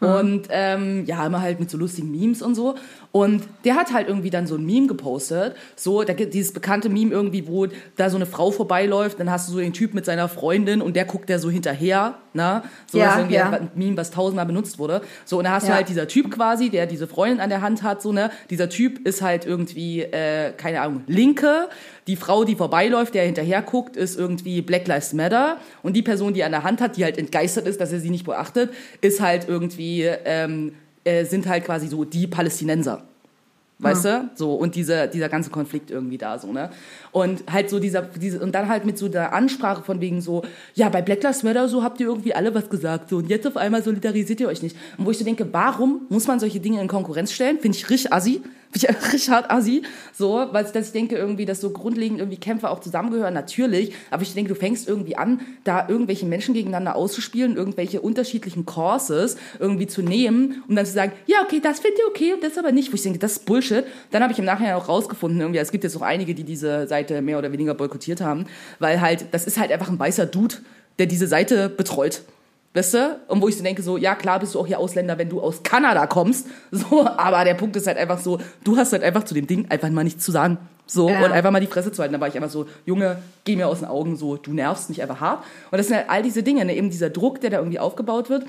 Und 0.06 0.48
ähm, 0.50 1.06
ja, 1.06 1.26
immer 1.26 1.42
halt 1.42 1.60
mit 1.60 1.70
so 1.70 1.78
lustigen 1.78 2.12
Memes 2.12 2.42
und 2.42 2.56
so. 2.56 2.76
Und 3.16 3.44
der 3.64 3.76
hat 3.76 3.94
halt 3.94 4.08
irgendwie 4.08 4.32
dann 4.32 4.48
so 4.48 4.56
ein 4.56 4.66
Meme 4.66 4.88
gepostet. 4.88 5.56
So, 5.76 6.04
da 6.04 6.14
gibt 6.14 6.34
dieses 6.34 6.52
bekannte 6.52 6.90
Meme 6.90 7.12
irgendwie, 7.12 7.48
wo 7.48 7.68
da 7.96 8.10
so 8.10 8.16
eine 8.16 8.26
Frau 8.26 8.50
vorbeiläuft, 8.50 9.20
dann 9.20 9.30
hast 9.30 9.48
du 9.48 9.54
so 9.54 9.60
den 9.60 9.72
Typ 9.72 9.94
mit 9.94 10.04
seiner 10.04 10.28
Freundin 10.28 10.82
und 10.82 10.96
der 10.96 11.06
guckt 11.06 11.30
der 11.30 11.38
so 11.38 11.52
hinterher, 11.52 12.16
ne? 12.34 12.64
So 12.92 12.98
Ja, 12.98 13.06
das 13.06 13.14
ist 13.14 13.20
irgendwie 13.20 13.36
ja. 13.36 13.52
ein 13.52 13.70
Meme, 13.76 13.98
was 13.98 14.10
tausendmal 14.10 14.48
benutzt 14.48 14.80
wurde. 14.80 15.02
So, 15.26 15.38
und 15.38 15.44
da 15.44 15.52
hast 15.52 15.68
du 15.68 15.70
Ja. 15.70 15.76
halt 15.76 15.90
dieser 15.90 16.08
Typ 16.08 16.32
quasi, 16.32 16.72
der 16.72 16.88
diese 16.88 17.06
Freundin 17.06 17.40
an 17.40 17.52
der 17.52 17.62
Hand 17.62 17.84
hat, 17.84 18.02
so, 18.02 18.12
ne? 18.12 18.32
Dieser 18.50 18.68
Typ 18.68 19.06
ist 19.08 19.22
halt 19.22 19.46
irgendwie, 19.46 20.02
äh, 20.02 20.52
keine 20.58 20.82
Ahnung, 20.82 21.04
Linke. 21.06 21.70
Die 22.08 22.16
Frau, 22.16 22.46
die 22.46 22.56
vorbeiläuft, 22.56 23.14
der 23.14 23.26
hinterher 23.26 23.62
guckt, 23.62 23.96
ist 23.96 24.18
irgendwie 24.18 24.64
Black 24.64 24.88
Lives 24.88 25.14
Matter. 25.14 25.58
Und 25.84 25.96
die 25.96 26.02
Person, 26.02 26.34
die 26.34 26.44
an 26.44 26.52
der 26.52 26.64
Hand 26.64 26.82
hat, 26.82 26.98
die 26.98 27.04
halt 27.04 27.20
entgeistert 27.20 27.68
ist, 27.68 27.80
dass 27.80 27.92
er 27.94 28.00
sie 28.00 28.10
nicht 28.10 28.26
beachtet, 28.26 28.72
ist 29.02 29.22
halt 29.22 29.48
irgendwie, 29.48 30.02
ähm, 30.26 30.74
äh, 31.04 31.26
sind 31.26 31.48
halt 31.48 31.66
quasi 31.66 31.88
so 31.88 32.04
die 32.04 32.28
Palästinenser. 32.28 33.04
Weißt 33.80 34.06
du? 34.06 34.30
So, 34.36 34.54
und 34.54 34.76
dieser, 34.76 35.08
dieser 35.08 35.28
ganze 35.28 35.50
Konflikt 35.50 35.92
irgendwie 35.92 36.18
da, 36.18 36.40
so, 36.40 36.54
ne? 36.54 36.70
Und 37.12 37.44
halt 37.52 37.70
so 37.70 37.80
dieser, 37.80 38.02
diese, 38.02 38.40
und 38.40 38.56
dann 38.56 38.70
halt 38.70 38.86
mit 38.86 38.98
so 38.98 39.10
der 39.10 39.34
Ansprache 39.34 39.84
von 39.84 40.00
wegen 40.00 40.22
so, 40.22 40.44
ja, 40.74 40.88
bei 40.88 41.02
Black 41.02 41.22
Lives 41.22 41.44
Matter, 41.44 41.68
so 41.68 41.84
habt 41.84 42.00
ihr 42.00 42.08
irgendwie 42.08 42.34
alle 42.34 42.56
was 42.56 42.70
gesagt, 42.70 43.10
so, 43.10 43.18
und 43.18 43.30
jetzt 43.30 43.46
auf 43.46 43.58
einmal 43.58 43.84
solidarisiert 43.84 44.40
ihr 44.40 44.48
euch 44.48 44.64
nicht. 44.64 44.78
Und 44.98 45.06
wo 45.06 45.12
ich 45.12 45.18
so 45.18 45.26
denke, 45.26 45.46
warum 45.52 46.04
muss 46.08 46.28
man 46.28 46.40
solche 46.40 46.62
Dinge 46.62 46.80
in 46.80 46.88
Konkurrenz 46.88 47.34
stellen? 47.34 47.60
Finde 47.60 47.78
ich 47.78 47.90
richtig 47.90 48.14
assi. 48.14 48.42
Finde 48.74 48.98
ich 49.00 49.14
richtig 49.14 49.32
assi. 49.32 49.84
So, 50.14 50.48
weil 50.52 50.64
dass 50.64 50.88
ich 50.88 50.92
denke 50.92 51.16
irgendwie, 51.16 51.46
dass 51.46 51.62
so 51.62 51.70
grundlegend 51.70 52.20
irgendwie 52.20 52.38
Kämpfer 52.38 52.72
auch 52.72 52.80
zusammengehören, 52.80 53.34
natürlich. 53.34 53.94
Aber 54.10 54.24
ich 54.24 54.34
denke, 54.34 54.54
du 54.54 54.60
fängst 54.60 54.88
irgendwie 54.88 55.16
an, 55.16 55.42
da 55.64 55.88
irgendwelche 55.88 56.26
Menschen 56.26 56.54
gegeneinander 56.54 56.96
auszuspielen, 56.96 57.56
irgendwelche 57.56 58.02
unterschiedlichen 58.02 58.66
Courses 58.66 59.38
irgendwie 59.60 59.88
zu 59.88 60.02
nehmen, 60.02 60.64
um 60.68 60.76
dann 60.76 60.86
zu 60.86 60.94
sagen, 60.94 61.14
ja, 61.28 61.44
okay, 61.44 61.60
das 61.62 61.80
findet 61.80 62.00
ihr 62.00 62.08
okay 62.08 62.34
und 62.34 62.44
das 62.44 62.58
aber 62.58 62.72
nicht. 62.72 62.92
Wo 62.92 62.96
ich 62.96 63.04
denke, 63.04 63.20
das 63.20 63.34
ist 63.34 63.46
Bullshit. 63.46 63.86
Dann 64.12 64.24
habe 64.24 64.34
ich 64.34 64.40
im 64.40 64.46
Nachhinein 64.46 64.76
auch 64.76 64.90
rausgefunden, 64.90 65.40
irgendwie, 65.40 65.60
es 65.60 65.72
gibt 65.72 65.84
jetzt 65.84 65.96
auch 65.96 66.02
einige, 66.02 66.34
die 66.34 66.44
diese 66.44 66.88
Seite 66.88 67.22
mehr 67.22 67.38
oder 67.38 67.52
weniger 67.52 67.74
boykottiert 67.74 68.22
haben, 68.22 68.46
weil 68.80 69.02
halt, 69.02 69.28
das 69.32 69.46
ist 69.46 69.60
halt 69.60 69.72
einfach 69.72 69.90
ein 69.90 70.00
weißer 70.00 70.26
Dude, 70.26 70.56
der 71.00 71.06
diese 71.06 71.28
Seite 71.28 71.70
betreut. 71.70 72.24
Weißt 72.76 72.94
du? 72.96 73.20
Und 73.28 73.42
wo 73.42 73.48
ich 73.48 73.58
so 73.58 73.64
denke, 73.64 73.84
so, 73.84 73.98
ja, 73.98 74.16
klar 74.16 74.40
bist 74.40 74.56
du 74.56 74.60
auch 74.60 74.66
hier 74.66 74.80
Ausländer, 74.80 75.18
wenn 75.20 75.30
du 75.30 75.42
aus 75.42 75.62
Kanada 75.64 76.08
kommst. 76.08 76.48
So, 76.72 77.08
aber 77.08 77.44
der 77.46 77.54
Punkt 77.54 77.76
ist 77.76 77.86
halt 77.86 77.98
einfach 77.98 78.18
so, 78.20 78.40
du 78.64 78.78
hast 78.78 78.94
halt 78.94 79.04
einfach 79.04 79.24
zu 79.24 79.34
dem 79.36 79.46
Ding 79.46 79.68
einfach 79.70 79.90
mal 79.90 80.04
nichts 80.04 80.26
zu 80.26 80.32
sagen. 80.32 80.58
So, 80.88 81.08
Ja. 81.10 81.24
und 81.24 81.32
einfach 81.32 81.52
mal 81.52 81.60
die 81.62 81.68
Fresse 81.68 81.92
zu 81.92 82.02
halten. 82.02 82.14
Da 82.14 82.20
war 82.20 82.28
ich 82.28 82.36
einfach 82.36 82.50
so, 82.50 82.66
Junge, 82.86 83.18
geh 83.46 83.56
mir 83.56 83.68
aus 83.68 83.80
den 83.80 83.88
Augen, 83.88 84.16
so, 84.16 84.38
du 84.38 84.54
nervst 84.54 84.90
mich 84.90 85.02
einfach 85.04 85.22
hart. 85.22 85.44
Und 85.72 85.78
das 85.78 85.88
sind 85.88 85.98
halt 85.98 86.10
all 86.10 86.24
diese 86.24 86.42
Dinge, 86.42 86.66
ne? 86.66 86.76
eben 86.76 86.90
dieser 86.90 87.10
Druck, 87.12 87.40
der 87.42 87.52
da 87.52 87.58
irgendwie 87.60 87.80
aufgebaut 87.80 88.30
wird, 88.30 88.46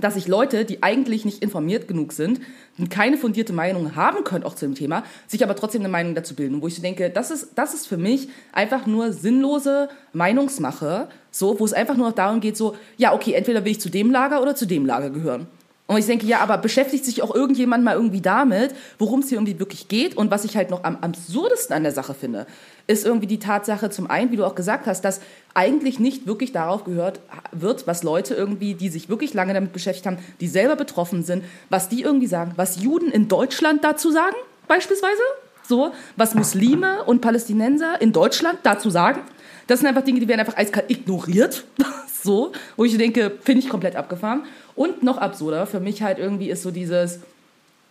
dass 0.00 0.14
sich 0.14 0.26
Leute, 0.26 0.64
die 0.64 0.82
eigentlich 0.82 1.24
nicht 1.24 1.42
informiert 1.42 1.86
genug 1.86 2.12
sind 2.12 2.40
und 2.78 2.90
keine 2.90 3.18
fundierte 3.18 3.52
Meinung 3.52 3.94
haben 3.94 4.24
können, 4.24 4.44
auch 4.44 4.54
zu 4.54 4.64
dem 4.64 4.74
Thema, 4.74 5.04
sich 5.26 5.44
aber 5.44 5.54
trotzdem 5.54 5.82
eine 5.82 5.90
Meinung 5.90 6.14
dazu 6.14 6.34
bilden. 6.34 6.62
Wo 6.62 6.66
ich 6.66 6.76
so 6.76 6.82
denke, 6.82 7.10
das 7.10 7.30
ist, 7.30 7.50
das 7.56 7.74
ist 7.74 7.86
für 7.86 7.98
mich 7.98 8.28
einfach 8.52 8.86
nur 8.86 9.12
sinnlose 9.12 9.90
Meinungsmache, 10.14 11.08
so, 11.30 11.60
wo 11.60 11.64
es 11.64 11.74
einfach 11.74 11.96
nur 11.96 12.08
noch 12.08 12.14
darum 12.14 12.40
geht, 12.40 12.56
so, 12.56 12.74
ja, 12.96 13.12
okay, 13.12 13.34
entweder 13.34 13.64
will 13.64 13.72
ich 13.72 13.80
zu 13.80 13.90
dem 13.90 14.10
Lager 14.10 14.40
oder 14.40 14.54
zu 14.54 14.66
dem 14.66 14.86
Lager 14.86 15.10
gehören. 15.10 15.46
Und 15.92 15.98
ich 15.98 16.06
denke, 16.06 16.26
ja, 16.26 16.40
aber 16.40 16.56
beschäftigt 16.58 17.04
sich 17.04 17.22
auch 17.22 17.34
irgendjemand 17.34 17.84
mal 17.84 17.94
irgendwie 17.94 18.22
damit, 18.22 18.74
worum 18.98 19.20
es 19.20 19.28
hier 19.28 19.36
irgendwie 19.36 19.58
wirklich 19.58 19.88
geht? 19.88 20.16
Und 20.16 20.30
was 20.30 20.44
ich 20.44 20.56
halt 20.56 20.70
noch 20.70 20.84
am 20.84 20.96
absurdesten 20.96 21.76
an 21.76 21.82
der 21.82 21.92
Sache 21.92 22.14
finde, 22.14 22.46
ist 22.86 23.04
irgendwie 23.04 23.26
die 23.26 23.38
Tatsache 23.38 23.90
zum 23.90 24.10
einen, 24.10 24.30
wie 24.32 24.36
du 24.36 24.46
auch 24.46 24.54
gesagt 24.54 24.86
hast, 24.86 25.02
dass 25.02 25.20
eigentlich 25.54 25.98
nicht 26.00 26.26
wirklich 26.26 26.52
darauf 26.52 26.84
gehört 26.84 27.20
wird, 27.52 27.86
was 27.86 28.02
Leute 28.02 28.34
irgendwie, 28.34 28.74
die 28.74 28.88
sich 28.88 29.08
wirklich 29.10 29.34
lange 29.34 29.52
damit 29.52 29.72
beschäftigt 29.72 30.06
haben, 30.06 30.18
die 30.40 30.48
selber 30.48 30.76
betroffen 30.76 31.22
sind, 31.22 31.44
was 31.68 31.88
die 31.90 32.02
irgendwie 32.02 32.26
sagen, 32.26 32.52
was 32.56 32.82
Juden 32.82 33.10
in 33.10 33.28
Deutschland 33.28 33.84
dazu 33.84 34.10
sagen, 34.10 34.36
beispielsweise, 34.68 35.20
so, 35.68 35.92
was 36.16 36.34
Muslime 36.34 37.04
und 37.04 37.20
Palästinenser 37.20 38.00
in 38.00 38.12
Deutschland 38.12 38.60
dazu 38.62 38.88
sagen. 38.88 39.20
Das 39.66 39.80
sind 39.80 39.88
einfach 39.88 40.02
Dinge, 40.02 40.20
die 40.20 40.28
werden 40.28 40.40
einfach 40.40 40.56
eiskalt 40.56 40.90
ignoriert. 40.90 41.64
so, 42.22 42.52
wo 42.76 42.84
ich 42.84 42.96
denke, 42.96 43.32
finde 43.42 43.60
ich 43.60 43.68
komplett 43.68 43.96
abgefahren. 43.96 44.44
Und 44.74 45.02
noch 45.02 45.18
absurder 45.18 45.66
für 45.66 45.80
mich 45.80 46.02
halt 46.02 46.18
irgendwie 46.18 46.50
ist 46.50 46.62
so 46.62 46.70
dieses, 46.70 47.20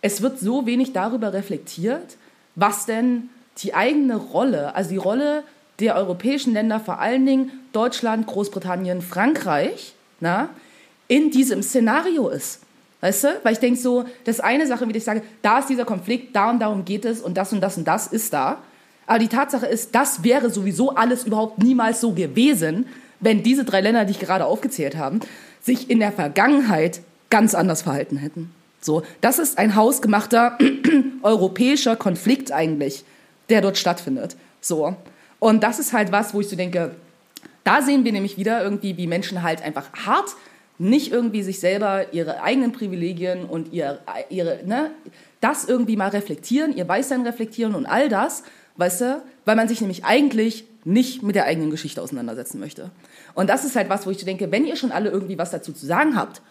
es 0.00 0.22
wird 0.22 0.38
so 0.38 0.66
wenig 0.66 0.92
darüber 0.92 1.32
reflektiert, 1.32 2.16
was 2.54 2.86
denn 2.86 3.30
die 3.58 3.74
eigene 3.74 4.16
Rolle, 4.16 4.74
also 4.74 4.90
die 4.90 4.96
Rolle 4.96 5.44
der 5.78 5.96
europäischen 5.96 6.52
Länder, 6.52 6.80
vor 6.80 7.00
allen 7.00 7.26
Dingen 7.26 7.50
Deutschland, 7.72 8.26
Großbritannien, 8.26 9.02
Frankreich, 9.02 9.94
na, 10.20 10.48
in 11.08 11.30
diesem 11.30 11.62
Szenario 11.62 12.28
ist. 12.28 12.60
Weißt 13.00 13.24
du? 13.24 13.28
Weil 13.42 13.54
ich 13.54 13.58
denke 13.58 13.80
so, 13.80 14.04
das 14.24 14.38
eine 14.38 14.66
Sache, 14.66 14.88
wie 14.88 14.96
ich 14.96 15.04
sage, 15.04 15.22
da 15.42 15.58
ist 15.58 15.68
dieser 15.68 15.84
Konflikt, 15.84 16.34
da 16.36 16.50
und 16.50 16.60
darum 16.60 16.84
geht 16.84 17.04
es 17.04 17.20
und 17.20 17.36
das 17.36 17.52
und 17.52 17.60
das 17.60 17.76
und 17.76 17.86
das 17.86 18.06
ist 18.06 18.32
da. 18.32 18.62
Aber 19.06 19.18
die 19.18 19.28
Tatsache 19.28 19.66
ist, 19.66 19.94
das 19.94 20.24
wäre 20.24 20.50
sowieso 20.50 20.94
alles 20.94 21.24
überhaupt 21.24 21.62
niemals 21.62 22.00
so 22.00 22.12
gewesen, 22.12 22.86
wenn 23.20 23.42
diese 23.42 23.64
drei 23.64 23.80
Länder, 23.80 24.04
die 24.04 24.12
ich 24.12 24.20
gerade 24.20 24.46
aufgezählt 24.46 24.96
habe, 24.96 25.20
sich 25.60 25.90
in 25.90 26.00
der 26.00 26.12
Vergangenheit 26.12 27.00
ganz 27.30 27.54
anders 27.54 27.82
verhalten 27.82 28.16
hätten. 28.16 28.50
So, 28.80 29.02
das 29.20 29.38
ist 29.38 29.58
ein 29.58 29.76
hausgemachter 29.76 30.58
europäischer 31.22 31.96
Konflikt 31.96 32.50
eigentlich, 32.50 33.04
der 33.48 33.60
dort 33.60 33.78
stattfindet. 33.78 34.36
So. 34.60 34.96
Und 35.38 35.62
das 35.62 35.78
ist 35.78 35.92
halt 35.92 36.10
was, 36.10 36.34
wo 36.34 36.40
ich 36.40 36.48
so 36.48 36.56
denke, 36.56 36.96
da 37.64 37.80
sehen 37.82 38.04
wir 38.04 38.12
nämlich 38.12 38.38
wieder 38.38 38.62
irgendwie, 38.62 38.96
wie 38.96 39.06
Menschen 39.06 39.42
halt 39.42 39.62
einfach 39.62 39.92
hart 40.04 40.34
nicht 40.78 41.12
irgendwie 41.12 41.42
sich 41.42 41.60
selber 41.60 42.12
ihre 42.12 42.42
eigenen 42.42 42.72
Privilegien 42.72 43.44
und 43.44 43.72
ihr, 43.72 44.00
ihre, 44.30 44.60
ne, 44.64 44.90
das 45.40 45.64
irgendwie 45.64 45.96
mal 45.96 46.08
reflektieren, 46.08 46.76
ihr 46.76 46.88
Weißsein 46.88 47.22
reflektieren 47.22 47.74
und 47.74 47.86
all 47.86 48.08
das, 48.08 48.42
weißt 48.76 49.00
du, 49.00 49.22
weil 49.44 49.56
man 49.56 49.68
sich 49.68 49.80
nämlich 49.80 50.04
eigentlich 50.04 50.64
nicht 50.84 51.22
mit 51.22 51.36
der 51.36 51.44
eigenen 51.44 51.70
Geschichte 51.70 52.02
auseinandersetzen 52.02 52.58
möchte. 52.58 52.90
Und 53.34 53.48
das 53.48 53.64
ist 53.64 53.76
halt 53.76 53.88
was, 53.88 54.06
wo 54.06 54.10
ich 54.10 54.24
denke, 54.24 54.50
wenn 54.50 54.66
ihr 54.66 54.76
schon 54.76 54.92
alle 54.92 55.10
irgendwie 55.10 55.38
was 55.38 55.50
dazu 55.50 55.72
zu 55.72 55.86
sagen 55.86 56.16
habt, 56.16 56.42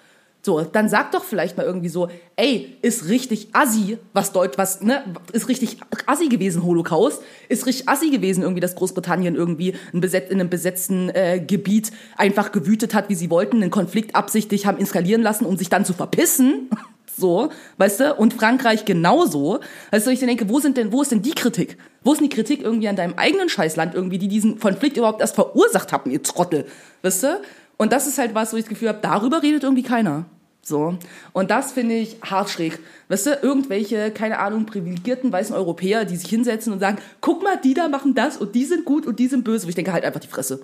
So, 0.44 0.62
dann 0.62 0.90
sag 0.90 1.12
doch 1.12 1.24
vielleicht 1.24 1.56
mal 1.56 1.68
irgendwie 1.68 1.90
so, 1.90 2.10
ey, 2.36 2.76
ist 2.82 3.10
richtig 3.10 3.50
assi, 3.54 4.00
was 4.12 4.32
Deut, 4.32 4.58
was, 4.58 4.82
ne, 4.82 5.04
ist 5.34 5.48
richtig 5.48 5.78
assi 6.08 6.30
gewesen, 6.30 6.64
Holocaust, 6.64 7.22
ist 7.48 7.68
richtig 7.68 7.88
assi 7.88 8.10
gewesen, 8.10 8.42
irgendwie, 8.42 8.60
dass 8.60 8.74
Großbritannien 8.74 9.36
irgendwie 9.36 9.76
ein 9.94 10.02
beset, 10.02 10.32
in 10.32 10.40
einem 10.40 10.50
besetzten 10.50 11.10
äh, 11.10 11.40
Gebiet 11.46 11.92
einfach 12.18 12.52
gewütet 12.52 12.96
hat, 12.96 13.08
wie 13.10 13.16
sie 13.16 13.30
wollten, 13.30 13.58
einen 13.58 13.70
Konflikt 13.70 14.16
absichtlich 14.16 14.66
haben 14.66 14.80
eskalieren 14.80 15.22
lassen, 15.22 15.46
um 15.46 15.58
sich 15.58 15.70
dann 15.70 15.86
zu 15.86 15.94
verpissen. 15.94 16.70
So, 17.18 17.50
weißt 17.78 18.00
du? 18.00 18.16
Und 18.16 18.34
Frankreich 18.34 18.86
genauso. 18.86 19.60
Weißt 19.92 20.08
du, 20.08 20.12
ich 20.12 20.20
denke, 20.20 20.50
wo 20.50 20.60
sind 20.60 20.78
denn, 20.78 20.92
wo 20.92 21.02
ist 21.02 21.12
denn 21.12 21.22
die 21.22 21.32
Kritik? 21.32 21.78
Wo 22.04 22.14
ist 22.14 22.22
denn 22.22 22.30
die 22.30 22.36
Kritik 22.36 22.62
irgendwie 22.62 22.88
an 22.88 22.96
deinem 22.96 23.14
eigenen 23.18 23.50
Scheißland 23.50 23.94
irgendwie, 23.94 24.18
die 24.18 24.28
diesen 24.28 24.60
Konflikt 24.60 24.98
überhaupt 24.98 25.22
erst 25.22 25.36
verursacht 25.36 25.92
haben, 25.92 26.10
ihr 26.12 26.24
Trottel? 26.24 26.66
Weißt 27.02 27.24
du? 27.24 27.42
Und 27.78 27.92
das 27.92 28.08
ist 28.08 28.18
halt 28.18 28.36
was, 28.36 28.54
wo 28.54 28.58
ich 28.58 28.64
das 28.64 28.70
Gefühl 28.70 28.90
habe, 28.90 29.00
darüber 29.02 29.42
redet 29.42 29.64
irgendwie 29.64 29.84
keiner. 29.84 30.26
So. 30.62 30.98
Und 31.34 31.50
das 31.50 31.72
finde 31.72 31.96
ich 31.96 32.18
hart 32.22 32.50
schräg. 32.50 32.80
Weißt 33.10 33.26
du, 33.26 33.40
irgendwelche, 33.42 34.12
keine 34.12 34.40
Ahnung, 34.40 34.66
privilegierten 34.66 35.32
weißen 35.32 35.56
Europäer, 35.56 36.06
die 36.06 36.16
sich 36.16 36.30
hinsetzen 36.30 36.72
und 36.72 36.80
sagen, 36.80 37.00
guck 37.20 37.44
mal, 37.44 37.58
die 37.58 37.74
da 37.74 37.88
machen 37.88 38.14
das 38.14 38.38
und 38.38 38.54
die 38.54 38.66
sind 38.66 38.86
gut 38.86 39.08
und 39.08 39.20
die 39.20 39.28
sind 39.28 39.44
böse. 39.44 39.66
Wo 39.66 39.70
ich 39.70 39.76
denke, 39.76 39.94
halt 39.94 40.06
einfach 40.06 40.20
die 40.20 40.28
Fresse. 40.28 40.64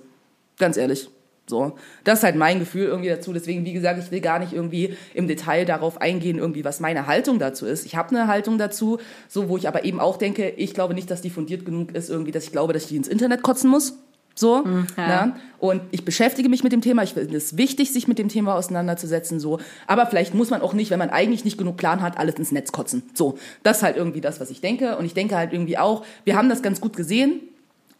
Ganz 0.58 0.76
ehrlich. 0.76 1.08
So. 1.48 1.76
Das 2.04 2.18
ist 2.18 2.24
halt 2.24 2.36
mein 2.36 2.58
Gefühl 2.58 2.86
irgendwie 2.86 3.08
dazu. 3.08 3.32
Deswegen, 3.32 3.64
wie 3.64 3.72
gesagt, 3.72 3.98
ich 4.02 4.10
will 4.10 4.20
gar 4.20 4.38
nicht 4.38 4.52
irgendwie 4.52 4.96
im 5.14 5.28
Detail 5.28 5.64
darauf 5.64 6.00
eingehen, 6.00 6.38
irgendwie, 6.38 6.64
was 6.64 6.80
meine 6.80 7.06
Haltung 7.06 7.38
dazu 7.38 7.66
ist. 7.66 7.86
Ich 7.86 7.96
habe 7.96 8.10
eine 8.10 8.26
Haltung 8.26 8.58
dazu, 8.58 8.98
so, 9.28 9.48
wo 9.48 9.56
ich 9.56 9.68
aber 9.68 9.84
eben 9.84 10.00
auch 10.00 10.16
denke, 10.16 10.50
ich 10.50 10.74
glaube 10.74 10.94
nicht, 10.94 11.10
dass 11.10 11.20
die 11.20 11.30
fundiert 11.30 11.64
genug 11.64 11.94
ist, 11.94 12.10
irgendwie, 12.10 12.32
dass 12.32 12.44
ich 12.44 12.52
glaube, 12.52 12.72
dass 12.72 12.84
ich 12.84 12.88
die 12.88 12.96
ins 12.96 13.08
Internet 13.08 13.42
kotzen 13.42 13.70
muss. 13.70 13.94
So, 14.38 14.64
ja. 14.96 15.26
ne? 15.26 15.36
Und 15.58 15.82
ich 15.90 16.04
beschäftige 16.04 16.48
mich 16.48 16.62
mit 16.62 16.72
dem 16.72 16.80
Thema. 16.80 17.02
Ich 17.02 17.14
finde 17.14 17.36
es 17.36 17.56
wichtig, 17.56 17.92
sich 17.92 18.06
mit 18.06 18.20
dem 18.20 18.28
Thema 18.28 18.54
auseinanderzusetzen. 18.54 19.40
So, 19.40 19.58
aber 19.88 20.06
vielleicht 20.06 20.32
muss 20.32 20.50
man 20.50 20.62
auch 20.62 20.74
nicht, 20.74 20.90
wenn 20.90 20.98
man 21.00 21.10
eigentlich 21.10 21.44
nicht 21.44 21.58
genug 21.58 21.76
Plan 21.76 22.02
hat, 22.02 22.18
alles 22.18 22.36
ins 22.36 22.52
Netz 22.52 22.70
kotzen. 22.70 23.02
So, 23.14 23.36
das 23.64 23.78
ist 23.78 23.82
halt 23.82 23.96
irgendwie 23.96 24.20
das, 24.20 24.38
was 24.38 24.50
ich 24.50 24.60
denke. 24.60 24.96
Und 24.96 25.06
ich 25.06 25.14
denke 25.14 25.36
halt 25.36 25.52
irgendwie 25.52 25.76
auch, 25.76 26.04
wir 26.24 26.36
haben 26.36 26.48
das 26.48 26.62
ganz 26.62 26.80
gut 26.80 26.96
gesehen 26.96 27.40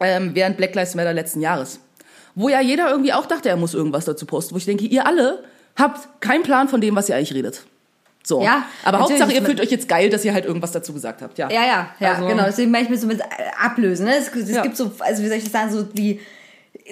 ähm, 0.01 0.30
während 0.34 0.57
Black 0.57 0.74
Lives 0.74 0.94
Matter 0.94 1.12
letzten 1.12 1.40
Jahres, 1.40 1.80
wo 2.39 2.49
ja 2.49 2.61
jeder 2.61 2.91
irgendwie 2.91 3.12
auch 3.12 3.26
dachte, 3.26 3.49
er 3.49 3.57
muss 3.57 3.74
irgendwas 3.74 4.05
dazu 4.05 4.24
posten. 4.26 4.55
Wo 4.55 4.59
ich 4.59 4.64
denke, 4.64 4.84
ihr 4.84 5.07
alle 5.07 5.43
habt 5.76 6.20
keinen 6.20 6.43
Plan 6.43 6.68
von 6.68 6.80
dem, 6.80 6.97
was 6.97 7.09
ihr 7.09 7.16
eigentlich 7.16 7.34
redet. 7.34 7.62
So, 8.24 8.43
Ja, 8.43 8.64
aber. 8.84 8.99
Hauptsache, 9.01 9.32
ihr 9.32 9.43
fühlt 9.43 9.61
euch 9.61 9.70
jetzt 9.70 9.89
geil, 9.89 10.11
dass 10.11 10.24
ihr 10.24 10.34
halt 10.34 10.45
irgendwas 10.45 10.72
dazu 10.72 10.93
gesagt 10.93 11.22
habt. 11.22 11.39
Ja, 11.39 11.51
Ja, 11.51 11.64
ja, 11.64 11.89
ja, 11.99 12.12
Also- 12.14 12.26
genau. 12.26 12.45
Deswegen 12.45 12.70
meine 12.70 12.84
ich 12.84 12.91
mir 12.91 12.99
so 12.99 13.07
mit 13.07 13.20
äh, 13.20 13.24
ablösen. 13.62 14.07
Ne? 14.07 14.16
Es, 14.16 14.28
es 14.34 14.51
Ja. 14.51 14.62
gibt 14.62 14.76
so, 14.76 14.91
also 14.99 15.22
wie 15.22 15.28
soll 15.28 15.36
ich 15.39 15.45
das 15.45 15.53
sagen, 15.53 15.70
so 15.72 15.86
wie, 15.95 16.20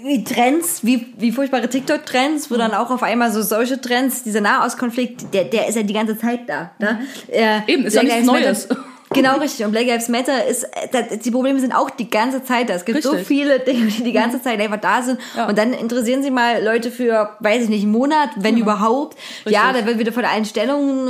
wie 0.03 0.25
Trends, 0.25 0.85
wie, 0.85 1.13
wie 1.19 1.33
furchtbare 1.33 1.69
TikTok-Trends, 1.69 2.51
wo 2.51 2.57
dann 2.57 2.73
auch 2.73 2.91
auf 2.91 3.03
einmal 3.03 3.31
so 3.33 3.43
solche 3.43 3.81
Trends, 3.81 4.23
dieser 4.23 4.41
Nahostkonflikt, 4.41 5.33
der, 5.35 5.45
der 5.45 5.69
ist 5.69 5.75
ja 5.75 5.83
die 5.83 5.95
ganze 5.95 6.17
Zeit 6.19 6.41
da. 6.49 6.71
Ne? 6.79 7.01
Äh, 7.29 7.61
Eben, 7.67 7.85
ist 7.85 7.95
ja 7.95 8.03
nichts 8.03 8.25
Neues. 8.25 8.69
Genau, 9.17 9.39
richtig. 9.39 9.65
Und 9.67 9.73
Black 9.73 9.87
Lives 9.87 10.09
Matter 10.09 10.45
ist, 10.47 10.65
äh, 10.65 10.89
das, 10.91 11.19
die 11.19 11.31
Probleme 11.31 11.59
sind 11.59 11.73
auch 11.73 11.91
die 11.91 12.09
ganze 12.09 12.45
Zeit 12.45 12.69
da. 12.69 12.75
Es 12.75 12.85
gibt 12.85 13.03
so 13.03 13.11
Richtig. 13.11 13.27
viele 13.27 13.61
Dinge, 13.61 13.87
die 13.87 14.05
die 14.05 14.13
ganze 14.13 14.41
Zeit 14.41 14.61
einfach 14.61 14.81
da 14.81 15.03
sind. 15.03 15.19
Ja. 15.37 15.49
Und 15.49 15.59
dann 15.59 15.73
interessieren 15.73 16.23
sie 16.23 16.31
mal 16.31 16.63
Leute 16.63 16.91
für, 16.91 17.31
weiß 17.41 17.65
ich 17.65 17.69
nicht, 17.69 17.83
einen 17.83 17.93
Monat, 17.93 18.31
wenn 18.37 18.57
überhaupt. 18.57 19.19
Ja, 19.45 19.67
Richtig. 19.67 19.81
da 19.81 19.87
wird 19.87 19.99
wieder 19.99 20.13
von 20.13 20.25
allen 20.25 20.45
Stellungen, 20.45 21.09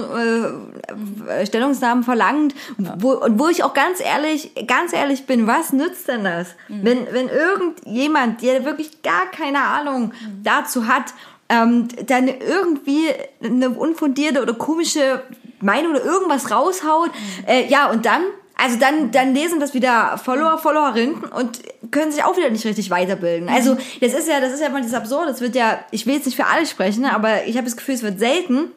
äh, 1.28 1.46
Stellungsnahmen 1.46 2.04
verlangt. 2.04 2.54
Wo, 2.98 3.12
und 3.12 3.38
wo 3.38 3.48
ich 3.48 3.64
auch 3.64 3.74
ganz 3.74 4.00
ehrlich, 4.00 4.52
ganz 4.66 4.92
ehrlich 4.92 5.26
bin, 5.26 5.46
was 5.46 5.72
nützt 5.72 6.08
denn 6.08 6.24
das? 6.24 6.48
Wenn, 6.68 7.06
wenn 7.10 7.28
irgendjemand, 7.28 8.42
der 8.42 8.64
wirklich 8.64 9.02
gar 9.02 9.30
keine 9.30 9.62
Ahnung 9.62 10.12
dazu 10.42 10.86
hat, 10.86 11.12
ähm, 11.48 11.88
dann 12.06 12.28
irgendwie 12.28 13.08
eine 13.42 13.70
unfundierte 13.70 14.42
oder 14.42 14.54
komische 14.54 15.22
Meinung 15.60 15.92
oder 15.92 16.04
irgendwas 16.04 16.50
raushaut, 16.50 17.10
äh, 17.46 17.66
ja, 17.66 17.90
und 17.90 18.06
dann 18.06 18.22
also 18.58 18.78
dann, 18.78 19.10
dann 19.10 19.34
lesen 19.34 19.60
das 19.60 19.74
wieder 19.74 20.16
Follower, 20.16 20.56
Followerinnen 20.56 21.24
und 21.24 21.60
können 21.90 22.10
sich 22.10 22.24
auch 22.24 22.38
wieder 22.38 22.48
nicht 22.48 22.64
richtig 22.64 22.88
weiterbilden. 22.88 23.50
Also 23.50 23.76
das 24.00 24.14
ist 24.14 24.26
ja, 24.28 24.40
das 24.40 24.54
ist 24.54 24.60
ja 24.62 24.70
mal 24.70 24.80
das 24.80 24.94
Absurde. 24.94 25.26
Das 25.26 25.42
wird 25.42 25.54
ja, 25.54 25.80
ich 25.90 26.06
will 26.06 26.14
jetzt 26.14 26.24
nicht 26.24 26.36
für 26.36 26.46
alle 26.46 26.64
sprechen, 26.64 27.04
aber 27.04 27.44
ich 27.44 27.56
habe 27.58 27.66
das 27.66 27.76
Gefühl, 27.76 27.96
es 27.96 28.02
wird 28.02 28.18
selten 28.18 28.68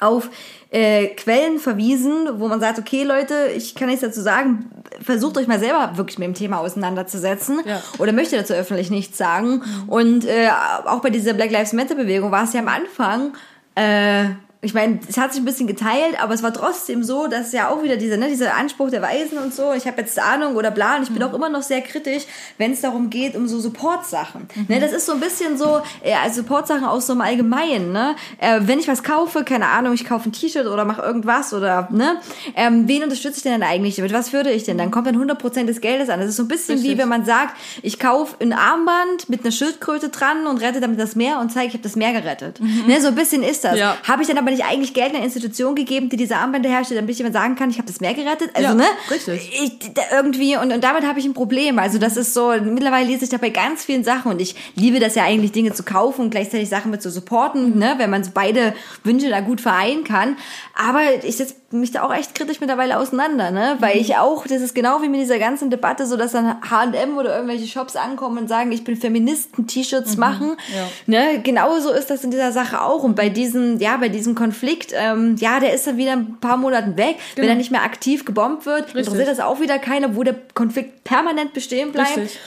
auf 0.00 0.28
äh, 0.72 1.06
Quellen 1.14 1.60
verwiesen, 1.60 2.40
wo 2.40 2.48
man 2.48 2.58
sagt, 2.58 2.80
okay 2.80 3.04
Leute, 3.04 3.50
ich 3.56 3.76
kann 3.76 3.86
nichts 3.86 4.02
dazu 4.02 4.20
sagen, 4.20 4.68
versucht 5.00 5.38
euch 5.38 5.46
mal 5.46 5.60
selber 5.60 5.92
wirklich 5.94 6.18
mit 6.18 6.26
dem 6.26 6.34
Thema 6.34 6.58
auseinanderzusetzen 6.58 7.60
Ja. 7.64 7.80
oder 7.98 8.12
möchte 8.12 8.36
dazu 8.36 8.54
öffentlich 8.54 8.90
nichts 8.90 9.18
sagen. 9.18 9.62
Und 9.86 10.24
äh, 10.24 10.48
auch 10.86 11.00
bei 11.00 11.10
dieser 11.10 11.34
Black 11.34 11.52
Lives 11.52 11.72
Matter 11.72 11.94
Bewegung 11.94 12.32
war 12.32 12.42
es 12.42 12.54
ja 12.54 12.60
am 12.60 12.68
Anfang, 12.68 13.34
äh, 13.76 14.30
ich 14.64 14.74
meine, 14.74 15.00
es 15.08 15.18
hat 15.18 15.32
sich 15.32 15.42
ein 15.42 15.44
bisschen 15.44 15.66
geteilt, 15.66 16.22
aber 16.22 16.34
es 16.34 16.44
war 16.44 16.52
trotzdem 16.52 17.02
so, 17.02 17.26
dass 17.26 17.50
ja 17.50 17.68
auch 17.68 17.82
wieder 17.82 17.96
dieser, 17.96 18.16
ne, 18.16 18.28
dieser 18.28 18.54
Anspruch 18.54 18.90
der 18.90 19.02
Weisen 19.02 19.38
und 19.38 19.52
so, 19.52 19.72
ich 19.72 19.88
habe 19.88 20.00
jetzt 20.00 20.16
Ahnung 20.20 20.54
oder 20.54 20.70
bla, 20.70 20.98
und 20.98 21.02
ich 21.02 21.10
bin 21.10 21.20
auch 21.24 21.34
immer 21.34 21.48
noch 21.48 21.62
sehr 21.62 21.80
kritisch, 21.80 22.22
wenn 22.58 22.70
es 22.70 22.80
darum 22.80 23.10
geht, 23.10 23.34
um 23.34 23.48
so 23.48 23.58
Support-Sachen. 23.58 24.46
Ne, 24.68 24.78
das 24.78 24.92
ist 24.92 25.06
so 25.06 25.14
ein 25.14 25.20
bisschen 25.20 25.58
so, 25.58 25.82
äh, 26.04 26.14
also 26.14 26.42
Support-Sachen 26.42 26.84
aus 26.84 27.08
so 27.08 27.14
im 27.14 27.22
Allgemeinen, 27.22 27.90
ne? 27.90 28.14
Äh, 28.38 28.60
wenn 28.62 28.78
ich 28.78 28.86
was 28.86 29.02
kaufe, 29.02 29.42
keine 29.42 29.66
Ahnung, 29.66 29.94
ich 29.94 30.04
kaufe 30.04 30.28
ein 30.28 30.32
T-Shirt 30.32 30.68
oder 30.68 30.84
mache 30.84 31.02
irgendwas 31.02 31.52
oder, 31.52 31.88
ne? 31.90 32.20
Ähm, 32.54 32.86
wen 32.86 33.02
unterstütze 33.02 33.38
ich 33.38 33.42
denn 33.42 33.60
dann 33.60 33.68
eigentlich 33.68 33.96
damit? 33.96 34.12
Was 34.12 34.32
würde 34.32 34.52
ich 34.52 34.62
denn? 34.62 34.78
Dann 34.78 34.92
kommt 34.92 35.08
dann 35.08 35.16
100% 35.16 35.64
des 35.64 35.80
Geldes 35.80 36.08
an. 36.08 36.20
Das 36.20 36.28
ist 36.28 36.36
so 36.36 36.44
ein 36.44 36.48
bisschen 36.48 36.76
wie, 36.78 36.90
Richtig. 36.90 36.98
wenn 36.98 37.08
man 37.08 37.24
sagt, 37.24 37.56
ich 37.82 37.98
kaufe 37.98 38.36
ein 38.40 38.52
Armband 38.52 39.28
mit 39.28 39.40
einer 39.40 39.50
Schildkröte 39.50 40.10
dran 40.10 40.46
und 40.46 40.58
rette 40.58 40.78
damit 40.78 41.00
das 41.00 41.16
Meer 41.16 41.40
und 41.40 41.50
zeige, 41.50 41.66
ich 41.66 41.74
habe 41.74 41.82
das 41.82 41.96
Meer 41.96 42.12
gerettet. 42.12 42.60
Ne, 42.86 43.00
so 43.00 43.08
ein 43.08 43.16
bisschen 43.16 43.42
ist 43.42 43.64
das. 43.64 43.76
Ja. 43.76 43.96
Habe 44.04 44.22
ich 44.22 44.28
dann 44.28 44.38
aber 44.38 44.51
nicht 44.52 44.64
eigentlich 44.64 44.94
Geld 44.94 45.14
einer 45.14 45.24
Institution 45.24 45.74
gegeben, 45.74 46.08
die 46.08 46.16
diese 46.16 46.36
Armbänder 46.36 46.68
herstellt, 46.70 47.00
damit 47.00 47.16
jemand 47.16 47.34
sagen 47.34 47.56
kann, 47.56 47.70
ich 47.70 47.78
habe 47.78 47.88
das 47.88 48.00
Meer 48.00 48.14
gerettet? 48.14 48.50
Also, 48.54 48.68
Ja, 48.68 48.74
ne? 48.74 48.84
richtig. 49.10 49.50
Ich, 49.62 49.92
da 49.94 50.02
irgendwie, 50.12 50.56
und, 50.56 50.72
und 50.72 50.82
damit 50.84 51.04
habe 51.04 51.18
ich 51.18 51.24
ein 51.24 51.34
Problem. 51.34 51.78
Also, 51.78 51.98
das 51.98 52.16
ist 52.16 52.34
so, 52.34 52.52
mittlerweile 52.62 53.06
lese 53.06 53.24
ich 53.24 53.30
da 53.30 53.38
bei 53.38 53.50
ganz 53.50 53.84
vielen 53.84 54.04
Sachen 54.04 54.30
und 54.32 54.40
ich 54.40 54.54
liebe 54.74 55.00
das 55.00 55.14
ja 55.14 55.24
eigentlich, 55.24 55.52
Dinge 55.52 55.72
zu 55.72 55.82
kaufen 55.82 56.22
und 56.22 56.30
gleichzeitig 56.30 56.68
Sachen 56.68 56.90
mit 56.90 57.02
zu 57.02 57.10
supporten, 57.10 57.78
ne? 57.78 57.94
Wenn 57.98 58.10
man 58.10 58.24
so 58.24 58.30
beide 58.32 58.74
Wünsche 59.04 59.28
da 59.28 59.40
gut 59.40 59.60
vereinen 59.60 60.04
kann. 60.04 60.36
Aber 60.74 61.00
ich 61.22 61.36
setze 61.36 61.54
mich 61.70 61.90
da 61.90 62.02
auch 62.02 62.14
echt 62.14 62.34
kritisch 62.34 62.60
mittlerweile 62.60 62.98
auseinander, 62.98 63.50
ne? 63.50 63.76
Weil 63.80 63.96
ich 63.96 64.16
auch, 64.16 64.46
das 64.46 64.60
ist 64.60 64.74
genau 64.74 65.02
wie 65.02 65.08
mit 65.08 65.20
dieser 65.20 65.38
ganzen 65.38 65.70
Debatte, 65.70 66.06
so 66.06 66.16
dass 66.16 66.32
dann 66.32 66.60
H&M 66.68 67.16
oder 67.16 67.34
irgendwelche 67.34 67.66
Shops 67.66 67.96
ankommen 67.96 68.38
und 68.38 68.48
sagen, 68.48 68.72
ich 68.72 68.84
bin 68.84 68.96
Feministen, 68.96 69.66
T-Shirts 69.66 70.16
machen. 70.16 70.56
ja. 70.74 70.88
Ne? 71.06 71.40
Genauso 71.42 71.90
ist 71.90 72.10
das 72.10 72.24
in 72.24 72.30
dieser 72.30 72.52
Sache 72.52 72.82
auch. 72.82 73.02
Und 73.02 73.16
bei 73.16 73.28
diesem, 73.28 73.78
ja, 73.78 73.96
bei 73.96 74.08
diesem 74.08 74.34
Konflikt, 74.42 74.92
ähm, 74.96 75.36
ja, 75.38 75.60
der 75.60 75.72
ist 75.72 75.86
dann 75.86 75.96
wieder 75.96 76.12
ein 76.12 76.38
paar 76.40 76.56
Monaten 76.56 76.96
weg. 76.96 77.16
Wenn 77.36 77.48
er 77.48 77.54
nicht 77.54 77.70
mehr 77.70 77.82
aktiv 77.84 78.24
gebombt 78.24 78.66
wird, 78.66 78.94
interessiert 78.94 79.28
das 79.28 79.38
auch 79.38 79.60
wieder 79.60 79.78
keiner, 79.78 80.16
wo 80.16 80.24
der 80.24 80.34
Konflikt 80.54 81.04
permanent 81.04 81.52
bestehen 81.52 81.92
bleibt. 81.92 82.16
Richtig. 82.16 82.40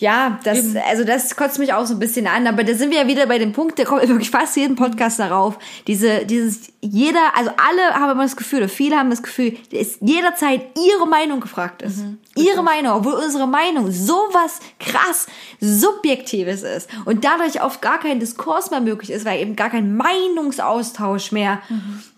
Ja, 0.00 0.40
das, 0.44 0.58
Eben. 0.58 0.78
also 0.88 1.04
das 1.04 1.36
kotzt 1.36 1.58
mich 1.58 1.74
auch 1.74 1.84
so 1.84 1.94
ein 1.94 1.98
bisschen 1.98 2.26
an, 2.26 2.46
aber 2.46 2.64
da 2.64 2.74
sind 2.74 2.90
wir 2.90 3.02
ja 3.02 3.06
wieder 3.06 3.26
bei 3.26 3.38
dem 3.38 3.52
Punkt, 3.52 3.78
der 3.78 3.84
kommt 3.84 4.00
wirklich 4.08 4.30
fast 4.30 4.56
jeden 4.56 4.74
Podcast 4.74 5.18
darauf. 5.18 5.58
Diese, 5.86 6.24
dieses, 6.24 6.72
jeder, 6.80 7.36
also 7.36 7.50
alle 7.50 7.94
haben 7.94 8.12
immer 8.12 8.22
das 8.22 8.36
Gefühl, 8.36 8.60
oder 8.60 8.68
viele 8.70 8.96
haben 8.96 9.10
das 9.10 9.22
Gefühl, 9.22 9.56
dass 9.70 9.98
jederzeit 10.00 10.62
ihre 10.78 11.06
Meinung 11.06 11.40
gefragt 11.40 11.82
ist. 11.82 12.02
ihre 12.34 12.62
Meinung, 12.62 12.92
obwohl 12.94 13.12
unsere 13.12 13.46
Meinung 13.46 13.90
sowas 13.92 14.60
krass 14.78 15.26
Subjektives 15.60 16.62
ist 16.62 16.88
und 17.04 17.24
dadurch 17.24 17.62
oft 17.62 17.82
gar 17.82 18.00
kein 18.00 18.20
Diskurs 18.20 18.70
mehr 18.70 18.80
möglich 18.80 19.10
ist, 19.10 19.26
weil 19.26 19.40
eben 19.40 19.54
gar 19.54 19.68
kein 19.68 19.96
Meinungsaustausch 19.96 21.32
mehr 21.32 21.60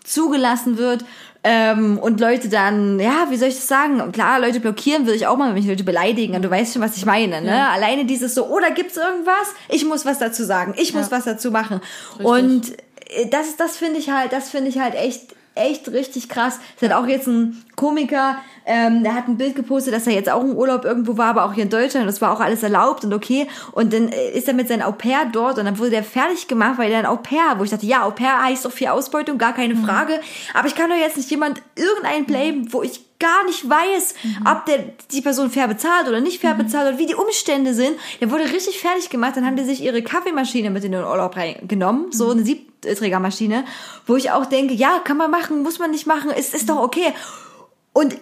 zugelassen 0.03 0.77
wird. 0.77 1.03
Ähm, 1.45 1.97
und 1.97 2.21
Leute 2.21 2.47
dann, 2.47 2.99
ja, 2.99 3.27
wie 3.29 3.35
soll 3.35 3.49
ich 3.49 3.55
das 3.55 3.67
sagen? 3.67 4.11
Klar, 4.13 4.39
Leute 4.39 4.61
blockieren 4.61 5.05
würde 5.05 5.17
ich 5.17 5.27
auch 5.27 5.35
mal, 5.35 5.47
wenn 5.47 5.55
mich 5.55 5.67
Leute 5.67 5.83
beleidigen. 5.83 6.35
Und 6.35 6.41
du 6.41 6.49
weißt 6.49 6.73
schon, 6.73 6.81
was 6.81 6.95
ich 6.95 7.05
meine. 7.05 7.41
Ne? 7.41 7.69
Alleine 7.69 8.05
dieses 8.05 8.33
so, 8.33 8.47
oder 8.47 8.71
gibt's 8.71 8.95
irgendwas? 8.95 9.53
Ich 9.67 9.85
muss 9.85 10.05
was 10.05 10.19
dazu 10.19 10.45
sagen. 10.45 10.73
Ich 10.77 10.93
muss 10.93 11.11
was 11.11 11.25
dazu 11.25 11.51
machen. 11.51 11.81
Und 12.19 12.71
äh, 13.09 13.27
das, 13.29 13.57
das 13.57 13.75
finde 13.75 13.99
ich 13.99 14.09
halt, 14.09 14.31
das 14.31 14.49
finde 14.49 14.69
ich 14.69 14.79
halt 14.79 14.95
echt, 14.95 15.35
echt 15.55 15.89
richtig 15.89 16.29
krass. 16.29 16.59
Es 16.79 16.89
hat 16.89 16.95
auch 16.95 17.07
jetzt 17.07 17.27
ein 17.27 17.61
Komiker, 17.75 18.37
ähm, 18.65 19.03
der 19.03 19.15
hat 19.15 19.27
ein 19.27 19.37
Bild 19.37 19.55
gepostet, 19.55 19.93
dass 19.93 20.07
er 20.07 20.13
jetzt 20.13 20.29
auch 20.29 20.41
im 20.41 20.55
Urlaub 20.55 20.85
irgendwo 20.85 21.17
war, 21.17 21.27
aber 21.27 21.45
auch 21.45 21.53
hier 21.53 21.63
in 21.63 21.69
Deutschland. 21.69 22.07
Das 22.07 22.21
war 22.21 22.31
auch 22.31 22.39
alles 22.39 22.63
erlaubt 22.63 23.03
und 23.03 23.13
okay. 23.13 23.47
Und 23.71 23.93
dann 23.93 24.09
äh, 24.09 24.31
ist 24.31 24.47
er 24.47 24.53
mit 24.53 24.67
seinem 24.67 24.83
Au 24.83 24.91
pair 24.91 25.25
dort 25.31 25.57
und 25.57 25.65
dann 25.65 25.77
wurde 25.77 25.91
der 25.91 26.03
fertig 26.03 26.47
gemacht, 26.47 26.77
weil 26.77 26.91
er 26.91 26.99
ein 26.99 27.05
Au 27.05 27.17
pair, 27.17 27.55
wo 27.57 27.63
ich 27.63 27.69
dachte, 27.69 27.85
ja, 27.85 28.05
Au 28.05 28.11
pair 28.11 28.41
heißt 28.43 28.65
doch 28.65 28.71
viel 28.71 28.87
Ausbeutung, 28.87 29.37
gar 29.37 29.53
keine 29.53 29.75
Frage. 29.75 30.19
Aber 30.53 30.67
ich 30.67 30.75
kann 30.75 30.89
doch 30.89 30.97
jetzt 30.97 31.17
nicht 31.17 31.29
jemand 31.29 31.61
irgendeinen 31.75 32.25
blamen, 32.25 32.71
wo 32.71 32.83
ich 32.83 33.01
gar 33.19 33.45
nicht 33.45 33.69
weiß, 33.69 34.15
ob 34.51 34.65
der 34.65 34.79
die 35.11 35.21
Person 35.21 35.49
fair 35.49 35.69
bezahlt 35.69 36.09
oder 36.09 36.19
nicht 36.19 36.41
fair 36.41 36.55
bezahlt 36.55 36.89
oder 36.89 36.97
wie 36.97 37.05
die 37.05 37.15
Umstände 37.15 37.73
sind. 37.73 37.97
Der 38.19 38.29
wurde 38.31 38.43
richtig 38.43 38.79
fertig 38.79 39.09
gemacht, 39.09 39.37
dann 39.37 39.45
haben 39.45 39.55
die 39.55 39.63
sich 39.63 39.81
ihre 39.81 40.01
Kaffeemaschine 40.01 40.69
mit 40.69 40.83
in 40.83 40.91
den 40.91 41.05
Urlaub 41.05 41.37
reingenommen, 41.37 42.11
so 42.11 42.31
eine 42.31 42.43
Siebträgermaschine, 42.43 43.63
wo 44.07 44.17
ich 44.17 44.31
auch 44.31 44.45
denke, 44.45 44.73
ja, 44.73 44.99
kann 45.05 45.15
man 45.15 45.31
machen, 45.31 45.63
muss 45.63 45.79
man 45.79 45.91
nicht 45.91 46.05
machen, 46.05 46.31
ist, 46.31 46.53
ist 46.53 46.69
doch 46.69 46.81
okay. 46.81 47.13
Und 47.93 48.17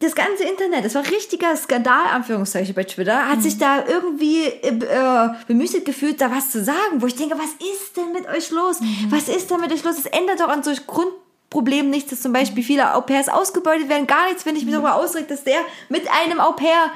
das 0.00 0.14
ganze 0.14 0.44
Internet, 0.44 0.86
das 0.86 0.94
war 0.94 1.06
richtiger 1.06 1.54
Skandal, 1.56 2.06
Anführungszeichen 2.12 2.74
bei 2.74 2.84
Twitter, 2.84 3.28
hat 3.28 3.42
sich 3.42 3.58
da 3.58 3.84
irgendwie 3.86 4.44
äh, 4.46 5.28
bemüßigt 5.46 5.84
gefühlt, 5.84 6.22
da 6.22 6.30
was 6.30 6.50
zu 6.50 6.64
sagen, 6.64 7.00
wo 7.00 7.06
ich 7.06 7.16
denke, 7.16 7.36
was 7.38 7.50
ist 7.50 7.98
denn 7.98 8.12
mit 8.12 8.26
euch 8.26 8.50
los? 8.50 8.80
Was 9.10 9.28
ist 9.28 9.50
denn 9.50 9.60
mit 9.60 9.70
euch 9.72 9.84
los? 9.84 9.98
Es 9.98 10.06
ändert 10.06 10.40
doch 10.40 10.48
an 10.48 10.62
solch 10.62 10.86
Grundproblemen 10.86 11.90
nichts, 11.90 12.10
dass 12.10 12.22
zum 12.22 12.32
Beispiel 12.32 12.64
viele 12.64 12.94
Au 12.94 13.02
pairs 13.02 13.28
ausgebeutet 13.28 13.90
werden, 13.90 14.06
gar 14.06 14.26
nichts, 14.28 14.46
wenn 14.46 14.56
ich 14.56 14.64
mich 14.64 14.72
darüber 14.72 14.94
ausregt, 14.94 15.30
dass 15.30 15.44
der 15.44 15.60
mit 15.90 16.08
einem 16.10 16.40
Au 16.40 16.52
pair 16.52 16.90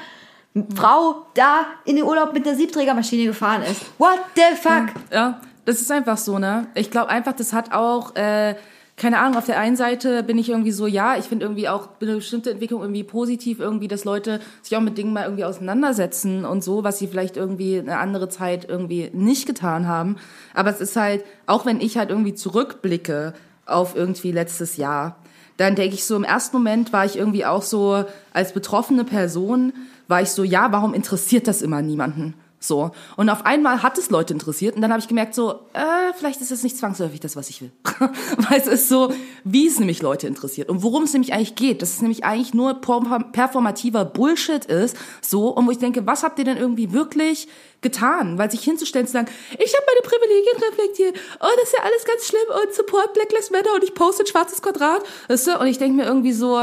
Frau 0.75 1.27
da 1.35 1.67
in 1.83 1.97
den 1.97 2.05
Urlaub 2.05 2.33
mit 2.33 2.47
einer 2.47 2.55
Siebträgermaschine 2.55 3.25
gefahren 3.25 3.61
ist. 3.63 3.81
What 3.99 4.19
the 4.35 4.55
fuck? 4.59 4.85
Ja, 5.11 5.41
das 5.65 5.81
ist 5.81 5.91
einfach 5.91 6.17
so, 6.17 6.39
ne? 6.39 6.67
Ich 6.73 6.89
glaube 6.89 7.09
einfach, 7.09 7.33
das 7.33 7.53
hat 7.53 7.71
auch, 7.71 8.15
äh, 8.15 8.55
keine 8.97 9.19
Ahnung, 9.19 9.37
auf 9.37 9.45
der 9.45 9.59
einen 9.59 9.75
Seite 9.75 10.23
bin 10.23 10.37
ich 10.37 10.49
irgendwie 10.49 10.71
so, 10.71 10.87
ja, 10.87 11.17
ich 11.17 11.25
finde 11.25 11.45
irgendwie 11.45 11.67
auch 11.67 11.89
eine 11.99 12.15
bestimmte 12.15 12.51
Entwicklung 12.51 12.81
irgendwie 12.81 13.03
positiv, 13.03 13.59
irgendwie, 13.59 13.89
dass 13.89 14.05
Leute 14.05 14.39
sich 14.61 14.77
auch 14.77 14.81
mit 14.81 14.97
Dingen 14.97 15.11
mal 15.11 15.23
irgendwie 15.23 15.43
auseinandersetzen 15.43 16.45
und 16.45 16.63
so, 16.63 16.85
was 16.85 16.97
sie 16.97 17.07
vielleicht 17.07 17.35
irgendwie 17.35 17.77
eine 17.77 17.97
andere 17.97 18.29
Zeit 18.29 18.69
irgendwie 18.69 19.09
nicht 19.11 19.47
getan 19.47 19.85
haben. 19.87 20.15
Aber 20.53 20.69
es 20.69 20.79
ist 20.79 20.95
halt, 20.95 21.25
auch 21.45 21.65
wenn 21.65 21.81
ich 21.81 21.97
halt 21.97 22.09
irgendwie 22.09 22.35
zurückblicke 22.35 23.33
auf 23.65 23.97
irgendwie 23.97 24.31
letztes 24.31 24.77
Jahr, 24.77 25.17
dann 25.57 25.75
denke 25.75 25.95
ich 25.95 26.05
so, 26.05 26.15
im 26.15 26.23
ersten 26.23 26.55
Moment 26.55 26.93
war 26.93 27.05
ich 27.05 27.17
irgendwie 27.17 27.45
auch 27.45 27.63
so, 27.63 28.05
als 28.33 28.53
betroffene 28.53 29.03
Person, 29.03 29.73
war 30.07 30.21
ich 30.21 30.29
so, 30.29 30.43
ja, 30.43 30.71
warum 30.71 30.93
interessiert 30.93 31.47
das 31.47 31.61
immer 31.61 31.81
niemanden? 31.81 32.33
So. 32.65 32.91
Und 33.15 33.29
auf 33.29 33.45
einmal 33.45 33.83
hat 33.83 33.97
es 33.97 34.09
Leute 34.09 34.33
interessiert 34.33 34.75
und 34.75 34.81
dann 34.81 34.91
habe 34.91 34.99
ich 34.99 35.07
gemerkt, 35.07 35.35
so, 35.35 35.59
äh, 35.73 36.13
vielleicht 36.17 36.41
ist 36.41 36.51
es 36.51 36.63
nicht 36.63 36.77
zwangsläufig 36.77 37.19
das, 37.19 37.35
was 37.35 37.49
ich 37.49 37.61
will. 37.61 37.71
Weil 38.49 38.59
es 38.59 38.67
ist 38.67 38.89
so, 38.89 39.13
wie 39.43 39.67
es 39.67 39.79
nämlich 39.79 40.01
Leute 40.01 40.27
interessiert 40.27 40.69
und 40.69 40.81
worum 40.81 41.03
es 41.03 41.13
nämlich 41.13 41.33
eigentlich 41.33 41.55
geht. 41.55 41.81
Dass 41.81 41.91
es 41.91 42.01
nämlich 42.01 42.23
eigentlich 42.23 42.53
nur 42.53 42.81
performativer 42.81 44.05
Bullshit 44.05 44.65
ist. 44.65 44.97
So, 45.21 45.49
und 45.49 45.67
wo 45.67 45.71
ich 45.71 45.79
denke, 45.79 46.05
was 46.05 46.23
habt 46.23 46.39
ihr 46.39 46.45
denn 46.45 46.57
irgendwie 46.57 46.91
wirklich 46.91 47.47
getan? 47.81 48.37
Weil 48.37 48.49
sich 48.49 48.61
hinzustellen, 48.63 49.05
zu 49.05 49.13
sagen, 49.13 49.27
ich 49.51 49.73
habe 49.73 49.85
meine 49.87 50.01
Privilegien 50.01 50.57
reflektiert, 50.69 51.15
oh, 51.39 51.47
das 51.57 51.69
ist 51.69 51.75
ja 51.77 51.83
alles 51.83 52.05
ganz 52.05 52.27
schlimm 52.27 52.63
und 52.63 52.73
Support 52.73 53.13
Black 53.13 53.31
Lives 53.31 53.51
Matter 53.51 53.73
und 53.75 53.83
ich 53.83 53.93
poste 53.93 54.23
ein 54.23 54.27
schwarzes 54.27 54.61
Quadrat. 54.61 55.03
Weißt 55.27 55.47
du? 55.47 55.59
Und 55.59 55.67
ich 55.67 55.77
denke 55.77 55.97
mir 55.97 56.05
irgendwie 56.05 56.33
so, 56.33 56.57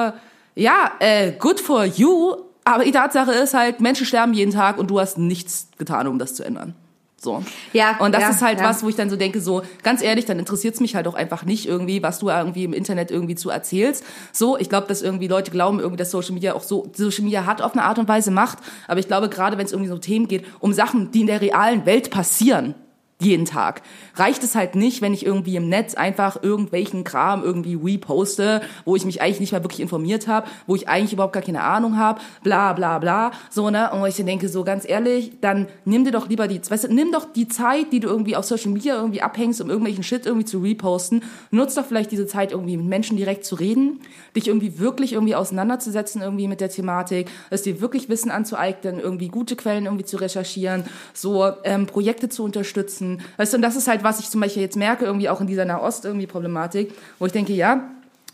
ja, 0.54 0.92
äh, 0.98 1.32
good 1.32 1.60
for 1.60 1.84
you, 1.84 2.36
aber 2.64 2.84
die 2.84 2.92
Tatsache 2.92 3.32
ist 3.32 3.54
halt, 3.54 3.80
Menschen 3.80 4.06
sterben 4.06 4.34
jeden 4.34 4.52
Tag 4.52 4.78
und 4.78 4.90
du 4.90 5.00
hast 5.00 5.18
nichts 5.18 5.68
getan, 5.78 6.06
um 6.06 6.18
das 6.18 6.34
zu 6.34 6.44
ändern. 6.44 6.74
So. 7.22 7.40
Ja, 7.72 7.98
Und 8.00 8.12
das 8.12 8.22
ja, 8.22 8.30
ist 8.30 8.42
halt 8.42 8.58
ja. 8.58 8.64
was, 8.68 8.82
wo 8.82 8.88
ich 8.88 8.96
dann 8.96 9.08
so 9.08 9.14
denke, 9.14 9.40
so, 9.40 9.62
ganz 9.84 10.02
ehrlich, 10.02 10.24
dann 10.24 10.40
interessiert 10.40 10.74
es 10.74 10.80
mich 10.80 10.96
halt 10.96 11.06
auch 11.06 11.14
einfach 11.14 11.44
nicht 11.44 11.66
irgendwie, 11.66 12.02
was 12.02 12.18
du 12.18 12.30
irgendwie 12.30 12.64
im 12.64 12.72
Internet 12.72 13.12
irgendwie 13.12 13.36
zu 13.36 13.48
erzählst. 13.48 14.04
So, 14.32 14.58
ich 14.58 14.68
glaube, 14.68 14.88
dass 14.88 15.02
irgendwie 15.02 15.28
Leute 15.28 15.52
glauben, 15.52 15.78
irgendwie, 15.78 15.98
dass 15.98 16.10
Social 16.10 16.32
Media 16.32 16.54
auch 16.54 16.64
so, 16.64 16.90
Social 16.94 17.22
Media 17.22 17.46
hat 17.46 17.62
auf 17.62 17.74
eine 17.74 17.84
Art 17.84 18.00
und 18.00 18.08
Weise 18.08 18.32
Macht. 18.32 18.58
Aber 18.88 18.98
ich 18.98 19.06
glaube, 19.06 19.28
gerade 19.28 19.56
wenn 19.56 19.66
es 19.66 19.70
irgendwie 19.70 19.88
so 19.88 19.98
Themen 19.98 20.26
geht, 20.26 20.44
um 20.58 20.72
Sachen, 20.72 21.12
die 21.12 21.20
in 21.20 21.28
der 21.28 21.40
realen 21.40 21.86
Welt 21.86 22.10
passieren, 22.10 22.74
jeden 23.24 23.44
Tag. 23.44 23.82
Reicht 24.14 24.42
es 24.42 24.54
halt 24.54 24.74
nicht, 24.74 25.02
wenn 25.02 25.14
ich 25.14 25.24
irgendwie 25.24 25.56
im 25.56 25.68
Netz 25.68 25.94
einfach 25.94 26.42
irgendwelchen 26.42 27.04
Kram 27.04 27.42
irgendwie 27.42 27.74
reposte, 27.74 28.62
wo 28.84 28.96
ich 28.96 29.04
mich 29.04 29.22
eigentlich 29.22 29.40
nicht 29.40 29.52
mal 29.52 29.64
wirklich 29.64 29.80
informiert 29.80 30.28
habe, 30.28 30.48
wo 30.66 30.74
ich 30.74 30.88
eigentlich 30.88 31.12
überhaupt 31.12 31.32
gar 31.32 31.42
keine 31.42 31.62
Ahnung 31.62 31.96
habe, 31.96 32.20
bla 32.42 32.72
bla 32.72 32.98
bla, 32.98 33.32
so 33.50 33.70
ne, 33.70 33.90
und 33.92 34.00
wo 34.00 34.06
ich 34.06 34.16
dann 34.16 34.26
denke, 34.26 34.48
so 34.48 34.64
ganz 34.64 34.88
ehrlich, 34.88 35.32
dann 35.40 35.68
nimm 35.84 36.04
dir 36.04 36.12
doch 36.12 36.28
lieber 36.28 36.48
die, 36.48 36.60
weißt 36.60 36.84
du, 36.84 36.94
nimm 36.94 37.12
doch 37.12 37.32
die 37.32 37.48
Zeit, 37.48 37.92
die 37.92 38.00
du 38.00 38.08
irgendwie 38.08 38.36
auf 38.36 38.44
Social 38.44 38.70
Media 38.70 38.96
irgendwie 38.96 39.22
abhängst, 39.22 39.60
um 39.60 39.68
irgendwelchen 39.68 40.04
Shit 40.04 40.26
irgendwie 40.26 40.46
zu 40.46 40.58
reposten, 40.58 41.22
nutz 41.50 41.74
doch 41.74 41.86
vielleicht 41.86 42.10
diese 42.10 42.26
Zeit 42.26 42.52
irgendwie 42.52 42.76
mit 42.76 42.86
Menschen 42.86 43.16
direkt 43.16 43.44
zu 43.44 43.54
reden, 43.54 44.00
dich 44.36 44.48
irgendwie 44.48 44.78
wirklich 44.78 45.12
irgendwie 45.12 45.34
auseinanderzusetzen 45.34 46.22
irgendwie 46.22 46.48
mit 46.48 46.60
der 46.60 46.70
Thematik, 46.70 47.30
es 47.50 47.62
dir 47.62 47.80
wirklich 47.80 48.08
Wissen 48.08 48.30
anzueignen, 48.30 48.98
irgendwie 48.98 49.28
gute 49.28 49.56
Quellen 49.56 49.86
irgendwie 49.86 50.04
zu 50.04 50.16
recherchieren, 50.16 50.84
so 51.14 51.52
ähm, 51.64 51.86
Projekte 51.86 52.28
zu 52.28 52.44
unterstützen, 52.44 53.20
weißt 53.36 53.52
du, 53.52 53.56
und 53.56 53.62
das 53.62 53.76
ist 53.76 53.88
halt, 53.88 54.04
was 54.04 54.20
ich 54.20 54.30
zum 54.30 54.40
Beispiel 54.40 54.62
jetzt 54.62 54.76
merke, 54.76 55.04
irgendwie 55.04 55.28
auch 55.28 55.40
in 55.40 55.46
dieser 55.46 55.64
Nahost 55.64 56.04
irgendwie 56.04 56.26
Problematik, 56.26 56.94
wo 57.18 57.26
ich 57.26 57.32
denke, 57.32 57.52
ja, 57.52 57.90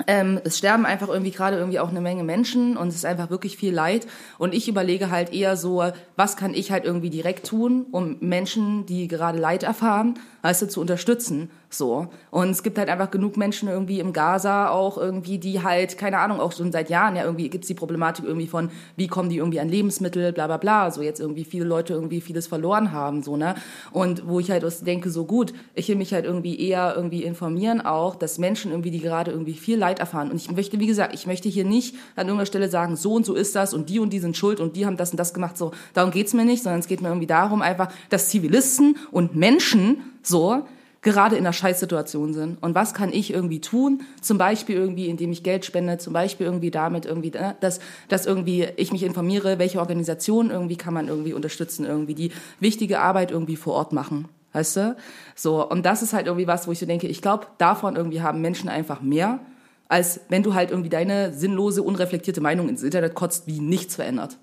ähm, 0.06 0.40
es 0.44 0.58
sterben 0.58 0.86
einfach 0.86 1.08
irgendwie 1.08 1.32
gerade 1.32 1.56
irgendwie 1.56 1.80
auch 1.80 1.88
eine 1.88 2.00
Menge 2.00 2.22
Menschen 2.22 2.76
und 2.76 2.88
es 2.88 2.94
ist 2.94 3.04
einfach 3.04 3.30
wirklich 3.30 3.56
viel 3.56 3.74
Leid. 3.74 4.06
Und 4.38 4.54
ich 4.54 4.68
überlege 4.68 5.10
halt 5.10 5.32
eher 5.32 5.56
so, 5.56 5.84
was 6.16 6.36
kann 6.36 6.54
ich 6.54 6.70
halt 6.70 6.84
irgendwie 6.84 7.10
direkt 7.10 7.46
tun, 7.46 7.86
um 7.90 8.16
Menschen, 8.20 8.86
die 8.86 9.08
gerade 9.08 9.38
Leid 9.38 9.64
erfahren, 9.64 10.14
weißt 10.42 10.62
du, 10.62 10.68
zu 10.68 10.80
unterstützen. 10.80 11.50
So. 11.70 12.08
Und 12.30 12.50
es 12.50 12.62
gibt 12.62 12.78
halt 12.78 12.88
einfach 12.88 13.10
genug 13.10 13.36
Menschen 13.36 13.68
irgendwie 13.68 14.00
im 14.00 14.14
Gaza 14.14 14.70
auch 14.70 14.96
irgendwie, 14.96 15.38
die 15.38 15.62
halt, 15.62 15.98
keine 15.98 16.18
Ahnung, 16.18 16.40
auch 16.40 16.52
schon 16.52 16.72
seit 16.72 16.88
Jahren 16.88 17.14
ja 17.14 17.24
irgendwie 17.24 17.50
gibt's 17.50 17.66
die 17.66 17.74
Problematik 17.74 18.24
irgendwie 18.24 18.46
von, 18.46 18.70
wie 18.96 19.06
kommen 19.06 19.28
die 19.28 19.36
irgendwie 19.36 19.60
an 19.60 19.68
Lebensmittel, 19.68 20.32
bla 20.32 20.46
bla 20.46 20.56
bla. 20.56 20.90
So 20.90 21.02
jetzt 21.02 21.20
irgendwie 21.20 21.44
viele 21.44 21.66
Leute 21.66 21.92
irgendwie 21.92 22.22
vieles 22.22 22.46
verloren 22.46 22.92
haben, 22.92 23.22
so, 23.22 23.36
ne? 23.36 23.54
Und 23.92 24.26
wo 24.26 24.40
ich 24.40 24.50
halt 24.50 24.64
denke, 24.86 25.10
so 25.10 25.24
gut, 25.24 25.52
ich 25.74 25.88
will 25.88 25.96
mich 25.96 26.14
halt 26.14 26.24
irgendwie 26.24 26.58
eher 26.58 26.94
irgendwie 26.96 27.22
informieren 27.24 27.82
auch, 27.82 28.14
dass 28.14 28.38
Menschen 28.38 28.70
irgendwie, 28.70 28.90
die 28.90 29.00
gerade 29.00 29.30
irgendwie 29.30 29.54
viel 29.54 29.78
Leid 29.78 29.98
erfahren. 29.98 30.30
Und 30.30 30.36
ich 30.36 30.50
möchte, 30.50 30.80
wie 30.80 30.86
gesagt, 30.86 31.12
ich 31.12 31.26
möchte 31.26 31.50
hier 31.50 31.64
nicht 31.64 31.96
an 32.16 32.28
irgendeiner 32.28 32.46
Stelle 32.46 32.70
sagen, 32.70 32.96
so 32.96 33.12
und 33.12 33.26
so 33.26 33.34
ist 33.34 33.54
das 33.54 33.74
und 33.74 33.90
die 33.90 33.98
und 33.98 34.10
die 34.12 34.20
sind 34.20 34.36
schuld 34.38 34.60
und 34.60 34.74
die 34.74 34.86
haben 34.86 34.96
das 34.96 35.10
und 35.10 35.18
das 35.18 35.34
gemacht. 35.34 35.58
So, 35.58 35.72
darum 35.92 36.12
geht's 36.12 36.32
mir 36.32 36.46
nicht, 36.46 36.62
sondern 36.62 36.80
es 36.80 36.88
geht 36.88 37.02
mir 37.02 37.08
irgendwie 37.08 37.26
darum, 37.26 37.60
einfach, 37.60 37.92
dass 38.08 38.30
Zivilisten 38.30 38.96
und 39.10 39.36
Menschen 39.36 39.98
so 40.22 40.62
gerade 41.02 41.36
in 41.36 41.44
einer 41.44 41.52
Scheißsituation 41.52 42.34
sind. 42.34 42.62
Und 42.62 42.74
was 42.74 42.94
kann 42.94 43.12
ich 43.12 43.32
irgendwie 43.32 43.60
tun? 43.60 44.02
Zum 44.20 44.38
Beispiel 44.38 44.76
irgendwie, 44.76 45.06
indem 45.06 45.30
ich 45.30 45.42
Geld 45.42 45.64
spende, 45.64 45.98
zum 45.98 46.12
Beispiel 46.12 46.46
irgendwie 46.46 46.70
damit 46.70 47.06
irgendwie, 47.06 47.30
ne, 47.30 47.56
dass, 47.60 47.80
dass 48.08 48.26
irgendwie 48.26 48.68
ich 48.76 48.92
mich 48.92 49.02
informiere, 49.04 49.58
welche 49.58 49.78
Organisationen 49.78 50.50
irgendwie 50.50 50.76
kann 50.76 50.94
man 50.94 51.08
irgendwie 51.08 51.32
unterstützen, 51.32 51.84
irgendwie 51.84 52.14
die 52.14 52.32
wichtige 52.60 53.00
Arbeit 53.00 53.30
irgendwie 53.30 53.56
vor 53.56 53.74
Ort 53.74 53.92
machen. 53.92 54.28
Weißt 54.52 54.76
du? 54.76 54.96
So. 55.34 55.68
Und 55.68 55.86
das 55.86 56.02
ist 56.02 56.12
halt 56.12 56.26
irgendwie 56.26 56.46
was, 56.46 56.66
wo 56.66 56.72
ich 56.72 56.78
so 56.78 56.86
denke, 56.86 57.06
ich 57.06 57.22
glaube, 57.22 57.46
davon 57.58 57.96
irgendwie 57.96 58.22
haben 58.22 58.40
Menschen 58.40 58.68
einfach 58.68 59.00
mehr, 59.00 59.40
als 59.88 60.20
wenn 60.28 60.42
du 60.42 60.54
halt 60.54 60.70
irgendwie 60.70 60.90
deine 60.90 61.32
sinnlose, 61.32 61.82
unreflektierte 61.82 62.40
Meinung 62.40 62.68
ins 62.68 62.82
Internet 62.82 63.14
kotzt, 63.14 63.46
wie 63.46 63.60
nichts 63.60 63.94
verändert. 63.94 64.36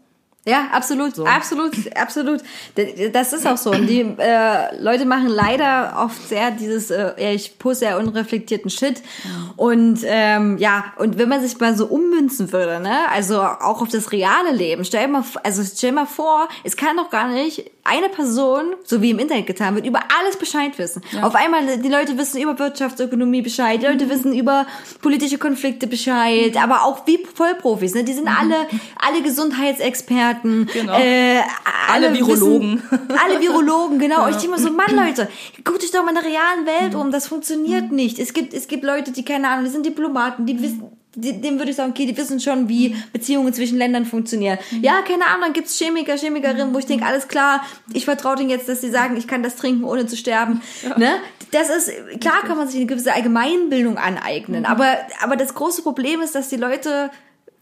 Ja, 0.47 0.67
absolut, 0.71 1.17
absolut, 1.27 1.73
absolut. 1.97 2.41
D- 2.77 3.09
Das 3.09 3.33
ist 3.33 3.47
auch 3.47 3.57
so. 3.57 3.71
Und 3.71 3.87
die 3.87 4.01
äh, 4.01 4.79
Leute 4.79 5.05
machen 5.05 5.27
leider 5.27 5.95
oft 6.05 6.29
sehr 6.29 6.51
dieses, 6.51 6.91
äh, 6.91 7.13
ja, 7.17 7.31
ich 7.31 7.57
poste 7.57 7.85
ja 7.85 7.97
unreflektierten 7.97 8.69
Shit. 8.69 9.01
Und 9.57 9.99
ähm, 10.05 10.57
ja, 10.59 10.93
und 10.97 11.17
wenn 11.17 11.29
man 11.29 11.41
sich 11.41 11.59
mal 11.59 11.75
so 11.75 11.87
ummünzen 11.87 12.51
würde, 12.51 12.79
ne, 12.79 13.09
also 13.11 13.41
auch 13.41 13.81
auf 13.81 13.87
das 13.89 14.11
reale 14.11 14.51
Leben, 14.51 14.85
stell 14.85 15.07
mal, 15.07 15.23
also 15.43 15.63
stell 15.63 15.91
mal 15.93 16.05
vor, 16.05 16.47
es 16.63 16.77
kann 16.77 16.95
doch 16.97 17.09
gar 17.09 17.27
nicht 17.27 17.71
eine 17.83 18.09
Person, 18.09 18.63
so 18.83 19.01
wie 19.01 19.11
im 19.11 19.19
Internet 19.19 19.45
getan 19.47 19.75
wird, 19.75 19.85
über 19.85 19.99
alles 20.19 20.37
Bescheid 20.37 20.77
wissen. 20.77 21.03
Auf 21.21 21.35
einmal, 21.35 21.77
die 21.77 21.89
Leute 21.89 22.17
wissen 22.17 22.41
über 22.41 22.57
Wirtschaftsökonomie 22.57 23.41
Bescheid, 23.43 23.81
die 23.81 23.85
Leute 23.85 24.09
wissen 24.09 24.33
über 24.33 24.65
politische 25.01 25.37
Konflikte 25.37 25.85
Bescheid, 25.87 26.55
aber 26.61 26.83
auch 26.83 27.05
wie 27.07 27.23
Vollprofis, 27.33 27.93
ne, 27.95 28.03
die 28.03 28.13
sind 28.13 28.27
alle, 28.27 28.55
alle 28.99 29.21
Gesundheitsexperten, 29.21 30.34
Genau. 30.43 30.97
äh, 30.97 31.41
Alle 31.91 32.13
Virologen. 32.13 32.81
Wissen, 32.89 33.17
alle 33.23 33.39
Virologen, 33.39 33.99
genau. 33.99 34.25
Und 34.25 34.31
ich 34.31 34.37
denke 34.37 34.57
mir 34.57 34.61
so, 34.61 34.71
Mann, 34.71 34.95
Leute, 34.95 35.29
guckt 35.63 35.83
euch 35.83 35.91
doch 35.91 36.03
mal 36.03 36.09
in 36.09 36.15
der 36.15 36.25
realen 36.25 36.65
Welt 36.65 36.95
um, 36.95 37.11
das 37.11 37.27
funktioniert 37.27 37.91
nicht. 37.91 38.19
Es 38.19 38.33
gibt, 38.33 38.53
es 38.53 38.67
gibt 38.67 38.83
Leute, 38.83 39.11
die, 39.11 39.23
keine 39.23 39.49
Ahnung, 39.49 39.65
die 39.65 39.71
sind 39.71 39.85
Diplomaten, 39.85 40.45
die 40.45 40.61
wissen, 40.61 40.83
dem 41.15 41.57
würde 41.59 41.71
ich 41.71 41.77
sagen, 41.77 41.91
okay, 41.91 42.05
die 42.05 42.17
wissen 42.17 42.39
schon, 42.39 42.67
wie 42.67 42.95
Beziehungen 43.13 43.53
zwischen 43.53 43.77
Ländern 43.77 44.05
funktionieren. 44.05 44.57
Ja, 44.81 45.01
keine 45.01 45.25
Ahnung, 45.27 45.41
dann 45.43 45.53
gibt's 45.53 45.77
Chemiker, 45.77 46.17
Chemikerinnen, 46.17 46.73
wo 46.73 46.79
ich 46.79 46.85
denke, 46.85 47.05
alles 47.05 47.27
klar, 47.27 47.61
ich 47.93 48.05
vertraue 48.05 48.35
denen 48.35 48.49
jetzt, 48.49 48.67
dass 48.67 48.81
sie 48.81 48.89
sagen, 48.89 49.15
ich 49.15 49.27
kann 49.27 49.41
das 49.41 49.55
trinken, 49.55 49.85
ohne 49.85 50.07
zu 50.07 50.17
sterben. 50.17 50.61
Ne? 50.97 51.09
Das 51.51 51.69
ist, 51.69 51.89
klar 52.19 52.41
kann 52.45 52.57
man 52.57 52.67
sich 52.67 52.77
eine 52.77 52.85
gewisse 52.85 53.13
Allgemeinbildung 53.13 53.97
aneignen, 53.97 54.65
aber, 54.65 54.97
aber 55.21 55.37
das 55.37 55.53
große 55.53 55.83
Problem 55.83 56.19
ist, 56.19 56.35
dass 56.35 56.49
die 56.49 56.57
Leute 56.57 57.11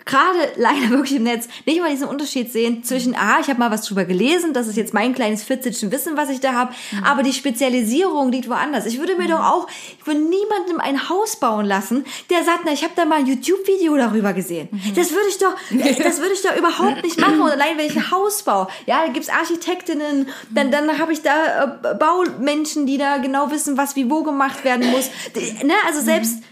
gerade 0.06 0.40
leider 0.56 0.90
wirklich 0.90 1.18
im 1.18 1.24
Netz 1.24 1.48
nicht 1.66 1.80
mal 1.80 1.90
diesen 1.90 2.08
Unterschied 2.08 2.52
sehen 2.52 2.84
zwischen, 2.84 3.16
ah, 3.16 3.40
ich 3.42 3.48
habe 3.48 3.60
mal 3.60 3.72
was 3.72 3.86
drüber 3.86 4.06
gelesen, 4.06 4.54
das 4.54 4.68
ist 4.68 4.78
jetzt 4.78 4.94
mein 4.94 5.14
kleines 5.14 5.44
Fitzitchen 5.44 5.92
Wissen, 5.92 6.18
was 6.18 6.30
ich 6.30 6.40
da 6.40 6.54
habe, 6.54 6.74
aber 7.04 7.24
die 7.24 7.34
Spezialisierung 7.34 8.32
liegt 8.32 8.50
woanders. 8.50 8.86
Ich 8.86 9.00
würde 9.00 9.16
mir 9.16 9.28
doch 9.28 9.40
auch, 9.40 9.68
ich 10.00 10.06
würde 10.06 10.22
niemandem 10.22 10.80
ein 10.80 11.10
Haus 11.10 11.36
bauen 11.38 11.66
lassen, 11.66 12.06
der 12.30 12.44
sagt, 12.44 12.62
na, 12.66 12.72
ich 12.72 12.84
habe 12.84 12.94
da 12.96 13.06
mal 13.06 13.20
ein 13.20 13.28
YouTube-Video 13.28 13.96
darüber 13.96 14.34
gesehen. 14.34 14.70
Das 14.96 15.12
würde 15.12 15.28
ich 15.30 15.38
doch, 15.38 15.56
das 16.04 16.20
würde 16.20 16.34
ich 16.34 16.42
doch 16.42 16.56
überhaupt 16.56 17.04
nicht 17.04 17.20
machen. 17.20 17.42
Und 17.42 17.52
allein 17.52 17.78
wenn 17.78 17.86
ich 17.86 17.96
ein 17.96 18.12
Haus 18.12 18.44
baue, 18.44 18.68
ja, 18.86 19.06
da 19.06 19.12
gibt's 19.12 19.30
Architektinnen, 19.30 20.28
dann, 20.50 20.72
dann 20.72 20.98
habe 21.00 21.14
ich 21.14 21.22
da 21.22 21.80
äh, 21.84 21.96
Baumenschen, 21.96 22.86
die 22.86 22.98
da 22.98 23.18
genau 23.18 23.52
wissen, 23.52 23.78
was 23.78 23.96
wie 23.96 24.10
wo 24.10 24.24
gemacht 24.24 24.64
werden 24.64 24.92
muss. 24.92 25.10
Die, 25.36 25.66
ne? 25.66 25.74
Also 25.88 26.02
selbst 26.02 26.44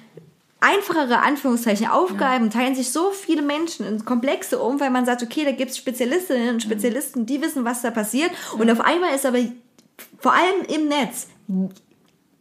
einfachere 0.61 1.19
Anführungszeichen 1.19 1.87
Aufgaben 1.87 2.49
teilen 2.49 2.75
sich 2.75 2.91
so 2.91 3.11
viele 3.11 3.41
Menschen 3.41 3.85
in 3.85 4.05
Komplexe 4.05 4.59
um, 4.59 4.79
weil 4.79 4.89
man 4.89 5.05
sagt, 5.05 5.21
okay, 5.23 5.43
da 5.43 5.51
gibt's 5.51 5.77
Spezialistinnen 5.77 6.55
und 6.55 6.63
Spezialisten, 6.63 7.25
die 7.25 7.41
wissen, 7.41 7.65
was 7.65 7.81
da 7.81 7.91
passiert. 7.91 8.31
Und 8.57 8.69
auf 8.71 8.79
einmal 8.79 9.13
ist 9.13 9.25
aber 9.25 9.39
vor 10.19 10.33
allem 10.33 10.65
im 10.67 10.87
Netz 10.87 11.27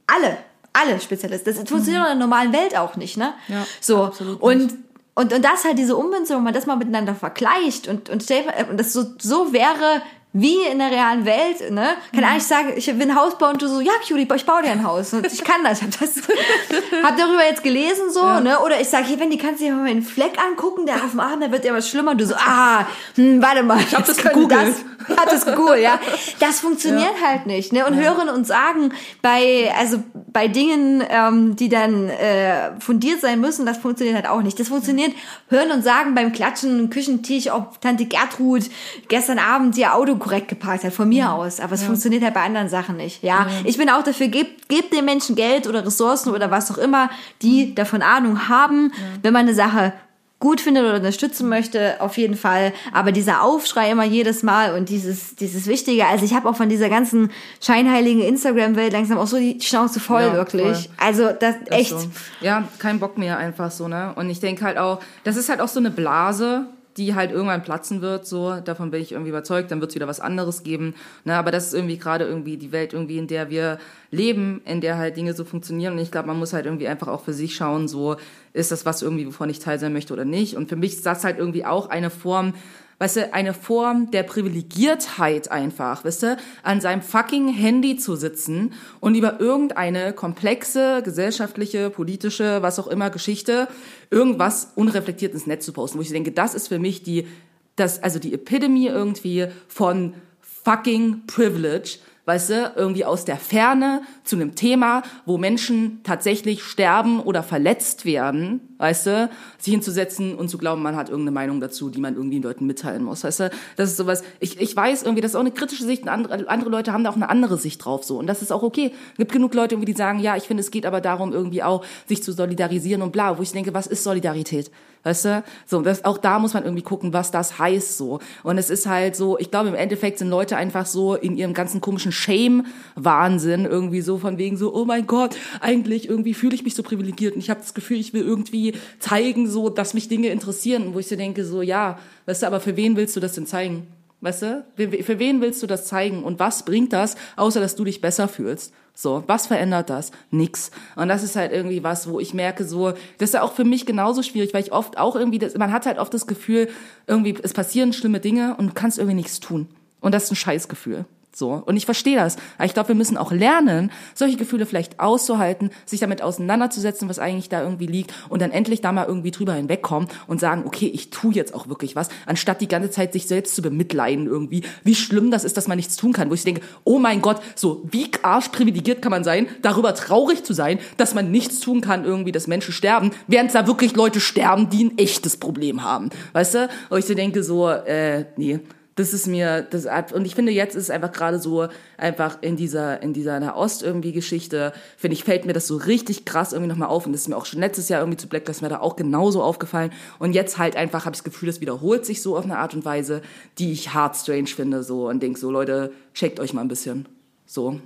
alle, 0.07 0.39
alle 0.73 1.01
Spezialisten. 1.01 1.51
Das 1.51 1.57
funktioniert 1.57 2.03
in 2.03 2.09
der 2.09 2.15
normalen 2.15 2.53
Welt 2.53 2.77
auch 2.77 2.97
nicht, 2.97 3.17
ne? 3.17 3.35
Ja, 3.49 3.67
so. 3.81 4.05
absolut 4.05 4.41
Und 4.41 4.79
Und, 5.15 5.33
und 5.35 5.45
das 5.45 5.65
halt 5.65 5.77
diese 5.77 5.97
Ummünzung, 5.97 6.37
wenn 6.39 6.45
man 6.45 6.55
das 6.55 6.67
mal 6.67 6.77
miteinander 6.77 7.15
vergleicht 7.15 7.89
und, 7.89 8.09
und, 8.09 8.31
und 8.31 8.79
das 8.79 8.93
so, 8.93 9.05
so 9.19 9.53
wäre 9.53 10.03
wie 10.33 10.63
in 10.63 10.79
der 10.79 10.93
realen 10.93 11.25
Welt, 11.25 11.73
ne? 11.73 11.89
Kann 12.15 12.23
eigentlich 12.23 12.45
sagen, 12.45 12.73
ich 12.77 12.87
will 12.87 13.03
ein 13.03 13.17
Haus 13.17 13.37
bauen 13.37 13.55
und 13.55 13.63
du 13.63 13.69
so, 13.69 13.81
ja, 13.81 13.93
Julie, 14.07 14.29
ich 14.33 14.47
baue 14.47 14.63
dir 14.63 14.71
ein 14.71 14.85
Haus. 14.85 15.13
Und 15.13 15.27
ich 15.27 15.43
kann 15.43 15.65
das. 15.65 15.79
Ich 15.79 15.85
hab 15.85 15.99
das, 15.99 16.17
hab 17.03 17.17
darüber 17.17 17.45
jetzt 17.45 17.65
gelesen 17.65 18.11
so, 18.13 18.39
ne? 18.39 18.61
Oder 18.61 18.81
ich 18.81 18.89
sage, 18.89 19.07
hey, 19.07 19.19
Wendy, 19.19 19.39
kannst 19.39 19.61
du 19.61 19.65
dir 19.65 19.73
mal 19.73 19.83
meinen 19.85 20.03
Fleck 20.03 20.39
angucken, 20.41 20.87
der 20.87 20.97
auf 20.97 21.11
dem 21.11 21.21
Arm, 21.21 21.41
da 21.41 21.51
wird 21.51 21.65
ja 21.65 21.75
was 21.75 21.89
schlimmer. 21.89 22.13
Und 22.13 22.21
du 22.21 22.27
so, 22.27 22.37
ah, 22.37 22.87
hm, 23.17 23.43
warte 23.43 23.65
mal. 23.65 23.81
Ich 23.81 23.95
hab 23.95 24.05
das 24.07 24.19
gegoogelt. 24.19 24.75
Das, 25.09 25.19
hab 25.19 25.31
das 25.31 25.45
gegoogelt, 25.45 25.83
ja. 25.83 25.99
Das 26.39 26.61
funktioniert 26.61 27.15
halt 27.25 27.47
nicht, 27.47 27.73
ne? 27.73 27.85
Und 27.85 27.97
hören 27.97 28.29
und 28.29 28.47
sagen, 28.47 28.93
bei, 29.23 29.73
also 29.77 30.01
bei 30.33 30.47
Dingen, 30.47 31.03
ähm, 31.09 31.57
die 31.57 31.69
dann 31.69 32.09
äh, 32.09 32.79
fundiert 32.79 33.21
sein 33.21 33.41
müssen, 33.41 33.67
das 33.67 33.79
funktioniert 33.79 34.15
halt 34.15 34.29
auch 34.29 34.43
nicht. 34.43 34.61
Das 34.61 34.69
funktioniert, 34.69 35.13
hören 35.49 35.73
und 35.73 35.83
sagen 35.83 36.15
beim 36.15 36.33
Klatschen 36.33 36.79
im 36.79 36.91
Küchentisch, 36.91 37.51
ob 37.51 37.81
Tante 37.81 38.07
Gertrud 38.07 38.63
gestern 39.09 39.41
Abend 39.41 39.77
ihr 39.77 39.95
Auto 39.95 40.20
korrekt 40.21 40.49
geparkt 40.49 40.85
hat, 40.85 40.93
von 40.93 41.09
mir 41.09 41.33
aus. 41.33 41.59
Aber 41.59 41.73
es 41.75 41.83
funktioniert 41.83 42.23
halt 42.23 42.35
bei 42.35 42.43
anderen 42.43 42.69
Sachen 42.69 42.97
nicht. 42.97 43.23
Ja, 43.23 43.47
ich 43.65 43.77
bin 43.77 43.91
auch 43.91 44.05
dafür, 44.05 44.29
gebt, 44.29 44.69
gebt 44.69 44.93
den 44.95 45.05
Menschen 45.05 45.35
Geld 45.35 45.67
oder 45.67 45.85
Ressourcen 45.85 46.33
oder 46.33 46.51
was 46.51 46.71
auch 46.71 46.79
immer, 46.79 47.11
die 47.43 47.75
davon 47.75 48.03
Ahnung 48.03 48.49
haben, 48.49 48.93
wenn 49.23 49.33
man 49.33 49.43
eine 49.43 49.55
Sache 49.55 49.93
gut 50.39 50.63
findet 50.63 50.85
oder 50.85 50.95
unterstützen 50.97 51.51
möchte, 51.51 52.01
auf 52.01 52.17
jeden 52.17 52.35
Fall. 52.35 52.73
Aber 52.93 53.13
dieser 53.13 53.43
Aufschrei 53.43 53.91
immer 53.91 54.05
jedes 54.05 54.43
Mal 54.43 54.75
und 54.75 54.89
dieses, 54.89 55.37
dieses 55.37 55.67
Wichtige, 55.67 56.07
also 56.07 56.25
ich 56.25 56.33
habe 56.33 56.49
auch 56.49 56.57
von 56.57 56.71
dieser 56.71 56.89
ganzen 56.89 57.31
scheinheiligen 57.61 58.23
Instagram-Welt 58.23 58.95
langsam 58.95 59.19
auch 59.19 59.27
so 59.27 59.37
die 59.37 59.61
Schnauze 59.61 60.01
voll, 60.01 60.23
Ja, 60.23 60.33
wirklich. 60.33 60.63
voll. 60.63 60.87
Also 60.97 61.29
das 61.39 61.57
Ist 61.57 61.71
echt. 61.71 61.91
So. 61.91 62.07
Ja, 62.41 62.65
kein 62.79 62.99
Bock 63.01 63.19
mehr 63.19 63.37
einfach 63.37 63.71
so, 63.71 63.87
ne? 63.87 64.15
Und 64.17 64.31
ich 64.31 64.41
denke 64.41 64.65
halt 64.65 64.79
auch, 64.79 65.01
das 65.25 65.37
ist 65.37 65.51
halt 65.51 65.61
auch 65.61 65.69
so 65.69 65.79
eine 65.79 65.91
Blase, 65.91 66.65
die 66.97 67.15
halt 67.15 67.31
irgendwann 67.31 67.63
platzen 67.63 68.03
wird, 68.03 68.27
so, 68.27 68.61
davon 68.61 68.91
bin 68.91 69.01
ich 69.01 69.13
irgendwie 69.13 69.31
überzeugt, 69.31 69.71
dann 69.71 69.81
wird 69.81 69.91
es 69.91 69.95
wieder 69.95 70.09
was 70.09 70.21
anderes 70.21 70.63
geben, 70.63 70.95
ne? 71.25 71.35
Aber 71.35 71.51
das 71.51 71.69
ist 71.69 71.75
irgendwie 71.75 71.99
gerade 71.99 72.25
irgendwie 72.25 72.57
die 72.57 72.73
Welt 72.73 72.93
irgendwie, 72.93 73.19
in 73.19 73.27
der 73.27 73.51
wir 73.51 73.79
leben, 74.11 74.61
in 74.65 74.81
der 74.81 74.99
halt 74.99 75.17
Dinge 75.17 75.35
so 75.35 75.45
funktionieren 75.45 75.95
und 75.95 76.01
ich 76.01 76.11
glaube, 76.11 76.29
man 76.29 76.39
muss 76.39 76.53
halt 76.53 76.67
irgendwie 76.67 76.89
einfach 76.89 77.09
auch 77.09 77.23
für 77.23 77.33
sich 77.33 77.55
schauen, 77.55 77.89
so, 77.89 78.17
ist 78.53 78.73
das 78.73 78.85
was 78.85 79.03
irgendwie, 79.03 79.27
wovon 79.27 79.51
ich 79.51 79.61
Teil 79.61 79.79
sein 79.79 79.93
möchte 79.93 80.13
oder 80.13 80.25
nicht 80.25 80.57
und 80.57 80.69
für 80.69 80.77
mich 80.77 80.95
ist 80.95 81.07
das 81.07 81.25
halt 81.25 81.39
irgendwie 81.39 81.65
auch 81.65 81.89
eine 81.89 82.11
Form, 82.11 82.55
weißt 83.01 83.17
du, 83.17 83.33
eine 83.33 83.55
Form 83.55 84.11
der 84.11 84.23
Privilegiertheit 84.23 85.51
einfach, 85.51 86.05
weißt 86.05 86.23
du, 86.23 86.37
an 86.63 86.83
seinem 86.83 87.01
fucking 87.01 87.49
Handy 87.49 87.97
zu 87.97 88.15
sitzen 88.15 88.75
und 89.01 89.15
über 89.15 89.41
irgendeine 89.41 90.13
komplexe, 90.13 91.03
gesellschaftliche, 91.03 91.89
politische, 91.89 92.63
was 92.63 92.79
auch 92.79 92.87
immer 92.87 93.09
Geschichte, 93.09 93.69
irgendwas 94.11 94.73
unreflektiert 94.75 95.33
ins 95.33 95.47
Netz 95.47 95.65
zu 95.65 95.73
posten, 95.73 95.99
wo 95.99 96.03
ich 96.03 96.11
denke, 96.11 96.31
das 96.31 96.55
ist 96.55 96.69
für 96.69 96.79
mich 96.79 97.03
die, 97.03 97.27
das, 97.75 98.03
also 98.03 98.19
die 98.19 98.35
Epidemie 98.35 98.89
irgendwie 98.89 99.47
von 99.67 100.13
fucking 100.41 101.23
Privilege, 101.27 101.99
weißt 102.31 102.51
du, 102.51 102.73
irgendwie 102.77 103.05
aus 103.05 103.25
der 103.25 103.39
Ferne 103.39 104.03
zu 104.23 104.37
einem 104.37 104.55
Thema, 104.55 105.03
wo 105.27 105.37
Menschen 105.37 105.99
tatsächlich 106.05 106.63
sterben 106.63 107.19
oder 107.19 107.43
verletzt 107.43 108.05
werden, 108.05 108.61
weißt 108.79 109.07
du, 109.07 109.31
sich 109.59 109.73
hinzusetzen 109.73 110.37
und 110.37 110.49
zu 110.49 110.57
glauben, 110.57 110.81
man 110.81 110.95
hat 110.95 111.09
irgendeine 111.09 111.33
Meinung 111.33 111.61
dazu, 111.61 111.91
die 111.91 111.99
man 111.99 112.15
irgendwie 112.15 112.37
den 112.37 112.45
Leuten 112.45 112.67
mitteilen 112.67 113.03
muss, 113.03 113.25
weißt 113.25 113.41
du, 113.41 113.51
das 113.75 113.91
ist 113.91 113.97
sowas, 113.97 114.23
ich, 114.39 114.61
ich 114.61 114.77
weiß 114.77 115.03
irgendwie, 115.03 115.23
das 115.23 115.33
ist 115.33 115.35
auch 115.35 115.41
eine 115.41 115.51
kritische 115.51 115.83
Sicht, 115.83 116.07
andere, 116.07 116.49
andere 116.49 116.71
Leute 116.71 116.93
haben 116.93 117.03
da 117.03 117.11
auch 117.11 117.17
eine 117.17 117.31
andere 117.31 117.59
Sicht 117.59 117.85
drauf, 117.85 118.05
so, 118.05 118.17
und 118.21 118.29
das 118.29 118.43
ist 118.43 118.53
auch 118.53 118.63
okay. 118.63 118.93
Es 119.11 119.17
gibt 119.17 119.33
genug 119.33 119.53
Leute 119.53 119.75
irgendwie, 119.75 119.93
die 119.93 119.99
sagen, 119.99 120.21
ja, 120.21 120.37
ich 120.37 120.45
finde, 120.45 120.61
es 120.61 120.71
geht 120.71 120.87
aber 120.87 121.01
darum, 121.01 121.33
irgendwie 121.33 121.65
auch, 121.65 121.85
sich 122.07 122.23
zu 122.23 122.31
solidarisieren 122.31 123.03
und 123.03 123.11
bla, 123.11 123.39
wo 123.39 123.43
ich 123.43 123.51
denke, 123.51 123.75
was 123.75 123.89
ist 123.89 124.05
Solidarität? 124.05 124.71
Weißt 125.03 125.25
du? 125.25 125.45
So, 125.67 125.81
das, 125.81 126.05
auch 126.05 126.19
da 126.19 126.39
muss 126.39 126.53
man 126.53 126.65
irgendwie 126.65 126.83
gucken, 126.83 127.15
was 127.15 127.31
das 127.31 127.59
heißt, 127.59 127.97
so. 127.97 128.21
Und 128.43 128.59
es 128.59 128.69
ist 128.69 128.87
halt 128.87 129.17
so, 129.17 129.39
ich 129.39 129.51
glaube, 129.51 129.71
im 129.71 129.75
Endeffekt 129.75 130.19
sind 130.19 130.29
Leute 130.29 130.59
einfach 130.59 130.85
so 130.85 131.15
in 131.15 131.37
ihrem 131.37 131.55
ganzen 131.55 131.81
komischen 131.81 132.13
Shame-Wahnsinn 132.13 133.65
irgendwie 133.65 134.03
so 134.03 134.19
von 134.19 134.37
wegen 134.37 134.59
so, 134.59 134.75
oh 134.75 134.85
mein 134.85 135.07
Gott, 135.07 135.37
eigentlich 135.61 136.09
irgendwie 136.09 136.35
fühle 136.35 136.55
ich 136.55 136.65
mich 136.65 136.75
so 136.75 136.83
privilegiert 136.83 137.35
und 137.35 137.41
ich 137.41 137.49
habe 137.49 137.61
das 137.61 137.73
Gefühl, 137.73 137.99
ich 137.99 138.13
will 138.13 138.23
irgendwie 138.23 138.75
zeigen, 138.99 139.49
so, 139.49 139.71
dass 139.71 139.95
mich 139.95 140.09
Dinge 140.09 140.29
interessieren. 140.29 140.93
Wo 140.93 140.99
ich 140.99 141.09
so 141.09 141.17
denke, 141.17 141.45
so, 141.45 141.63
ja, 141.63 141.99
weißt 142.27 142.43
du, 142.43 142.47
aber 142.47 142.61
für 142.61 142.77
wen 142.77 142.97
willst 142.97 143.17
du 143.17 143.21
das 143.21 143.33
denn 143.33 143.47
zeigen? 143.47 143.87
Weißt 144.23 144.43
du? 144.43 144.65
Für 144.77 145.19
wen 145.19 145.41
willst 145.41 145.63
du 145.63 145.67
das 145.67 145.87
zeigen? 145.87 146.25
Und 146.25 146.39
was 146.39 146.65
bringt 146.65 146.93
das, 146.93 147.17
außer 147.37 147.61
dass 147.61 147.75
du 147.75 147.85
dich 147.85 148.01
besser 148.01 148.29
fühlst? 148.29 148.75
So, 148.93 149.25
was 149.27 149.47
verändert 149.47 149.89
das? 149.89 150.11
Nix. 150.31 150.71
Und 150.95 151.09
das 151.09 151.23
ist 151.23 151.37
halt 151.37 151.53
irgendwie 151.53 151.83
was, 151.83 152.11
wo 152.11 152.21
ich 152.21 152.35
merke, 152.35 152.65
so, 152.65 152.91
das 153.17 153.31
ist 153.31 153.35
ja 153.35 153.43
auch 153.43 153.53
für 153.53 153.65
mich 153.65 153.87
genauso 153.87 154.23
schwierig, 154.23 154.53
weil 154.53 154.63
ich 154.63 154.73
oft 154.73 154.99
auch 154.99 155.17
irgendwie, 155.17 155.39
das, 155.39 155.57
man 155.57 155.73
hat 155.73 155.87
halt 155.87 155.99
oft 155.99 156.13
das 156.13 156.27
Gefühl, 156.27 156.69
irgendwie, 157.07 157.35
es 157.43 157.55
passieren 157.55 157.95
schlimme 157.95 158.21
Dinge 158.21 158.57
und 158.59 158.67
du 158.67 158.75
kannst 158.75 158.99
irgendwie 158.99 159.17
nichts 159.17 159.41
tun. 159.41 159.69
Und 160.01 160.13
das 160.15 160.25
ist 160.25 160.33
ein 160.33 160.37
Scheißgefühl. 160.37 161.07
So. 161.33 161.63
Und 161.65 161.77
ich 161.77 161.85
verstehe 161.85 162.17
das. 162.17 162.37
Aber 162.57 162.67
ich 162.67 162.75
glaube, 162.75 162.89
wir 162.89 162.95
müssen 162.97 163.17
auch 163.17 163.31
lernen, 163.31 163.93
solche 164.15 164.37
Gefühle 164.37 164.67
vielleicht 164.67 164.99
auszuhalten, 164.99 165.71
sich 165.87 166.01
damit 166.01 166.23
auseinanderzusetzen, 166.23 167.09
was 167.09 167.19
eigentlich 167.19 167.49
da 167.49 167.63
irgendwie 167.63 167.87
liegt 167.87 168.13
und 168.29 168.43
dann 168.43 168.51
endlich 168.51 168.81
da 168.81 168.91
mal 168.91 169.07
irgendwie 169.07 169.31
drüber 169.31 169.55
hinwegkommen 169.55 170.09
und 170.27 170.41
sagen, 170.41 170.65
okay, 170.67 170.91
ich 170.93 171.11
tue 171.11 171.33
jetzt 171.33 171.55
auch 171.55 171.69
wirklich 171.69 171.95
was, 171.95 172.09
anstatt 172.27 172.61
die 172.61 172.69
ganze 172.69 172.91
Zeit 172.91 173.13
sich 173.13 173.27
selbst 173.27 173.55
zu 173.55 173.63
bemitleiden 173.63 174.27
irgendwie, 174.27 174.65
wie 174.83 174.95
schlimm 174.95 175.31
das 175.31 175.45
ist, 175.45 175.57
dass 175.57 175.69
man 175.69 175.77
nichts 175.77 175.97
tun 175.97 176.13
kann, 176.13 176.31
wo 176.31 176.35
ich 176.35 176.45
denke, 176.45 176.63
oh 176.85 176.99
mein 176.99 177.23
Gott, 177.23 177.41
so 177.55 177.87
wie 177.91 178.11
arschprivilegiert 178.23 179.01
kann 179.01 179.11
man 179.11 179.25
sein, 179.25 179.49
darüber 179.63 179.95
traurig 179.95 180.43
zu 180.45 180.53
sein, 180.53 180.81
dass 180.97 181.15
man 181.15 181.31
nichts 181.31 181.61
tun 181.61 181.81
kann 181.81 182.05
irgendwie, 182.05 182.33
dass 182.33 182.49
Menschen 182.49 182.73
sterben, 182.73 183.13
während 183.29 183.55
da 183.55 183.67
wirklich 183.67 183.95
Leute 183.95 184.21
sterben, 184.21 184.69
die 184.69 184.85
ein 184.85 184.99
echtes 184.99 185.37
Problem 185.37 185.85
haben. 185.85 186.11
Weißt 186.33 186.55
du? 186.55 186.69
Und 186.89 186.99
ich 186.99 187.07
so 187.07 187.15
denke 187.15 187.43
so, 187.43 187.69
äh, 187.69 188.25
nee, 188.37 188.61
das 189.01 189.15
ist 189.15 189.27
mir 189.27 189.63
das 189.63 189.87
und 190.13 190.27
ich 190.27 190.35
finde 190.35 190.53
jetzt 190.53 190.77
ist 190.77 190.85
es 190.85 190.91
einfach 190.91 191.11
gerade 191.11 191.39
so 191.39 191.69
einfach 191.97 192.39
in 192.43 192.57
dieser 192.57 193.03
in 193.03 193.13
dieser 193.13 193.41
Nahost 193.41 193.83
irgendwie 193.83 194.13
Geschichte 194.13 194.73
finde 194.97 195.15
ich 195.15 195.25
fällt 195.25 195.47
mir 195.47 195.53
das 195.53 195.67
so 195.67 195.77
richtig 195.77 196.25
krass 196.25 196.53
irgendwie 196.53 196.71
nochmal 196.71 196.89
auf. 196.89 197.07
Und 197.07 197.13
das 197.13 197.23
ist 197.23 197.29
mir 197.29 197.37
auch 197.37 197.47
schon 197.47 197.61
letztes 197.61 197.89
Jahr 197.89 198.01
irgendwie 198.01 198.19
zu 198.19 198.29
Black 198.29 198.47
Lives 198.47 198.61
Matter 198.61 198.83
auch 198.83 198.97
genauso 198.97 199.43
aufgefallen. 199.43 199.91
Und 200.19 200.35
jetzt 200.35 200.59
halt 200.59 200.77
einfach 200.77 201.07
habe 201.07 201.15
ich 201.15 201.21
das 201.21 201.25
Gefühl 201.25 201.47
das 201.49 201.61
wiederholt 201.61 202.05
sich 202.05 202.23
so 202.23 202.37
auf 202.37 202.45
eine 202.45 202.59
Art 202.59 202.75
und 202.75 202.85
Weise 202.85 203.23
die 203.59 203.73
ich 203.73 203.95
hart 203.95 204.17
strange 204.17 204.49
finde 204.49 204.83
so. 204.83 205.09
Und 205.09 205.23
denk 205.23 205.39
so 205.39 205.51
Leute 205.51 205.93
checkt 206.15 206.39
euch 206.39 206.53
mal 206.53 206.61
ein 206.61 206.69
bisschen. 206.69 207.07
So. 207.47 207.81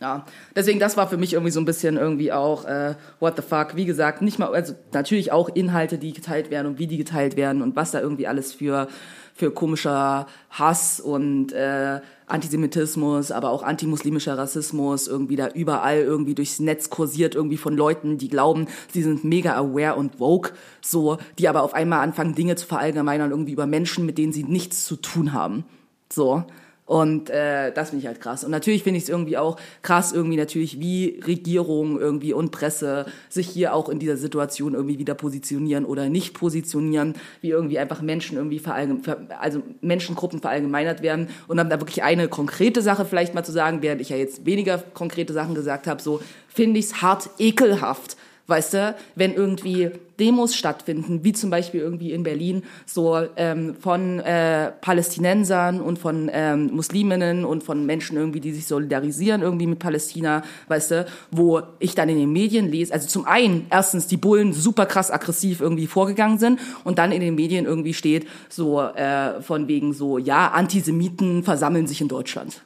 Ja, 0.00 0.26
deswegen 0.54 0.80
das 0.80 0.96
war 0.96 1.08
für 1.08 1.16
mich 1.16 1.32
irgendwie 1.32 1.52
so 1.52 1.60
ein 1.60 1.64
bisschen 1.64 1.96
irgendwie 1.96 2.30
auch 2.32 2.64
äh, 2.66 2.94
what 3.20 3.36
the 3.36 3.42
fuck. 3.42 3.76
Wie 3.76 3.86
gesagt, 3.86 4.22
nicht 4.22 4.38
mal 4.38 4.52
also 4.52 4.74
natürlich 4.92 5.32
auch 5.32 5.48
Inhalte, 5.48 5.98
die 5.98 6.12
geteilt 6.12 6.50
werden 6.50 6.66
und 6.66 6.78
wie 6.78 6.86
die 6.86 6.98
geteilt 6.98 7.36
werden 7.36 7.62
und 7.62 7.74
was 7.74 7.92
da 7.92 8.00
irgendwie 8.00 8.26
alles 8.26 8.52
für 8.52 8.88
für 9.34 9.50
komischer 9.50 10.26
Hass 10.50 11.00
und 11.00 11.52
äh, 11.52 12.00
Antisemitismus, 12.26 13.32
aber 13.32 13.50
auch 13.50 13.62
antimuslimischer 13.62 14.38
Rassismus 14.38 15.08
irgendwie 15.08 15.36
da 15.36 15.48
überall 15.48 15.98
irgendwie 15.98 16.34
durchs 16.34 16.60
Netz 16.60 16.88
kursiert 16.88 17.34
irgendwie 17.34 17.56
von 17.56 17.76
Leuten, 17.76 18.16
die 18.16 18.28
glauben, 18.28 18.68
sie 18.92 19.02
sind 19.02 19.24
mega 19.24 19.54
aware 19.54 19.96
und 19.96 20.20
woke, 20.20 20.52
so, 20.80 21.18
die 21.38 21.48
aber 21.48 21.62
auf 21.62 21.74
einmal 21.74 22.00
anfangen 22.00 22.34
Dinge 22.34 22.56
zu 22.56 22.66
verallgemeinern 22.66 23.30
irgendwie 23.30 23.52
über 23.52 23.66
Menschen, 23.66 24.06
mit 24.06 24.16
denen 24.16 24.32
sie 24.32 24.44
nichts 24.44 24.86
zu 24.86 24.96
tun 24.96 25.32
haben. 25.32 25.64
So. 26.10 26.44
Und 26.86 27.30
äh, 27.30 27.72
das 27.72 27.90
finde 27.90 28.02
ich 28.02 28.06
halt 28.06 28.20
krass. 28.20 28.44
Und 28.44 28.50
natürlich 28.50 28.82
finde 28.82 28.98
ich 28.98 29.04
es 29.04 29.08
irgendwie 29.08 29.38
auch 29.38 29.56
krass, 29.80 30.12
irgendwie 30.12 30.36
natürlich, 30.36 30.80
wie 30.80 31.18
Regierung 31.26 31.98
irgendwie 31.98 32.34
und 32.34 32.50
Presse 32.50 33.06
sich 33.30 33.48
hier 33.48 33.74
auch 33.74 33.88
in 33.88 33.98
dieser 33.98 34.18
Situation 34.18 34.74
irgendwie 34.74 34.98
wieder 34.98 35.14
positionieren 35.14 35.86
oder 35.86 36.10
nicht 36.10 36.34
positionieren, 36.34 37.14
wie 37.40 37.50
irgendwie 37.50 37.78
einfach 37.78 38.02
Menschen 38.02 38.36
irgendwie 38.36 38.58
verallgem 38.58 39.02
ver 39.02 39.16
also 39.40 39.62
Menschengruppen 39.80 40.40
verallgemeinert 40.40 41.00
werden. 41.00 41.28
Und 41.48 41.56
dann 41.56 41.70
da 41.70 41.80
wirklich 41.80 42.02
eine 42.02 42.28
konkrete 42.28 42.82
Sache 42.82 43.06
vielleicht 43.06 43.34
mal 43.34 43.44
zu 43.44 43.52
sagen, 43.52 43.80
während 43.80 44.02
ich 44.02 44.10
ja 44.10 44.16
jetzt 44.16 44.44
weniger 44.44 44.76
konkrete 44.92 45.32
Sachen 45.32 45.54
gesagt 45.54 45.86
habe, 45.86 46.02
so 46.02 46.20
finde 46.48 46.80
ich 46.80 46.86
es 46.86 47.00
hart 47.00 47.30
ekelhaft. 47.38 48.18
Weißt 48.46 48.74
du, 48.74 48.94
wenn 49.14 49.32
irgendwie 49.32 49.90
Demos 50.20 50.54
stattfinden, 50.54 51.24
wie 51.24 51.32
zum 51.32 51.48
Beispiel 51.48 51.80
irgendwie 51.80 52.12
in 52.12 52.24
Berlin, 52.24 52.62
so 52.84 53.18
ähm, 53.36 53.74
von 53.80 54.20
äh, 54.20 54.70
Palästinensern 54.82 55.80
und 55.80 55.98
von 55.98 56.30
ähm, 56.30 56.70
Musliminnen 56.72 57.46
und 57.46 57.64
von 57.64 57.86
Menschen 57.86 58.18
irgendwie, 58.18 58.40
die 58.40 58.52
sich 58.52 58.66
solidarisieren 58.66 59.40
irgendwie 59.40 59.66
mit 59.66 59.78
Palästina, 59.78 60.42
weißt 60.68 60.90
du, 60.90 61.06
wo 61.30 61.62
ich 61.78 61.94
dann 61.94 62.10
in 62.10 62.18
den 62.18 62.32
Medien 62.32 62.70
lese, 62.70 62.92
also 62.92 63.08
zum 63.08 63.24
einen 63.24 63.66
erstens 63.70 64.08
die 64.08 64.18
Bullen 64.18 64.52
super 64.52 64.84
krass 64.84 65.10
aggressiv 65.10 65.62
irgendwie 65.62 65.86
vorgegangen 65.86 66.38
sind 66.38 66.60
und 66.84 66.98
dann 66.98 67.12
in 67.12 67.20
den 67.20 67.36
Medien 67.36 67.64
irgendwie 67.64 67.94
steht 67.94 68.26
so 68.50 68.82
äh, 68.82 69.40
von 69.40 69.68
wegen 69.68 69.94
so, 69.94 70.18
ja, 70.18 70.48
Antisemiten 70.48 71.44
versammeln 71.44 71.86
sich 71.86 72.02
in 72.02 72.08
Deutschland. 72.08 72.60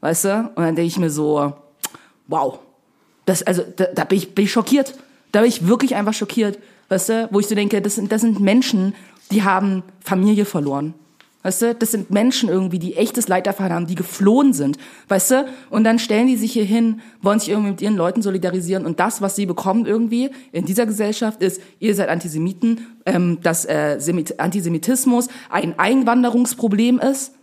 Weißt 0.00 0.26
du? 0.26 0.50
Und 0.54 0.64
dann 0.64 0.76
denke 0.76 0.88
ich 0.88 0.98
mir 0.98 1.10
so, 1.10 1.54
wow, 2.26 2.60
das, 3.28 3.42
also, 3.42 3.62
da, 3.76 3.84
da 3.94 4.04
bin, 4.04 4.18
ich, 4.18 4.34
bin 4.34 4.46
ich 4.46 4.52
schockiert. 4.52 4.94
Da 5.32 5.40
bin 5.40 5.48
ich 5.48 5.66
wirklich 5.66 5.94
einfach 5.94 6.14
schockiert. 6.14 6.58
Weißt 6.88 7.10
du, 7.10 7.28
wo 7.30 7.40
ich 7.40 7.46
so 7.46 7.54
denke, 7.54 7.82
das 7.82 7.96
sind, 7.96 8.10
das 8.10 8.22
sind 8.22 8.40
Menschen, 8.40 8.94
die 9.30 9.42
haben 9.42 9.82
Familie 10.00 10.46
verloren. 10.46 10.94
Weißt 11.42 11.62
du, 11.62 11.74
das 11.74 11.90
sind 11.92 12.10
Menschen 12.10 12.48
irgendwie, 12.48 12.78
die 12.78 12.96
echtes 12.96 13.28
Leid 13.28 13.46
erfahren 13.46 13.72
haben, 13.72 13.86
die 13.86 13.94
geflohen 13.94 14.52
sind, 14.52 14.76
weißt 15.06 15.30
du? 15.30 15.48
Und 15.70 15.84
dann 15.84 15.98
stellen 15.98 16.26
die 16.26 16.36
sich 16.36 16.52
hier 16.52 16.64
hin, 16.64 17.00
wollen 17.22 17.38
sich 17.38 17.50
irgendwie 17.50 17.70
mit 17.70 17.82
ihren 17.82 17.96
Leuten 17.96 18.22
solidarisieren 18.22 18.84
und 18.84 18.98
das, 18.98 19.22
was 19.22 19.36
sie 19.36 19.46
bekommen 19.46 19.86
irgendwie 19.86 20.30
in 20.50 20.64
dieser 20.64 20.84
Gesellschaft 20.84 21.40
ist, 21.40 21.60
ihr 21.78 21.94
seid 21.94 22.08
Antisemiten, 22.08 22.86
ähm, 23.06 23.38
dass 23.42 23.64
äh, 23.66 23.98
Semit 24.00 24.40
Antisemitismus 24.40 25.28
ein 25.48 25.78
Einwanderungsproblem 25.78 26.98
ist. 26.98 27.34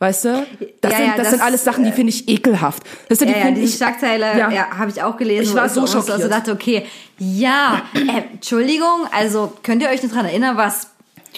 Weißt 0.00 0.24
du? 0.24 0.46
Das, 0.80 0.92
Ja, 0.92 0.98
sind, 0.98 1.08
das, 1.10 1.16
das, 1.18 1.30
sind 1.30 1.42
alles 1.42 1.62
Sachen, 1.62 1.84
die 1.84 1.92
finde 1.92 2.08
ich 2.10 2.26
ekelhaft. 2.26 2.82
Weißt 3.10 3.20
du, 3.20 3.26
die 3.26 3.32
Ja, 3.32 3.38
ja, 3.38 3.44
finde 3.44 3.60
die 3.60 3.66
ich, 3.66 3.74
Schlagzeile 3.76 4.36
Ja. 4.38 4.50
ja. 4.50 4.78
habe 4.78 4.90
ich 4.90 5.02
auch 5.02 5.16
gelesen. 5.18 5.42
Ich 5.50 5.54
war 5.54 5.68
so 5.68 5.84
ich 5.84 5.94
Also 5.94 6.10
schockiert. 6.10 6.32
dachte, 6.32 6.52
okay, 6.52 6.86
ja, 7.18 7.82
äh, 7.94 8.22
Entschuldigung, 8.32 9.06
also 9.12 9.52
könnt 9.62 9.82
ihr 9.82 9.90
euch 9.90 10.02
noch 10.02 10.10
dran 10.10 10.24
erinnern, 10.24 10.56
was 10.56 10.88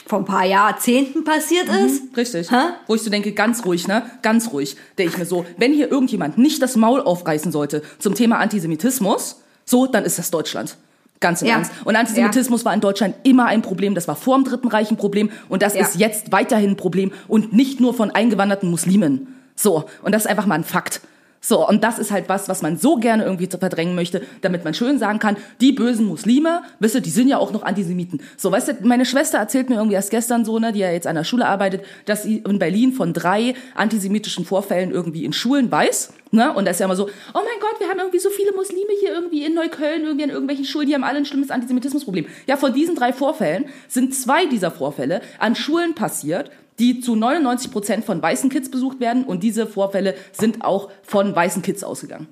vor 0.06 0.20
ein 0.20 0.24
paar 0.24 0.44
Jahrzehnten 0.46 1.24
passiert 1.24 1.68
ist? 1.68 2.16
Richtig. 2.16 2.50
Hä? 2.52 2.70
Wo 2.86 2.94
ich 2.94 3.02
so 3.02 3.10
denke, 3.10 3.32
ganz 3.32 3.64
ruhig, 3.66 3.88
ne? 3.88 4.08
Ganz 4.22 4.52
ruhig. 4.52 4.76
Denke 4.96 5.12
ich 5.12 5.18
mir 5.18 5.26
so, 5.26 5.44
wenn 5.58 5.72
hier 5.72 5.90
irgendjemand 5.90 6.38
nicht 6.38 6.62
das 6.62 6.76
Maul 6.76 7.00
aufreißen 7.00 7.50
sollte 7.50 7.82
zum 7.98 8.14
Thema 8.14 8.38
Antisemitismus, 8.38 9.42
so, 9.64 9.86
dann 9.86 10.04
ist 10.04 10.18
das 10.18 10.30
Deutschland. 10.30 10.76
Ganz 11.22 11.40
im 11.40 11.48
Ja. 11.48 11.54
Ernst. 11.54 11.72
Und 11.84 11.96
Antisemitismus 11.96 12.66
war 12.66 12.74
in 12.74 12.80
Deutschland 12.80 13.14
immer 13.22 13.46
ein 13.46 13.62
Problem. 13.62 13.94
Das 13.94 14.06
war 14.08 14.16
vor 14.16 14.36
dem 14.36 14.44
Dritten 14.44 14.68
Reich 14.68 14.90
ein 14.90 14.98
Problem. 14.98 15.30
Und 15.48 15.62
das 15.62 15.74
Ja. 15.74 15.80
ist 15.80 15.96
jetzt 15.96 16.32
weiterhin 16.32 16.70
ein 16.72 16.76
Problem. 16.76 17.12
Und 17.28 17.54
nicht 17.54 17.80
nur 17.80 17.94
von 17.94 18.10
eingewanderten 18.10 18.70
Muslimen. 18.70 19.28
So. 19.56 19.84
Und 20.02 20.12
das 20.12 20.24
ist 20.24 20.30
einfach 20.30 20.46
mal 20.46 20.56
ein 20.56 20.64
Fakt. 20.64 21.00
So, 21.44 21.68
und 21.68 21.82
das 21.82 21.98
ist 21.98 22.12
halt 22.12 22.28
was, 22.28 22.48
was 22.48 22.62
man 22.62 22.76
so 22.76 22.96
gerne 22.96 23.24
irgendwie 23.24 23.48
verdrängen 23.48 23.96
möchte, 23.96 24.22
damit 24.42 24.62
man 24.62 24.74
schön 24.74 25.00
sagen 25.00 25.18
kann, 25.18 25.36
die 25.60 25.72
bösen 25.72 26.06
Muslime, 26.06 26.62
wisst 26.78 26.94
ihr, 26.94 27.00
die 27.00 27.10
sind 27.10 27.26
ja 27.26 27.38
auch 27.38 27.52
noch 27.52 27.64
Antisemiten. 27.64 28.22
So, 28.36 28.52
weißt 28.52 28.68
du, 28.68 28.74
meine 28.82 29.04
Schwester 29.04 29.38
erzählt 29.38 29.68
mir 29.68 29.74
irgendwie 29.74 29.96
erst 29.96 30.12
gestern 30.12 30.44
so, 30.44 30.60
ne, 30.60 30.72
die 30.72 30.78
ja 30.78 30.92
jetzt 30.92 31.08
an 31.08 31.16
der 31.16 31.24
Schule 31.24 31.46
arbeitet, 31.46 31.84
dass 32.04 32.22
sie 32.22 32.38
in 32.38 32.60
Berlin 32.60 32.92
von 32.92 33.12
drei 33.12 33.54
antisemitischen 33.74 34.44
Vorfällen 34.44 34.92
irgendwie 34.92 35.24
in 35.24 35.32
Schulen 35.32 35.68
weiß. 35.68 36.12
Ne? 36.30 36.52
Und 36.54 36.64
da 36.64 36.70
ist 36.70 36.78
ja 36.78 36.86
immer 36.86 36.96
so, 36.96 37.08
oh 37.08 37.40
mein 37.40 37.60
Gott, 37.60 37.78
wir 37.80 37.88
haben 37.88 37.98
irgendwie 37.98 38.20
so 38.20 38.30
viele 38.30 38.52
Muslime 38.52 38.92
hier 39.00 39.12
irgendwie 39.12 39.44
in 39.44 39.54
Neukölln, 39.54 40.04
irgendwie 40.04 40.24
an 40.24 40.30
irgendwelchen 40.30 40.64
Schulen, 40.64 40.86
die 40.86 40.94
haben 40.94 41.04
alle 41.04 41.18
ein 41.18 41.26
schlimmes 41.26 41.50
Antisemitismusproblem. 41.50 42.26
Ja, 42.46 42.56
von 42.56 42.72
diesen 42.72 42.94
drei 42.94 43.12
Vorfällen 43.12 43.66
sind 43.88 44.14
zwei 44.14 44.46
dieser 44.46 44.70
Vorfälle 44.70 45.20
an 45.38 45.56
Schulen 45.56 45.94
passiert, 45.94 46.50
die 46.78 47.00
zu 47.00 47.14
99 47.16 47.70
Prozent 47.70 48.04
von 48.04 48.22
weißen 48.22 48.50
Kids 48.50 48.70
besucht 48.70 49.00
werden 49.00 49.24
und 49.24 49.42
diese 49.42 49.66
Vorfälle 49.66 50.14
sind 50.32 50.64
auch 50.64 50.90
von 51.02 51.34
weißen 51.34 51.62
Kids 51.62 51.84
ausgegangen. 51.84 52.28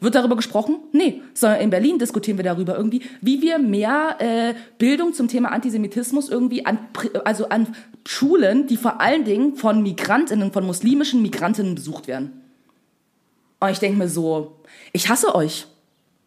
Wird 0.00 0.14
darüber 0.14 0.36
gesprochen? 0.36 0.78
Nee, 0.92 1.22
sondern 1.34 1.60
in 1.60 1.70
Berlin 1.70 1.98
diskutieren 1.98 2.38
wir 2.38 2.44
darüber 2.44 2.76
irgendwie, 2.76 3.02
wie 3.20 3.42
wir 3.42 3.58
mehr 3.58 4.16
äh, 4.18 4.54
Bildung 4.78 5.12
zum 5.12 5.28
Thema 5.28 5.52
Antisemitismus 5.52 6.28
irgendwie 6.28 6.64
an, 6.64 6.78
also 7.24 7.48
an 7.48 7.74
Schulen, 8.06 8.66
die 8.66 8.76
vor 8.76 9.00
allen 9.00 9.24
Dingen 9.24 9.56
von 9.56 9.82
Migrantinnen, 9.82 10.52
von 10.52 10.66
muslimischen 10.66 11.22
Migrantinnen 11.22 11.74
besucht 11.74 12.08
werden. 12.08 12.40
Und 13.60 13.70
ich 13.70 13.78
denke 13.78 13.98
mir 13.98 14.08
so, 14.08 14.56
ich 14.92 15.08
hasse 15.08 15.34
euch. 15.34 15.66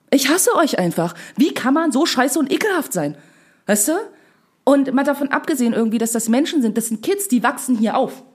Ich 0.09 0.29
hasse 0.29 0.55
euch 0.55 0.79
einfach. 0.79 1.15
Wie 1.35 1.53
kann 1.53 1.73
man 1.73 1.91
so 1.91 2.05
scheiße 2.05 2.39
und 2.39 2.51
ekelhaft 2.51 2.93
sein? 2.93 3.17
Weißt 3.65 3.89
du? 3.89 3.93
Und 4.67 4.93
mal 4.93 5.05
davon 5.05 5.29
abgesehen 5.29 5.71
irgendwie, 5.71 5.97
dass 5.97 6.11
das 6.11 6.27
Menschen 6.27 6.61
sind, 6.61 6.75
das 6.75 6.87
sind 6.87 7.01
Kids, 7.01 7.29
die 7.29 7.41
wachsen 7.41 7.77
hier 7.77 7.95
auf. 7.95 8.25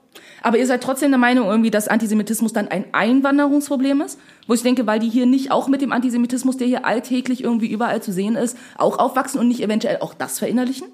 Aber 0.41 0.57
ihr 0.57 0.67
seid 0.67 0.83
trotzdem 0.83 1.11
der 1.11 1.19
Meinung 1.19 1.47
irgendwie, 1.47 1.71
dass 1.71 1.89
Antisemitismus 1.89 2.55
dann 2.55 2.69
ein 2.69 2.87
Einwanderungsproblem 2.93 4.01
ist? 4.01 4.19
Wo 4.47 4.55
ich 4.55 4.63
denke, 4.63 4.87
weil 4.87 4.99
die 4.99 5.11
hier 5.11 5.27
nicht 5.27 5.51
auch 5.51 5.69
mit 5.69 5.83
dem 5.83 5.93
Antisemitismus, 5.93 6.57
der 6.57 6.69
hier 6.69 6.87
alltäglich 6.87 7.45
irgendwie 7.45 7.71
überall 7.71 8.03
zu 8.03 8.15
sehen 8.15 8.35
ist, 8.35 8.57
auch 8.79 8.99
aufwachsen 8.99 9.41
und 9.41 9.49
nicht 9.49 9.61
eventuell 9.63 9.99
auch 9.99 10.15
das 10.15 10.39
verinnerlichen? 10.39 10.89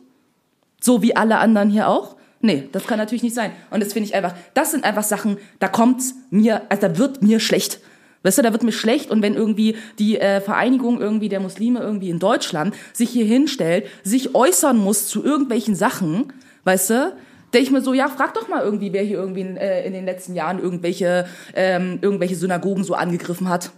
So 0.80 1.02
wie 1.02 1.14
alle 1.14 1.38
anderen 1.38 1.70
hier 1.70 1.86
auch? 1.86 2.16
Nee, 2.40 2.68
das 2.72 2.88
kann 2.88 2.98
natürlich 2.98 3.22
nicht 3.22 3.36
sein. 3.36 3.52
Und 3.70 3.80
das 3.80 3.92
finde 3.92 4.08
ich 4.08 4.16
einfach, 4.16 4.34
das 4.54 4.72
sind 4.72 4.82
einfach 4.82 5.04
Sachen, 5.04 5.36
da 5.60 5.68
kommt's 5.68 6.16
mir, 6.30 6.62
also 6.68 6.88
da 6.88 6.98
wird 6.98 7.22
mir 7.22 7.38
schlecht. 7.38 7.78
Weißt 8.22 8.38
du, 8.38 8.42
da 8.42 8.52
wird 8.52 8.62
mir 8.62 8.72
schlecht 8.72 9.10
und 9.10 9.22
wenn 9.22 9.34
irgendwie 9.34 9.76
die 9.98 10.20
äh, 10.20 10.40
Vereinigung 10.40 11.00
irgendwie 11.00 11.28
der 11.28 11.40
Muslime 11.40 11.80
irgendwie 11.80 12.10
in 12.10 12.18
Deutschland 12.18 12.74
sich 12.92 13.10
hier 13.10 13.24
hinstellt, 13.24 13.86
sich 14.02 14.34
äußern 14.34 14.76
muss 14.76 15.06
zu 15.06 15.24
irgendwelchen 15.24 15.76
Sachen, 15.76 16.32
weißt 16.64 16.90
du, 16.90 17.12
denke 17.54 17.64
ich 17.64 17.70
mir 17.70 17.80
so, 17.80 17.94
ja, 17.94 18.08
frag 18.08 18.34
doch 18.34 18.48
mal 18.48 18.62
irgendwie, 18.62 18.92
wer 18.92 19.02
hier 19.02 19.18
irgendwie 19.18 19.42
in, 19.42 19.56
äh, 19.56 19.86
in 19.86 19.92
den 19.92 20.04
letzten 20.04 20.34
Jahren 20.34 20.58
irgendwelche, 20.58 21.26
ähm, 21.54 21.98
irgendwelche 22.02 22.34
Synagogen 22.34 22.84
so 22.84 22.94
angegriffen 22.94 23.48
hat. 23.48 23.70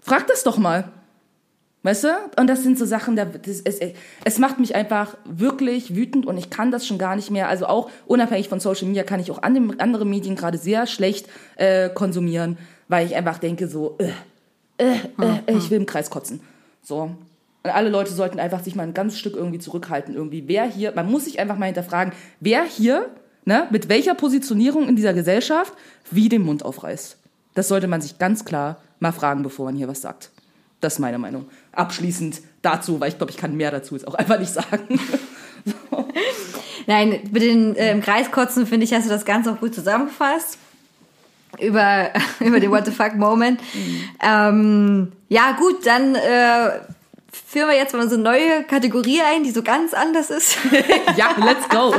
Frag 0.00 0.26
das 0.26 0.42
doch 0.42 0.58
mal. 0.58 0.90
Weißt 1.82 2.02
du? 2.02 2.08
Und 2.36 2.48
das 2.48 2.64
sind 2.64 2.76
so 2.76 2.84
Sachen, 2.84 3.14
da, 3.14 3.24
das, 3.24 3.60
es, 3.60 3.78
es 4.24 4.38
macht 4.40 4.58
mich 4.58 4.74
einfach 4.74 5.16
wirklich 5.24 5.94
wütend 5.94 6.26
und 6.26 6.36
ich 6.36 6.50
kann 6.50 6.72
das 6.72 6.84
schon 6.84 6.98
gar 6.98 7.14
nicht 7.14 7.30
mehr. 7.30 7.48
Also 7.48 7.66
auch 7.66 7.90
unabhängig 8.06 8.48
von 8.48 8.58
Social 8.58 8.88
Media 8.88 9.04
kann 9.04 9.20
ich 9.20 9.30
auch 9.30 9.40
andere, 9.40 10.04
Medien 10.04 10.34
gerade 10.34 10.58
sehr 10.58 10.88
schlecht 10.88 11.28
äh, 11.54 11.88
konsumieren, 11.88 12.58
weil 12.88 13.06
ich 13.06 13.16
einfach 13.16 13.38
denke 13.38 13.68
so, 13.68 13.96
äh, 13.98 14.10
äh, 14.78 14.96
äh, 15.20 15.38
äh, 15.46 15.56
ich 15.56 15.70
will 15.70 15.78
im 15.78 15.86
Kreis 15.86 16.10
kotzen. 16.10 16.40
So. 16.82 17.10
Und 17.62 17.70
alle 17.70 17.88
Leute 17.88 18.12
sollten 18.12 18.38
einfach 18.38 18.62
sich 18.62 18.74
mal 18.74 18.84
ein 18.84 18.94
ganzes 18.94 19.18
Stück 19.18 19.34
irgendwie 19.34 19.58
zurückhalten. 19.58 20.14
Irgendwie, 20.14 20.46
wer 20.46 20.64
hier, 20.64 20.92
man 20.94 21.10
muss 21.10 21.24
sich 21.24 21.40
einfach 21.40 21.56
mal 21.56 21.66
hinterfragen, 21.66 22.12
wer 22.40 22.64
hier, 22.64 23.10
ne, 23.44 23.66
mit 23.70 23.88
welcher 23.88 24.14
Positionierung 24.14 24.88
in 24.88 24.96
dieser 24.96 25.14
Gesellschaft, 25.14 25.72
wie 26.10 26.28
den 26.28 26.42
Mund 26.42 26.64
aufreißt. 26.64 27.18
Das 27.54 27.68
sollte 27.68 27.88
man 27.88 28.00
sich 28.00 28.18
ganz 28.18 28.44
klar 28.44 28.80
mal 29.00 29.12
fragen, 29.12 29.42
bevor 29.42 29.66
man 29.66 29.76
hier 29.76 29.88
was 29.88 30.02
sagt. 30.02 30.30
Das 30.80 30.94
ist 30.94 30.98
meine 30.98 31.18
Meinung. 31.18 31.46
Abschließend 31.72 32.40
dazu, 32.62 33.00
weil 33.00 33.08
ich 33.08 33.16
glaube, 33.16 33.32
ich 33.32 33.38
kann 33.38 33.56
mehr 33.56 33.70
dazu 33.70 33.94
jetzt 33.94 34.06
auch 34.06 34.14
einfach 34.14 34.38
nicht 34.38 34.52
sagen. 34.52 35.00
Nein, 36.86 37.20
mit 37.32 37.42
den 37.42 37.74
äh, 37.74 37.90
im 37.90 38.02
Kreis 38.02 38.30
kotzen, 38.30 38.66
finde 38.66 38.84
ich, 38.84 38.92
hast 38.92 39.06
du 39.06 39.10
das 39.10 39.24
Ganze 39.24 39.50
auch 39.50 39.58
gut 39.58 39.74
zusammengefasst. 39.74 40.58
Über, 41.60 42.10
über 42.40 42.60
den 42.60 42.70
What 42.70 42.86
the 42.86 42.92
fuck 42.92 43.14
Moment. 43.14 43.60
Ähm, 44.22 45.12
ja, 45.28 45.52
gut, 45.52 45.86
dann 45.86 46.14
äh, 46.14 46.70
führen 47.46 47.68
wir 47.68 47.76
jetzt 47.76 47.94
mal 47.94 48.08
so 48.08 48.14
eine 48.14 48.24
neue 48.24 48.64
Kategorie 48.64 49.20
ein, 49.20 49.42
die 49.44 49.50
so 49.50 49.62
ganz 49.62 49.94
anders 49.94 50.30
ist. 50.30 50.58
ja, 51.16 51.34
let's 51.38 51.68
go. 51.68 51.94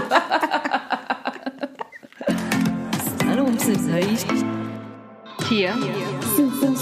Hallo, 3.29 3.47
Tier 5.47 5.73
Super 6.35 6.73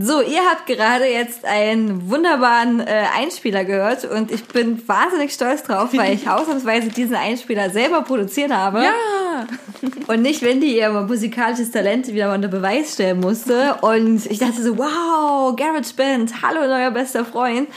So, 0.00 0.20
ihr 0.20 0.40
habt 0.50 0.66
gerade 0.66 1.06
jetzt 1.06 1.44
einen 1.44 2.08
wunderbaren 2.08 2.80
äh, 2.80 3.04
Einspieler 3.16 3.64
gehört 3.64 4.04
und 4.04 4.30
ich 4.30 4.44
bin 4.44 4.86
wahnsinnig 4.86 5.32
stolz 5.32 5.62
drauf, 5.62 5.90
weil 5.92 6.14
ich 6.14 6.28
ausnahmsweise 6.28 6.88
diesen 6.88 7.16
Einspieler 7.16 7.70
selber 7.70 8.02
produziert 8.02 8.52
habe. 8.52 8.82
Ja. 8.82 8.92
Und 10.08 10.22
nicht, 10.22 10.42
wenn 10.42 10.60
die 10.60 10.76
ihr 10.76 10.90
musikalisches 10.90 11.70
Talent 11.70 12.08
wieder 12.08 12.28
mal 12.28 12.34
unter 12.34 12.48
Beweis 12.48 12.94
stellen 12.94 13.20
musste. 13.20 13.76
Und 13.80 14.26
ich 14.26 14.38
dachte 14.38 14.62
so, 14.62 14.76
wow, 14.76 15.54
Garage 15.56 15.94
Band, 15.96 16.42
hallo 16.42 16.66
neuer 16.66 16.90
bester 16.90 17.24
Freund. 17.24 17.68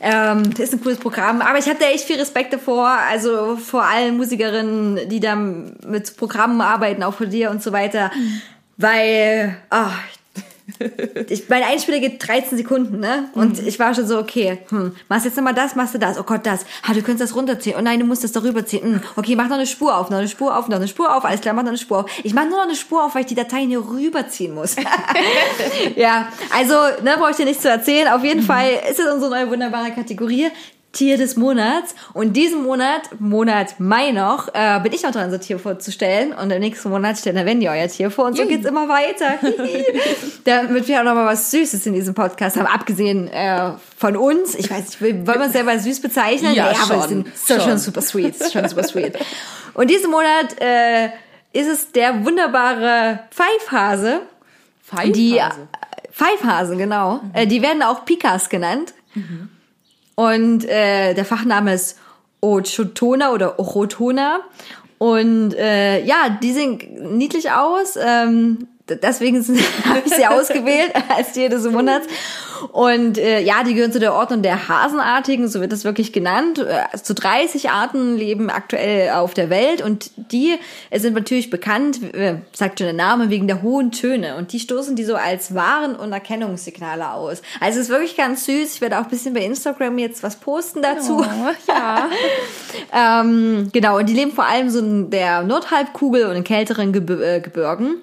Ähm, 0.00 0.50
das 0.50 0.68
ist 0.68 0.74
ein 0.74 0.80
cooles 0.82 0.98
Programm. 0.98 1.40
Aber 1.40 1.58
ich 1.58 1.68
hatte 1.68 1.86
echt 1.86 2.04
viel 2.04 2.16
Respekt 2.16 2.52
davor, 2.52 2.88
also 2.88 3.56
vor 3.56 3.84
allen 3.84 4.16
Musikerinnen, 4.16 5.08
die 5.08 5.20
da 5.20 5.36
mit 5.36 6.16
Programmen 6.16 6.60
arbeiten, 6.60 7.02
auch 7.02 7.14
vor 7.14 7.26
dir 7.26 7.50
und 7.50 7.62
so 7.62 7.72
weiter. 7.72 8.10
Weil, 8.76 9.56
ah, 9.70 9.92
ich, 11.28 11.48
mein 11.48 11.62
Einspieler 11.62 12.00
geht 12.00 12.26
13 12.26 12.58
Sekunden, 12.58 13.00
ne? 13.00 13.30
Und 13.34 13.58
ich 13.58 13.78
war 13.78 13.94
schon 13.94 14.06
so, 14.06 14.18
okay, 14.18 14.58
hm, 14.68 14.94
machst 15.08 15.24
jetzt 15.24 15.36
nochmal 15.36 15.54
das, 15.54 15.74
machst 15.74 15.94
du 15.94 15.98
das, 15.98 16.18
oh 16.18 16.22
Gott, 16.22 16.46
das. 16.46 16.64
Ah, 16.82 16.92
du 16.92 17.02
könntest 17.02 17.30
das 17.30 17.36
runterziehen. 17.36 17.76
Oh 17.78 17.82
nein, 17.82 18.00
du 18.00 18.06
musst 18.06 18.24
das 18.24 18.32
darüber 18.32 18.64
ziehen. 18.64 18.82
Hm, 18.82 19.00
okay, 19.16 19.36
mach 19.36 19.48
noch 19.48 19.56
eine 19.56 19.66
Spur 19.66 19.96
auf, 19.96 20.10
noch 20.10 20.18
eine 20.18 20.28
Spur 20.28 20.56
auf, 20.56 20.68
noch 20.68 20.76
eine 20.76 20.88
Spur 20.88 21.14
auf, 21.14 21.24
alles 21.24 21.40
klar, 21.40 21.54
mach 21.54 21.62
noch 21.62 21.70
eine 21.70 21.78
Spur 21.78 22.00
auf. 22.00 22.10
Ich 22.22 22.34
mach 22.34 22.44
nur 22.44 22.58
noch 22.58 22.64
eine 22.64 22.76
Spur 22.76 23.04
auf, 23.04 23.14
weil 23.14 23.22
ich 23.22 23.28
die 23.28 23.34
Dateien 23.34 23.68
hier 23.68 23.80
rüberziehen 23.80 24.54
muss. 24.54 24.76
ja, 25.96 26.28
also, 26.54 26.74
ne, 27.02 27.14
brauche 27.18 27.30
ich 27.30 27.36
dir 27.36 27.46
nichts 27.46 27.62
zu 27.62 27.68
erzählen. 27.68 28.08
Auf 28.08 28.24
jeden 28.24 28.42
Fall 28.42 28.70
ist 28.90 29.00
es 29.00 29.12
unsere 29.12 29.30
neue 29.30 29.50
wunderbare 29.50 29.90
Kategorie. 29.92 30.50
Tier 30.96 31.18
des 31.18 31.36
Monats. 31.36 31.94
Und 32.14 32.32
diesen 32.36 32.62
Monat, 32.62 33.20
Monat 33.20 33.78
Mai 33.78 34.12
noch, 34.12 34.48
äh, 34.54 34.80
bin 34.82 34.92
ich 34.94 35.02
noch 35.02 35.10
dran, 35.10 35.30
so 35.30 35.36
Tier 35.36 35.58
vorzustellen. 35.58 36.32
Und 36.32 36.50
im 36.50 36.60
nächsten 36.60 36.88
Monat 36.88 37.18
stellt 37.18 37.36
der 37.36 37.44
Wendy 37.44 37.68
euer 37.68 37.86
Tier 37.86 38.10
vor. 38.10 38.24
Und 38.24 38.36
so 38.36 38.46
geht's 38.46 38.64
immer 38.64 38.88
weiter. 38.88 39.34
Damit 40.44 40.88
wir 40.88 41.00
auch 41.00 41.04
noch 41.04 41.14
mal 41.14 41.26
was 41.26 41.50
Süßes 41.50 41.84
in 41.86 41.92
diesem 41.92 42.14
Podcast 42.14 42.56
haben. 42.56 42.66
Abgesehen 42.66 43.28
äh, 43.28 43.72
von 43.98 44.16
uns. 44.16 44.54
Ich 44.54 44.70
weiß 44.70 45.00
nicht, 45.00 45.00
wollen 45.02 45.26
wir 45.26 45.44
uns 45.44 45.52
selber 45.52 45.78
süß 45.78 46.00
bezeichnen? 46.00 46.54
Ja, 46.54 46.68
aber 46.68 46.76
schon, 46.76 47.26
es 47.32 47.46
sind 47.46 47.60
schon. 47.60 47.70
schon 47.70 47.78
super 47.78 48.00
sweet. 48.00 48.34
Schon 48.50 48.66
super 48.66 48.82
sweet. 48.82 49.18
Und 49.74 49.90
diesen 49.90 50.10
Monat 50.10 50.58
äh, 50.60 51.08
ist 51.52 51.68
es 51.68 51.92
der 51.92 52.24
wunderbare 52.24 53.20
Pfeifhase. 53.30 54.22
Die 55.04 55.32
Pfeifhase. 55.34 55.60
äh, 55.60 56.12
Pfeifhasen, 56.12 56.78
genau. 56.78 57.20
Äh, 57.34 57.46
die 57.46 57.60
werden 57.60 57.82
auch 57.82 58.06
Pikas 58.06 58.48
genannt. 58.48 58.94
Und 60.16 60.64
äh, 60.64 61.14
der 61.14 61.24
Fachname 61.24 61.74
ist 61.74 61.98
Ochotona 62.40 63.32
oder 63.32 63.60
Ochotona. 63.60 64.40
Und 64.98 65.54
äh, 65.54 66.02
ja, 66.04 66.38
die 66.42 66.52
sehen 66.52 67.16
niedlich 67.16 67.52
aus. 67.52 67.96
Ähm, 67.96 68.66
deswegen 68.88 69.38
habe 69.84 70.02
ich 70.04 70.14
sie 70.14 70.26
ausgewählt 70.26 70.92
als 71.16 71.32
Tier 71.32 71.48
des 71.48 71.64
Monats. 71.64 72.06
Und 72.72 73.18
äh, 73.18 73.40
ja, 73.40 73.62
die 73.64 73.74
gehören 73.74 73.92
zu 73.92 74.00
der 74.00 74.14
Ordnung 74.14 74.42
der 74.42 74.68
Hasenartigen, 74.68 75.48
so 75.48 75.60
wird 75.60 75.72
das 75.72 75.84
wirklich 75.84 76.12
genannt. 76.12 76.58
Äh, 76.58 76.96
zu 76.96 77.14
30 77.14 77.70
Arten 77.70 78.16
leben 78.16 78.50
aktuell 78.50 79.10
auf 79.10 79.34
der 79.34 79.50
Welt 79.50 79.82
und 79.82 80.10
die 80.32 80.54
sind 80.94 81.14
natürlich 81.14 81.50
bekannt, 81.50 82.14
äh, 82.14 82.36
sagt 82.52 82.78
schon 82.78 82.86
der 82.86 82.94
Name, 82.94 83.30
wegen 83.30 83.46
der 83.46 83.62
hohen 83.62 83.92
Töne. 83.92 84.36
Und 84.36 84.52
die 84.52 84.60
stoßen 84.60 84.96
die 84.96 85.04
so 85.04 85.16
als 85.16 85.54
Waren- 85.54 85.96
und 85.96 86.12
Erkennungssignale 86.12 87.10
aus. 87.12 87.42
Also 87.60 87.80
es 87.80 87.86
ist 87.86 87.90
wirklich 87.90 88.16
ganz 88.16 88.46
süß. 88.46 88.74
Ich 88.74 88.80
werde 88.80 88.98
auch 88.98 89.04
ein 89.04 89.10
bisschen 89.10 89.34
bei 89.34 89.44
Instagram 89.44 89.98
jetzt 89.98 90.22
was 90.22 90.36
posten 90.36 90.82
dazu. 90.82 91.18
Oh, 91.18 91.50
ja. 91.68 92.08
Ähm, 92.92 93.70
genau, 93.72 93.98
und 93.98 94.08
die 94.08 94.14
leben 94.14 94.32
vor 94.32 94.44
allem 94.44 94.70
so 94.70 94.78
in 94.78 95.10
der 95.10 95.42
Nordhalbkugel 95.42 96.26
und 96.26 96.36
in 96.36 96.44
kälteren 96.44 96.92
Gebir 96.92 97.20
äh, 97.20 97.40
Gebirgen. 97.40 97.96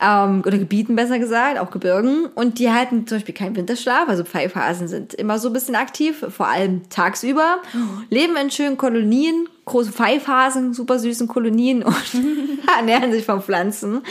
Ähm, 0.00 0.42
oder 0.46 0.58
Gebieten 0.58 0.96
besser 0.96 1.18
gesagt, 1.18 1.58
auch 1.58 1.70
Gebirgen. 1.70 2.26
Und 2.34 2.58
die 2.58 2.70
halten 2.70 3.06
zum 3.06 3.18
Beispiel 3.18 3.34
keinen 3.34 3.56
Winterschlaf. 3.56 4.08
Also 4.08 4.24
Pfeifhasen 4.24 4.88
sind 4.88 5.14
immer 5.14 5.38
so 5.38 5.48
ein 5.48 5.52
bisschen 5.52 5.74
aktiv, 5.74 6.24
vor 6.28 6.46
allem 6.46 6.88
tagsüber. 6.88 7.58
Leben 8.10 8.36
in 8.36 8.50
schönen 8.50 8.76
Kolonien, 8.76 9.48
große 9.64 9.92
Pfeifhasen, 9.92 10.72
super 10.72 10.98
süßen 10.98 11.26
Kolonien 11.26 11.82
und 11.82 11.94
ernähren 12.76 13.12
sich 13.12 13.24
von 13.24 13.42
Pflanzen. 13.42 14.02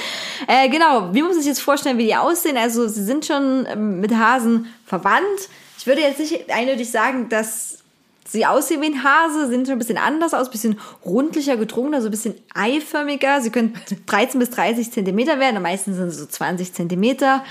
Äh, 0.48 0.70
genau, 0.70 1.14
wie 1.14 1.22
muss 1.22 1.32
man 1.32 1.40
sich 1.40 1.48
jetzt 1.48 1.62
vorstellen, 1.62 1.98
wie 1.98 2.06
die 2.06 2.16
aussehen? 2.16 2.58
Also 2.58 2.88
sie 2.88 3.04
sind 3.04 3.26
schon 3.26 3.66
ähm, 3.70 4.00
mit 4.00 4.16
Hasen 4.16 4.68
verwandt. 4.86 5.50
Ich 5.78 5.88
würde 5.88 6.02
jetzt 6.02 6.20
nicht 6.20 6.52
eindeutig 6.52 6.90
sagen, 6.90 7.30
dass 7.30 7.80
sie 8.28 8.46
aussehen 8.46 8.82
wie 8.82 8.88
ein 8.88 9.04
Hase, 9.04 9.48
sehen 9.48 9.66
schon 9.66 9.74
ein 9.74 9.80
bisschen 9.80 9.98
anders 9.98 10.34
aus, 10.34 10.48
ein 10.48 10.52
bisschen 10.52 10.80
rundlicher, 11.06 11.58
gedrungener, 11.58 12.02
so 12.02 12.08
ein 12.08 12.12
bisschen 12.12 12.36
eiförmiger. 12.54 13.42
Sie 13.42 13.50
können 13.50 13.76
13 14.06 14.40
bis 14.40 14.50
30 14.52 14.92
Zentimeter 14.92 15.40
werden, 15.40 15.58
am 15.58 15.64
meisten 15.64 15.94
sind 15.94 16.12
sie 16.12 16.20
so 16.20 16.26
20 16.26 16.74
Zentimeter. 16.74 17.44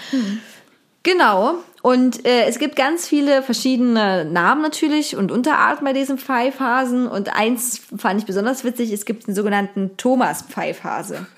Genau. 1.06 1.54
Und 1.82 2.26
äh, 2.26 2.46
es 2.46 2.58
gibt 2.58 2.74
ganz 2.74 3.06
viele 3.06 3.40
verschiedene 3.40 4.24
Namen 4.24 4.60
natürlich 4.60 5.16
und 5.16 5.30
Unterarten 5.30 5.84
bei 5.84 5.92
diesen 5.92 6.18
Pfeifhasen. 6.18 7.06
Und 7.06 7.32
eins 7.32 7.80
fand 7.96 8.20
ich 8.20 8.26
besonders 8.26 8.64
witzig, 8.64 8.90
es 8.90 9.04
gibt 9.04 9.28
den 9.28 9.34
sogenannten 9.36 9.96
Thomas-Pfeifhase. 9.96 11.28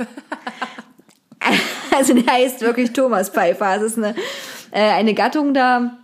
also 1.95 2.15
der 2.15 2.33
heißt 2.33 2.63
wirklich 2.63 2.95
Thomas-Pfeifhase. 2.95 3.85
Das 3.85 3.93
ist 3.93 3.99
eine, 3.99 4.15
äh, 4.71 4.91
eine 4.93 5.13
Gattung 5.13 5.53
da 5.53 5.99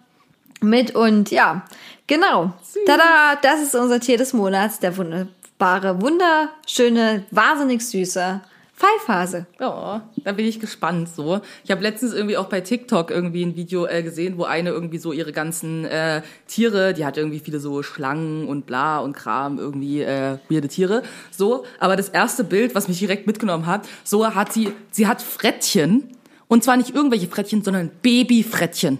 mit 0.60 0.94
und 0.94 1.30
ja, 1.30 1.64
genau. 2.06 2.52
Tada, 2.86 3.36
das 3.42 3.62
ist 3.62 3.74
unser 3.74 4.00
Tier 4.00 4.18
des 4.18 4.32
Monats, 4.32 4.80
der 4.80 4.96
wunderbare, 4.96 6.00
wunderschöne, 6.00 7.24
wahnsinnig 7.30 7.86
süße 7.86 8.40
Pfeifhase. 8.76 9.46
Ja, 9.60 10.02
da 10.24 10.32
bin 10.32 10.46
ich 10.46 10.58
gespannt 10.58 11.08
so. 11.08 11.40
Ich 11.62 11.70
habe 11.70 11.82
letztens 11.82 12.12
irgendwie 12.12 12.36
auch 12.36 12.46
bei 12.46 12.60
TikTok 12.60 13.10
irgendwie 13.10 13.44
ein 13.44 13.54
Video 13.54 13.86
äh, 13.86 14.02
gesehen, 14.02 14.36
wo 14.36 14.44
eine 14.44 14.70
irgendwie 14.70 14.98
so 14.98 15.12
ihre 15.12 15.32
ganzen 15.32 15.84
äh, 15.84 16.22
Tiere, 16.48 16.92
die 16.92 17.04
hat 17.04 17.16
irgendwie 17.16 17.38
viele 17.38 17.60
so 17.60 17.84
Schlangen 17.84 18.48
und 18.48 18.66
bla 18.66 18.98
und 18.98 19.12
Kram, 19.12 19.58
irgendwie 19.58 20.02
äh, 20.02 20.38
weirde 20.48 20.68
Tiere. 20.68 21.02
So, 21.30 21.64
aber 21.78 21.94
das 21.94 22.08
erste 22.08 22.42
Bild, 22.42 22.74
was 22.74 22.88
mich 22.88 22.98
direkt 22.98 23.28
mitgenommen 23.28 23.66
hat, 23.66 23.86
so 24.02 24.34
hat 24.34 24.52
sie, 24.52 24.72
sie 24.90 25.06
hat 25.06 25.22
Frettchen. 25.22 26.08
Und 26.48 26.64
zwar 26.64 26.76
nicht 26.76 26.94
irgendwelche 26.94 27.28
Frettchen, 27.28 27.62
sondern 27.62 27.90
Babyfrettchen. 28.02 28.98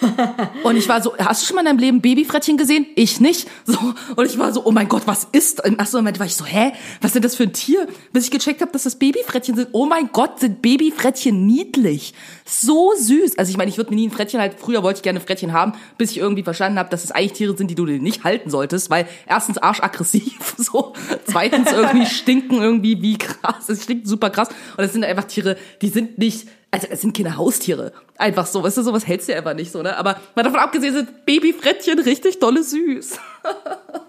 Und 0.62 0.76
ich 0.76 0.88
war 0.88 1.02
so, 1.02 1.16
hast 1.18 1.42
du 1.42 1.46
schon 1.46 1.56
mal 1.56 1.62
in 1.62 1.66
deinem 1.66 1.78
Leben 1.78 2.00
Babyfrettchen 2.00 2.56
gesehen? 2.56 2.86
Ich 2.94 3.20
nicht. 3.20 3.48
So 3.64 3.78
und 4.16 4.26
ich 4.26 4.38
war 4.38 4.52
so, 4.52 4.64
oh 4.64 4.70
mein 4.70 4.88
Gott, 4.88 5.02
was 5.06 5.26
ist? 5.32 5.60
Im 5.64 5.78
ersten 5.78 5.96
Moment 5.96 6.18
war 6.18 6.26
ich 6.26 6.34
so, 6.34 6.44
hä, 6.44 6.72
was 7.00 7.10
ist 7.10 7.14
denn 7.14 7.22
das 7.22 7.34
für 7.34 7.44
ein 7.44 7.52
Tier? 7.52 7.86
Bis 8.12 8.24
ich 8.24 8.30
gecheckt 8.30 8.60
habe, 8.60 8.72
dass 8.72 8.84
das 8.84 8.96
Babyfrettchen 8.96 9.56
sind. 9.56 9.68
Oh 9.72 9.86
mein 9.86 10.10
Gott, 10.12 10.40
sind 10.40 10.62
Babyfrettchen 10.62 11.46
niedlich, 11.46 12.14
so 12.44 12.92
süß. 12.96 13.38
Also 13.38 13.50
ich 13.50 13.56
meine, 13.56 13.70
ich 13.70 13.76
würde 13.76 13.90
mir 13.90 13.96
nie 13.96 14.08
ein 14.08 14.10
Frettchen 14.10 14.40
halt. 14.40 14.56
Früher 14.58 14.82
wollte 14.82 14.98
ich 14.98 15.02
gerne 15.02 15.20
Frettchen 15.20 15.52
haben, 15.52 15.74
bis 15.98 16.10
ich 16.10 16.18
irgendwie 16.18 16.42
verstanden 16.42 16.78
habe, 16.78 16.90
dass 16.90 17.04
es 17.04 17.10
eigentlich 17.10 17.32
Tiere 17.32 17.56
sind, 17.56 17.70
die 17.70 17.74
du 17.74 17.86
dir 17.86 17.98
nicht 17.98 18.24
halten 18.24 18.50
solltest, 18.50 18.90
weil 18.90 19.06
erstens 19.26 19.58
arschaggressiv, 19.58 20.54
so, 20.58 20.92
zweitens 21.26 21.72
irgendwie 21.72 22.06
stinken 22.06 22.60
irgendwie 22.60 23.00
wie 23.02 23.18
krass. 23.18 23.68
Es 23.68 23.84
stinkt 23.84 24.06
super 24.06 24.30
krass 24.30 24.48
und 24.76 24.84
es 24.84 24.92
sind 24.92 25.04
einfach 25.04 25.24
Tiere, 25.24 25.56
die 25.82 25.88
sind 25.88 26.18
nicht 26.18 26.48
also 26.74 26.88
es 26.90 27.00
sind 27.00 27.16
keine 27.16 27.36
Haustiere. 27.36 27.92
Einfach 28.18 28.46
so, 28.46 28.62
weißt 28.62 28.78
du, 28.78 28.82
sowas 28.82 29.06
hältst 29.06 29.28
du 29.28 29.32
ja 29.32 29.38
einfach 29.38 29.54
nicht 29.54 29.70
so, 29.70 29.82
ne? 29.82 29.96
Aber 29.96 30.20
mal 30.34 30.42
davon 30.42 30.58
abgesehen 30.58 30.92
sind 30.92 31.24
Babyfrettchen 31.24 32.00
richtig 32.00 32.40
dolle 32.40 32.64
süß. 32.64 33.18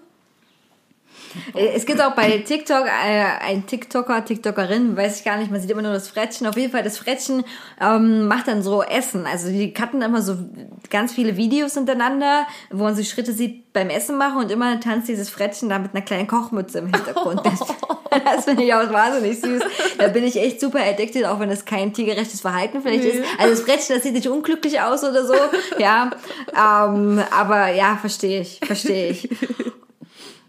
Es 1.54 1.86
gibt 1.86 2.00
auch 2.02 2.12
bei 2.14 2.38
TikTok 2.38 2.86
äh, 2.86 3.24
ein 3.46 3.66
TikToker, 3.66 4.24
TikTokerin, 4.24 4.96
weiß 4.96 5.18
ich 5.18 5.24
gar 5.24 5.36
nicht, 5.38 5.50
man 5.50 5.60
sieht 5.60 5.70
immer 5.70 5.82
nur 5.82 5.92
das 5.92 6.08
Frettchen. 6.08 6.46
Auf 6.46 6.56
jeden 6.56 6.72
Fall, 6.72 6.82
das 6.82 6.98
Frettchen 6.98 7.44
ähm, 7.80 8.26
macht 8.28 8.48
dann 8.48 8.62
so 8.62 8.82
Essen. 8.82 9.26
Also 9.26 9.48
die 9.48 9.72
cutten 9.72 10.02
immer 10.02 10.22
so 10.22 10.36
ganz 10.90 11.12
viele 11.12 11.36
Videos 11.36 11.74
hintereinander, 11.74 12.46
wo 12.70 12.84
man 12.84 12.94
so 12.94 13.02
Schritte 13.02 13.32
sieht 13.32 13.72
beim 13.72 13.90
Essen 13.90 14.16
machen 14.16 14.38
und 14.38 14.50
immer 14.50 14.80
tanzt 14.80 15.08
dieses 15.08 15.28
Frettchen 15.28 15.68
da 15.68 15.78
mit 15.78 15.94
einer 15.94 16.04
kleinen 16.04 16.26
Kochmütze 16.26 16.78
im 16.78 16.86
Hintergrund. 16.86 17.40
Das, 18.08 18.24
das 18.24 18.44
finde 18.44 18.62
ich 18.62 18.72
auch 18.72 18.90
wahnsinnig 18.92 19.40
süß. 19.40 19.62
Da 19.98 20.08
bin 20.08 20.24
ich 20.24 20.36
echt 20.40 20.60
super 20.60 20.78
addicted, 20.80 21.24
auch 21.26 21.40
wenn 21.40 21.50
es 21.50 21.64
kein 21.64 21.92
tiergerechtes 21.92 22.40
Verhalten 22.40 22.80
vielleicht 22.80 23.02
Nee. 23.02 23.10
ist. 23.10 23.24
Also 23.36 23.50
das 23.50 23.60
Frettchen, 23.62 23.96
das 23.96 24.04
sieht 24.04 24.14
nicht 24.14 24.28
unglücklich 24.28 24.80
aus 24.80 25.02
oder 25.04 25.26
so. 25.26 25.34
Ja, 25.78 26.10
ähm, 26.54 27.20
aber 27.30 27.72
ja, 27.72 27.98
verstehe 28.00 28.40
ich, 28.40 28.60
verstehe 28.64 29.10
ich. 29.10 29.28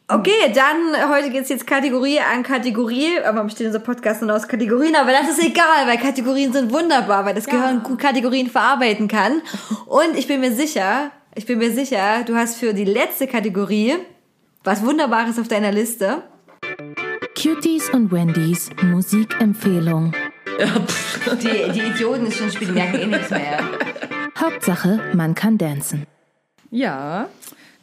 Okay, 0.09 0.53
dann 0.55 1.09
heute 1.09 1.29
geht's 1.29 1.49
jetzt 1.49 1.67
Kategorie 1.67 2.21
an 2.21 2.41
Kategorie. 2.41 3.19
Aber 3.25 3.43
besteht 3.43 3.67
unser 3.67 3.79
Podcast 3.79 4.21
nur 4.21 4.33
aus 4.33 4.47
Kategorien, 4.47 4.95
aber 4.95 5.11
das 5.11 5.27
ist 5.27 5.43
egal, 5.43 5.85
weil 5.85 5.97
Kategorien 5.97 6.53
sind 6.53 6.71
wunderbar, 6.71 7.25
weil 7.25 7.35
das 7.35 7.45
Gehirn 7.45 7.83
gut 7.83 7.99
Kategorien 7.99 8.49
verarbeiten 8.49 9.09
kann. 9.09 9.41
Und 9.85 10.17
ich 10.17 10.25
bin 10.25 10.39
mir 10.39 10.53
sicher, 10.53 11.11
ich 11.35 11.45
bin 11.45 11.57
mir 11.57 11.73
sicher, 11.73 12.23
du 12.25 12.37
hast 12.37 12.55
für 12.55 12.73
die 12.73 12.85
letzte 12.85 13.27
Kategorie 13.27 13.95
was 14.63 14.85
Wunderbares 14.85 15.39
auf 15.39 15.49
deiner 15.49 15.73
Liste. 15.73 16.23
Cuties 17.35 17.89
und 17.89 18.09
Wendys 18.09 18.69
Musikempfehlung. 18.81 20.13
Die, 21.41 21.71
die 21.71 21.81
Idioten 21.81 22.27
ist 22.27 22.37
schon 22.37 22.49
spielen, 22.49 22.75
merken 22.75 22.95
eh 22.95 23.05
nichts 23.07 23.29
mehr. 23.29 23.59
Hauptsache, 24.39 25.01
man 25.13 25.35
kann 25.35 25.57
dancen. 25.57 26.07
Ja, 26.71 27.27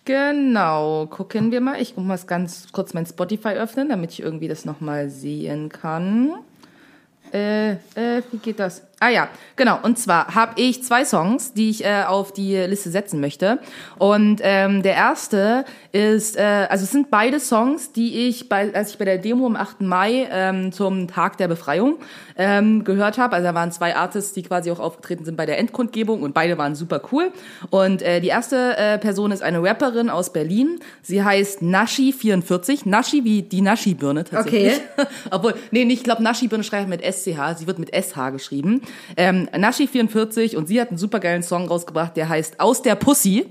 genau. 0.04 1.06
Gucken 1.06 1.50
wir 1.50 1.60
mal. 1.60 1.80
Ich 1.80 1.96
muss 1.96 2.26
ganz 2.26 2.72
kurz 2.72 2.94
mein 2.94 3.06
Spotify 3.06 3.50
öffnen, 3.50 3.88
damit 3.88 4.12
ich 4.12 4.20
irgendwie 4.20 4.48
das 4.48 4.64
nochmal 4.64 5.10
sehen 5.10 5.68
kann. 5.68 6.32
Äh, 7.32 7.72
äh, 7.72 8.22
wie 8.30 8.38
geht 8.38 8.60
das? 8.60 8.82
Ah 9.00 9.10
ja, 9.10 9.28
genau. 9.56 9.78
Und 9.82 9.98
zwar 9.98 10.34
habe 10.34 10.52
ich 10.56 10.82
zwei 10.82 11.04
Songs, 11.04 11.52
die 11.52 11.68
ich 11.68 11.84
äh, 11.84 12.04
auf 12.06 12.32
die 12.32 12.56
Liste 12.56 12.90
setzen 12.90 13.20
möchte. 13.20 13.58
Und 13.98 14.40
ähm, 14.42 14.82
der 14.82 14.94
erste 14.94 15.64
ist, 15.92 16.36
äh, 16.36 16.66
also 16.70 16.84
es 16.84 16.92
sind 16.92 17.10
beide 17.10 17.40
Songs, 17.40 17.92
die 17.92 18.28
ich, 18.28 18.48
bei, 18.48 18.72
als 18.72 18.90
ich 18.90 18.98
bei 18.98 19.04
der 19.04 19.18
Demo 19.18 19.46
am 19.46 19.56
8. 19.56 19.80
Mai 19.82 20.28
ähm, 20.30 20.72
zum 20.72 21.08
Tag 21.08 21.36
der 21.38 21.48
Befreiung 21.48 21.98
ähm, 22.36 22.84
gehört 22.84 23.18
habe. 23.18 23.34
Also 23.34 23.48
da 23.48 23.54
waren 23.54 23.72
zwei 23.72 23.96
Artists, 23.96 24.32
die 24.32 24.42
quasi 24.42 24.70
auch 24.70 24.80
aufgetreten 24.80 25.24
sind 25.24 25.36
bei 25.36 25.46
der 25.46 25.58
Endkundgebung 25.58 26.22
und 26.22 26.32
beide 26.32 26.56
waren 26.56 26.74
super 26.74 27.02
cool. 27.12 27.32
Und 27.70 28.00
äh, 28.00 28.20
die 28.20 28.28
erste 28.28 28.76
äh, 28.76 28.98
Person 28.98 29.32
ist 29.32 29.42
eine 29.42 29.62
Rapperin 29.62 30.08
aus 30.08 30.32
Berlin. 30.32 30.78
Sie 31.02 31.22
heißt 31.22 31.62
Nashi44. 31.62 32.88
Nashi 32.88 33.24
wie 33.24 33.42
die 33.42 33.60
Nashi-Birne 33.60 34.24
tatsächlich. 34.24 34.80
Okay. 34.96 35.08
Obwohl, 35.30 35.54
nee, 35.72 35.84
nicht, 35.84 35.98
ich 35.98 36.04
glaube, 36.04 36.22
Nashi-Birne 36.22 36.64
schreibt 36.64 36.88
mit 36.88 37.02
SCH. 37.02 37.58
Sie 37.58 37.66
wird 37.66 37.78
mit 37.78 37.90
SH 37.94 38.30
geschrieben. 38.30 38.80
Ähm, 39.16 39.48
Nashi44 39.52 40.56
und 40.56 40.66
sie 40.66 40.80
hat 40.80 40.88
einen 40.88 40.98
supergeilen 40.98 41.42
Song 41.42 41.68
rausgebracht, 41.68 42.16
der 42.16 42.28
heißt 42.28 42.60
Aus 42.60 42.82
der 42.82 42.94
Pussy. 42.94 43.46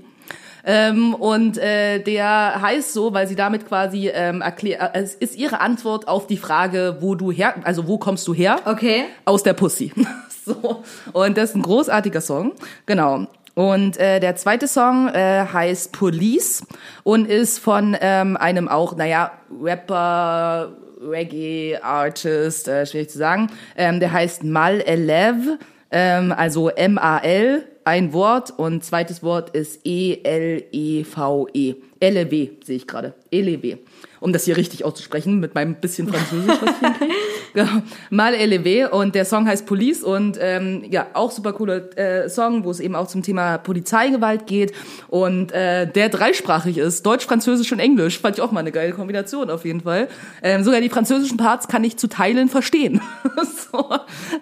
Ähm, 0.66 1.14
und 1.14 1.58
äh, 1.58 2.00
der 2.00 2.60
heißt 2.60 2.94
so, 2.94 3.12
weil 3.12 3.28
sie 3.28 3.36
damit 3.36 3.68
quasi 3.68 4.08
ähm, 4.08 4.40
erklärt, 4.40 4.94
äh, 4.94 5.02
es 5.02 5.14
ist 5.14 5.36
ihre 5.36 5.60
Antwort 5.60 6.08
auf 6.08 6.26
die 6.26 6.38
Frage, 6.38 6.98
wo 7.00 7.14
du 7.14 7.30
her, 7.30 7.54
also 7.64 7.86
wo 7.86 7.98
kommst 7.98 8.26
du 8.26 8.32
her? 8.32 8.60
Okay. 8.64 9.04
Aus 9.26 9.42
der 9.42 9.52
Pussy. 9.52 9.92
so. 10.46 10.82
Und 11.12 11.36
das 11.36 11.50
ist 11.50 11.56
ein 11.56 11.62
großartiger 11.62 12.22
Song. 12.22 12.52
Genau. 12.86 13.26
Und 13.54 13.98
äh, 13.98 14.20
der 14.20 14.36
zweite 14.36 14.66
Song 14.66 15.08
äh, 15.08 15.46
heißt 15.52 15.92
Police 15.92 16.64
und 17.04 17.26
ist 17.26 17.58
von 17.58 17.96
ähm, 18.00 18.36
einem 18.36 18.66
auch, 18.68 18.96
naja, 18.96 19.32
Rapper, 19.62 20.72
Reggae-Artist, 21.08 22.68
äh, 22.68 22.86
schwierig 22.86 23.10
zu 23.10 23.18
sagen. 23.18 23.50
Ähm, 23.76 24.00
der 24.00 24.12
heißt 24.12 24.44
Mal 24.44 24.80
Elev, 24.80 25.58
ähm, 25.90 26.32
also 26.32 26.68
M-A-L, 26.68 27.64
ein 27.84 28.12
Wort 28.12 28.50
und 28.56 28.82
zweites 28.82 29.22
Wort 29.22 29.50
ist 29.50 29.80
E 29.84 30.12
E-L-E-V-E. 30.12 31.74
LEW 32.10 32.50
sehe 32.64 32.76
ich 32.76 32.86
gerade. 32.86 33.14
LEW. 33.30 33.76
Um 34.20 34.32
das 34.32 34.44
hier 34.44 34.56
richtig 34.56 34.84
auszusprechen, 34.84 35.38
mit 35.38 35.54
meinem 35.54 35.74
bisschen 35.74 36.08
Französisch, 36.08 36.56
was 36.60 36.70
ich 36.70 36.78
hinkriege. 36.78 37.14
ja, 37.54 37.82
Mal 38.10 38.34
LEW 38.34 38.88
und 38.90 39.14
der 39.14 39.24
Song 39.24 39.46
heißt 39.46 39.66
Police 39.66 40.02
und 40.02 40.38
ähm, 40.40 40.82
ja, 40.90 41.08
auch 41.12 41.30
super 41.30 41.52
cooler 41.52 41.96
äh, 41.98 42.28
Song, 42.28 42.64
wo 42.64 42.70
es 42.70 42.80
eben 42.80 42.94
auch 42.94 43.06
zum 43.06 43.22
Thema 43.22 43.58
Polizeigewalt 43.58 44.46
geht 44.46 44.72
und 45.08 45.52
äh, 45.52 45.86
der 45.86 46.08
dreisprachig 46.08 46.78
ist, 46.78 47.04
Deutsch, 47.04 47.26
Französisch 47.26 47.70
und 47.72 47.80
Englisch. 47.80 48.18
Fand 48.18 48.36
ich 48.36 48.42
auch 48.42 48.50
mal 48.50 48.60
eine 48.60 48.72
geile 48.72 48.92
Kombination 48.92 49.50
auf 49.50 49.64
jeden 49.64 49.82
Fall. 49.82 50.08
Ähm, 50.42 50.64
sogar 50.64 50.80
die 50.80 50.88
französischen 50.88 51.36
Parts 51.36 51.68
kann 51.68 51.84
ich 51.84 51.96
zu 51.96 52.08
Teilen 52.08 52.48
verstehen. 52.48 53.00
so, 53.72 53.90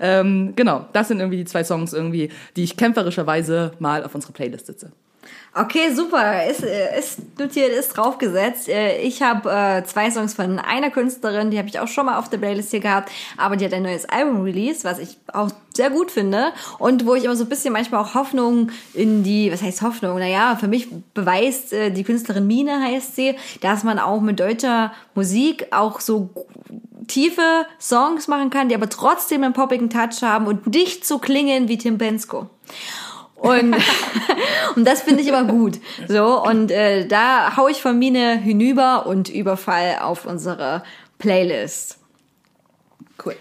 ähm, 0.00 0.52
genau, 0.54 0.86
das 0.92 1.08
sind 1.08 1.18
irgendwie 1.18 1.38
die 1.38 1.44
zwei 1.44 1.64
Songs 1.64 1.92
irgendwie, 1.92 2.30
die 2.56 2.62
ich 2.62 2.76
kämpferischerweise 2.76 3.72
mal 3.78 4.04
auf 4.04 4.14
unsere 4.14 4.32
Playlist 4.32 4.66
setze. 4.66 4.92
Okay, 5.54 5.92
super. 5.94 6.46
Ist, 6.46 6.62
äh, 6.64 6.98
ist 6.98 7.38
notiert, 7.38 7.72
ist 7.72 7.90
draufgesetzt. 7.90 8.70
Äh, 8.70 9.02
Ich 9.02 9.20
habe 9.20 9.50
äh, 9.50 9.84
zwei 9.84 10.10
Songs 10.10 10.32
von 10.32 10.58
einer 10.58 10.90
Künstlerin, 10.90 11.50
die 11.50 11.58
habe 11.58 11.68
ich 11.68 11.78
auch 11.78 11.88
schon 11.88 12.06
mal 12.06 12.18
auf 12.18 12.30
der 12.30 12.38
Playlist 12.38 12.70
hier 12.70 12.80
gehabt, 12.80 13.10
aber 13.36 13.56
die 13.56 13.66
hat 13.66 13.74
ein 13.74 13.82
neues 13.82 14.06
Album 14.06 14.40
released, 14.40 14.84
was 14.84 14.98
ich 14.98 15.18
auch 15.30 15.50
sehr 15.74 15.90
gut 15.90 16.10
finde 16.10 16.52
und 16.78 17.04
wo 17.04 17.14
ich 17.14 17.24
immer 17.24 17.36
so 17.36 17.44
ein 17.44 17.50
bisschen 17.50 17.74
manchmal 17.74 18.02
auch 18.02 18.14
Hoffnung 18.14 18.70
in 18.94 19.24
die, 19.24 19.52
was 19.52 19.60
heißt 19.60 19.82
Hoffnung? 19.82 20.18
Naja, 20.18 20.56
für 20.56 20.68
mich 20.68 20.88
beweist 21.12 21.74
äh, 21.74 21.90
die 21.90 22.04
Künstlerin 22.04 22.46
Mine 22.46 22.80
heißt 22.80 23.14
sie, 23.14 23.36
dass 23.60 23.84
man 23.84 23.98
auch 23.98 24.22
mit 24.22 24.40
deutscher 24.40 24.92
Musik 25.14 25.66
auch 25.70 26.00
so 26.00 26.30
tiefe 27.08 27.66
Songs 27.78 28.26
machen 28.26 28.48
kann, 28.48 28.70
die 28.70 28.74
aber 28.74 28.88
trotzdem 28.88 29.44
einen 29.44 29.52
poppigen 29.52 29.90
Touch 29.90 30.22
haben 30.22 30.46
und 30.46 30.66
nicht 30.68 31.04
so 31.04 31.18
klingen 31.18 31.68
wie 31.68 31.76
Tim 31.76 31.98
Bensko. 31.98 32.48
Und, 33.42 33.74
und 34.76 34.86
das 34.86 35.02
finde 35.02 35.20
ich 35.20 35.28
immer 35.28 35.44
gut. 35.44 35.80
So, 36.06 36.42
und 36.42 36.70
äh, 36.70 37.06
da 37.06 37.56
hau 37.56 37.66
ich 37.66 37.82
von 37.82 37.98
Mine 37.98 38.38
hinüber 38.38 39.06
und 39.06 39.28
Überfall 39.28 39.98
auf 40.00 40.26
unsere 40.26 40.84
Playlist. 41.18 41.98
Cool. 43.24 43.34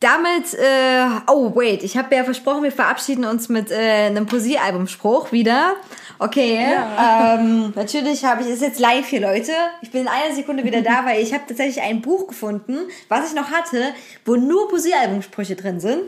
Damit, 0.00 0.54
äh, 0.54 1.04
oh 1.26 1.54
wait, 1.54 1.82
ich 1.82 1.98
habe 1.98 2.14
ja 2.14 2.24
versprochen, 2.24 2.62
wir 2.62 2.72
verabschieden 2.72 3.26
uns 3.26 3.50
mit 3.50 3.70
äh, 3.70 4.06
einem 4.06 4.24
Poesiealbumspruch 4.24 5.32
wieder. 5.32 5.74
Okay, 6.18 6.58
ähm, 6.98 7.74
natürlich 7.76 8.24
habe 8.24 8.42
ich, 8.42 8.48
ist 8.48 8.62
jetzt 8.62 8.80
live 8.80 9.06
hier, 9.06 9.20
Leute. 9.20 9.52
Ich 9.82 9.90
bin 9.90 10.02
in 10.02 10.08
einer 10.08 10.34
Sekunde 10.34 10.64
wieder 10.64 10.80
da, 10.80 11.04
weil 11.04 11.22
ich 11.22 11.34
habe 11.34 11.44
tatsächlich 11.46 11.82
ein 11.82 12.00
Buch 12.00 12.26
gefunden, 12.26 12.78
was 13.08 13.28
ich 13.28 13.34
noch 13.34 13.50
hatte, 13.50 13.92
wo 14.24 14.36
nur 14.36 14.70
Poesiealbumsprüche 14.70 15.56
drin 15.56 15.78
sind. 15.78 16.04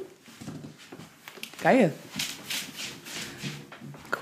Geil. 1.63 1.93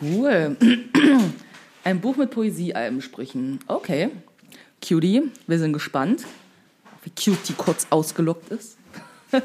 Cool. 0.00 0.56
Ein 1.84 2.00
Buch 2.00 2.16
mit 2.16 2.30
Poesiealbensprüchen. 2.30 3.60
Okay. 3.66 4.10
Cutie, 4.86 5.30
wir 5.46 5.58
sind 5.58 5.72
gespannt, 5.72 6.24
wie 7.04 7.10
Cutie 7.10 7.54
kurz 7.56 7.86
ausgelockt 7.90 8.50
ist. 8.50 8.76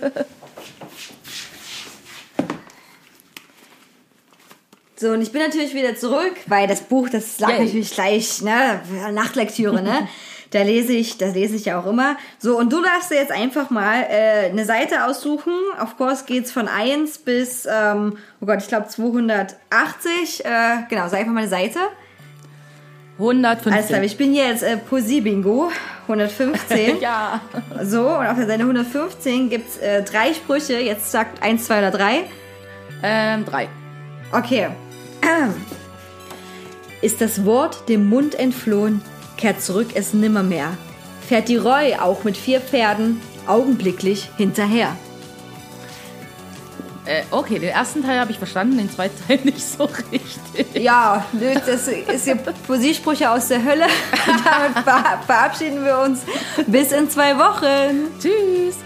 So, 4.97 5.11
und 5.11 5.21
ich 5.21 5.33
bin 5.33 5.41
natürlich 5.41 5.73
wieder 5.73 5.97
zurück, 5.97 6.35
weil 6.47 6.67
das 6.67 6.83
Buch, 6.83 7.09
das 7.09 7.37
lag 7.39 7.49
Yay. 7.49 7.65
natürlich 7.65 7.91
gleich, 7.91 8.41
ne, 8.41 8.81
Nachtlektüre, 9.11 9.83
ne? 9.83 10.07
Da 10.51 10.61
lese 10.61 10.93
ich, 10.93 11.17
das 11.17 11.33
lese 11.33 11.55
ich 11.55 11.65
ja 11.65 11.79
auch 11.79 11.85
immer. 11.85 12.17
So, 12.39 12.57
und 12.57 12.71
du 12.71 12.81
darfst 12.81 13.11
dir 13.11 13.15
jetzt 13.15 13.31
einfach 13.31 13.69
mal 13.69 14.03
äh, 14.09 14.49
eine 14.49 14.65
Seite 14.65 15.05
aussuchen. 15.05 15.53
Of 15.81 15.97
course 15.97 16.25
geht's 16.25 16.51
von 16.51 16.67
1 16.67 17.19
bis, 17.19 17.65
ähm, 17.65 18.17
oh 18.41 18.45
Gott, 18.45 18.59
ich 18.61 18.67
glaube 18.67 18.87
280. 18.87 20.45
Äh, 20.45 20.49
genau, 20.89 21.07
sag 21.07 21.19
einfach 21.19 21.33
mal 21.33 21.41
eine 21.41 21.49
Seite. 21.49 21.79
115. 23.17 23.73
Alles 23.73 23.87
klar, 23.87 24.03
ich 24.03 24.17
bin 24.17 24.33
jetzt 24.33 24.61
äh, 24.61 24.77
Poesie-Bingo, 24.77 25.71
115. 26.03 26.99
ja. 27.01 27.39
So, 27.81 28.09
und 28.09 28.27
auf 28.27 28.35
der 28.35 28.45
Seite 28.45 28.63
115 28.63 29.49
gibt's 29.49 29.77
äh, 29.77 30.03
drei 30.03 30.33
Sprüche. 30.33 30.79
Jetzt 30.79 31.11
sagt 31.11 31.41
1, 31.41 31.65
2 31.65 31.77
oder 31.79 31.91
3. 31.91 32.23
Ähm, 33.03 33.45
drei. 33.45 33.69
Okay. 34.31 34.69
Ist 37.01 37.21
das 37.21 37.45
Wort 37.45 37.87
dem 37.87 38.09
Mund 38.09 38.35
entflohen, 38.35 39.01
kehrt 39.37 39.61
zurück 39.61 39.89
es 39.93 40.13
nimmermehr. 40.13 40.77
Fährt 41.27 41.49
die 41.49 41.57
Reu 41.57 41.95
auch 41.99 42.23
mit 42.23 42.37
vier 42.37 42.61
Pferden 42.61 43.21
augenblicklich 43.47 44.29
hinterher. 44.37 44.95
Äh, 47.05 47.21
okay, 47.29 47.59
den 47.59 47.69
ersten 47.69 48.03
Teil 48.03 48.19
habe 48.19 48.31
ich 48.31 48.39
verstanden, 48.39 48.77
den 48.77 48.89
zweiten 48.89 49.15
Teil 49.27 49.39
nicht 49.43 49.61
so 49.61 49.83
richtig. 49.85 50.81
Ja, 50.81 51.25
das 51.33 51.87
ist 51.87 52.23
hier 52.23 52.35
Poesiesprüche 52.35 53.29
aus 53.29 53.47
der 53.47 53.63
Hölle. 53.63 53.85
Damit 54.25 54.83
ver 54.83 55.19
verabschieden 55.25 55.85
wir 55.85 55.99
uns 55.99 56.21
bis 56.65 56.91
in 56.91 57.09
zwei 57.09 57.37
Wochen. 57.37 58.07
Tschüss. 58.19 58.77